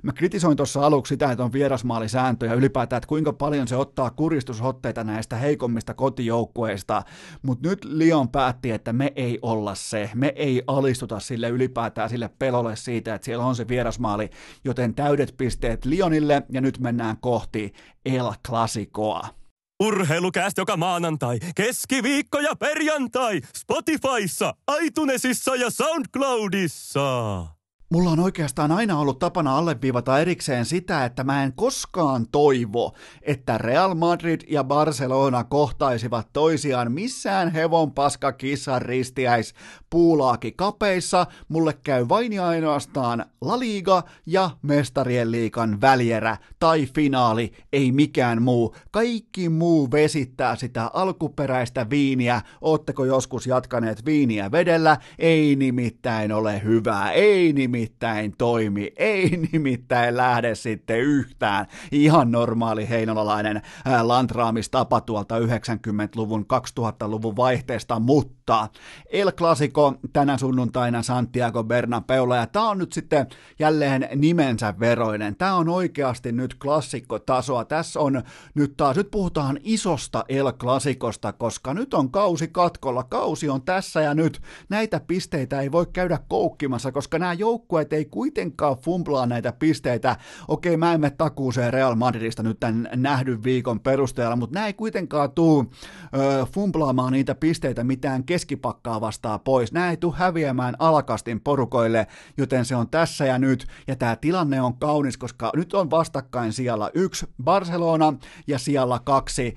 mä 0.02 0.12
kritisoin 0.12 0.56
tuossa 0.56 0.86
aluksi 0.86 1.08
sitä, 1.08 1.30
että 1.30 1.44
on 1.44 1.52
vierasmaalisääntöjä 1.52 2.54
ylipäätään, 2.54 2.98
että 2.98 3.08
kuinka 3.08 3.32
paljon 3.32 3.68
se 3.68 3.76
ottaa 3.76 4.10
kuristusotteita 4.10 5.04
näistä 5.04 5.36
heikommista 5.36 5.94
kotijoukkueista, 5.94 7.02
mutta 7.42 7.68
nyt 7.68 7.84
Lion 7.84 8.28
päätti, 8.28 8.70
että 8.70 8.92
me 8.92 9.12
ei 9.16 9.38
olla 9.42 9.74
se, 9.74 10.10
me 10.14 10.32
ei 10.36 10.62
alistuta 10.66 11.20
sille 11.20 11.48
ylipäätään 11.48 12.10
sille 12.10 12.30
pelolle 12.38 12.76
siitä, 12.76 13.14
että 13.14 13.24
siellä 13.24 13.44
on 13.44 13.56
se 13.56 13.68
vierasmaali, 13.68 14.30
joten 14.64 14.94
täydet 14.94 15.34
pisteet 15.36 15.84
Lionille 15.84 16.42
ja 16.52 16.60
nyt 16.60 16.78
mennään 16.78 17.16
kohti 17.20 17.72
El 18.04 18.32
Clasicoa. 18.46 19.45
Urheilukääst 19.80 20.58
joka 20.58 20.76
maanantai, 20.76 21.38
keskiviikko 21.54 22.40
ja 22.40 22.56
perjantai 22.56 23.40
Spotifyssa, 23.56 24.54
iTunesissa 24.82 25.56
ja 25.56 25.70
SoundCloudissa. 25.70 27.55
Mulla 27.90 28.10
on 28.10 28.20
oikeastaan 28.20 28.72
aina 28.72 28.98
ollut 28.98 29.18
tapana 29.18 29.58
alleviivata 29.58 30.18
erikseen 30.18 30.64
sitä, 30.64 31.04
että 31.04 31.24
mä 31.24 31.42
en 31.44 31.52
koskaan 31.52 32.26
toivo, 32.32 32.94
että 33.22 33.58
Real 33.58 33.94
Madrid 33.94 34.40
ja 34.48 34.64
Barcelona 34.64 35.44
kohtaisivat 35.44 36.28
toisiaan 36.32 36.92
missään 36.92 37.52
hevon 37.52 37.92
paska 37.92 38.32
kissan 38.32 38.82
ristiäis 38.82 39.54
puulaaki 39.90 40.52
kapeissa. 40.52 41.26
Mulle 41.48 41.72
käy 41.84 42.08
vain 42.08 42.32
ja 42.32 42.48
ainoastaan 42.48 43.24
La 43.40 43.58
Liga 43.58 44.02
ja 44.26 44.50
Mestarien 44.62 45.30
liikan 45.32 45.80
välierä 45.80 46.36
tai 46.58 46.86
finaali, 46.94 47.52
ei 47.72 47.92
mikään 47.92 48.42
muu. 48.42 48.76
Kaikki 48.90 49.48
muu 49.48 49.90
vesittää 49.90 50.56
sitä 50.56 50.90
alkuperäistä 50.94 51.90
viiniä. 51.90 52.40
Ootteko 52.60 53.04
joskus 53.04 53.46
jatkaneet 53.46 54.04
viiniä 54.04 54.52
vedellä? 54.52 54.96
Ei 55.18 55.56
nimittäin 55.56 56.32
ole 56.32 56.62
hyvää, 56.64 57.12
ei 57.12 57.52
nimittäin 57.52 57.75
nimittäin 57.76 58.34
toimi, 58.38 58.92
ei 58.96 59.36
nimittäin 59.52 60.16
lähde 60.16 60.54
sitten 60.54 61.00
yhtään 61.00 61.66
ihan 61.92 62.30
normaali 62.30 62.88
heinolalainen 62.88 63.62
lantraamistapa 64.02 65.00
tuolta 65.00 65.38
90-luvun, 65.38 66.46
2000-luvun 66.80 67.36
vaihteesta, 67.36 68.00
mutta 68.00 68.68
El 69.10 69.32
Clasico 69.32 69.94
tänä 70.12 70.38
sunnuntaina 70.38 71.02
Santiago 71.02 71.64
Bernabeulla 71.64 72.36
ja 72.36 72.46
tämä 72.46 72.68
on 72.68 72.78
nyt 72.78 72.92
sitten 72.92 73.26
jälleen 73.58 74.08
nimensä 74.14 74.74
veroinen. 74.80 75.36
Tämä 75.36 75.54
on 75.54 75.68
oikeasti 75.68 76.32
nyt 76.32 76.54
klassikkotasoa. 76.54 77.64
Tässä 77.64 78.00
on 78.00 78.22
nyt 78.54 78.76
taas, 78.76 78.96
nyt 78.96 79.10
puhutaan 79.10 79.58
isosta 79.62 80.24
El 80.28 80.52
Clasicosta, 80.52 81.32
koska 81.32 81.74
nyt 81.74 81.94
on 81.94 82.10
kausi 82.10 82.48
katkolla, 82.48 83.02
kausi 83.02 83.48
on 83.48 83.62
tässä 83.62 84.00
ja 84.00 84.14
nyt. 84.14 84.40
Näitä 84.68 85.00
pisteitä 85.06 85.60
ei 85.60 85.72
voi 85.72 85.86
käydä 85.92 86.18
koukkimassa, 86.28 86.92
koska 86.92 87.18
nämä 87.18 87.34
jouk- 87.34 87.65
joukkueet 87.66 87.92
ei 87.92 88.04
kuitenkaan 88.04 88.76
fumblaa 88.76 89.26
näitä 89.26 89.52
pisteitä. 89.52 90.16
Okei, 90.48 90.76
mä 90.76 90.92
en 90.92 91.00
mene 91.00 91.14
takuuseen 91.18 91.72
Real 91.72 91.94
Madridista 91.94 92.42
nyt 92.42 92.60
tämän 92.60 92.88
nähdyn 92.96 93.44
viikon 93.44 93.80
perusteella, 93.80 94.36
mutta 94.36 94.54
nämä 94.54 94.66
ei 94.66 94.72
kuitenkaan 94.72 95.32
tuu 95.32 95.72
ö, 96.16 96.46
fumblaamaan 96.52 97.12
niitä 97.12 97.34
pisteitä 97.34 97.84
mitään 97.84 98.24
keskipakkaa 98.24 99.00
vastaa 99.00 99.38
pois. 99.38 99.72
Nämä 99.72 99.90
ei 99.90 99.96
tule 99.96 100.14
häviämään 100.16 100.74
alakastin 100.78 101.40
porukoille, 101.40 102.06
joten 102.36 102.64
se 102.64 102.76
on 102.76 102.88
tässä 102.88 103.24
ja 103.24 103.38
nyt. 103.38 103.66
Ja 103.86 103.96
tämä 103.96 104.16
tilanne 104.16 104.60
on 104.62 104.76
kaunis, 104.76 105.16
koska 105.16 105.50
nyt 105.56 105.74
on 105.74 105.90
vastakkain 105.90 106.52
siellä 106.52 106.90
yksi 106.94 107.26
Barcelona 107.44 108.14
ja 108.46 108.58
siellä 108.58 109.00
kaksi 109.04 109.54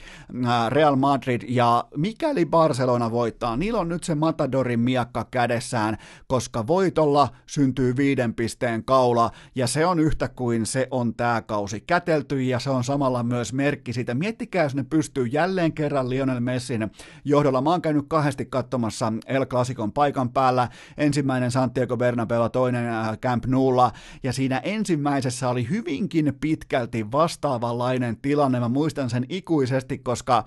Real 0.70 0.96
Madrid. 0.96 1.42
Ja 1.48 1.84
mikäli 1.98 2.46
Barcelona 2.46 3.12
voittaa, 3.12 3.58
niillä 3.58 3.80
on 3.80 3.90
nyt 3.90 4.04
se 4.04 4.16
Matadorin 4.16 4.80
miakka 4.80 5.28
kädessään, 5.32 5.98
koska 6.28 6.68
voitolla 6.68 7.30
syntyy 7.46 7.96
viiden 8.00 8.34
pisteen 8.34 8.84
kaula, 8.84 9.32
ja 9.56 9.68
se 9.68 9.86
on 9.86 10.00
yhtä 10.00 10.28
kuin 10.28 10.66
se 10.66 10.88
on 10.92 11.16
tämä 11.16 11.42
kausi 11.42 11.82
kätelty, 11.82 12.42
ja 12.42 12.60
se 12.60 12.70
on 12.70 12.84
samalla 12.84 13.24
myös 13.24 13.54
merkki 13.54 13.94
siitä. 13.94 14.14
Miettikää, 14.14 14.64
jos 14.64 14.76
ne 14.76 14.86
pystyy 14.90 15.26
jälleen 15.26 15.74
kerran 15.74 16.10
Lionel 16.10 16.40
Messin 16.40 16.92
johdolla. 17.26 17.62
Mä 17.62 17.70
oon 17.70 17.82
käynyt 17.82 18.06
kahdesti 18.08 18.46
katsomassa 18.46 19.14
El 19.26 19.46
Clasicon 19.46 19.92
paikan 19.92 20.30
päällä. 20.30 20.68
Ensimmäinen 20.98 21.52
Santiago 21.52 21.98
Bernabeu, 21.98 22.50
toinen 22.50 22.90
äh, 22.90 23.18
Camp 23.18 23.46
Noulla, 23.46 23.92
ja 24.24 24.34
siinä 24.34 24.58
ensimmäisessä 24.58 25.50
oli 25.50 25.70
hyvinkin 25.70 26.34
pitkälti 26.42 27.12
vastaavanlainen 27.12 28.18
tilanne. 28.22 28.60
Mä 28.60 28.70
muistan 28.70 29.10
sen 29.10 29.26
ikuisesti, 29.30 29.98
koska 29.98 30.46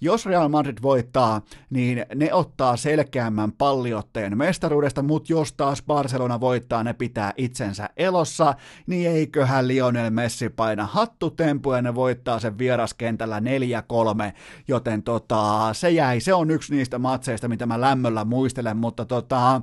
jos 0.00 0.26
Real 0.26 0.48
Madrid 0.48 0.78
voittaa, 0.82 1.42
niin 1.70 2.06
ne 2.14 2.34
ottaa 2.34 2.76
selkeämmän 2.76 3.52
palliotteen 3.52 4.38
mestaruudesta, 4.38 5.02
mutta 5.02 5.32
jos 5.32 5.52
taas 5.52 5.82
Barcelona 5.82 6.40
voittaa, 6.40 6.84
ne 6.84 6.93
pitää 6.94 7.32
itsensä 7.36 7.90
elossa, 7.96 8.54
niin 8.86 9.10
eiköhän 9.10 9.68
Lionel 9.68 10.10
Messi 10.10 10.48
paina 10.48 10.86
hattutempu 10.86 11.72
ja 11.72 11.82
ne 11.82 11.94
voittaa 11.94 12.38
sen 12.38 12.58
vieraskentällä 12.58 13.40
4-3, 13.40 13.42
joten 14.68 15.02
tota, 15.02 15.70
se 15.72 15.90
jäi, 15.90 16.20
se 16.20 16.34
on 16.34 16.50
yksi 16.50 16.74
niistä 16.74 16.98
matseista, 16.98 17.48
mitä 17.48 17.66
mä 17.66 17.80
lämmöllä 17.80 18.24
muistelen, 18.24 18.76
mutta 18.76 19.04
tota, 19.04 19.62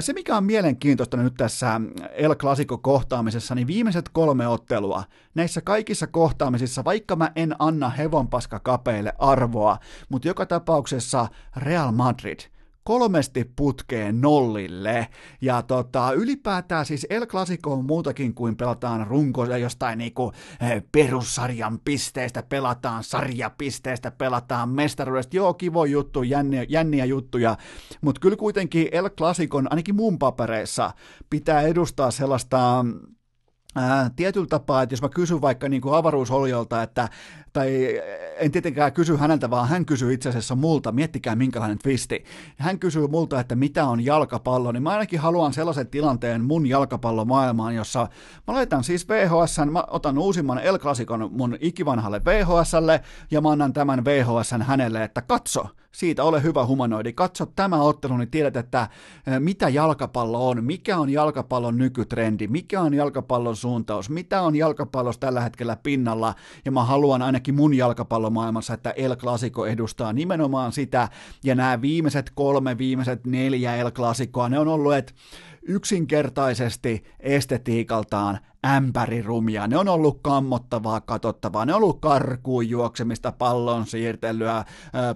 se 0.00 0.12
mikä 0.12 0.36
on 0.36 0.44
mielenkiintoista 0.44 1.16
nyt 1.16 1.34
tässä 1.34 1.80
El 2.12 2.34
Clasico 2.34 2.78
kohtaamisessa, 2.78 3.54
niin 3.54 3.66
viimeiset 3.66 4.08
kolme 4.08 4.48
ottelua, 4.48 5.04
näissä 5.34 5.60
kaikissa 5.60 6.06
kohtaamisissa, 6.06 6.84
vaikka 6.84 7.16
mä 7.16 7.32
en 7.36 7.56
anna 7.58 7.88
hevonpaska 7.88 8.58
kapeille 8.58 9.12
arvoa, 9.18 9.78
mutta 10.08 10.28
joka 10.28 10.46
tapauksessa 10.46 11.28
Real 11.56 11.92
Madrid– 11.92 12.40
kolmesti 12.88 13.52
putkeen 13.56 14.20
nollille. 14.20 15.08
Ja 15.40 15.62
tota, 15.62 16.12
ylipäätään 16.12 16.86
siis 16.86 17.06
El 17.10 17.26
Clasico 17.26 17.72
on 17.72 17.84
muutakin 17.84 18.34
kuin 18.34 18.56
pelataan 18.56 19.06
runko 19.06 19.44
jostain 19.44 19.98
niinku 19.98 20.32
eh, 20.60 20.82
perussarjan 20.92 21.78
pisteistä, 21.84 22.42
pelataan 22.42 23.04
sarjapisteistä, 23.04 24.10
pelataan 24.10 24.68
mestaruudesta. 24.68 25.36
Joo, 25.36 25.54
kivo 25.54 25.84
juttu, 25.84 26.22
jänniä, 26.22 26.66
jänniä 26.68 27.04
juttuja, 27.04 27.56
mutta 28.00 28.20
kyllä 28.20 28.36
kuitenkin 28.36 28.88
El 28.92 29.10
Clasicon, 29.10 29.66
ainakin 29.70 29.96
mun 29.96 30.18
papereissa, 30.18 30.90
pitää 31.30 31.62
edustaa 31.62 32.10
sellaista 32.10 32.84
ää, 33.76 34.10
tietyllä 34.16 34.46
tapaa, 34.46 34.82
että 34.82 34.92
jos 34.92 35.02
mä 35.02 35.08
kysyn 35.08 35.40
vaikka 35.40 35.68
niin 35.68 35.82
kuin 35.82 35.94
avaruusoljolta, 35.94 36.82
että, 36.82 37.08
tai 37.58 38.02
en 38.38 38.50
tietenkään 38.50 38.92
kysy 38.92 39.16
häneltä, 39.16 39.50
vaan 39.50 39.68
hän 39.68 39.86
kysyy 39.86 40.12
itse 40.12 40.28
asiassa 40.28 40.54
multa, 40.54 40.92
miettikää 40.92 41.36
minkälainen 41.36 41.78
twisti. 41.78 42.24
Hän 42.56 42.78
kysyy 42.78 43.06
multa, 43.06 43.40
että 43.40 43.56
mitä 43.56 43.84
on 43.84 44.04
jalkapallo, 44.04 44.72
niin 44.72 44.82
mä 44.82 44.90
ainakin 44.90 45.20
haluan 45.20 45.52
sellaisen 45.52 45.86
tilanteen 45.86 46.44
mun 46.44 46.66
jalkapallomaailmaan, 46.66 47.74
jossa 47.74 48.08
mä 48.46 48.54
laitan 48.54 48.84
siis 48.84 49.08
VHS, 49.08 49.58
mä 49.70 49.84
otan 49.90 50.18
uusimman 50.18 50.60
Clasicon 50.78 51.28
mun 51.32 51.56
ikivanhalle 51.60 52.24
VHSlle, 52.24 53.00
ja 53.30 53.40
mä 53.40 53.50
annan 53.50 53.72
tämän 53.72 54.04
VHSn 54.04 54.62
hänelle, 54.62 55.04
että 55.04 55.22
katso, 55.22 55.66
siitä 55.92 56.24
ole 56.24 56.42
hyvä 56.42 56.66
humanoidi, 56.66 57.12
katso 57.12 57.46
tämä 57.46 57.82
ottelu, 57.82 58.16
niin 58.16 58.30
tiedät, 58.30 58.56
että 58.56 58.88
mitä 59.38 59.68
jalkapallo 59.68 60.48
on, 60.48 60.64
mikä 60.64 60.98
on 60.98 61.10
jalkapallon 61.10 61.78
nykytrendi, 61.78 62.48
mikä 62.48 62.80
on 62.80 62.94
jalkapallon 62.94 63.56
suuntaus, 63.56 64.10
mitä 64.10 64.42
on 64.42 64.56
jalkapallossa 64.56 65.20
tällä 65.20 65.40
hetkellä 65.40 65.76
pinnalla, 65.82 66.34
ja 66.64 66.72
mä 66.72 66.84
haluan 66.84 67.22
ainakin 67.22 67.47
mun 67.52 67.74
jalkapallomaailmassa, 67.74 68.74
että 68.74 68.90
El 68.90 69.16
Clasico 69.16 69.66
edustaa 69.66 70.12
nimenomaan 70.12 70.72
sitä, 70.72 71.08
ja 71.44 71.54
nämä 71.54 71.80
viimeiset 71.80 72.30
kolme, 72.34 72.78
viimeiset 72.78 73.26
neljä 73.26 73.76
El 73.76 73.90
Clasicoa, 73.90 74.48
ne 74.48 74.58
on 74.58 74.68
ollut, 74.68 74.94
että 74.94 75.12
yksinkertaisesti 75.62 77.04
estetiikaltaan 77.20 78.38
ämpärirumia. 78.66 79.66
Ne 79.66 79.76
on 79.76 79.88
ollut 79.88 80.18
kammottavaa, 80.22 81.00
katsottavaa. 81.00 81.64
Ne 81.66 81.74
on 81.74 81.82
ollut 81.82 82.00
karkuun 82.00 82.68
juoksemista, 82.68 83.32
pallon 83.32 83.86
siirtelyä, 83.86 84.64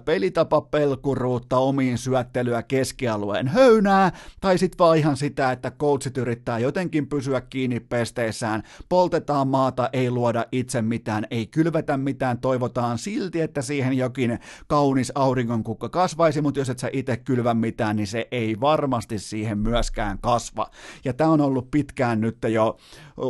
pelitapa 0.05 0.61
pelkuruutta, 0.61 1.57
omiin 1.57 1.97
syöttelyä, 1.97 2.63
keskialueen 2.63 3.47
höynää, 3.47 4.11
tai 4.41 4.57
sitten 4.57 4.77
vaan 4.79 4.97
ihan 4.97 5.17
sitä, 5.17 5.51
että 5.51 5.71
coachit 5.71 6.17
yrittää 6.17 6.59
jotenkin 6.59 7.07
pysyä 7.07 7.41
kiinni 7.41 7.79
pesteissään, 7.79 8.63
poltetaan 8.89 9.47
maata, 9.47 9.89
ei 9.93 10.11
luoda 10.11 10.45
itse 10.51 10.81
mitään, 10.81 11.27
ei 11.31 11.47
kylvetä 11.47 11.97
mitään, 11.97 12.39
toivotaan 12.39 12.97
silti, 12.97 13.41
että 13.41 13.61
siihen 13.61 13.97
jokin 13.97 14.39
kaunis 14.67 15.11
auringonkukka 15.15 15.89
kasvaisi, 15.89 16.41
mutta 16.41 16.59
jos 16.59 16.69
et 16.69 16.79
sä 16.79 16.89
itse 16.93 17.17
kylvä 17.17 17.53
mitään, 17.53 17.95
niin 17.95 18.07
se 18.07 18.27
ei 18.31 18.59
varmasti 18.59 19.19
siihen 19.19 19.57
myöskään 19.57 20.19
kasva. 20.21 20.69
Ja 21.05 21.13
tämä 21.13 21.29
on 21.29 21.41
ollut 21.41 21.71
pitkään 21.71 22.21
nyt 22.21 22.37
jo 22.51 22.77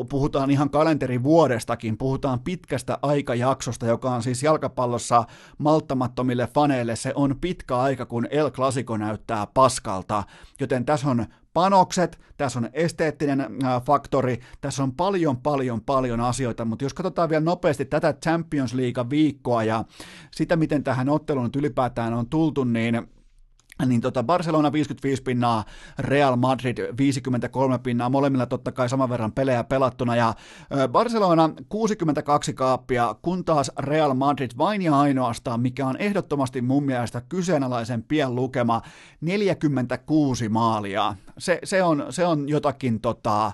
puhutaan 0.09 0.51
ihan 0.51 0.69
kalenterivuodestakin, 0.69 1.97
puhutaan 1.97 2.39
pitkästä 2.39 2.97
aikajaksosta, 3.01 3.85
joka 3.85 4.11
on 4.11 4.23
siis 4.23 4.43
jalkapallossa 4.43 5.23
malttamattomille 5.57 6.47
faneille, 6.53 6.95
se 6.95 7.11
on 7.15 7.35
pitkä 7.41 7.77
aika, 7.77 8.05
kun 8.05 8.27
El 8.29 8.51
Clasico 8.51 8.97
näyttää 8.97 9.47
paskalta, 9.53 10.23
joten 10.59 10.85
tässä 10.85 11.09
on 11.09 11.25
panokset, 11.53 12.19
tässä 12.37 12.59
on 12.59 12.69
esteettinen 12.73 13.41
äh, 13.41 13.83
faktori, 13.83 14.39
tässä 14.61 14.83
on 14.83 14.91
paljon, 14.91 15.37
paljon, 15.37 15.81
paljon 15.81 16.19
asioita, 16.19 16.65
mutta 16.65 16.85
jos 16.85 16.93
katsotaan 16.93 17.29
vielä 17.29 17.43
nopeasti 17.43 17.85
tätä 17.85 18.13
Champions 18.13 18.73
League 18.73 19.09
viikkoa 19.09 19.63
ja 19.63 19.85
sitä, 20.31 20.55
miten 20.55 20.83
tähän 20.83 21.09
otteluun 21.09 21.45
nyt 21.45 21.55
ylipäätään 21.55 22.13
on 22.13 22.29
tultu, 22.29 22.63
niin 22.63 23.07
niin 23.85 24.01
tota 24.01 24.23
Barcelona 24.23 24.71
55 24.71 25.23
pinnaa, 25.23 25.63
Real 25.99 26.35
Madrid 26.35 26.77
53 26.97 27.79
pinnaa, 27.79 28.09
molemmilla 28.09 28.45
totta 28.45 28.71
kai 28.71 28.89
saman 28.89 29.09
verran 29.09 29.31
pelejä 29.31 29.63
pelattuna, 29.63 30.15
ja 30.15 30.33
Barcelona 30.87 31.49
62 31.69 32.53
kaappia, 32.53 33.15
kun 33.21 33.45
taas 33.45 33.71
Real 33.79 34.13
Madrid 34.13 34.51
vain 34.57 34.81
ja 34.81 34.99
ainoastaan, 34.99 35.61
mikä 35.61 35.87
on 35.87 35.97
ehdottomasti 35.97 36.61
mun 36.61 36.83
mielestä 36.83 37.21
kyseenalaisen 37.21 38.03
pian 38.03 38.35
lukema, 38.35 38.81
46 39.21 40.49
maalia. 40.49 41.15
Se, 41.37 41.59
se, 41.63 41.83
on, 41.83 42.05
se 42.09 42.25
on 42.25 42.49
jotakin 42.49 43.01
tota, 43.01 43.51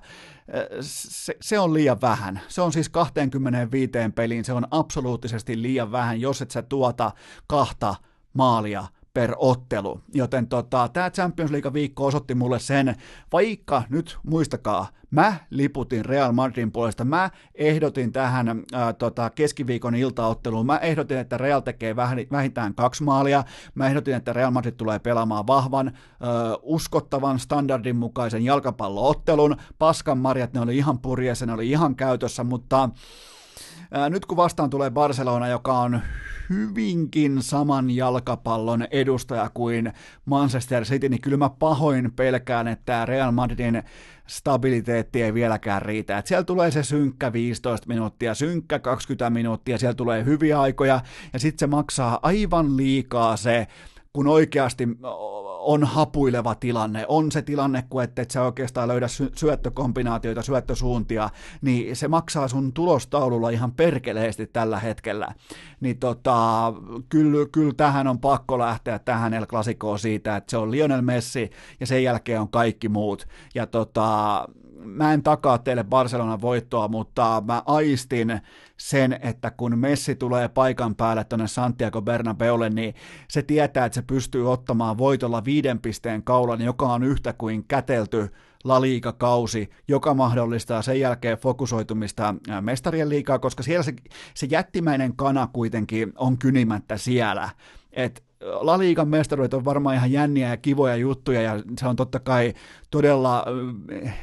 se, 0.81 1.35
se 1.41 1.59
on 1.59 1.73
liian 1.73 2.01
vähän. 2.01 2.39
Se 2.47 2.61
on 2.61 2.73
siis 2.73 2.89
25 2.89 3.91
peliin, 4.15 4.45
se 4.45 4.53
on 4.53 4.67
absoluuttisesti 4.71 5.61
liian 5.61 5.91
vähän, 5.91 6.21
jos 6.21 6.41
et 6.41 6.51
sä 6.51 6.61
tuota 6.61 7.11
kahta 7.47 7.95
maalia 8.33 8.85
per 9.13 9.35
ottelu. 9.37 10.01
Joten 10.13 10.47
tota, 10.47 10.89
tämä 10.93 11.09
Champions 11.09 11.51
League-viikko 11.51 12.05
osoitti 12.05 12.35
mulle 12.35 12.59
sen, 12.59 12.95
vaikka 13.31 13.83
nyt 13.89 14.17
muistakaa, 14.23 14.87
mä 15.11 15.35
liputin 15.49 16.05
Real 16.05 16.31
Madridin 16.31 16.71
puolesta, 16.71 17.05
mä 17.05 17.29
ehdotin 17.55 18.11
tähän 18.11 18.63
ää, 18.73 18.93
tota, 18.93 19.29
keskiviikon 19.29 19.95
iltaotteluun, 19.95 20.65
mä 20.65 20.77
ehdotin, 20.77 21.17
että 21.17 21.37
Real 21.37 21.59
tekee 21.59 21.95
vähintään 22.31 22.75
kaksi 22.75 23.03
maalia, 23.03 23.43
mä 23.75 23.87
ehdotin, 23.87 24.15
että 24.15 24.33
Real 24.33 24.51
Madrid 24.51 24.73
tulee 24.77 24.99
pelaamaan 24.99 25.47
vahvan, 25.47 25.87
ää, 25.87 26.31
uskottavan, 26.61 27.39
standardin 27.39 27.95
mukaisen 27.95 28.45
jalkapalloottelun, 28.45 29.55
paskan 29.79 30.17
marjat, 30.17 30.53
ne 30.53 30.59
oli 30.59 30.77
ihan 30.77 30.99
purjeessa, 30.99 31.45
ne 31.45 31.53
oli 31.53 31.69
ihan 31.69 31.95
käytössä, 31.95 32.43
mutta 32.43 32.89
nyt 34.09 34.25
kun 34.25 34.37
vastaan 34.37 34.69
tulee 34.69 34.89
Barcelona, 34.91 35.47
joka 35.47 35.79
on 35.79 36.01
hyvinkin 36.49 37.43
saman 37.43 37.91
jalkapallon 37.91 38.87
edustaja 38.91 39.51
kuin 39.53 39.93
Manchester 40.25 40.83
City, 40.83 41.09
niin 41.09 41.21
kyllä 41.21 41.37
mä 41.37 41.49
pahoin 41.49 42.11
pelkään, 42.11 42.67
että 42.67 43.05
Real 43.05 43.31
Madridin 43.31 43.83
stabiliteetti 44.27 45.23
ei 45.23 45.33
vieläkään 45.33 45.81
riitä. 45.81 46.17
Et 46.17 46.27
siellä 46.27 46.43
tulee 46.43 46.71
se 46.71 46.83
synkkä 46.83 47.33
15 47.33 47.87
minuuttia, 47.87 48.35
synkkä 48.35 48.79
20 48.79 49.29
minuuttia, 49.29 49.77
siellä 49.77 49.93
tulee 49.95 50.25
hyviä 50.25 50.61
aikoja, 50.61 51.01
ja 51.33 51.39
sitten 51.39 51.59
se 51.59 51.67
maksaa 51.67 52.19
aivan 52.21 52.77
liikaa 52.77 53.37
se, 53.37 53.67
kun 54.13 54.27
oikeasti 54.27 54.87
on 55.59 55.83
hapuileva 55.83 56.55
tilanne, 56.55 57.05
on 57.07 57.31
se 57.31 57.41
tilanne, 57.41 57.83
kun 57.89 58.03
et, 58.03 58.19
et 58.19 58.31
sä 58.31 58.43
oikeastaan 58.43 58.87
löydä 58.87 59.07
sy- 59.07 59.31
syöttökombinaatioita, 59.35 60.41
syöttösuuntia, 60.41 61.29
niin 61.61 61.95
se 61.95 62.07
maksaa 62.07 62.47
sun 62.47 62.73
tulostaululla 62.73 63.49
ihan 63.49 63.71
perkeleesti 63.71 64.47
tällä 64.47 64.79
hetkellä. 64.79 65.27
Niin 65.79 65.99
tota, 65.99 66.73
kyllä, 67.09 67.45
kyllä 67.51 67.73
tähän 67.77 68.07
on 68.07 68.19
pakko 68.19 68.59
lähteä 68.59 68.99
tähän 68.99 69.33
El 69.33 69.45
Clasicoon 69.45 69.99
siitä, 69.99 70.35
että 70.35 70.51
se 70.51 70.57
on 70.57 70.71
Lionel 70.71 71.01
Messi 71.01 71.49
ja 71.79 71.87
sen 71.87 72.03
jälkeen 72.03 72.41
on 72.41 72.49
kaikki 72.49 72.89
muut. 72.89 73.27
Ja 73.55 73.67
tota, 73.67 74.47
mä 74.83 75.13
en 75.13 75.23
takaa 75.23 75.57
teille 75.57 75.83
Barcelonan 75.83 76.41
voittoa, 76.41 76.87
mutta 76.87 77.43
mä 77.47 77.63
aistin 77.65 78.41
sen, 78.77 79.19
että 79.21 79.51
kun 79.51 79.79
Messi 79.79 80.15
tulee 80.15 80.47
paikan 80.47 80.95
päälle 80.95 81.23
tuonne 81.23 81.47
Santiago 81.47 82.01
Bernabeulle, 82.01 82.69
niin 82.69 82.95
se 83.27 83.41
tietää, 83.41 83.85
että 83.85 83.95
se 83.95 84.01
pystyy 84.01 84.51
ottamaan 84.51 84.97
voitolla 84.97 85.45
viiden 85.45 85.79
pisteen 85.79 86.23
kaulan, 86.23 86.61
joka 86.61 86.85
on 86.85 87.03
yhtä 87.03 87.33
kuin 87.33 87.65
kätelty 87.67 88.29
La 88.63 88.81
Liga-kausi, 88.81 89.69
joka 89.87 90.13
mahdollistaa 90.13 90.81
sen 90.81 90.99
jälkeen 90.99 91.37
fokusoitumista 91.37 92.35
mestarien 92.61 93.09
liikaa, 93.09 93.39
koska 93.39 93.63
siellä 93.63 93.83
se, 93.83 93.93
se 94.33 94.47
jättimäinen 94.49 95.15
kana 95.15 95.47
kuitenkin 95.53 96.13
on 96.15 96.37
kynimättä 96.37 96.97
siellä. 96.97 97.49
Et 97.91 98.28
La 98.41 98.79
Liigan 98.79 99.07
mestaruudet 99.07 99.53
on 99.53 99.65
varmaan 99.65 99.95
ihan 99.95 100.11
jänniä 100.11 100.49
ja 100.49 100.57
kivoja 100.57 100.95
juttuja, 100.95 101.41
ja 101.41 101.63
se 101.79 101.87
on 101.87 101.95
totta 101.95 102.19
kai 102.19 102.53
todella 102.91 103.45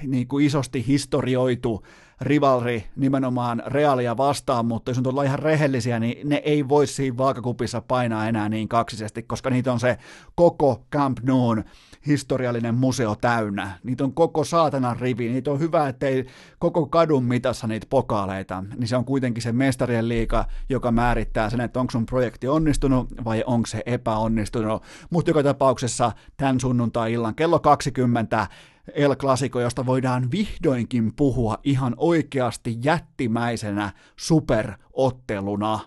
niin 0.07 0.29
kuin 0.29 0.47
isosti 0.47 0.87
historioitu 0.87 1.83
rivalri 2.21 2.87
nimenomaan 2.97 3.63
Realia 3.67 4.17
vastaan, 4.17 4.67
mutta 4.67 4.91
jos 4.91 4.99
on 4.99 5.05
tuolla 5.05 5.23
ihan 5.23 5.39
rehellisiä, 5.39 6.01
niin 6.01 6.29
ne 6.29 6.37
ei 6.37 6.69
voi 6.69 6.87
siinä 6.87 7.17
vaakakupissa 7.17 7.81
painaa 7.81 8.29
enää 8.29 8.49
niin 8.49 8.69
kaksisesti, 8.69 9.23
koska 9.23 9.51
niitä 9.51 9.73
on 9.73 9.81
se 9.81 9.99
koko 10.35 10.85
Camp 10.93 11.19
Noon 11.23 11.65
historiallinen 12.07 12.75
museo 12.75 13.17
täynnä. 13.21 13.79
Niitä 13.85 14.05
on 14.05 14.13
koko 14.13 14.45
saatanan 14.45 14.97
rivi, 14.97 15.29
niitä 15.29 15.51
on 15.51 15.61
hyvä, 15.61 15.89
ettei 15.89 16.27
koko 16.59 16.87
kadun 16.87 17.25
mitassa 17.25 17.67
niitä 17.67 17.87
pokaaleita, 17.91 18.65
niin 18.77 18.89
se 18.89 18.97
on 18.97 19.05
kuitenkin 19.05 19.43
se 19.43 19.53
mestarien 19.53 20.09
liika, 20.09 20.45
joka 20.69 20.93
määrittää 20.93 21.51
sen, 21.51 21.61
että 21.61 21.81
onko 21.81 21.91
sun 21.91 22.07
projekti 22.07 22.49
onnistunut 22.49 23.25
vai 23.25 23.45
onko 23.47 23.67
se 23.67 23.83
epäonnistunut. 23.87 24.83
Mutta 25.11 25.31
joka 25.31 25.43
tapauksessa 25.43 26.13
tämän 26.37 26.61
sunnuntai-illan 26.61 27.35
kello 27.35 27.59
20 27.59 28.47
El 28.95 29.17
Clasico, 29.17 29.61
josta 29.61 29.87
voidaan 29.87 30.31
vihdoinkin 30.31 31.15
puhua 31.17 31.59
ihan 31.65 31.95
oikeasti 31.97 32.77
jättimäisenä 32.83 33.93
superotteluna. 34.17 35.81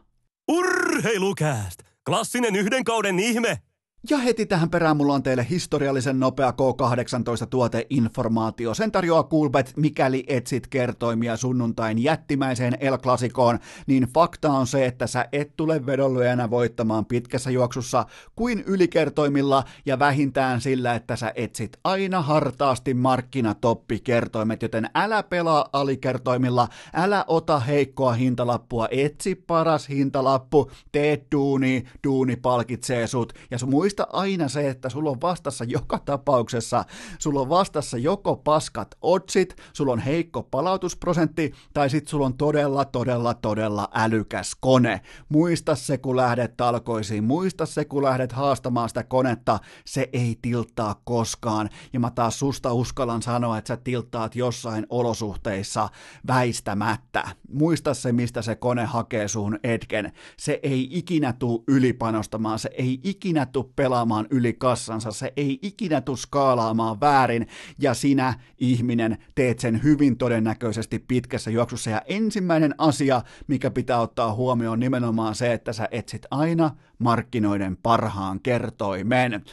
Urheilukääst! 0.47 1.79
Klassinen 2.05 2.55
yhden 2.55 2.83
kauden 2.83 3.19
ihme! 3.19 3.61
Ja 4.09 4.17
heti 4.17 4.45
tähän 4.45 4.69
perään 4.69 4.97
mulla 4.97 5.13
on 5.13 5.23
teille 5.23 5.47
historiallisen 5.49 6.19
nopea 6.19 6.51
K18-tuoteinformaatio. 6.51 8.73
Sen 8.73 8.91
tarjoaa 8.91 9.23
Coolbet, 9.23 9.73
mikäli 9.77 10.23
etsit 10.27 10.67
kertoimia 10.67 11.37
sunnuntain 11.37 12.03
jättimäiseen 12.03 12.77
El 12.79 12.97
Clasicoon, 12.97 13.59
niin 13.87 14.03
fakta 14.03 14.51
on 14.51 14.67
se, 14.67 14.85
että 14.85 15.07
sä 15.07 15.25
et 15.31 15.55
tule 15.57 15.85
vedonlyönä 15.85 16.49
voittamaan 16.49 17.05
pitkässä 17.05 17.51
juoksussa 17.51 18.05
kuin 18.35 18.63
ylikertoimilla 18.67 19.63
ja 19.85 19.99
vähintään 19.99 20.61
sillä, 20.61 20.95
että 20.95 21.15
sä 21.15 21.31
etsit 21.35 21.77
aina 21.83 22.21
hartaasti 22.21 22.93
markkinatoppikertoimet, 22.93 24.61
joten 24.61 24.89
älä 24.95 25.23
pelaa 25.23 25.69
alikertoimilla, 25.73 26.67
älä 26.93 27.25
ota 27.27 27.59
heikkoa 27.59 28.13
hintalappua, 28.13 28.87
etsi 28.91 29.35
paras 29.35 29.89
hintalappu, 29.89 30.71
tee 30.91 31.25
duuni, 31.31 31.83
duuni 32.03 32.35
palkitsee 32.35 33.07
sut 33.07 33.33
ja 33.51 33.57
sun 33.57 33.69
muista 33.89 34.07
aina 34.13 34.47
se, 34.47 34.69
että 34.69 34.89
sulla 34.89 35.09
on 35.09 35.21
vastassa 35.21 35.63
joka 35.63 35.99
tapauksessa, 35.99 36.85
sulla 37.19 37.41
on 37.41 37.49
vastassa 37.49 37.97
joko 37.97 38.35
paskat 38.35 38.95
otsit, 39.01 39.55
sulla 39.73 39.93
on 39.93 39.99
heikko 39.99 40.43
palautusprosentti, 40.43 41.53
tai 41.73 41.89
sitten 41.89 42.09
sulla 42.09 42.25
on 42.25 42.37
todella, 42.37 42.85
todella, 42.85 43.33
todella 43.33 43.89
älykäs 43.93 44.55
kone. 44.59 45.01
Muista 45.29 45.75
se, 45.75 45.97
kun 45.97 46.15
lähdet 46.15 46.57
talkoisiin, 46.57 47.23
muista 47.23 47.65
se, 47.65 47.85
kun 47.85 48.03
lähdet 48.03 48.31
haastamaan 48.31 48.89
sitä 48.89 49.03
konetta, 49.03 49.59
se 49.85 50.09
ei 50.13 50.37
tilttaa 50.41 51.01
koskaan. 51.03 51.69
Ja 51.93 51.99
mä 51.99 52.11
taas 52.11 52.39
susta 52.39 52.73
uskallan 52.73 53.21
sanoa, 53.21 53.57
että 53.57 53.67
sä 53.67 53.77
tilttaat 53.77 54.35
jossain 54.35 54.85
olosuhteissa 54.89 55.89
väistämättä. 56.27 57.27
Muista 57.51 57.93
se, 57.93 58.11
mistä 58.11 58.41
se 58.41 58.55
kone 58.55 58.85
hakee 58.85 59.27
suun 59.27 59.59
etken. 59.63 60.11
Se 60.37 60.59
ei 60.63 60.89
ikinä 60.91 61.33
tuu 61.33 61.63
ylipanostamaan, 61.67 62.59
se 62.59 62.69
ei 62.73 62.99
ikinä 63.03 63.45
tuu 63.45 63.71
pelaamaan 63.79 64.27
yli 64.29 64.53
kassansa, 64.53 65.11
se 65.11 65.33
ei 65.37 65.59
ikinä 65.61 66.01
tule 66.01 66.17
skaalaamaan 66.17 66.99
väärin, 66.99 67.47
ja 67.77 67.93
sinä, 67.93 68.33
ihminen, 68.57 69.17
teet 69.35 69.59
sen 69.59 69.83
hyvin 69.83 70.17
todennäköisesti 70.17 70.99
pitkässä 70.99 71.51
juoksussa. 71.51 71.89
Ja 71.89 72.01
ensimmäinen 72.05 72.75
asia, 72.77 73.21
mikä 73.47 73.71
pitää 73.71 73.99
ottaa 73.99 74.33
huomioon, 74.33 74.73
on 74.73 74.79
nimenomaan 74.79 75.35
se, 75.35 75.53
että 75.53 75.73
sä 75.73 75.87
etsit 75.91 76.25
aina 76.31 76.71
markkinoiden 76.97 77.77
parhaan 77.77 78.39
kertoimen. 78.39 79.43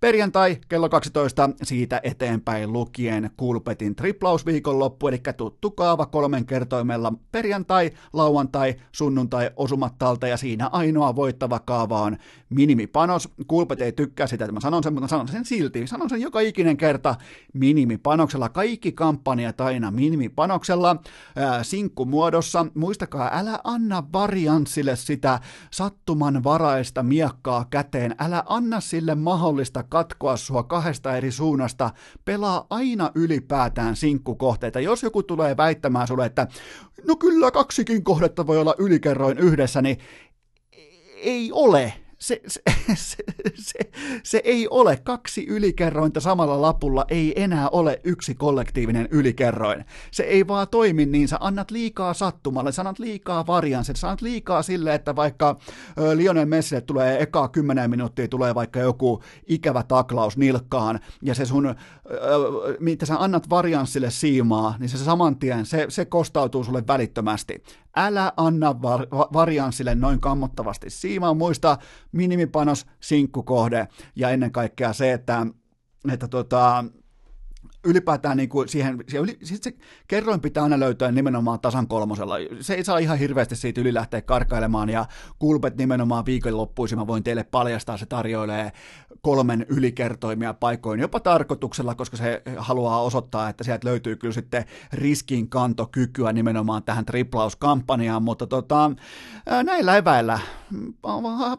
Perjantai 0.00 0.56
kello 0.68 0.88
12 0.88 1.50
siitä 1.62 2.00
eteenpäin 2.02 2.72
lukien 2.72 3.30
Kulpetin 3.36 3.96
triplausviikonloppu, 3.96 5.08
eli 5.08 5.20
tuttu 5.36 5.70
kaava 5.70 6.06
kolmen 6.06 6.46
kertoimella 6.46 7.12
perjantai, 7.32 7.90
lauantai, 8.12 8.74
sunnuntai 8.92 9.50
osumat 9.56 9.98
talta 9.98 10.26
ja 10.26 10.36
siinä 10.36 10.68
ainoa 10.72 11.16
voittava 11.16 11.58
kaava 11.58 12.00
on 12.00 12.16
minimipanos. 12.48 13.28
Kulpet 13.46 13.80
ei 13.80 13.92
tykkää 13.92 14.26
sitä, 14.26 14.44
että 14.44 14.52
mä 14.52 14.60
sanon 14.60 14.82
sen, 14.82 14.92
mutta 14.92 15.08
sanon 15.08 15.28
sen 15.28 15.44
silti. 15.44 15.86
Sanon 15.86 16.10
sen 16.10 16.20
joka 16.20 16.40
ikinen 16.40 16.76
kerta 16.76 17.14
minimipanoksella. 17.52 18.48
Kaikki 18.48 18.92
kampanjat 18.92 19.60
aina 19.60 19.90
minimipanoksella, 19.90 20.96
ää, 21.36 21.62
sinkkumuodossa. 21.62 22.66
Muistakaa, 22.74 23.30
älä 23.32 23.58
anna 23.64 24.02
varianssille 24.12 24.96
sitä 24.96 25.40
sattumanvaraista 25.70 27.02
miekkaa 27.02 27.64
käteen. 27.70 28.14
Älä 28.18 28.42
anna 28.46 28.80
sille 28.80 29.14
mahdollista 29.14 29.82
katkoa 29.96 30.36
sua 30.36 30.62
kahdesta 30.62 31.16
eri 31.16 31.30
suunnasta. 31.30 31.90
Pelaa 32.24 32.66
aina 32.70 33.10
ylipäätään 33.14 33.96
sinkkukohteita. 33.96 34.80
Jos 34.80 35.02
joku 35.02 35.22
tulee 35.22 35.56
väittämään 35.56 36.06
sulle, 36.06 36.26
että 36.26 36.46
no 37.06 37.16
kyllä 37.16 37.50
kaksikin 37.50 38.04
kohdetta 38.04 38.46
voi 38.46 38.58
olla 38.58 38.74
ylikerroin 38.78 39.38
yhdessä, 39.38 39.82
niin 39.82 39.98
ei 41.16 41.52
ole 41.52 41.92
se, 42.26 42.40
se, 42.46 42.62
se, 42.94 43.24
se, 43.54 43.78
se 44.22 44.40
ei 44.44 44.68
ole 44.68 44.96
kaksi 44.96 45.46
ylikerrointa 45.46 46.20
samalla 46.20 46.62
lapulla, 46.62 47.04
ei 47.08 47.42
enää 47.42 47.68
ole 47.68 48.00
yksi 48.04 48.34
kollektiivinen 48.34 49.08
ylikerroin. 49.10 49.84
Se 50.10 50.22
ei 50.22 50.48
vaan 50.48 50.68
toimi 50.68 51.06
niin, 51.06 51.28
sä 51.28 51.36
annat 51.40 51.70
liikaa 51.70 52.14
sattumalle, 52.14 52.72
sä 52.72 52.82
annat 52.82 52.98
liikaa 52.98 53.46
varianssit, 53.46 53.96
sä 53.96 54.06
annat 54.06 54.22
liikaa 54.22 54.62
sille, 54.62 54.94
että 54.94 55.16
vaikka 55.16 55.56
Lionel 56.14 56.46
Messille 56.46 56.80
tulee 56.80 57.22
eka 57.22 57.48
kymmenen 57.48 57.90
minuuttia, 57.90 58.28
tulee 58.28 58.54
vaikka 58.54 58.80
joku 58.80 59.22
ikävä 59.46 59.82
taklaus 59.82 60.36
nilkkaan, 60.36 61.00
ja 61.22 61.34
se 61.34 61.44
sun, 61.44 61.74
mitä 62.80 63.06
sä 63.06 63.16
annat 63.18 63.50
varianssille 63.50 64.10
siimaa, 64.10 64.74
niin 64.78 64.88
se 64.88 64.98
saman 64.98 65.36
tien, 65.38 65.66
se, 65.66 65.86
se 65.88 66.04
kostautuu 66.04 66.64
sulle 66.64 66.82
välittömästi. 66.86 67.62
Älä 67.96 68.32
anna 68.36 68.82
var, 68.82 69.06
varianssille 69.10 69.94
noin 69.94 70.20
kammottavasti 70.20 70.90
siimaa, 70.90 71.34
muista 71.34 71.78
minimipanos, 72.16 72.86
sinkkukohde 73.00 73.88
ja 74.16 74.30
ennen 74.30 74.52
kaikkea 74.52 74.92
se, 74.92 75.12
että, 75.12 75.46
että 76.12 76.28
tota, 76.28 76.84
ylipäätään 77.86 78.36
niin 78.36 78.48
kuin 78.48 78.68
siihen, 78.68 79.04
siihen 79.08 79.24
yli, 79.24 79.38
siis 79.42 79.60
se 79.62 79.74
kerroin 80.08 80.40
pitää 80.40 80.62
aina 80.62 80.80
löytää 80.80 81.12
nimenomaan 81.12 81.60
tasan 81.60 81.88
kolmosella. 81.88 82.34
Se 82.60 82.74
ei 82.74 82.84
saa 82.84 82.98
ihan 82.98 83.18
hirveästi 83.18 83.56
siitä 83.56 83.80
yli 83.80 83.94
lähteä 83.94 84.22
karkailemaan, 84.22 84.88
ja 84.88 85.06
Kulpet 85.38 85.76
nimenomaan 85.76 86.26
viikonloppuisin 86.26 86.98
mä 86.98 87.06
voin 87.06 87.22
teille 87.22 87.44
paljastaa, 87.44 87.96
se 87.96 88.06
tarjoilee 88.06 88.72
kolmen 89.20 89.66
ylikertoimia 89.68 90.54
paikoin 90.54 91.00
jopa 91.00 91.20
tarkoituksella, 91.20 91.94
koska 91.94 92.16
se 92.16 92.42
haluaa 92.56 93.02
osoittaa, 93.02 93.48
että 93.48 93.64
sieltä 93.64 93.88
löytyy 93.88 94.16
kyllä 94.16 94.34
sitten 94.34 94.64
riskinkantokykyä 94.92 96.32
nimenomaan 96.32 96.82
tähän 96.82 97.04
triplauskampanjaan, 97.04 98.22
mutta 98.22 98.46
tota, 98.46 98.90
näillä 99.64 99.96
eväillä 99.96 100.38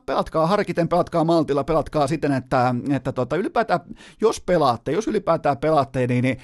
pelatkaa 0.05 0.47
harkiten, 0.47 0.87
pelatkaa 0.87 1.23
maltilla, 1.23 1.63
pelatkaa 1.63 2.07
siten, 2.07 2.31
että, 2.31 2.75
että 2.91 3.11
tota, 3.11 3.35
ylipäätään, 3.35 3.79
jos 4.21 4.41
pelaatte, 4.41 4.91
jos 4.91 5.07
ylipäätään 5.07 5.57
pelaatte, 5.57 6.07
niin, 6.07 6.23
niin 6.23 6.37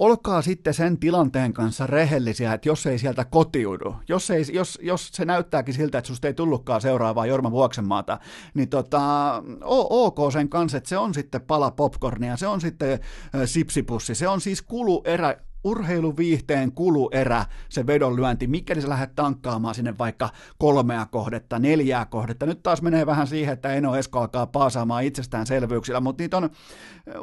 olkaa 0.00 0.42
sitten 0.42 0.74
sen 0.74 0.98
tilanteen 0.98 1.52
kanssa 1.52 1.86
rehellisiä, 1.86 2.52
että 2.52 2.68
jos 2.68 2.86
ei 2.86 2.98
sieltä 2.98 3.24
kotiudu, 3.24 3.94
jos, 4.08 4.30
ei, 4.30 4.44
jos, 4.52 4.78
jos 4.82 5.08
se 5.12 5.24
näyttääkin 5.24 5.74
siltä, 5.74 5.98
että 5.98 6.08
susta 6.08 6.26
ei 6.26 6.34
tullutkaan 6.34 6.80
seuraavaa 6.80 7.26
Jorma 7.26 7.50
Vuoksenmaata, 7.50 8.18
niin 8.54 8.68
tota, 8.68 9.42
ok 9.64 10.18
sen 10.32 10.48
kanssa, 10.48 10.78
että 10.78 10.88
se 10.88 10.98
on 10.98 11.14
sitten 11.14 11.40
pala 11.40 11.70
popcornia, 11.70 12.36
se 12.36 12.46
on 12.46 12.60
sitten 12.60 12.98
sipsipussi, 13.44 14.14
se 14.14 14.28
on 14.28 14.40
siis 14.40 14.62
kuluerä 14.62 15.36
urheiluviihteen 15.64 16.72
kuluerä, 16.72 17.44
se 17.68 17.86
vedonlyönti, 17.86 18.46
mikäli 18.46 18.82
sä 18.82 18.88
lähdet 18.88 19.14
tankkaamaan 19.14 19.74
sinne 19.74 19.98
vaikka 19.98 20.30
kolmea 20.58 21.06
kohdetta, 21.06 21.58
neljää 21.58 22.06
kohdetta. 22.06 22.46
Nyt 22.46 22.62
taas 22.62 22.82
menee 22.82 23.06
vähän 23.06 23.26
siihen, 23.26 23.52
että 23.52 23.74
Eno 23.74 23.96
Esko 23.96 24.20
alkaa 24.20 24.46
paasaamaan 24.46 25.04
itsestäänselvyyksillä, 25.04 26.00
mutta 26.00 26.22
niitä 26.22 26.36
on, 26.36 26.50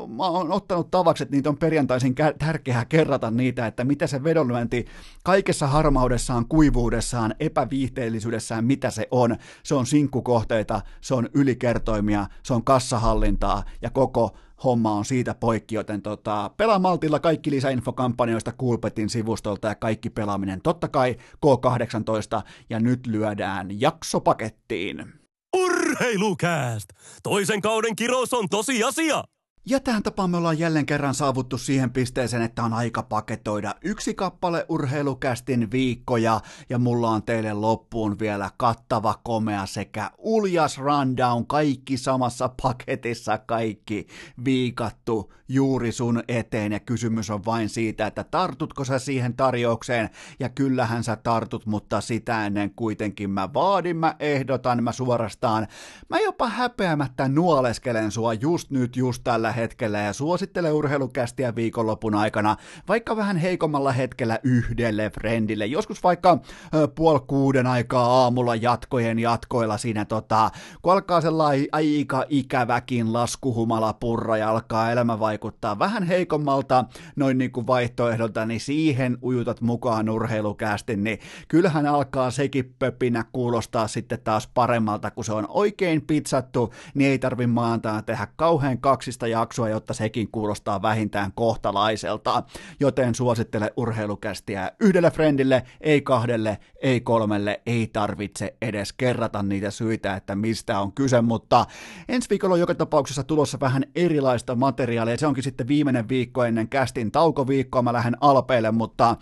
mä 0.08 0.28
oon 0.28 0.52
ottanut 0.52 0.92
tavaksi, 0.92 1.24
että 1.24 1.36
niitä 1.36 1.50
on 1.50 1.58
perjantaisin 1.58 2.16
tärkeää 2.40 2.86
kerrata 2.86 3.32
niitä, 3.32 3.68
että 3.68 3.84
mitä 3.84 4.08
se 4.08 4.24
vedonlyönti 4.24 4.86
kaikessa 5.24 5.68
harmaudessaan, 5.68 6.46
kuivuudessaan, 6.48 7.36
epäviihteellisyydessään, 7.40 8.66
mitä 8.66 8.92
se 8.92 9.08
on. 9.12 9.36
Se 9.64 9.76
on 9.76 9.86
sinkkukohteita, 9.86 10.82
se 11.02 11.14
on 11.14 11.30
ylikertoimia, 11.34 12.28
se 12.44 12.54
on 12.54 12.64
kassahallintaa 12.64 13.64
ja 13.82 13.90
koko 13.90 14.36
homma 14.64 14.92
on 14.92 15.06
siitä 15.06 15.34
poikki, 15.34 15.76
joten 15.76 16.02
tota, 16.02 16.52
pelaa 16.58 16.80
maltilla 16.80 17.20
kaikki 17.20 17.52
lisäinfokampanjoista 17.52 18.52
Coolpetin 18.52 19.10
sivustolta 19.10 19.68
ja 19.68 19.76
kaikki 19.76 20.10
pelaaminen 20.10 20.62
totta 20.62 20.88
kai 20.88 21.16
K18 21.46 22.42
ja 22.70 22.80
nyt 22.80 23.08
lyödään 23.08 23.82
jaksopakettiin. 23.82 25.14
Urheilukääst! 25.58 26.90
Toisen 27.24 27.62
kauden 27.62 27.96
kirous 27.96 28.34
on 28.34 28.50
tosi 28.50 28.84
asia! 28.84 29.24
Ja 29.70 29.80
tähän 29.80 30.04
tapaan 30.04 30.30
me 30.30 30.38
ollaan 30.38 30.60
jälleen 30.60 30.86
kerran 30.86 31.14
saavuttu 31.14 31.58
siihen 31.58 31.92
pisteeseen, 31.92 32.42
että 32.42 32.64
on 32.64 32.74
aika 32.74 33.04
paketoida 33.04 33.76
yksi 33.84 34.14
kappale 34.14 34.66
urheilukästin 34.70 35.72
viikkoja, 35.72 36.42
ja 36.70 36.78
mulla 36.78 37.10
on 37.10 37.24
teille 37.24 37.54
loppuun 37.54 38.20
vielä 38.20 38.50
kattava, 38.58 39.20
komea 39.24 39.66
sekä 39.66 40.12
uljas 40.18 40.78
rundown, 40.78 41.48
kaikki 41.48 41.98
samassa 41.98 42.50
paketissa, 42.62 43.38
kaikki 43.38 44.08
viikattu 44.46 45.34
juuri 45.50 45.92
sun 45.92 46.24
eteen, 46.28 46.72
ja 46.72 46.80
kysymys 46.80 47.30
on 47.30 47.46
vain 47.46 47.70
siitä, 47.70 48.08
että 48.08 48.24
tartutko 48.24 48.84
sä 48.84 49.00
siihen 49.00 49.34
tarjoukseen, 49.36 50.10
ja 50.40 50.50
kyllähän 50.50 51.04
sä 51.04 51.16
tartut, 51.16 51.66
mutta 51.66 52.02
sitä 52.02 52.46
ennen 52.46 52.72
kuitenkin 52.76 53.30
mä 53.30 53.54
vaadin, 53.54 53.98
mä 53.98 54.16
ehdotan, 54.20 54.84
mä 54.84 54.92
suorastaan, 54.92 55.68
mä 56.10 56.20
jopa 56.20 56.50
häpeämättä 56.50 57.28
nuoleskelen 57.28 58.12
sua 58.12 58.34
just 58.34 58.72
nyt, 58.72 58.96
just 58.96 59.24
tällä 59.24 59.57
hetkellä 59.58 60.00
ja 60.00 60.14
suosittele 60.14 60.72
urheilukästiä 60.72 61.56
viikonlopun 61.56 62.16
aikana, 62.16 62.56
vaikka 62.88 63.16
vähän 63.16 63.38
heikommalla 63.38 63.92
hetkellä 63.92 64.40
yhdelle 64.44 65.10
friendille, 65.10 65.66
joskus 65.66 66.04
vaikka 66.04 66.40
ö, 66.76 66.88
puoli 66.88 67.20
kuuden 67.28 67.68
aikaa 67.68 68.24
aamulla 68.24 68.56
jatkojen 68.56 69.20
jatkoilla 69.20 69.78
siinä 69.78 70.06
tota, 70.06 70.52
kun 70.82 70.94
alkaa 70.94 71.22
sellainen 71.22 71.68
aika 71.72 72.26
ikäväkin 72.30 73.14
laskuhumala 73.14 73.94
purra 73.94 74.38
ja 74.38 74.50
alkaa 74.50 74.92
elämä 74.92 75.20
vaikuttaa 75.20 75.80
vähän 75.80 76.04
heikommalta 76.04 76.86
noin 77.16 77.38
niin 77.38 77.52
kuin 77.52 77.68
vaihtoehdolta, 77.68 78.46
niin 78.46 78.60
siihen 78.60 79.18
ujutat 79.24 79.62
mukaan 79.62 80.10
urheilukästi, 80.10 80.98
niin 80.98 81.20
kyllähän 81.48 81.86
alkaa 81.86 82.32
sekin 82.32 82.76
pöpinä 82.80 83.26
kuulostaa 83.32 83.88
sitten 83.88 84.20
taas 84.24 84.48
paremmalta, 84.48 85.12
kun 85.12 85.26
se 85.26 85.34
on 85.34 85.46
oikein 85.50 86.02
pizzattu, 86.02 86.74
niin 86.94 87.12
ei 87.12 87.20
tarvi 87.20 87.48
maantaa 87.48 88.02
tehdä 88.02 88.28
kauhean 88.36 88.78
kaksista 88.78 89.28
jaksoa, 89.28 89.47
jotta 89.70 89.94
sekin 89.94 90.32
kuulostaa 90.32 90.82
vähintään 90.82 91.32
kohtalaiselta. 91.36 92.44
Joten 92.80 93.16
suosittele 93.16 93.74
urheilukästiä 93.78 94.72
yhdelle 94.80 95.12
friendille, 95.12 95.64
ei 95.82 96.02
kahdelle, 96.02 96.58
ei 96.82 97.02
kolmelle, 97.02 97.62
ei 97.66 97.88
tarvitse 97.94 98.56
edes 98.62 98.94
kerrata 98.94 99.44
niitä 99.44 99.72
syitä, 99.72 100.16
että 100.16 100.36
mistä 100.36 100.80
on 100.80 100.92
kyse, 100.92 101.22
mutta 101.22 101.66
ensi 102.10 102.30
viikolla 102.30 102.54
on 102.54 102.60
joka 102.60 102.76
tapauksessa 102.76 103.24
tulossa 103.24 103.60
vähän 103.60 103.84
erilaista 103.96 104.56
materiaalia, 104.56 105.18
se 105.18 105.28
onkin 105.28 105.44
sitten 105.44 105.68
viimeinen 105.68 106.10
viikko 106.10 106.44
ennen 106.44 106.70
kästin 106.70 107.12
taukoviikkoa, 107.12 107.82
mä 107.82 107.94
lähden 107.94 108.18
Alpeille, 108.22 108.72
mutta 108.72 109.16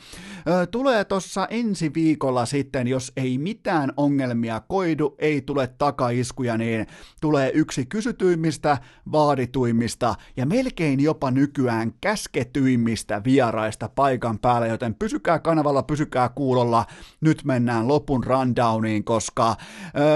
ö, 0.47 0.67
tulee 0.67 1.05
tuossa 1.05 1.47
ensi 1.49 1.91
viikolla 1.93 2.45
sitten, 2.45 2.87
jos 2.87 3.11
ei 3.17 3.37
mitään 3.37 3.93
ongelmia 3.97 4.61
koidu, 4.67 5.15
ei 5.19 5.41
tule 5.41 5.67
takaiskuja, 5.67 6.57
niin 6.57 6.87
tulee 7.21 7.51
yksi 7.53 7.85
kysytyimmistä, 7.85 8.77
vaadituimmista 9.11 10.04
ja 10.37 10.45
melkein 10.45 10.99
jopa 10.99 11.31
nykyään 11.31 11.93
käsketyimmistä 12.01 13.21
vieraista 13.23 13.89
paikan 13.89 14.39
päällä, 14.39 14.67
joten 14.67 14.95
pysykää 14.95 15.39
kanavalla, 15.39 15.83
pysykää 15.83 16.29
kuulolla, 16.29 16.85
nyt 17.21 17.43
mennään 17.43 17.87
lopun 17.87 18.23
rundowniin, 18.23 19.03
koska 19.03 19.55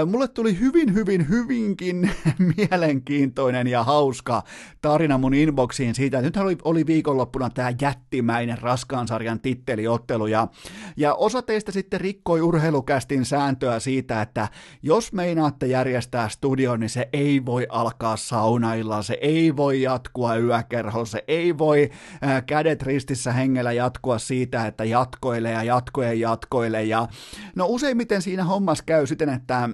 ö, 0.00 0.06
mulle 0.06 0.28
tuli 0.28 0.58
hyvin, 0.58 0.94
hyvin, 0.94 1.28
hyvinkin 1.28 2.10
mielenkiintoinen 2.56 3.66
ja 3.66 3.84
hauska 3.84 4.42
tarina 4.82 5.18
mun 5.18 5.34
inboxiin 5.34 5.94
siitä, 5.94 6.18
että 6.18 6.26
nythän 6.26 6.44
oli, 6.44 6.56
oli 6.64 6.86
viikonloppuna 6.86 7.50
tämä 7.50 7.72
jättimäinen 7.80 8.58
raskaan 8.58 9.08
sarjan 9.08 9.40
titteliottelu 9.40 10.26
ja, 10.26 10.48
ja 10.96 11.14
osa 11.14 11.42
teistä 11.42 11.72
sitten 11.72 12.00
rikkoi 12.00 12.40
urheilukästin 12.40 13.24
sääntöä 13.24 13.80
siitä, 13.80 14.22
että 14.22 14.48
jos 14.82 15.12
meinaatte 15.12 15.66
järjestää 15.66 16.28
studion, 16.28 16.80
niin 16.80 16.90
se 16.90 17.08
ei 17.12 17.44
voi 17.44 17.66
alkaa 17.68 18.16
saunailla, 18.16 19.02
se 19.02 19.18
ei 19.20 19.56
voi 19.56 19.79
jatkua 19.82 20.36
yökerholla, 20.36 21.06
se 21.06 21.24
ei 21.28 21.58
voi 21.58 21.90
ää, 22.22 22.42
kädet 22.42 22.82
ristissä 22.82 23.32
hengellä 23.32 23.72
jatkua 23.72 24.18
siitä, 24.18 24.66
että 24.66 24.84
jatkoilee 24.84 25.52
ja 25.52 25.62
jatkojen 25.62 26.20
jatkoilee. 26.20 26.84
Ja 26.84 27.08
no 27.56 27.66
useimmiten 27.68 28.22
siinä 28.22 28.44
hommassa 28.44 28.84
käy 28.86 29.06
siten, 29.06 29.28
että 29.28 29.68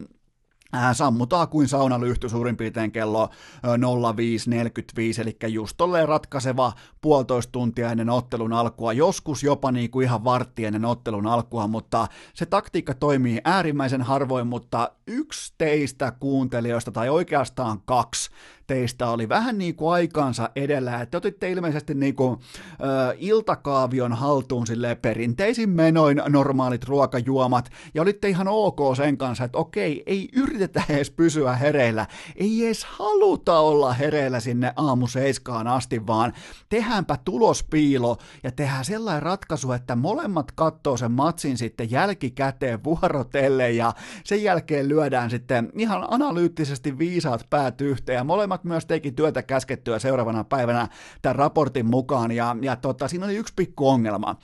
sammutaan 0.93 1.49
kuin 1.49 1.69
saunalyhty 1.69 2.29
suurin 2.29 2.57
piirtein 2.57 2.93
kello 2.93 3.29
05.45, 3.65 5.21
eli 5.21 5.37
just 5.53 5.77
tolleen 5.77 6.09
ratkaiseva 6.09 6.73
puolitoista 7.01 7.53
tuntia 7.53 7.91
ennen 7.91 8.11
ottelun 8.11 8.53
alkua, 8.53 8.93
joskus 8.93 9.43
jopa 9.43 9.73
niin 9.73 9.91
kuin 9.91 10.05
ihan 10.05 10.25
vartti 10.25 10.65
ennen 10.65 10.85
ottelun 10.85 11.27
alkua, 11.27 11.67
mutta 11.67 12.07
se 12.35 12.47
taktiikka 12.47 12.95
toimii 12.95 13.41
äärimmäisen 13.45 14.03
harvoin, 14.03 14.47
mutta 14.47 14.93
yksi 15.07 15.55
teistä 15.59 16.13
kuuntelijoista, 16.21 16.93
tai 16.93 17.09
oikeastaan 17.09 17.81
kaksi, 17.85 18.31
teistä 18.67 19.09
oli 19.09 19.29
vähän 19.29 19.59
niin 19.59 19.77
kuin 19.77 19.93
aikaansa 19.93 20.51
edellä, 20.57 21.01
että 21.01 21.19
otitte 21.19 21.51
ilmeisesti 21.51 21.95
niin 21.95 22.15
kuin, 22.15 22.39
ö, 22.81 23.17
iltakaavion 23.19 24.13
haltuun 24.13 24.67
sille 24.67 24.95
perinteisin 24.95 25.71
menoin 25.71 26.23
normaalit 26.29 26.85
ruokajuomat, 26.85 27.71
ja 27.95 28.03
olitte 28.03 28.29
ihan 28.29 28.49
ok 28.49 28.97
sen 28.97 29.17
kanssa, 29.19 29.45
että 29.45 29.59
okei, 29.59 30.03
ei 30.07 30.29
yritetä 30.33 30.83
edes 30.89 31.11
pysyä 31.11 31.53
hereillä, 31.53 32.07
ei 32.37 32.67
edes 32.67 32.85
haluta 32.85 33.59
olla 33.59 33.93
hereillä 33.93 34.41
sinne 34.41 34.73
aamu 34.77 35.07
seiskaan 35.07 35.67
asti, 35.67 36.07
vaan 36.07 36.33
tehdäänpä 36.69 37.19
tulospiilo 37.25 38.17
ja 38.43 38.53
tehdään 38.53 38.85
sellainen 38.85 39.23
ratkaisu, 39.23 39.73
että 39.73 39.97
molemmat 39.97 40.53
katsoo 40.53 40.97
sen 40.97 41.13
matsin 41.13 41.59
sitten 41.59 41.91
jälkikäteen 41.91 42.85
vuorotelle 42.85 43.71
ja 43.71 43.93
sen 44.25 44.43
jälkeen 44.43 44.89
lyödään 44.89 45.31
sitten 45.31 45.73
ihan 45.79 46.07
analyyttisesti 46.11 46.99
viisaat 46.99 47.47
päät 47.51 47.81
yhteen 47.81 48.17
ja 48.17 48.25
molemmat 48.25 48.56
myös 48.65 48.87
teki 48.87 49.13
työtä 49.13 49.43
käskettyä 49.43 49.99
seuraavana 49.99 50.45
päivänä 50.45 50.89
tämän 51.23 51.37
raportin 51.37 51.87
mukaan. 51.87 52.33
Ja, 52.33 52.57
ja 52.61 52.77
tota, 52.77 53.09
siinä 53.09 53.27
oli 53.27 53.37
yksi 53.37 53.55
pikku 53.57 53.89
ongelma. 53.89 54.37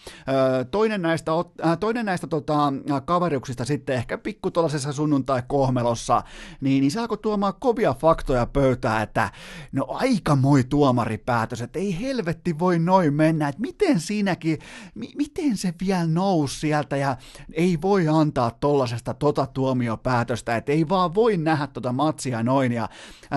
Toinen 0.70 1.02
näistä, 1.02 1.32
toinen 1.80 2.06
näistä 2.06 2.26
tota, 2.26 2.72
kaveriuksista 3.04 3.64
sitten 3.64 3.96
ehkä 3.96 4.18
pikku 4.18 4.50
tuollaisessa 4.50 4.92
sunnuntai-kohmelossa, 4.92 6.22
niin, 6.60 6.80
niin 6.80 6.90
se 6.90 7.00
alkoi 7.00 7.18
tuomaan 7.18 7.54
kovia 7.60 7.94
faktoja 7.94 8.46
pöytään, 8.46 9.02
että 9.02 9.30
no 9.72 9.86
aika 9.88 10.36
moi 10.36 10.64
tuomaripäätös, 10.64 11.60
että 11.62 11.78
ei 11.78 12.00
helvetti 12.00 12.58
voi 12.58 12.78
noin 12.78 13.14
mennä, 13.14 13.48
että 13.48 13.60
miten 13.60 14.00
siinäkin, 14.00 14.58
mi- 14.94 15.12
miten 15.16 15.56
se 15.56 15.74
vielä 15.86 16.06
nousi 16.06 16.60
sieltä 16.60 16.96
ja 16.96 17.16
ei 17.52 17.78
voi 17.82 18.08
antaa 18.08 18.50
tollasesta 18.50 19.14
tota 19.14 19.46
tuomiopäätöstä, 19.46 20.56
että 20.56 20.72
ei 20.72 20.88
vaan 20.88 21.14
voi 21.14 21.36
nähdä 21.36 21.66
tota 21.66 21.92
matsia 21.92 22.42
noin. 22.42 22.72
Ja 22.72 22.88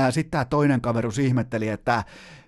sitten 0.09 0.31
tämä 0.31 0.45
toinen 0.45 0.64
kaverus 0.81 1.19
ihmetteli, 1.19 1.67
että 1.67 2.03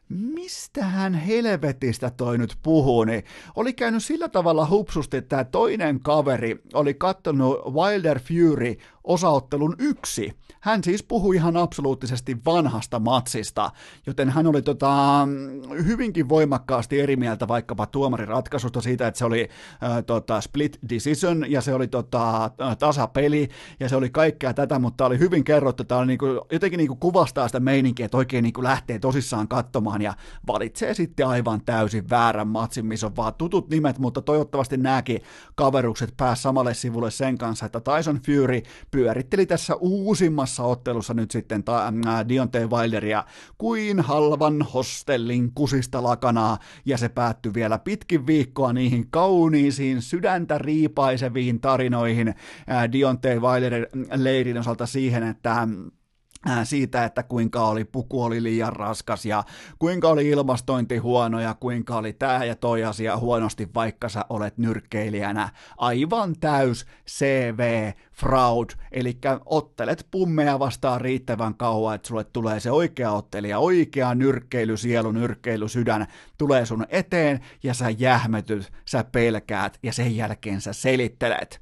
mistähän 0.10 1.14
helvetistä 1.14 2.10
toi 2.10 2.38
nyt 2.38 2.58
puhuu, 2.64 3.04
niin 3.04 3.24
oli 3.56 3.74
käynyt 3.74 4.04
sillä 4.04 4.30
tavalla 4.30 4.68
hupsusti, 4.70 5.18
että 5.18 5.30
tämä 5.30 5.44
toinen 5.44 6.00
kaveri 6.00 6.62
oli 6.74 6.94
kattonut 6.94 7.60
Wilder 7.66 8.20
Fury 8.20 8.76
osaottelun 9.08 9.76
yksi. 9.80 10.34
Hän 10.60 10.84
siis 10.84 11.04
puhui 11.04 11.36
ihan 11.36 11.58
absoluuttisesti 11.58 12.38
vanhasta 12.46 13.00
matsista, 13.00 13.72
joten 14.08 14.30
hän 14.30 14.48
oli 14.48 14.62
tota, 14.62 15.28
hyvinkin 15.86 16.30
voimakkaasti 16.30 17.00
eri 17.00 17.16
mieltä 17.16 17.48
vaikkapa 17.48 17.86
tuomarin 17.86 18.28
ratkaisusta 18.28 18.82
siitä, 18.82 19.08
että 19.08 19.18
se 19.18 19.26
oli 19.26 19.50
äh, 19.84 20.04
tota, 20.06 20.42
split 20.42 20.80
decision 20.90 21.52
ja 21.52 21.62
se 21.62 21.74
oli 21.74 21.88
tota, 21.88 22.52
tasapeli 22.80 23.50
ja 23.80 23.90
se 23.90 23.96
oli 23.96 24.10
kaikkea 24.10 24.54
tätä, 24.54 24.80
mutta 24.80 25.06
oli 25.06 25.20
hyvin 25.20 25.44
kerrottu, 25.44 25.82
että 25.82 26.06
niinku, 26.06 26.26
jotenkin 26.52 26.78
niinku 26.78 26.96
kuvastaa 26.96 27.48
sitä 27.48 27.60
meininkiä, 27.60 28.06
että 28.06 28.18
oikein 28.18 28.44
niinku 28.44 28.64
lähtee 28.64 29.00
tosissaan 29.00 29.48
katsomaan 29.48 30.02
ja 30.02 30.14
valitsee 30.48 30.94
sitten 30.94 31.28
aivan 31.28 31.62
täysin 31.66 32.10
väärän 32.10 32.48
matsin, 32.48 32.86
missä 32.86 33.08
on 33.08 33.16
vaan 33.16 33.34
tutut 33.34 33.70
nimet, 33.70 34.00
mutta 34.00 34.22
toivottavasti 34.22 34.78
nämäkin 34.78 35.22
kaverukset 35.56 36.14
pääsivät 36.18 36.38
samalle 36.40 36.74
sivulle 36.74 37.12
sen 37.12 37.38
kanssa, 37.38 37.66
että 37.66 37.80
Tyson 37.80 38.20
Fury 38.26 38.62
pyöritteli 38.98 39.46
tässä 39.46 39.76
uusimmassa 39.76 40.64
ottelussa 40.64 41.14
nyt 41.14 41.32
sitten 41.32 41.64
ta- 41.64 41.88
äh, 41.88 42.30
Deontay 42.30 42.68
Wilderia 42.68 43.24
kuin 43.58 44.00
halvan 44.00 44.62
hostellin 44.62 45.52
kusista 45.56 46.04
lakanaa, 46.04 46.58
ja 46.86 46.98
se 46.98 47.10
päättyi 47.10 47.54
vielä 47.54 47.80
pitkin 47.80 48.28
viikkoa 48.28 48.74
niihin 48.74 49.08
kauniisiin, 49.10 50.02
sydäntä 50.02 50.58
riipaiseviin 50.58 51.60
tarinoihin 51.60 52.28
äh, 52.28 52.36
Deontay 52.92 53.40
Wilderin 53.40 53.88
leirin 54.16 54.58
osalta 54.58 54.86
siihen, 54.86 55.24
että 55.24 55.68
siitä, 56.64 57.06
että 57.06 57.24
kuinka 57.24 57.68
oli 57.68 57.86
puku 57.86 58.24
oli 58.24 58.44
liian 58.44 58.74
raskas 58.74 59.26
ja 59.26 59.44
kuinka 59.80 60.10
oli 60.10 60.30
ilmastointi 60.30 60.98
huono 60.98 61.40
ja 61.40 61.56
kuinka 61.60 61.98
oli 61.98 62.14
tämä 62.14 62.46
ja 62.46 62.56
toi 62.56 62.84
asia 62.84 63.18
huonosti, 63.18 63.70
vaikka 63.76 64.10
sä 64.10 64.26
olet 64.30 64.58
nyrkkeilijänä. 64.58 65.50
Aivan 65.78 66.36
täys 66.40 66.86
CV 67.10 67.92
fraud, 68.14 68.70
eli 68.92 69.18
ottelet 69.46 70.08
pummeja 70.12 70.60
vastaan 70.60 71.02
riittävän 71.02 71.56
kauan, 71.56 71.96
että 71.96 72.08
sulle 72.08 72.24
tulee 72.24 72.60
se 72.60 72.72
oikea 72.72 73.12
ottelija, 73.12 73.60
oikea 73.60 74.16
nyrkkeily, 74.16 74.78
sielu, 74.78 75.12
nyrkkeily, 75.12 75.70
sydän, 75.70 76.08
tulee 76.38 76.66
sun 76.66 76.86
eteen 76.90 77.40
ja 77.64 77.74
sä 77.74 77.90
jähmetyt, 77.90 78.72
sä 78.86 79.04
pelkäät 79.12 79.80
ja 79.84 79.94
sen 79.94 80.16
jälkeen 80.16 80.62
sä 80.62 80.74
selittelet. 80.74 81.60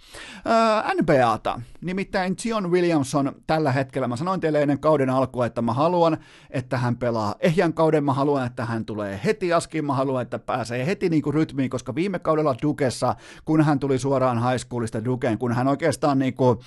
Öö, 0.47 0.93
NBAta, 1.01 1.61
nimittäin 1.81 2.35
Zion 2.37 2.71
Williamson 2.71 3.35
tällä 3.47 3.71
hetkellä, 3.71 4.07
mä 4.07 4.15
sanoin 4.15 4.39
teille 4.39 4.64
ennen 4.65 4.79
kauden 4.79 5.09
alkua, 5.09 5.45
että 5.45 5.61
mä 5.61 5.73
haluan, 5.73 6.17
että 6.49 6.77
hän 6.77 6.97
pelaa 6.97 7.35
ehjän 7.39 7.73
kauden, 7.73 8.03
mä 8.03 8.13
haluan, 8.13 8.45
että 8.45 8.65
hän 8.65 8.85
tulee 8.85 9.19
heti 9.25 9.53
askiin, 9.53 9.85
mä 9.85 9.93
haluan, 9.93 10.21
että 10.21 10.39
pääsee 10.39 10.85
heti 10.85 11.09
niin 11.09 11.21
kuin 11.21 11.33
rytmiin, 11.33 11.69
koska 11.69 11.95
viime 11.95 12.19
kaudella 12.19 12.55
Dukessa, 12.61 13.15
kun 13.45 13.61
hän 13.61 13.79
tuli 13.79 13.99
suoraan 13.99 14.49
high 14.49 14.57
schoolista 14.57 15.05
Dukeen, 15.05 15.37
kun 15.37 15.51
hän 15.51 15.67
oikeastaan 15.67 16.19
niin 16.19 16.33
kuin 16.33 16.59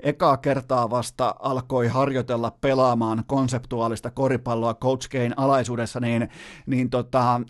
ekaa 0.00 0.36
kertaa 0.36 0.90
vasta 0.90 1.34
alkoi 1.38 1.86
harjoitella 1.86 2.50
pelaamaan 2.60 3.24
konseptuaalista 3.26 4.10
koripalloa 4.10 4.74
Coach 4.74 5.08
Kane 5.08 5.34
alaisuudessa, 5.36 6.00
niin, 6.00 6.28
niin 6.66 6.90
tota, 6.90 7.40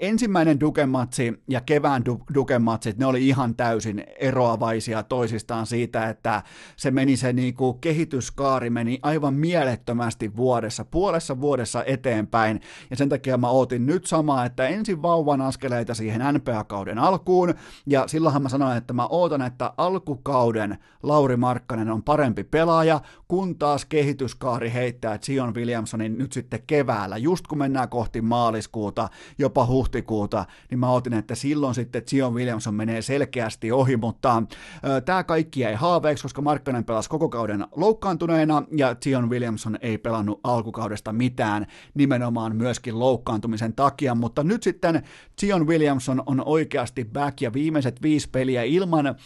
ensimmäinen 0.00 0.60
Duke-matsi 0.60 1.42
ja 1.48 1.60
kevään 1.60 2.02
du- 2.08 2.34
Duke-matsit, 2.34 2.98
ne 2.98 3.06
oli 3.06 3.28
ihan 3.28 3.54
täysin 3.54 4.04
eroavaisia 4.18 5.02
toisistaan 5.02 5.66
siitä, 5.66 6.08
että 6.08 6.42
se 6.76 6.90
meni 6.90 7.16
se 7.16 7.32
niinku 7.32 7.72
kehityskaari 7.72 8.70
meni 8.70 8.98
aivan 9.02 9.34
mielettömästi 9.34 10.36
vuodessa, 10.36 10.84
puolessa 10.84 11.40
vuodessa 11.40 11.84
eteenpäin, 11.84 12.60
ja 12.90 12.96
sen 12.96 13.08
takia 13.08 13.38
mä 13.38 13.48
ootin 13.48 13.86
nyt 13.86 14.06
samaa, 14.06 14.44
että 14.44 14.68
ensin 14.68 15.02
vauvan 15.02 15.40
askeleita 15.40 15.94
siihen 15.94 16.22
NPA-kauden 16.34 16.98
alkuun, 16.98 17.54
ja 17.86 18.08
silloinhan 18.08 18.42
mä 18.42 18.48
sanoin, 18.48 18.76
että 18.76 18.92
mä 18.92 19.06
ootan, 19.06 19.42
että 19.42 19.72
alkukauden 19.76 20.78
Lauri 21.02 21.36
Markkanen 21.36 21.90
on 21.90 22.02
parempi 22.02 22.44
pelaaja, 22.44 23.00
kun 23.28 23.58
taas 23.58 23.84
kehityskaari 23.84 24.72
heittää 24.72 25.18
Zion 25.18 25.54
Williamsonin 25.54 26.18
nyt 26.18 26.32
sitten 26.32 26.62
keväällä, 26.66 27.16
just 27.16 27.46
kun 27.46 27.58
mennään 27.58 27.88
kohti 27.88 28.20
maaliskuuta, 28.20 29.08
jopa 29.38 29.66
huhtikuuta, 29.66 29.89
niin 30.70 30.78
mä 30.78 30.90
otin, 30.90 31.12
että 31.12 31.34
silloin 31.34 31.74
sitten 31.74 32.02
Zion 32.08 32.34
Williamson 32.34 32.74
menee 32.74 33.02
selkeästi 33.02 33.72
ohi, 33.72 33.96
mutta 33.96 34.42
tämä 35.04 35.24
kaikki 35.24 35.64
ei 35.64 35.74
haaveeksi, 35.74 36.22
koska 36.22 36.42
Markkanen 36.42 36.84
pelasi 36.84 37.08
koko 37.08 37.28
kauden 37.28 37.66
loukkaantuneena 37.76 38.62
ja 38.76 38.96
Zion 39.04 39.30
Williamson 39.30 39.78
ei 39.80 39.98
pelannut 39.98 40.40
alkukaudesta 40.44 41.12
mitään 41.12 41.66
nimenomaan 41.94 42.56
myöskin 42.56 42.98
loukkaantumisen 42.98 43.72
takia, 43.72 44.14
mutta 44.14 44.42
nyt 44.44 44.62
sitten 44.62 45.02
Zion 45.40 45.66
Williamson 45.66 46.22
on 46.26 46.42
oikeasti 46.46 47.04
back 47.04 47.40
ja 47.40 47.52
viimeiset 47.52 48.02
viisi 48.02 48.28
peliä 48.30 48.62
ilman 48.62 49.16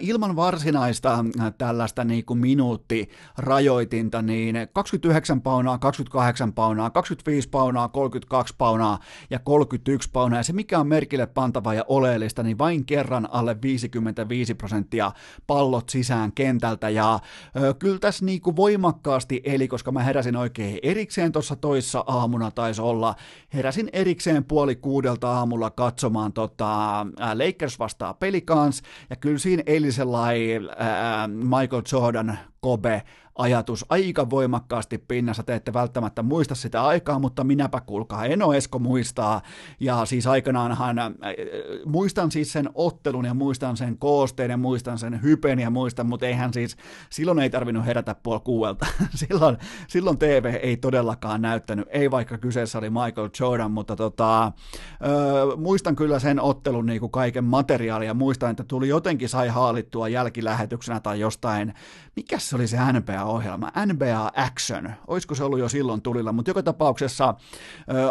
ilman 0.00 0.36
varsinaista 0.36 1.24
äh, 1.40 1.52
tällaista 1.58 2.04
niin 2.04 2.24
kuin 2.24 2.38
minuuttirajoitinta, 2.38 4.22
niin 4.22 4.56
29 4.72 5.40
paunaa, 5.40 5.78
28 5.78 6.52
paunaa, 6.52 6.90
25 6.90 7.48
paunaa, 7.48 7.88
32 7.88 8.54
paunaa 8.58 8.98
ja 9.30 9.38
31 9.38 10.10
paunaa. 10.12 10.38
Ja 10.38 10.42
se 10.42 10.52
mikä 10.52 10.78
on 10.78 10.86
merkille 10.86 11.26
pantava 11.26 11.74
ja 11.74 11.84
oleellista, 11.88 12.42
niin 12.42 12.58
vain 12.58 12.84
kerran 12.84 13.28
alle 13.30 13.56
55 13.62 14.54
prosenttia 14.54 15.12
pallot 15.46 15.88
sisään 15.88 16.32
kentältä. 16.32 16.88
Ja 16.88 17.20
ö, 17.62 17.74
kyllä 17.74 17.98
tässä 17.98 18.24
niin 18.24 18.40
kuin 18.40 18.56
voimakkaasti 18.56 19.40
eli, 19.44 19.68
koska 19.68 19.92
mä 19.92 20.02
heräsin 20.02 20.36
oikein 20.36 20.78
erikseen 20.82 21.32
tuossa 21.32 21.56
toissa 21.56 22.04
aamuna 22.06 22.50
taisi 22.50 22.82
olla, 22.82 23.14
heräsin 23.54 23.90
erikseen 23.92 24.44
puoli 24.44 24.76
kuudelta 24.76 25.32
aamulla 25.32 25.70
katsomaan 25.70 26.32
tota, 26.32 27.06
Lakers 27.34 27.78
vastaa 27.78 28.14
pelikans, 28.14 28.82
ja 29.10 29.16
kyllä 29.16 29.38
siinä 29.38 29.63
eli 29.66 29.92
sellainen 29.92 30.62
Michael 31.30 31.82
Jordan 31.92 32.38
Kobe 32.60 33.02
ajatus 33.38 33.86
aika 33.88 34.30
voimakkaasti 34.30 34.98
pinnassa, 34.98 35.42
te 35.42 35.54
ette 35.54 35.72
välttämättä 35.72 36.22
muista 36.22 36.54
sitä 36.54 36.84
aikaa, 36.84 37.18
mutta 37.18 37.44
minäpä 37.44 37.80
kuulkaa, 37.80 38.24
Eno 38.24 38.52
Esko 38.54 38.78
muistaa, 38.78 39.42
ja 39.80 40.04
siis 40.04 40.26
aikanaanhan, 40.26 40.98
äh, 40.98 41.14
muistan 41.86 42.30
siis 42.30 42.52
sen 42.52 42.70
ottelun 42.74 43.24
ja 43.24 43.34
muistan 43.34 43.76
sen 43.76 43.98
koosteen 43.98 44.50
ja 44.50 44.56
muistan 44.56 44.98
sen 44.98 45.22
hypen 45.22 45.58
ja 45.58 45.70
muistan, 45.70 46.06
mutta 46.06 46.26
eihän 46.26 46.52
siis, 46.52 46.76
silloin 47.10 47.38
ei 47.38 47.50
tarvinnut 47.50 47.86
herätä 47.86 48.14
puoli 48.22 48.40
kuuelta, 48.44 48.86
silloin, 49.14 49.56
silloin 49.88 50.18
TV 50.18 50.58
ei 50.62 50.76
todellakaan 50.76 51.42
näyttänyt, 51.42 51.88
ei 51.90 52.10
vaikka 52.10 52.38
kyseessä 52.38 52.78
oli 52.78 52.90
Michael 52.90 53.30
Jordan, 53.40 53.70
mutta 53.70 53.96
tota, 53.96 54.46
ö, 54.46 55.56
muistan 55.56 55.96
kyllä 55.96 56.18
sen 56.18 56.40
ottelun 56.40 56.86
niin 56.86 57.00
kuin 57.00 57.12
kaiken 57.12 57.44
materiaalia, 57.44 58.14
muistan, 58.14 58.50
että 58.50 58.64
tuli 58.64 58.88
jotenkin 58.88 59.28
sai 59.28 59.48
haalittua 59.48 60.08
jälkilähetyksenä 60.08 61.00
tai 61.00 61.20
jostain, 61.20 61.74
mikä 62.16 62.38
se 62.38 62.56
oli 62.56 62.66
se 62.66 62.76
NBA-ohjelma, 62.92 63.72
NBA 63.86 64.32
Action, 64.36 64.90
olisiko 65.06 65.34
se 65.34 65.44
ollut 65.44 65.58
jo 65.58 65.68
silloin 65.68 66.02
tulilla, 66.02 66.32
mutta 66.32 66.50
joka 66.50 66.62
tapauksessa 66.62 67.34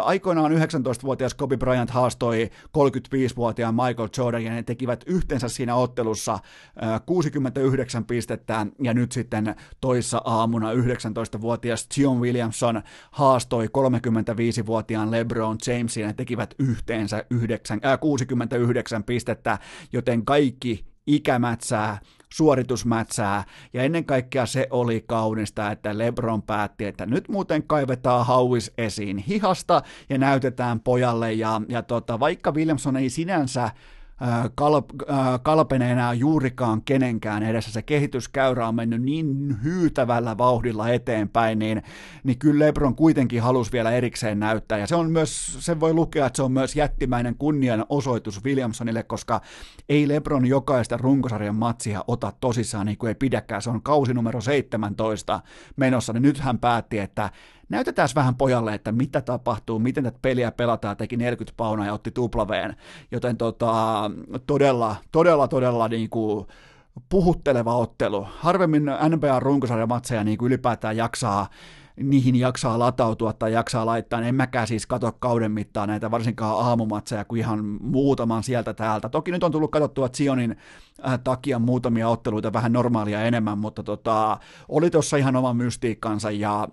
aikoinaan 0.02 0.52
19-vuotias 0.52 1.34
Kobe 1.34 1.56
Bryant 1.56 1.90
haastoi 1.90 2.50
35-vuotiaan 2.78 3.74
Michael 3.74 4.08
Jordan 4.18 4.44
ja 4.44 4.52
ne 4.52 4.62
tekivät 4.62 5.04
yhteensä 5.06 5.48
siinä 5.48 5.74
ottelussa 5.74 6.32
ä, 6.82 7.00
69 7.06 8.04
pistettä. 8.04 8.66
Ja 8.82 8.94
nyt 8.94 9.12
sitten 9.12 9.54
toissa 9.80 10.22
aamuna 10.24 10.72
19-vuotias 10.72 11.88
John 11.96 12.20
Williamson 12.20 12.82
haastoi 13.10 13.66
35-vuotiaan 13.66 15.10
LeBron 15.10 15.56
Jamesin 15.66 16.00
ja 16.00 16.06
ne 16.06 16.12
tekivät 16.12 16.54
yhteensä 16.58 17.24
9, 17.30 17.80
äh, 17.84 18.00
69 18.00 19.04
pistettä, 19.04 19.58
joten 19.92 20.24
kaikki 20.24 20.86
ikämätsää, 21.06 21.98
suoritusmätsää, 22.34 23.44
ja 23.72 23.82
ennen 23.82 24.04
kaikkea 24.04 24.46
se 24.46 24.66
oli 24.70 25.04
kaunista, 25.06 25.70
että 25.70 25.98
LeBron 25.98 26.42
päätti, 26.42 26.84
että 26.84 27.06
nyt 27.06 27.28
muuten 27.28 27.62
kaivetaan 27.62 28.26
hauis 28.26 28.72
esiin 28.78 29.18
hihasta 29.18 29.82
ja 30.08 30.18
näytetään 30.18 30.80
pojalle, 30.80 31.32
ja, 31.32 31.60
ja 31.68 31.82
tota, 31.82 32.20
vaikka 32.20 32.52
Williamson 32.52 32.96
ei 32.96 33.10
sinänsä 33.10 33.70
kalp, 34.54 34.90
kalpene 35.42 35.92
enää 35.92 36.12
juurikaan 36.12 36.82
kenenkään 36.82 37.42
edessä. 37.42 37.70
Se 37.70 37.82
kehityskäyrä 37.82 38.68
on 38.68 38.74
mennyt 38.74 39.02
niin 39.02 39.56
hyytävällä 39.64 40.38
vauhdilla 40.38 40.88
eteenpäin, 40.88 41.58
niin, 41.58 41.82
niin 42.24 42.38
kyllä 42.38 42.64
Lebron 42.64 42.94
kuitenkin 42.94 43.42
halusi 43.42 43.72
vielä 43.72 43.90
erikseen 43.90 44.40
näyttää. 44.40 44.78
Ja 44.78 44.86
se 44.86 44.96
on 44.96 45.10
myös, 45.10 45.56
se 45.60 45.80
voi 45.80 45.94
lukea, 45.94 46.26
että 46.26 46.36
se 46.36 46.42
on 46.42 46.52
myös 46.52 46.76
jättimäinen 46.76 47.34
kunnian 47.34 47.86
osoitus 47.88 48.44
Williamsonille, 48.44 49.02
koska 49.02 49.40
ei 49.88 50.08
Lebron 50.08 50.46
jokaista 50.46 50.96
runkosarjan 50.96 51.56
matsia 51.56 52.04
ota 52.06 52.32
tosissaan 52.40 52.86
niin 52.86 52.98
kuin 52.98 53.08
ei 53.08 53.14
pidäkään. 53.14 53.62
Se 53.62 53.70
on 53.70 53.82
kausi 53.82 54.14
numero 54.14 54.40
17 54.40 55.40
menossa, 55.76 56.12
niin 56.12 56.22
nyt 56.22 56.38
hän 56.38 56.58
päätti, 56.58 56.98
että 56.98 57.30
näytetään 57.68 58.08
vähän 58.14 58.34
pojalle, 58.34 58.74
että 58.74 58.92
mitä 58.92 59.20
tapahtuu, 59.20 59.78
miten 59.78 60.04
tätä 60.04 60.18
peliä 60.22 60.52
pelataan, 60.52 60.96
teki 60.96 61.16
40 61.16 61.56
paunaa 61.56 61.86
ja 61.86 61.92
otti 61.92 62.10
tuplaveen, 62.10 62.76
joten 63.10 63.36
tota, 63.36 64.10
todella, 64.46 64.96
todella, 65.12 65.48
todella 65.48 65.88
niin 65.88 66.10
kuin 66.10 66.46
puhutteleva 67.08 67.76
ottelu. 67.76 68.26
Harvemmin 68.38 68.82
NBA 69.08 69.40
runkosarjan 69.40 69.88
matseja 69.88 70.24
niin 70.24 70.38
kuin 70.38 70.46
ylipäätään 70.46 70.96
jaksaa 70.96 71.48
niihin 71.96 72.36
jaksaa 72.36 72.78
latautua 72.78 73.32
tai 73.32 73.52
jaksaa 73.52 73.86
laittaa, 73.86 74.20
en 74.20 74.34
mäkään 74.34 74.66
siis 74.66 74.86
katso 74.86 75.12
kauden 75.12 75.52
mittaan 75.52 75.88
näitä 75.88 76.10
varsinkaan 76.10 76.66
aamumatseja 76.66 77.24
kuin 77.24 77.38
ihan 77.38 77.64
muutaman 77.80 78.42
sieltä 78.42 78.74
täältä. 78.74 79.08
Toki 79.08 79.30
nyt 79.30 79.42
on 79.42 79.52
tullut 79.52 79.70
katsottua 79.70 80.08
Zionin 80.08 80.56
äh, 81.06 81.18
takia 81.24 81.58
muutamia 81.58 82.08
otteluita 82.08 82.52
vähän 82.52 82.72
normaalia 82.72 83.22
enemmän, 83.22 83.58
mutta 83.58 83.82
tota, 83.82 84.38
oli 84.68 84.90
tuossa 84.90 85.16
ihan 85.16 85.36
oma 85.36 85.54
mystiikkansa 85.54 86.30
ja 86.30 86.68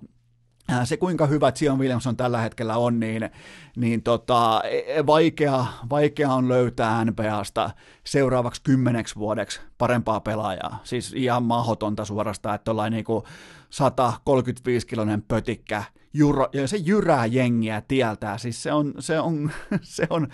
se 0.84 0.98
kuinka 0.98 1.26
hyvä 1.26 1.52
Zion 1.52 1.80
Williamson 1.80 2.18
tällä 2.18 2.42
hetkellä 2.42 2.78
on, 2.78 3.00
niin, 3.00 3.30
niin 3.76 4.04
tota, 4.04 4.62
e, 4.64 4.78
e, 4.88 5.06
vaikea, 5.06 5.66
vaikea 5.90 6.34
on 6.34 6.50
löytää 6.50 7.06
NBAsta 7.06 7.72
seuraavaksi 8.04 8.62
kymmeneksi 8.64 9.16
vuodeksi 9.16 9.62
parempaa 9.78 10.20
pelaajaa. 10.20 10.80
Siis 10.84 11.14
ihan 11.14 11.44
mahdotonta 11.44 12.06
suorastaan, 12.06 12.56
että 12.56 12.72
ollaan 12.72 12.92
niinku 12.92 13.24
135-kilonen 13.70 15.22
pötikkä, 15.28 15.84
juro, 16.14 16.50
se 16.66 16.78
jyrää 16.78 17.26
jengiä 17.26 17.82
tieltää, 17.88 18.38
siis 18.38 18.64
se 18.64 18.74
on, 18.74 18.94
se 19.00 19.20
on, 19.20 19.52
se 19.82 20.08
on 20.10 20.28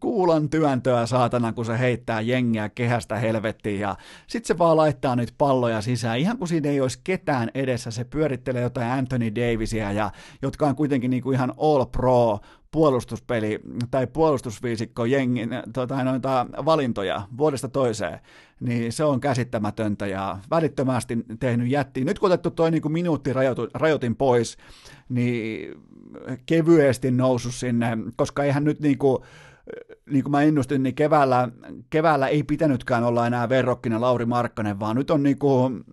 kuulan 0.00 0.50
työntöä 0.50 1.06
saatana, 1.06 1.52
kun 1.52 1.64
se 1.64 1.78
heittää 1.78 2.20
jengiä 2.20 2.68
kehästä 2.68 3.16
helvettiin, 3.16 3.80
ja 3.80 3.96
sitten 4.26 4.46
se 4.46 4.58
vaan 4.58 4.76
laittaa 4.76 5.16
nyt 5.16 5.34
palloja 5.38 5.82
sisään, 5.82 6.18
ihan 6.18 6.38
kuin 6.38 6.48
siinä 6.48 6.70
ei 6.70 6.80
olisi 6.80 7.00
ketään 7.04 7.50
edessä, 7.54 7.90
se 7.90 8.04
pyörittelee 8.04 8.62
jotain 8.62 8.90
Anthony 8.90 9.34
Davisia, 9.34 9.92
ja, 9.92 10.10
jotka 10.42 10.66
on 10.66 10.76
kuitenkin 10.76 11.10
niinku 11.10 11.32
ihan 11.32 11.54
all 11.58 11.84
pro 11.84 12.38
puolustuspeli 12.70 13.60
tai 13.90 14.06
puolustusviisikko 14.06 15.04
jengin 15.04 15.50
tota, 15.72 16.04
noita 16.04 16.46
valintoja 16.64 17.22
vuodesta 17.38 17.68
toiseen, 17.68 18.20
niin 18.60 18.92
se 18.92 19.04
on 19.04 19.20
käsittämätöntä 19.20 20.06
ja 20.06 20.38
välittömästi 20.50 21.18
tehnyt 21.40 21.68
jättiin. 21.68 22.06
Nyt 22.06 22.18
kun 22.18 22.26
otettu 22.26 22.50
toi 22.50 22.70
niin 22.70 22.92
minuutti 22.92 23.30
rajoitin 23.74 24.16
pois, 24.16 24.56
niin 25.08 25.74
kevyesti 26.46 27.10
noussut 27.10 27.54
sinne, 27.54 27.98
koska 28.16 28.44
eihän 28.44 28.64
nyt 28.64 28.80
niin 28.80 28.98
kuin, 28.98 29.22
niin 30.10 30.24
kuin 30.24 30.30
mä 30.30 30.42
ennustin, 30.42 30.82
niin 30.82 30.94
keväällä, 30.94 31.48
keväällä 31.90 32.28
ei 32.28 32.42
pitänytkään 32.42 33.04
olla 33.04 33.26
enää 33.26 33.48
verrokkina 33.48 34.00
Lauri 34.00 34.26
Markkanen, 34.26 34.80
vaan 34.80 34.96
nyt 34.96 35.10
on, 35.10 35.22
niin 35.22 35.38
kuin, 35.38 35.84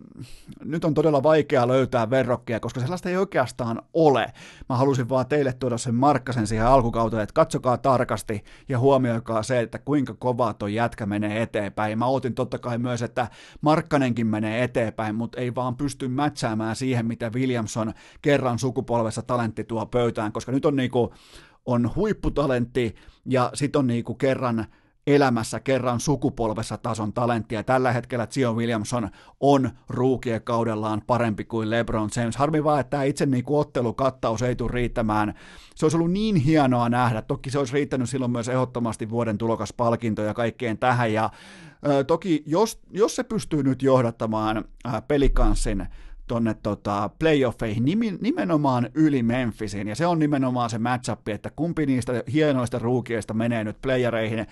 nyt 0.64 0.84
on 0.84 0.94
todella 0.94 1.22
vaikea 1.22 1.68
löytää 1.68 2.10
verrokkia, 2.10 2.60
koska 2.60 2.80
sellaista 2.80 3.08
ei 3.08 3.16
oikeastaan 3.16 3.82
ole. 3.94 4.32
Mä 4.68 4.76
halusin 4.76 5.08
vaan 5.08 5.26
teille 5.26 5.52
tuoda 5.52 5.78
sen 5.78 5.94
Markkasen 5.94 6.46
siihen 6.46 6.66
alkukauteen, 6.66 7.22
että 7.22 7.32
katsokaa 7.32 7.78
tarkasti 7.78 8.44
ja 8.68 8.78
huomioikaa 8.78 9.42
se, 9.42 9.60
että 9.60 9.78
kuinka 9.78 10.14
kovaa 10.14 10.54
tuo 10.54 10.68
jätkä 10.68 11.06
menee 11.06 11.42
eteenpäin. 11.42 11.98
Mä 11.98 12.06
otin 12.06 12.34
totta 12.34 12.58
kai 12.58 12.78
myös, 12.78 13.02
että 13.02 13.28
Markkanenkin 13.60 14.26
menee 14.26 14.62
eteenpäin, 14.62 15.14
mutta 15.14 15.40
ei 15.40 15.54
vaan 15.54 15.76
pysty 15.76 16.08
mätsäämään 16.08 16.76
siihen, 16.76 17.06
mitä 17.06 17.30
Williamson 17.34 17.92
kerran 18.22 18.58
sukupolvessa 18.58 19.22
talentti 19.22 19.64
tuo 19.64 19.86
pöytään, 19.86 20.32
koska 20.32 20.52
nyt 20.52 20.66
on 20.66 20.76
niin 20.76 20.90
kuin, 20.90 21.10
on 21.66 21.90
huipputalentti 21.96 22.94
ja 23.24 23.50
sit 23.54 23.76
on 23.76 23.86
niinku 23.86 24.14
kerran 24.14 24.66
elämässä 25.06 25.60
kerran 25.60 26.00
sukupolvessa 26.00 26.78
tason 26.78 27.12
talenttia. 27.12 27.62
Tällä 27.62 27.92
hetkellä 27.92 28.26
Zion 28.26 28.56
Williamson 28.56 29.08
on 29.40 29.70
ruukien 29.88 30.42
kaudellaan 30.42 31.02
parempi 31.06 31.44
kuin 31.44 31.70
LeBron 31.70 32.10
James. 32.16 32.36
Harmi 32.36 32.64
vaan, 32.64 32.80
että 32.80 32.90
tämä 32.90 33.02
itse 33.02 33.26
niin 33.26 33.44
kuin 33.44 33.60
ottelukattaus 33.60 34.42
ei 34.42 34.56
tule 34.56 34.70
riittämään. 34.72 35.34
Se 35.74 35.84
olisi 35.84 35.96
ollut 35.96 36.10
niin 36.10 36.36
hienoa 36.36 36.88
nähdä. 36.88 37.22
Toki 37.22 37.50
se 37.50 37.58
olisi 37.58 37.72
riittänyt 37.72 38.10
silloin 38.10 38.32
myös 38.32 38.48
ehdottomasti 38.48 39.10
vuoden 39.10 39.38
tulokaspalkinto 39.38 40.22
ja 40.22 40.34
kaikkeen 40.34 40.78
tähän. 40.78 41.12
Ja 41.12 41.30
ö, 41.88 42.04
toki 42.04 42.42
jos, 42.46 42.80
jos 42.90 43.16
se 43.16 43.22
pystyy 43.22 43.62
nyt 43.62 43.82
johdattamaan 43.82 44.64
pelikanssin 45.08 45.86
tonne 46.26 46.54
tota, 46.54 47.10
playoffeihin 47.18 47.84
nimenomaan 48.20 48.90
yli 48.94 49.22
Memphisin, 49.22 49.88
ja 49.88 49.94
se 49.94 50.06
on 50.06 50.18
nimenomaan 50.18 50.70
se 50.70 50.78
matchup, 50.78 51.28
että 51.28 51.50
kumpi 51.56 51.86
niistä 51.86 52.22
hienoista 52.32 52.78
ruukieista 52.78 53.34
menee 53.34 53.64
nyt 53.64 53.82
playereihin, 53.82 54.38
äh, 54.38 54.46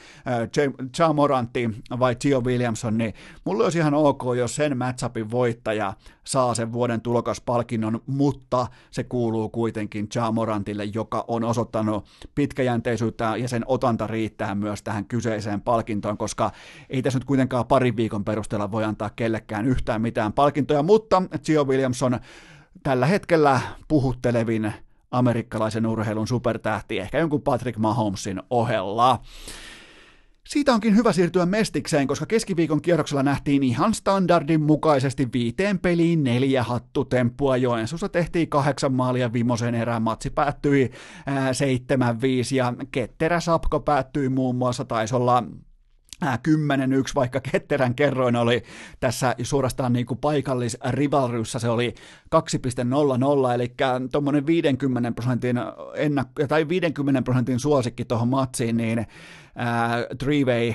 Ja 0.98 1.12
Morantti 1.12 1.70
vai 1.98 2.16
Gio 2.16 2.40
Williamson, 2.40 2.98
niin 2.98 3.14
mulle 3.44 3.64
olisi 3.64 3.78
ihan 3.78 3.94
ok, 3.94 4.22
jos 4.36 4.56
sen 4.56 4.78
matchupin 4.78 5.30
voittaja 5.30 5.94
saa 6.26 6.54
sen 6.54 6.72
vuoden 6.72 7.00
tulokaspalkinnon, 7.00 8.00
mutta 8.06 8.66
se 8.90 9.04
kuuluu 9.04 9.48
kuitenkin 9.48 10.08
Ja 10.14 10.32
Morantille, 10.32 10.84
joka 10.84 11.24
on 11.28 11.44
osoittanut 11.44 12.06
pitkäjänteisyyttä 12.34 13.36
ja 13.36 13.48
sen 13.48 13.62
otanta 13.66 14.06
riittää 14.06 14.54
myös 14.54 14.82
tähän 14.82 15.04
kyseiseen 15.04 15.60
palkintoon, 15.60 16.18
koska 16.18 16.50
ei 16.90 17.02
tässä 17.02 17.18
nyt 17.18 17.24
kuitenkaan 17.24 17.66
parin 17.66 17.96
viikon 17.96 18.24
perusteella 18.24 18.70
voi 18.70 18.84
antaa 18.84 19.10
kellekään 19.10 19.66
yhtään 19.66 20.02
mitään 20.02 20.32
palkintoja, 20.32 20.82
mutta 20.82 21.22
Gio 21.44 21.64
Williamson 21.64 22.20
tällä 22.82 23.06
hetkellä 23.06 23.60
puhuttelevin 23.88 24.72
amerikkalaisen 25.10 25.86
urheilun 25.86 26.26
supertähti, 26.26 26.98
ehkä 26.98 27.18
jonkun 27.18 27.42
Patrick 27.42 27.78
Mahomesin 27.78 28.42
ohella. 28.50 29.18
Siitä 30.48 30.74
onkin 30.74 30.96
hyvä 30.96 31.12
siirtyä 31.12 31.46
Mestikseen, 31.46 32.06
koska 32.06 32.26
keskiviikon 32.26 32.82
kierroksella 32.82 33.22
nähtiin 33.22 33.62
ihan 33.62 33.94
standardin 33.94 34.62
mukaisesti 34.62 35.28
viiteen 35.32 35.78
peliin 35.78 36.24
neljä 36.24 36.62
hattutemppua. 36.62 37.56
Joensuussa 37.56 38.08
tehtiin 38.08 38.48
kahdeksan 38.48 38.92
maalia 38.92 39.32
viimeisen 39.32 39.74
erään. 39.74 40.02
Matsi 40.02 40.30
päättyi 40.30 40.90
7-5 41.28 42.54
ja 42.54 42.74
ketterä 42.92 43.40
sapko 43.40 43.80
päättyi 43.80 44.28
muun 44.28 44.56
muassa. 44.56 44.84
Taisi 44.84 45.14
olla 45.14 45.42
10-1, 46.24 46.26
vaikka 47.14 47.40
ketterän 47.52 47.94
kerroin 47.94 48.36
oli 48.36 48.62
tässä 49.00 49.34
suorastaan 49.42 49.92
niin 49.92 50.06
kuin 50.06 50.18
paikallisrivalryssä, 50.18 51.58
se 51.58 51.68
oli 51.68 51.94
2.00, 52.34 53.54
eli 53.54 53.74
tuommoinen 54.12 54.46
50 54.46 55.12
prosentin, 55.12 55.56
ennakko, 55.94 56.46
tai 56.46 56.68
50 56.68 57.22
prosentin 57.22 57.60
suosikki 57.60 58.04
tuohon 58.04 58.28
matsiin, 58.28 58.76
niin 58.76 59.06
ää, 59.56 60.02
three-way 60.18 60.74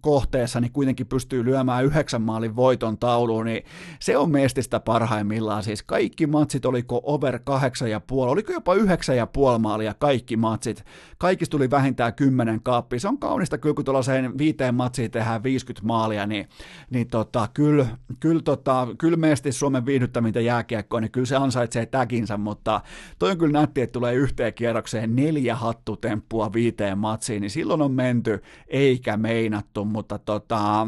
kohteessa 0.00 0.60
niin 0.60 0.72
kuitenkin 0.72 1.06
pystyy 1.06 1.44
lyömään 1.44 1.84
yhdeksän 1.84 2.22
maalin 2.22 2.56
voiton 2.56 2.98
tauluun, 2.98 3.46
niin 3.46 3.64
se 4.00 4.16
on 4.16 4.30
mestistä 4.30 4.80
parhaimmillaan. 4.80 5.62
Siis 5.62 5.82
kaikki 5.82 6.26
matsit, 6.26 6.66
oliko 6.66 7.00
over 7.04 7.38
kahdeksan 7.44 7.90
ja 7.90 8.00
puoli, 8.00 8.30
oliko 8.30 8.52
jopa 8.52 8.74
yhdeksän 8.74 9.16
ja 9.16 9.26
puoli 9.26 9.58
maalia 9.58 9.94
kaikki 9.94 10.36
matsit. 10.36 10.84
Kaikista 11.18 11.50
tuli 11.50 11.70
vähintään 11.70 12.14
kymmenen 12.14 12.62
kaappi. 12.62 12.98
Se 12.98 13.08
on 13.08 13.18
kaunista 13.18 13.58
kyllä, 13.58 13.74
kun 13.74 13.84
tuollaiseen 13.84 14.38
viiteen 14.38 14.74
matsiin 14.74 15.10
tehdään 15.10 15.42
50 15.42 15.86
maalia, 15.86 16.26
niin, 16.26 16.48
niin 16.90 17.08
tota, 17.08 17.48
kyllä, 17.54 17.86
kyllä, 18.20 18.42
tota, 18.42 18.88
kyllä 18.98 19.16
mestis 19.16 19.58
Suomen 19.58 19.86
viihdyttämintä 19.86 20.40
jääkiekkoa, 20.40 21.00
niin 21.00 21.10
kyllä 21.10 21.26
se 21.26 21.36
ansaitsee 21.36 21.86
täkinsä, 21.86 22.36
mutta 22.36 22.80
toi 23.18 23.30
on 23.30 23.38
kyllä 23.38 23.60
nätti, 23.60 23.80
että 23.80 23.92
tulee 23.92 24.14
yhteen 24.14 24.54
kierrokseen 24.54 25.16
neljä 25.16 25.56
hattutemppua 25.56 26.52
viiteen 26.52 26.98
matsiin, 26.98 27.40
niin 27.40 27.50
silloin 27.50 27.82
on 27.82 27.92
menty, 27.92 28.19
eikä 28.68 29.16
meinattu, 29.16 29.84
mutta 29.84 30.18
tota, 30.18 30.86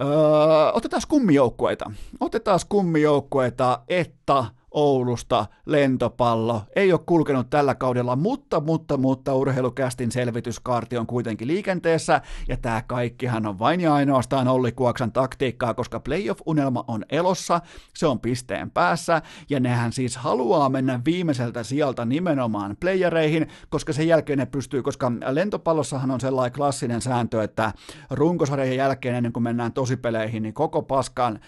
öö, 0.00 0.72
otetaan 0.72 1.02
kummijoukkueita. 1.08 1.92
Otetaan 2.20 2.60
kummijoukkueita, 2.68 3.80
että 3.88 4.44
Oulusta 4.72 5.46
lentopallo. 5.66 6.62
Ei 6.76 6.92
ole 6.92 7.00
kulkenut 7.06 7.50
tällä 7.50 7.74
kaudella, 7.74 8.16
mutta, 8.16 8.60
mutta, 8.60 8.96
mutta 8.96 9.34
urheilukästin 9.34 10.12
selvityskaarti 10.12 10.96
on 10.98 11.06
kuitenkin 11.06 11.48
liikenteessä, 11.48 12.20
ja 12.48 12.56
tämä 12.56 12.82
kaikkihan 12.86 13.46
on 13.46 13.58
vain 13.58 13.80
ja 13.80 13.94
ainoastaan 13.94 14.48
Olli 14.48 14.72
Kuoksan 14.72 15.12
taktiikkaa, 15.12 15.74
koska 15.74 16.00
playoff-unelma 16.00 16.84
on 16.88 17.04
elossa, 17.10 17.60
se 17.94 18.06
on 18.06 18.20
pisteen 18.20 18.70
päässä, 18.70 19.22
ja 19.50 19.60
nehän 19.60 19.92
siis 19.92 20.16
haluaa 20.16 20.68
mennä 20.68 21.00
viimeiseltä 21.04 21.62
sieltä 21.62 22.04
nimenomaan 22.04 22.76
playereihin, 22.80 23.48
koska 23.68 23.92
sen 23.92 24.08
jälkeen 24.08 24.38
ne 24.38 24.46
pystyy, 24.46 24.82
koska 24.82 25.12
lentopallossahan 25.30 26.10
on 26.10 26.20
sellainen 26.20 26.52
klassinen 26.52 27.00
sääntö, 27.00 27.42
että 27.42 27.72
runkosarjan 28.10 28.76
jälkeen 28.76 29.14
ennen 29.14 29.32
kuin 29.32 29.42
mennään 29.42 29.72
tosipeleihin, 29.72 30.42
niin 30.42 30.54
koko 30.54 30.82
paskan 30.82 31.40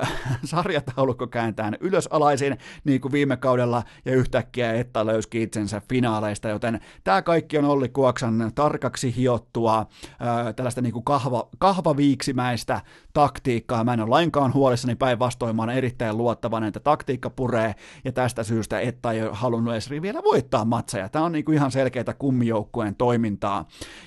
äh, 0.00 0.12
sarjataulukko 0.44 1.26
kääntään 1.26 1.76
ylösalaisin, 1.80 2.57
niin 2.84 3.00
kuin 3.00 3.12
viime 3.12 3.36
kaudella, 3.36 3.82
ja 4.04 4.14
yhtäkkiä 4.14 4.72
Etta 4.72 5.06
löyski 5.06 5.42
itsensä 5.42 5.82
finaaleista, 5.88 6.48
joten 6.48 6.80
tämä 7.04 7.22
kaikki 7.22 7.58
on 7.58 7.64
Olli 7.64 7.88
Kuoksan 7.88 8.52
tarkaksi 8.54 9.16
hiottua, 9.16 9.86
ää, 10.20 10.52
tällaista 10.52 10.80
niin 10.80 10.92
kuin 10.92 11.04
kahva, 11.04 11.48
kahvaviiksimäistä 11.58 12.80
taktiikkaa. 13.12 13.84
Mä 13.84 13.92
en 13.92 14.00
ole 14.00 14.08
lainkaan 14.08 14.54
huolissani 14.54 14.94
päinvastoin, 14.94 15.56
mä 15.56 15.62
olen 15.62 15.76
erittäin 15.76 16.16
luottavainen, 16.16 16.68
että 16.68 16.80
taktiikka 16.80 17.30
puree, 17.30 17.74
ja 18.04 18.12
tästä 18.12 18.42
syystä 18.42 18.80
Etta 18.80 19.12
ei 19.12 19.22
ole 19.22 19.30
halunnut 19.32 19.72
edes 19.72 19.90
vielä 19.90 20.22
voittaa 20.24 20.64
matseja. 20.64 21.08
Tämä 21.08 21.24
on 21.24 21.32
niin 21.32 21.44
kuin 21.44 21.54
ihan 21.54 21.70
selkeää 21.70 22.14
kummijoukkueen 22.18 22.94
toimintaa. 22.94 23.64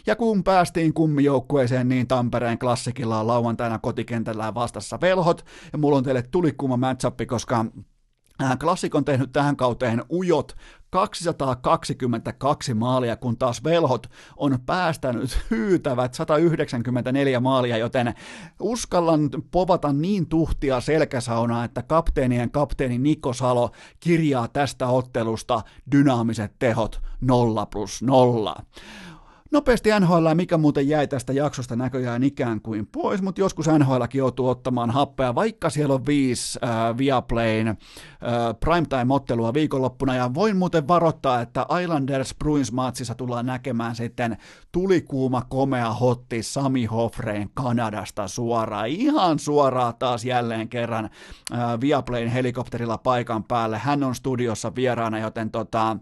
Ja 0.07 0.15
kun 0.15 0.43
päästiin 0.43 0.93
kummijoukkueeseen, 0.93 1.89
niin 1.89 2.07
Tampereen 2.07 2.59
klassikilla 2.59 3.19
on 3.19 3.27
lauantaina 3.27 3.79
kotikentällä 3.79 4.53
vastassa 4.53 5.01
velhot, 5.01 5.45
ja 5.73 5.77
mulla 5.77 5.97
on 5.97 6.03
teille 6.03 6.21
tulikuuma 6.21 6.77
matchup, 6.77 7.19
koska 7.27 7.65
Klassik 8.59 8.95
on 8.95 9.05
tehnyt 9.05 9.31
tähän 9.31 9.55
kauteen 9.57 10.03
ujot 10.09 10.55
222 10.89 12.73
maalia, 12.73 13.15
kun 13.15 13.37
taas 13.37 13.63
velhot 13.63 14.07
on 14.37 14.59
päästänyt 14.65 15.39
hyytävät 15.51 16.13
194 16.13 17.39
maalia, 17.39 17.77
joten 17.77 18.13
uskallan 18.59 19.29
povata 19.51 19.93
niin 19.93 20.27
tuhtia 20.27 20.81
selkäsaunaa, 20.81 21.63
että 21.63 21.81
kapteenien 21.81 22.51
kapteeni 22.51 22.97
Niko 22.97 23.33
Salo 23.33 23.71
kirjaa 23.99 24.47
tästä 24.47 24.87
ottelusta 24.87 25.61
dynaamiset 25.91 26.53
tehot 26.59 27.01
0 27.21 27.65
plus 27.65 28.01
0. 28.01 28.55
Nopeasti 29.51 29.89
NHL, 29.99 30.27
mikä 30.33 30.57
muuten 30.57 30.87
jäi 30.87 31.07
tästä 31.07 31.33
jaksosta 31.33 31.75
näköjään 31.75 32.23
ikään 32.23 32.61
kuin 32.61 32.87
pois, 32.87 33.21
mutta 33.21 33.41
joskus 33.41 33.67
NHLkin 33.67 34.19
joutuu 34.19 34.47
ottamaan 34.47 34.89
happea, 34.89 35.35
vaikka 35.35 35.69
siellä 35.69 35.93
on 35.93 36.05
viisi 36.05 36.59
äh, 36.63 36.97
Viaplayn 36.97 37.67
äh, 37.67 37.75
primetime-ottelua 38.59 39.53
viikonloppuna, 39.53 40.15
ja 40.15 40.33
voin 40.33 40.57
muuten 40.57 40.87
varoittaa, 40.87 41.41
että 41.41 41.65
Islanders 41.81 42.35
Bruins 42.35 42.71
matsissa 42.71 43.15
tullaan 43.15 43.45
näkemään 43.45 43.95
sitten 43.95 44.37
tulikuuma 44.71 45.41
komea 45.49 45.93
hotti 45.93 46.43
Sami 46.43 46.85
Hoffreen 46.85 47.49
Kanadasta 47.53 48.27
suoraan, 48.27 48.87
ihan 48.87 49.39
suoraan 49.39 49.93
taas 49.99 50.25
jälleen 50.25 50.69
kerran 50.69 51.09
äh, 51.53 51.59
Viaplayn 51.81 52.27
helikopterilla 52.27 52.97
paikan 52.97 53.43
päälle, 53.43 53.77
hän 53.77 54.03
on 54.03 54.15
studiossa 54.15 54.75
vieraana, 54.75 55.19
joten 55.19 55.51
tota, 55.51 55.91
äh, 55.91 55.97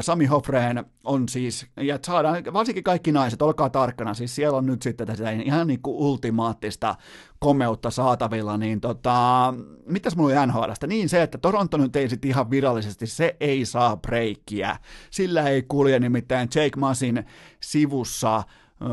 Sami 0.00 0.26
Hoffreen 0.26 0.84
on 1.08 1.28
siis, 1.28 1.66
ja 1.76 1.98
saadaan, 2.06 2.44
varsinkin 2.52 2.84
kaikki 2.84 3.12
naiset, 3.12 3.42
olkaa 3.42 3.70
tarkkana, 3.70 4.14
siis 4.14 4.34
siellä 4.34 4.58
on 4.58 4.66
nyt 4.66 4.82
sitten 4.82 5.06
tätä 5.06 5.30
ihan 5.30 5.66
niin 5.66 5.82
kuin 5.82 5.96
ultimaattista 5.96 6.96
komeutta 7.38 7.90
saatavilla, 7.90 8.56
niin 8.56 8.80
tota, 8.80 9.54
mitäs 9.86 10.16
mulla 10.16 10.40
oli 10.40 10.46
NHLstä? 10.46 10.86
Niin 10.86 11.08
se, 11.08 11.22
että 11.22 11.38
Toronto 11.38 11.76
nyt 11.76 11.96
ei 11.96 12.08
sitten 12.08 12.30
ihan 12.30 12.50
virallisesti, 12.50 13.06
se 13.06 13.36
ei 13.40 13.64
saa 13.64 13.96
breikkiä. 13.96 14.76
Sillä 15.10 15.48
ei 15.48 15.62
kulje 15.62 15.98
nimittäin 15.98 16.48
Jake 16.54 16.76
Masin 16.76 17.24
sivussa, 17.60 18.42
öö, 18.82 18.88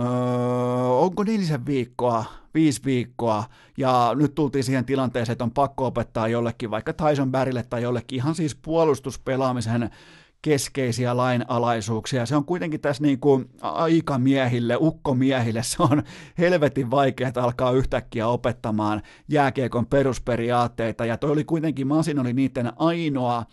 onko 0.84 1.24
neljisen 1.24 1.66
viikkoa, 1.66 2.26
viisi 2.54 2.82
viikkoa, 2.86 3.44
ja 3.78 4.12
nyt 4.16 4.36
tultiin 4.36 4.64
siihen 4.64 4.86
tilanteeseen, 4.86 5.34
että 5.34 5.44
on 5.44 5.52
pakko 5.52 5.86
opettaa 5.86 6.28
jollekin, 6.28 6.72
vaikka 6.72 6.94
Tyson 6.94 7.32
Barrylle 7.32 7.64
tai 7.64 7.84
jollekin 7.84 8.16
ihan 8.16 8.36
siis 8.36 8.56
puolustuspelaamisen 8.56 9.90
keskeisiä 10.46 11.18
lainalaisuuksia. 11.18 12.26
Se 12.26 12.36
on 12.36 12.46
kuitenkin 12.46 12.82
tässä 12.82 13.04
niin 13.04 13.20
kuin 13.20 13.50
aikamiehille, 13.62 14.78
ukkomiehille, 14.80 15.64
se 15.64 15.84
on 15.84 16.04
helvetin 16.38 16.92
vaikea, 16.92 17.28
että 17.28 17.44
alkaa 17.44 17.72
yhtäkkiä 17.72 18.28
opettamaan 18.28 19.02
jääkiekon 19.28 19.86
perusperiaatteita, 19.86 21.06
ja 21.06 21.18
toi 21.18 21.32
oli 21.32 21.44
kuitenkin, 21.44 21.88
Masin 21.88 22.20
oli 22.20 22.34
niiden 22.34 22.72
ainoa 22.76 23.46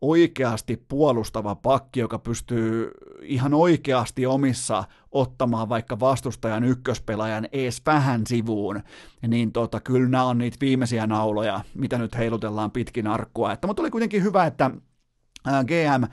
oikeasti 0.00 0.84
puolustava 0.88 1.54
pakki, 1.54 2.00
joka 2.00 2.18
pystyy 2.18 2.90
ihan 3.22 3.54
oikeasti 3.54 4.26
omissa 4.26 4.84
ottamaan 5.12 5.68
vaikka 5.68 6.00
vastustajan 6.00 6.64
ykköspelaajan 6.64 7.48
ees 7.52 7.82
vähän 7.86 8.26
sivuun, 8.26 8.80
niin 9.28 9.52
tota, 9.52 9.80
kyllä 9.80 10.08
nämä 10.08 10.24
on 10.24 10.38
niitä 10.38 10.56
viimeisiä 10.60 11.06
nauloja, 11.06 11.60
mitä 11.74 11.98
nyt 11.98 12.18
heilutellaan 12.18 12.70
pitkin 12.70 13.06
arkkua. 13.06 13.52
Että, 13.52 13.66
mutta 13.66 13.82
oli 13.82 13.90
kuitenkin 13.90 14.22
hyvä, 14.22 14.46
että 14.46 14.70
GM, 15.44 16.04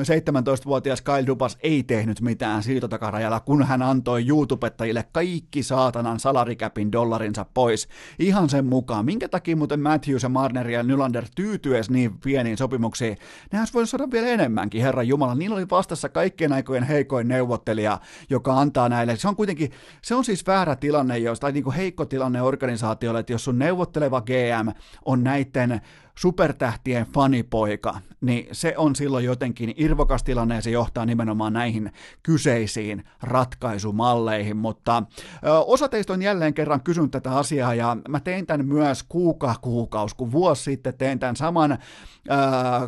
17-vuotias 0.00 1.02
Kyle 1.02 1.26
Dubas, 1.26 1.58
ei 1.62 1.82
tehnyt 1.82 2.20
mitään 2.20 2.62
siirtotakarajalla, 2.62 3.40
kun 3.40 3.62
hän 3.62 3.82
antoi 3.82 4.28
YouTubettajille 4.28 5.04
kaikki 5.12 5.62
saatanan 5.62 6.20
salarikäpin 6.20 6.92
dollarinsa 6.92 7.46
pois. 7.54 7.88
Ihan 8.18 8.48
sen 8.48 8.66
mukaan. 8.66 9.04
Minkä 9.04 9.28
takia 9.28 9.56
muuten 9.56 9.80
Matthews 9.80 10.22
ja 10.22 10.28
Marner 10.28 10.70
ja 10.70 10.82
Nylander 10.82 11.24
tyytyes 11.36 11.90
niin 11.90 12.18
pieniin 12.18 12.56
sopimuksiin? 12.56 13.16
Nehän 13.52 13.62
olisi 13.62 13.74
voinut 13.74 13.90
saada 13.90 14.10
vielä 14.10 14.26
enemmänkin, 14.26 14.82
herra 14.82 15.02
Jumala. 15.02 15.34
Niillä 15.34 15.56
oli 15.56 15.70
vastassa 15.70 16.08
kaikkien 16.08 16.52
aikojen 16.52 16.84
heikoin 16.84 17.28
neuvottelija, 17.28 18.00
joka 18.30 18.60
antaa 18.60 18.88
näille. 18.88 19.16
Se 19.16 19.28
on 19.28 19.36
kuitenkin, 19.36 19.70
se 20.02 20.14
on 20.14 20.24
siis 20.24 20.46
väärä 20.46 20.76
tilanne, 20.76 21.18
jos, 21.18 21.40
tai 21.40 21.52
niin 21.52 21.64
kuin 21.64 21.76
heikko 21.76 22.04
tilanne 22.04 22.42
organisaatiolle, 22.42 23.20
että 23.20 23.32
jos 23.32 23.44
sun 23.44 23.58
neuvotteleva 23.58 24.20
GM 24.20 24.68
on 25.04 25.24
näiden 25.24 25.80
supertähtien 26.18 27.06
fanipoika, 27.06 28.00
niin 28.20 28.48
se 28.52 28.74
on 28.76 28.96
silloin 28.96 29.24
jotenkin 29.24 29.74
irvokas 29.76 30.24
tilanne 30.24 30.54
ja 30.54 30.62
se 30.62 30.70
johtaa 30.70 31.06
nimenomaan 31.06 31.52
näihin 31.52 31.92
kyseisiin 32.22 33.04
ratkaisumalleihin, 33.22 34.56
mutta 34.56 35.02
ö, 35.46 35.58
osa 35.58 35.88
teistä 35.88 36.12
on 36.12 36.22
jälleen 36.22 36.54
kerran 36.54 36.80
kysynyt 36.80 37.10
tätä 37.10 37.36
asiaa 37.36 37.74
ja 37.74 37.96
mä 38.08 38.20
tein 38.20 38.46
tämän 38.46 38.66
myös 38.66 39.02
kuuka 39.02 39.54
kuukaus, 39.60 40.14
kun 40.14 40.32
vuosi 40.32 40.62
sitten 40.62 40.98
tein 40.98 41.18
tämän 41.18 41.36
saman 41.36 41.72
ö, 41.72 41.76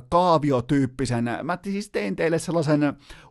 kaaviotyyppisen, 0.09 1.30
mä 1.42 1.59
siis 1.64 1.90
tein 1.90 2.16
teille 2.16 2.38
sellaisen 2.38 2.80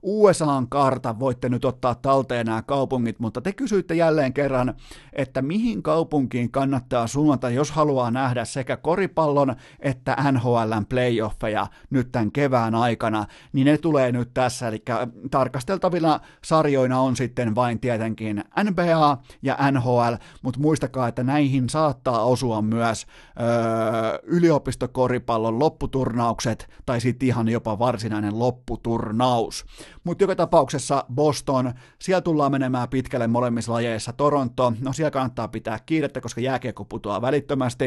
USAn 0.01 0.69
kartan, 0.69 1.19
voitte 1.19 1.49
nyt 1.49 1.65
ottaa 1.65 1.95
talteen 1.95 2.45
nämä 2.45 2.61
kaupungit, 2.61 3.19
mutta 3.19 3.41
te 3.41 3.53
kysyitte 3.53 3.95
jälleen 3.95 4.33
kerran, 4.33 4.73
että 5.13 5.41
mihin 5.41 5.83
kaupunkiin 5.83 6.51
kannattaa 6.51 7.07
suunnata, 7.07 7.49
jos 7.49 7.71
haluaa 7.71 8.11
nähdä 8.11 8.45
sekä 8.45 8.77
koripallon 8.77 9.55
että 9.87 10.17
NHLn 10.31 10.85
playoffeja 10.89 11.67
nyt 11.89 12.11
tämän 12.11 12.31
kevään 12.31 12.75
aikana, 12.75 13.25
niin 13.53 13.65
ne 13.65 13.77
tulee 13.77 14.11
nyt 14.11 14.33
tässä, 14.33 14.67
eli 14.67 14.83
tarkasteltavina 15.31 16.19
sarjoina 16.43 16.99
on 16.99 17.15
sitten 17.15 17.55
vain 17.55 17.79
tietenkin 17.79 18.43
NBA 18.63 19.17
ja 19.41 19.57
NHL, 19.71 20.13
mutta 20.41 20.59
muistakaa, 20.59 21.07
että 21.07 21.23
näihin 21.23 21.69
saattaa 21.69 22.23
osua 22.23 22.61
myös 22.61 23.05
öö, 23.39 24.19
yliopistokoripallon 24.23 25.59
lopputurnaukset 25.59 26.69
tai 26.85 27.01
sitten 27.01 27.27
ihan 27.27 27.49
jopa 27.49 27.79
varsinainen 27.79 28.39
lopputurnaus. 28.39 29.65
Mutta 30.03 30.23
joka 30.23 30.35
tapauksessa 30.35 31.05
Boston, 31.13 31.73
siellä 31.99 32.21
tullaan 32.21 32.51
menemään 32.51 32.89
pitkälle 32.89 33.27
molemmissa 33.27 33.73
lajeissa. 33.73 34.13
Toronto, 34.13 34.73
no 34.81 34.93
siellä 34.93 35.11
kannattaa 35.11 35.47
pitää 35.47 35.79
kiirettä, 35.85 36.21
koska 36.21 36.41
jääkiekko 36.41 36.85
putoaa 36.85 37.21
välittömästi. 37.21 37.85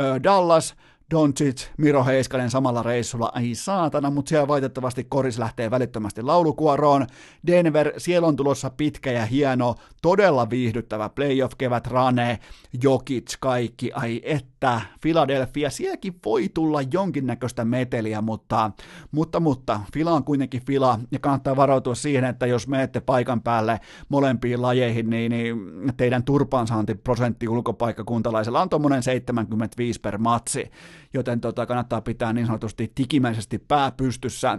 Öö, 0.00 0.22
Dallas, 0.22 0.74
Doncic, 1.10 1.68
Miro 1.76 2.04
Heiskanen 2.04 2.50
samalla 2.50 2.82
reissulla, 2.82 3.32
ai 3.34 3.54
saatana, 3.54 4.10
mutta 4.10 4.28
siellä 4.28 4.48
valitettavasti 4.48 5.04
Koris 5.04 5.38
lähtee 5.38 5.70
välittömästi 5.70 6.22
laulukuoroon. 6.22 7.06
Denver, 7.46 7.92
siellä 7.98 8.28
on 8.28 8.36
tulossa 8.36 8.70
pitkä 8.70 9.12
ja 9.12 9.26
hieno, 9.26 9.74
todella 10.02 10.50
viihdyttävä 10.50 11.08
playoff-kevät, 11.08 11.86
Rane, 11.86 12.38
Jokic, 12.82 13.34
kaikki, 13.40 13.92
ai 13.92 14.20
että, 14.24 14.80
Philadelphia, 15.00 15.70
sielläkin 15.70 16.14
voi 16.24 16.48
tulla 16.54 16.82
jonkinnäköistä 16.92 17.64
meteliä, 17.64 18.20
mutta, 18.20 18.70
mutta, 19.10 19.40
mutta, 19.40 19.80
Fila 19.92 20.12
on 20.12 20.24
kuitenkin 20.24 20.64
Fila, 20.66 20.98
ja 21.10 21.18
kannattaa 21.18 21.56
varautua 21.56 21.94
siihen, 21.94 22.24
että 22.24 22.46
jos 22.46 22.68
menette 22.68 23.00
paikan 23.00 23.42
päälle 23.42 23.80
molempiin 24.08 24.62
lajeihin, 24.62 25.10
niin, 25.10 25.30
niin 25.32 25.56
teidän 25.96 26.24
turpaansaantiprosentti 26.24 27.48
ulkopaikkakuntalaisella 27.48 28.62
on 28.62 28.68
tuommoinen 28.68 29.02
75 29.02 30.00
per 30.00 30.18
matsi, 30.18 30.70
joten 31.14 31.40
tota, 31.40 31.66
kannattaa 31.66 32.00
pitää 32.00 32.32
niin 32.32 32.46
sanotusti 32.46 32.92
tikimäisesti 32.94 33.58
pää 33.58 33.92
pystyssä 33.92 34.58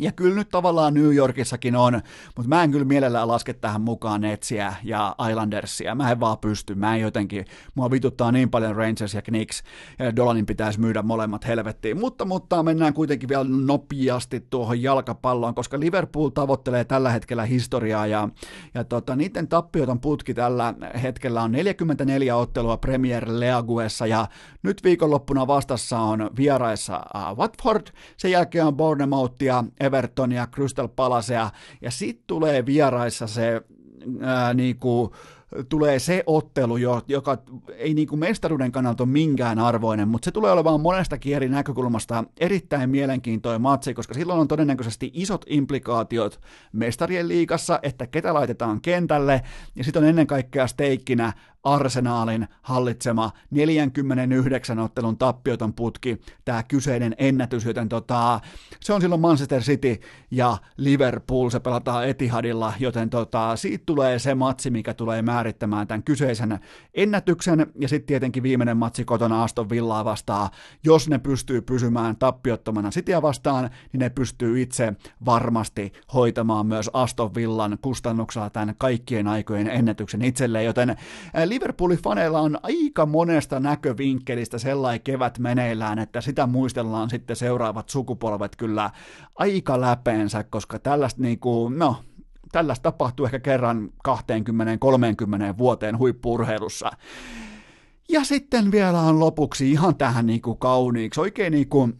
ja 0.00 0.12
kyllä 0.12 0.34
nyt 0.34 0.48
tavallaan 0.48 0.94
New 0.94 1.14
Yorkissakin 1.14 1.76
on, 1.76 2.00
mutta 2.36 2.48
mä 2.48 2.62
en 2.62 2.70
kyllä 2.70 2.84
mielellään 2.84 3.28
laske 3.28 3.52
tähän 3.52 3.80
mukaan 3.80 4.20
Netsiä 4.20 4.74
ja 4.84 5.14
Islandersia. 5.30 5.94
Mä 5.94 6.10
en 6.10 6.20
vaan 6.20 6.38
pysty. 6.38 6.74
Mä 6.74 6.94
en 6.94 7.00
jotenkin, 7.00 7.44
mua 7.74 7.90
vituttaa 7.90 8.32
niin 8.32 8.50
paljon 8.50 8.76
Rangers 8.76 9.14
ja 9.14 9.22
Knicks, 9.22 9.62
ja 9.98 10.16
Dolanin 10.16 10.46
pitäisi 10.46 10.80
myydä 10.80 11.02
molemmat 11.02 11.46
helvettiin. 11.46 12.00
Mutta, 12.00 12.24
mutta 12.24 12.62
mennään 12.62 12.94
kuitenkin 12.94 13.28
vielä 13.28 13.44
nopeasti 13.44 14.46
tuohon 14.50 14.82
jalkapalloon, 14.82 15.54
koska 15.54 15.80
Liverpool 15.80 16.28
tavoittelee 16.28 16.84
tällä 16.84 17.10
hetkellä 17.10 17.44
historiaa, 17.44 18.06
ja, 18.06 18.28
ja 18.74 18.84
tota, 18.84 19.16
niiden 19.16 19.48
tappioton 19.48 20.00
putki 20.00 20.34
tällä 20.34 20.74
hetkellä 21.02 21.42
on 21.42 21.52
44 21.52 22.36
ottelua 22.36 22.76
Premier 22.76 23.24
Leaguessa, 23.28 24.06
ja 24.06 24.26
nyt 24.62 24.84
viikonloppuna 24.84 25.46
vastassa 25.46 25.98
on 25.98 26.30
vieraissa 26.36 27.00
uh, 27.14 27.38
Watford, 27.38 27.86
sen 28.16 28.30
jälkeen 28.30 28.66
on 28.66 28.76
Bournemouthia, 28.76 29.64
Evertonia, 29.90 30.46
Crystal 30.46 30.88
Palacea, 30.88 31.50
ja 31.80 31.90
sitten 31.90 32.24
tulee 32.26 32.66
vieraissa 32.66 33.26
se 33.26 33.62
ää, 34.20 34.54
niinku, 34.54 35.14
tulee 35.68 35.98
se 35.98 36.22
ottelu, 36.26 36.76
joka 37.08 37.38
ei 37.76 37.94
niin 37.94 38.08
kuin 38.08 38.18
mestaruuden 38.18 38.72
kannalta 38.72 39.02
ole 39.02 39.10
minkään 39.10 39.58
arvoinen, 39.58 40.08
mutta 40.08 40.24
se 40.24 40.30
tulee 40.30 40.52
olemaan 40.52 40.80
monestakin 40.80 41.36
eri 41.36 41.48
näkökulmasta 41.48 42.24
erittäin 42.40 42.90
mielenkiintoinen 42.90 43.60
matsi, 43.60 43.94
koska 43.94 44.14
silloin 44.14 44.40
on 44.40 44.48
todennäköisesti 44.48 45.10
isot 45.14 45.44
implikaatiot 45.48 46.40
mestarien 46.72 47.28
liigassa, 47.28 47.78
että 47.82 48.06
ketä 48.06 48.34
laitetaan 48.34 48.80
kentälle, 48.80 49.42
ja 49.76 49.84
sitten 49.84 50.02
on 50.02 50.08
ennen 50.08 50.26
kaikkea 50.26 50.66
steikkinä 50.66 51.32
Arsenaalin 51.64 52.48
hallitsema 52.62 53.30
49 53.50 54.78
ottelun 54.78 55.18
tappioton 55.18 55.74
putki, 55.74 56.20
tämä 56.44 56.62
kyseinen 56.62 57.14
ennätys, 57.18 57.64
joten 57.64 57.88
tota, 57.88 58.40
se 58.80 58.92
on 58.92 59.00
silloin 59.00 59.20
Manchester 59.20 59.62
City 59.62 60.00
ja 60.30 60.56
Liverpool, 60.76 61.50
se 61.50 61.60
pelataan 61.60 62.08
Etihadilla, 62.08 62.72
joten 62.78 63.10
tota, 63.10 63.56
siitä 63.56 63.82
tulee 63.86 64.18
se 64.18 64.34
matsi, 64.34 64.70
mikä 64.70 64.94
tulee 64.94 65.22
määrittämään 65.22 65.86
tämän 65.86 66.02
kyseisen 66.02 66.58
ennätyksen, 66.94 67.66
ja 67.80 67.88
sitten 67.88 68.06
tietenkin 68.06 68.42
viimeinen 68.42 68.76
matsi 68.76 69.04
kotona 69.04 69.42
Aston 69.42 69.70
Villaa 69.70 70.04
vastaan, 70.04 70.48
jos 70.84 71.08
ne 71.08 71.18
pystyy 71.18 71.62
pysymään 71.62 72.16
tappiottomana 72.16 72.90
Cityä 72.90 73.22
vastaan, 73.22 73.70
niin 73.92 73.98
ne 73.98 74.10
pystyy 74.10 74.62
itse 74.62 74.92
varmasti 75.24 75.92
hoitamaan 76.14 76.66
myös 76.66 76.90
Aston 76.92 77.34
Villan 77.34 77.78
kustannuksella 77.82 78.50
tämän 78.50 78.74
kaikkien 78.78 79.28
aikojen 79.28 79.68
ennätyksen 79.68 80.22
itselleen, 80.22 80.64
joten 80.64 80.96
Liverpoolin 81.50 81.98
faneilla 81.98 82.40
on 82.40 82.58
aika 82.62 83.06
monesta 83.06 83.60
näkövinkkelistä 83.60 84.58
sellainen 84.58 85.00
kevät 85.00 85.38
meneillään, 85.38 85.98
että 85.98 86.20
sitä 86.20 86.46
muistellaan 86.46 87.10
sitten 87.10 87.36
seuraavat 87.36 87.88
sukupolvet 87.88 88.56
kyllä 88.56 88.90
aika 89.34 89.80
läpeensä, 89.80 90.44
koska 90.44 90.78
tällaista 90.78 91.22
niin 91.22 91.38
kuin, 91.38 91.78
no, 91.78 91.96
tällaista 92.52 92.82
tapahtuu 92.82 93.26
ehkä 93.26 93.38
kerran 93.38 93.90
20-30 94.08 95.58
vuoteen 95.58 95.98
huippurheilussa. 95.98 96.90
Ja 98.08 98.24
sitten 98.24 98.70
vielä 98.72 99.00
on 99.00 99.20
lopuksi 99.20 99.70
ihan 99.70 99.96
tähän 99.96 100.26
niin 100.26 100.42
kuin 100.42 100.58
kauniiksi, 100.58 101.20
oikein 101.20 101.52
niin 101.52 101.68
kuin 101.68 101.98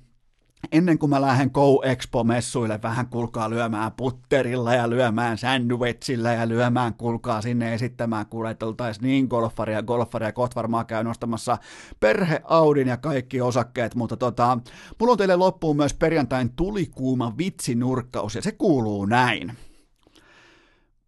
ennen 0.73 0.99
kuin 0.99 1.11
mä 1.11 1.21
lähden 1.21 1.51
Go 1.55 1.83
Expo-messuille 1.85 2.83
vähän 2.83 3.07
kulkaa 3.07 3.51
lyömään 3.51 3.93
putterilla 3.93 4.75
ja 4.75 4.91
lyömään 4.91 5.39
sandwichillä 5.39 6.33
ja 6.33 6.49
lyömään 6.49 6.95
kulkaa 6.95 7.43
sinne 7.43 7.75
esittämään, 7.75 8.27
kuule, 8.27 8.51
että 8.51 8.67
oltaisiin 8.67 9.03
niin 9.05 9.27
golfaria, 9.27 9.83
golfaria, 9.83 10.33
kohta 10.33 10.55
varmaan 10.55 10.87
käy 10.87 11.05
nostamassa 11.05 11.59
perhe 12.01 12.41
Audin 12.45 12.89
ja 12.89 12.97
kaikki 12.97 13.41
osakkeet, 13.41 13.95
mutta 13.95 14.17
tota, 14.17 14.59
mulla 15.01 15.13
on 15.13 15.19
teille 15.19 15.37
loppuun 15.37 15.77
myös 15.77 15.95
perjantain 15.95 16.53
tulikuuma 16.53 17.35
vitsinurkkaus 17.39 18.35
ja 18.35 18.43
se 18.43 18.53
kuuluu 18.53 19.07
näin. 19.07 19.53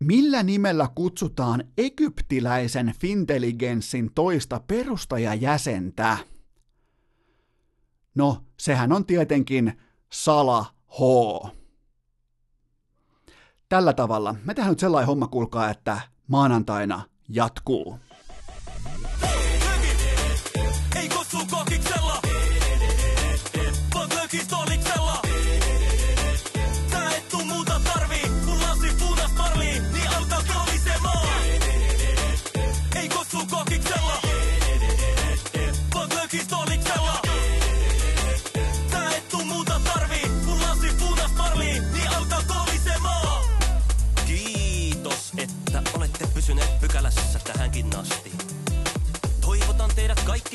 Millä 0.01 0.43
nimellä 0.43 0.89
kutsutaan 0.95 1.65
egyptiläisen 1.79 2.95
fintelligenssin 3.01 4.11
toista 4.15 4.61
perustajajäsentä? 4.67 6.19
No, 8.15 8.45
sehän 8.63 8.93
on 8.93 9.07
tietenkin 9.07 9.81
Sala 10.13 10.67
H. 10.89 11.01
Tällä 13.69 13.93
tavalla. 13.93 14.35
Me 14.45 14.55
tehdään 14.55 14.71
nyt 14.73 14.79
sellainen 14.79 15.07
homma, 15.07 15.27
kuulkaa, 15.29 15.71
että 15.71 16.01
maanantaina 16.29 17.03
jatkuu. 17.29 17.99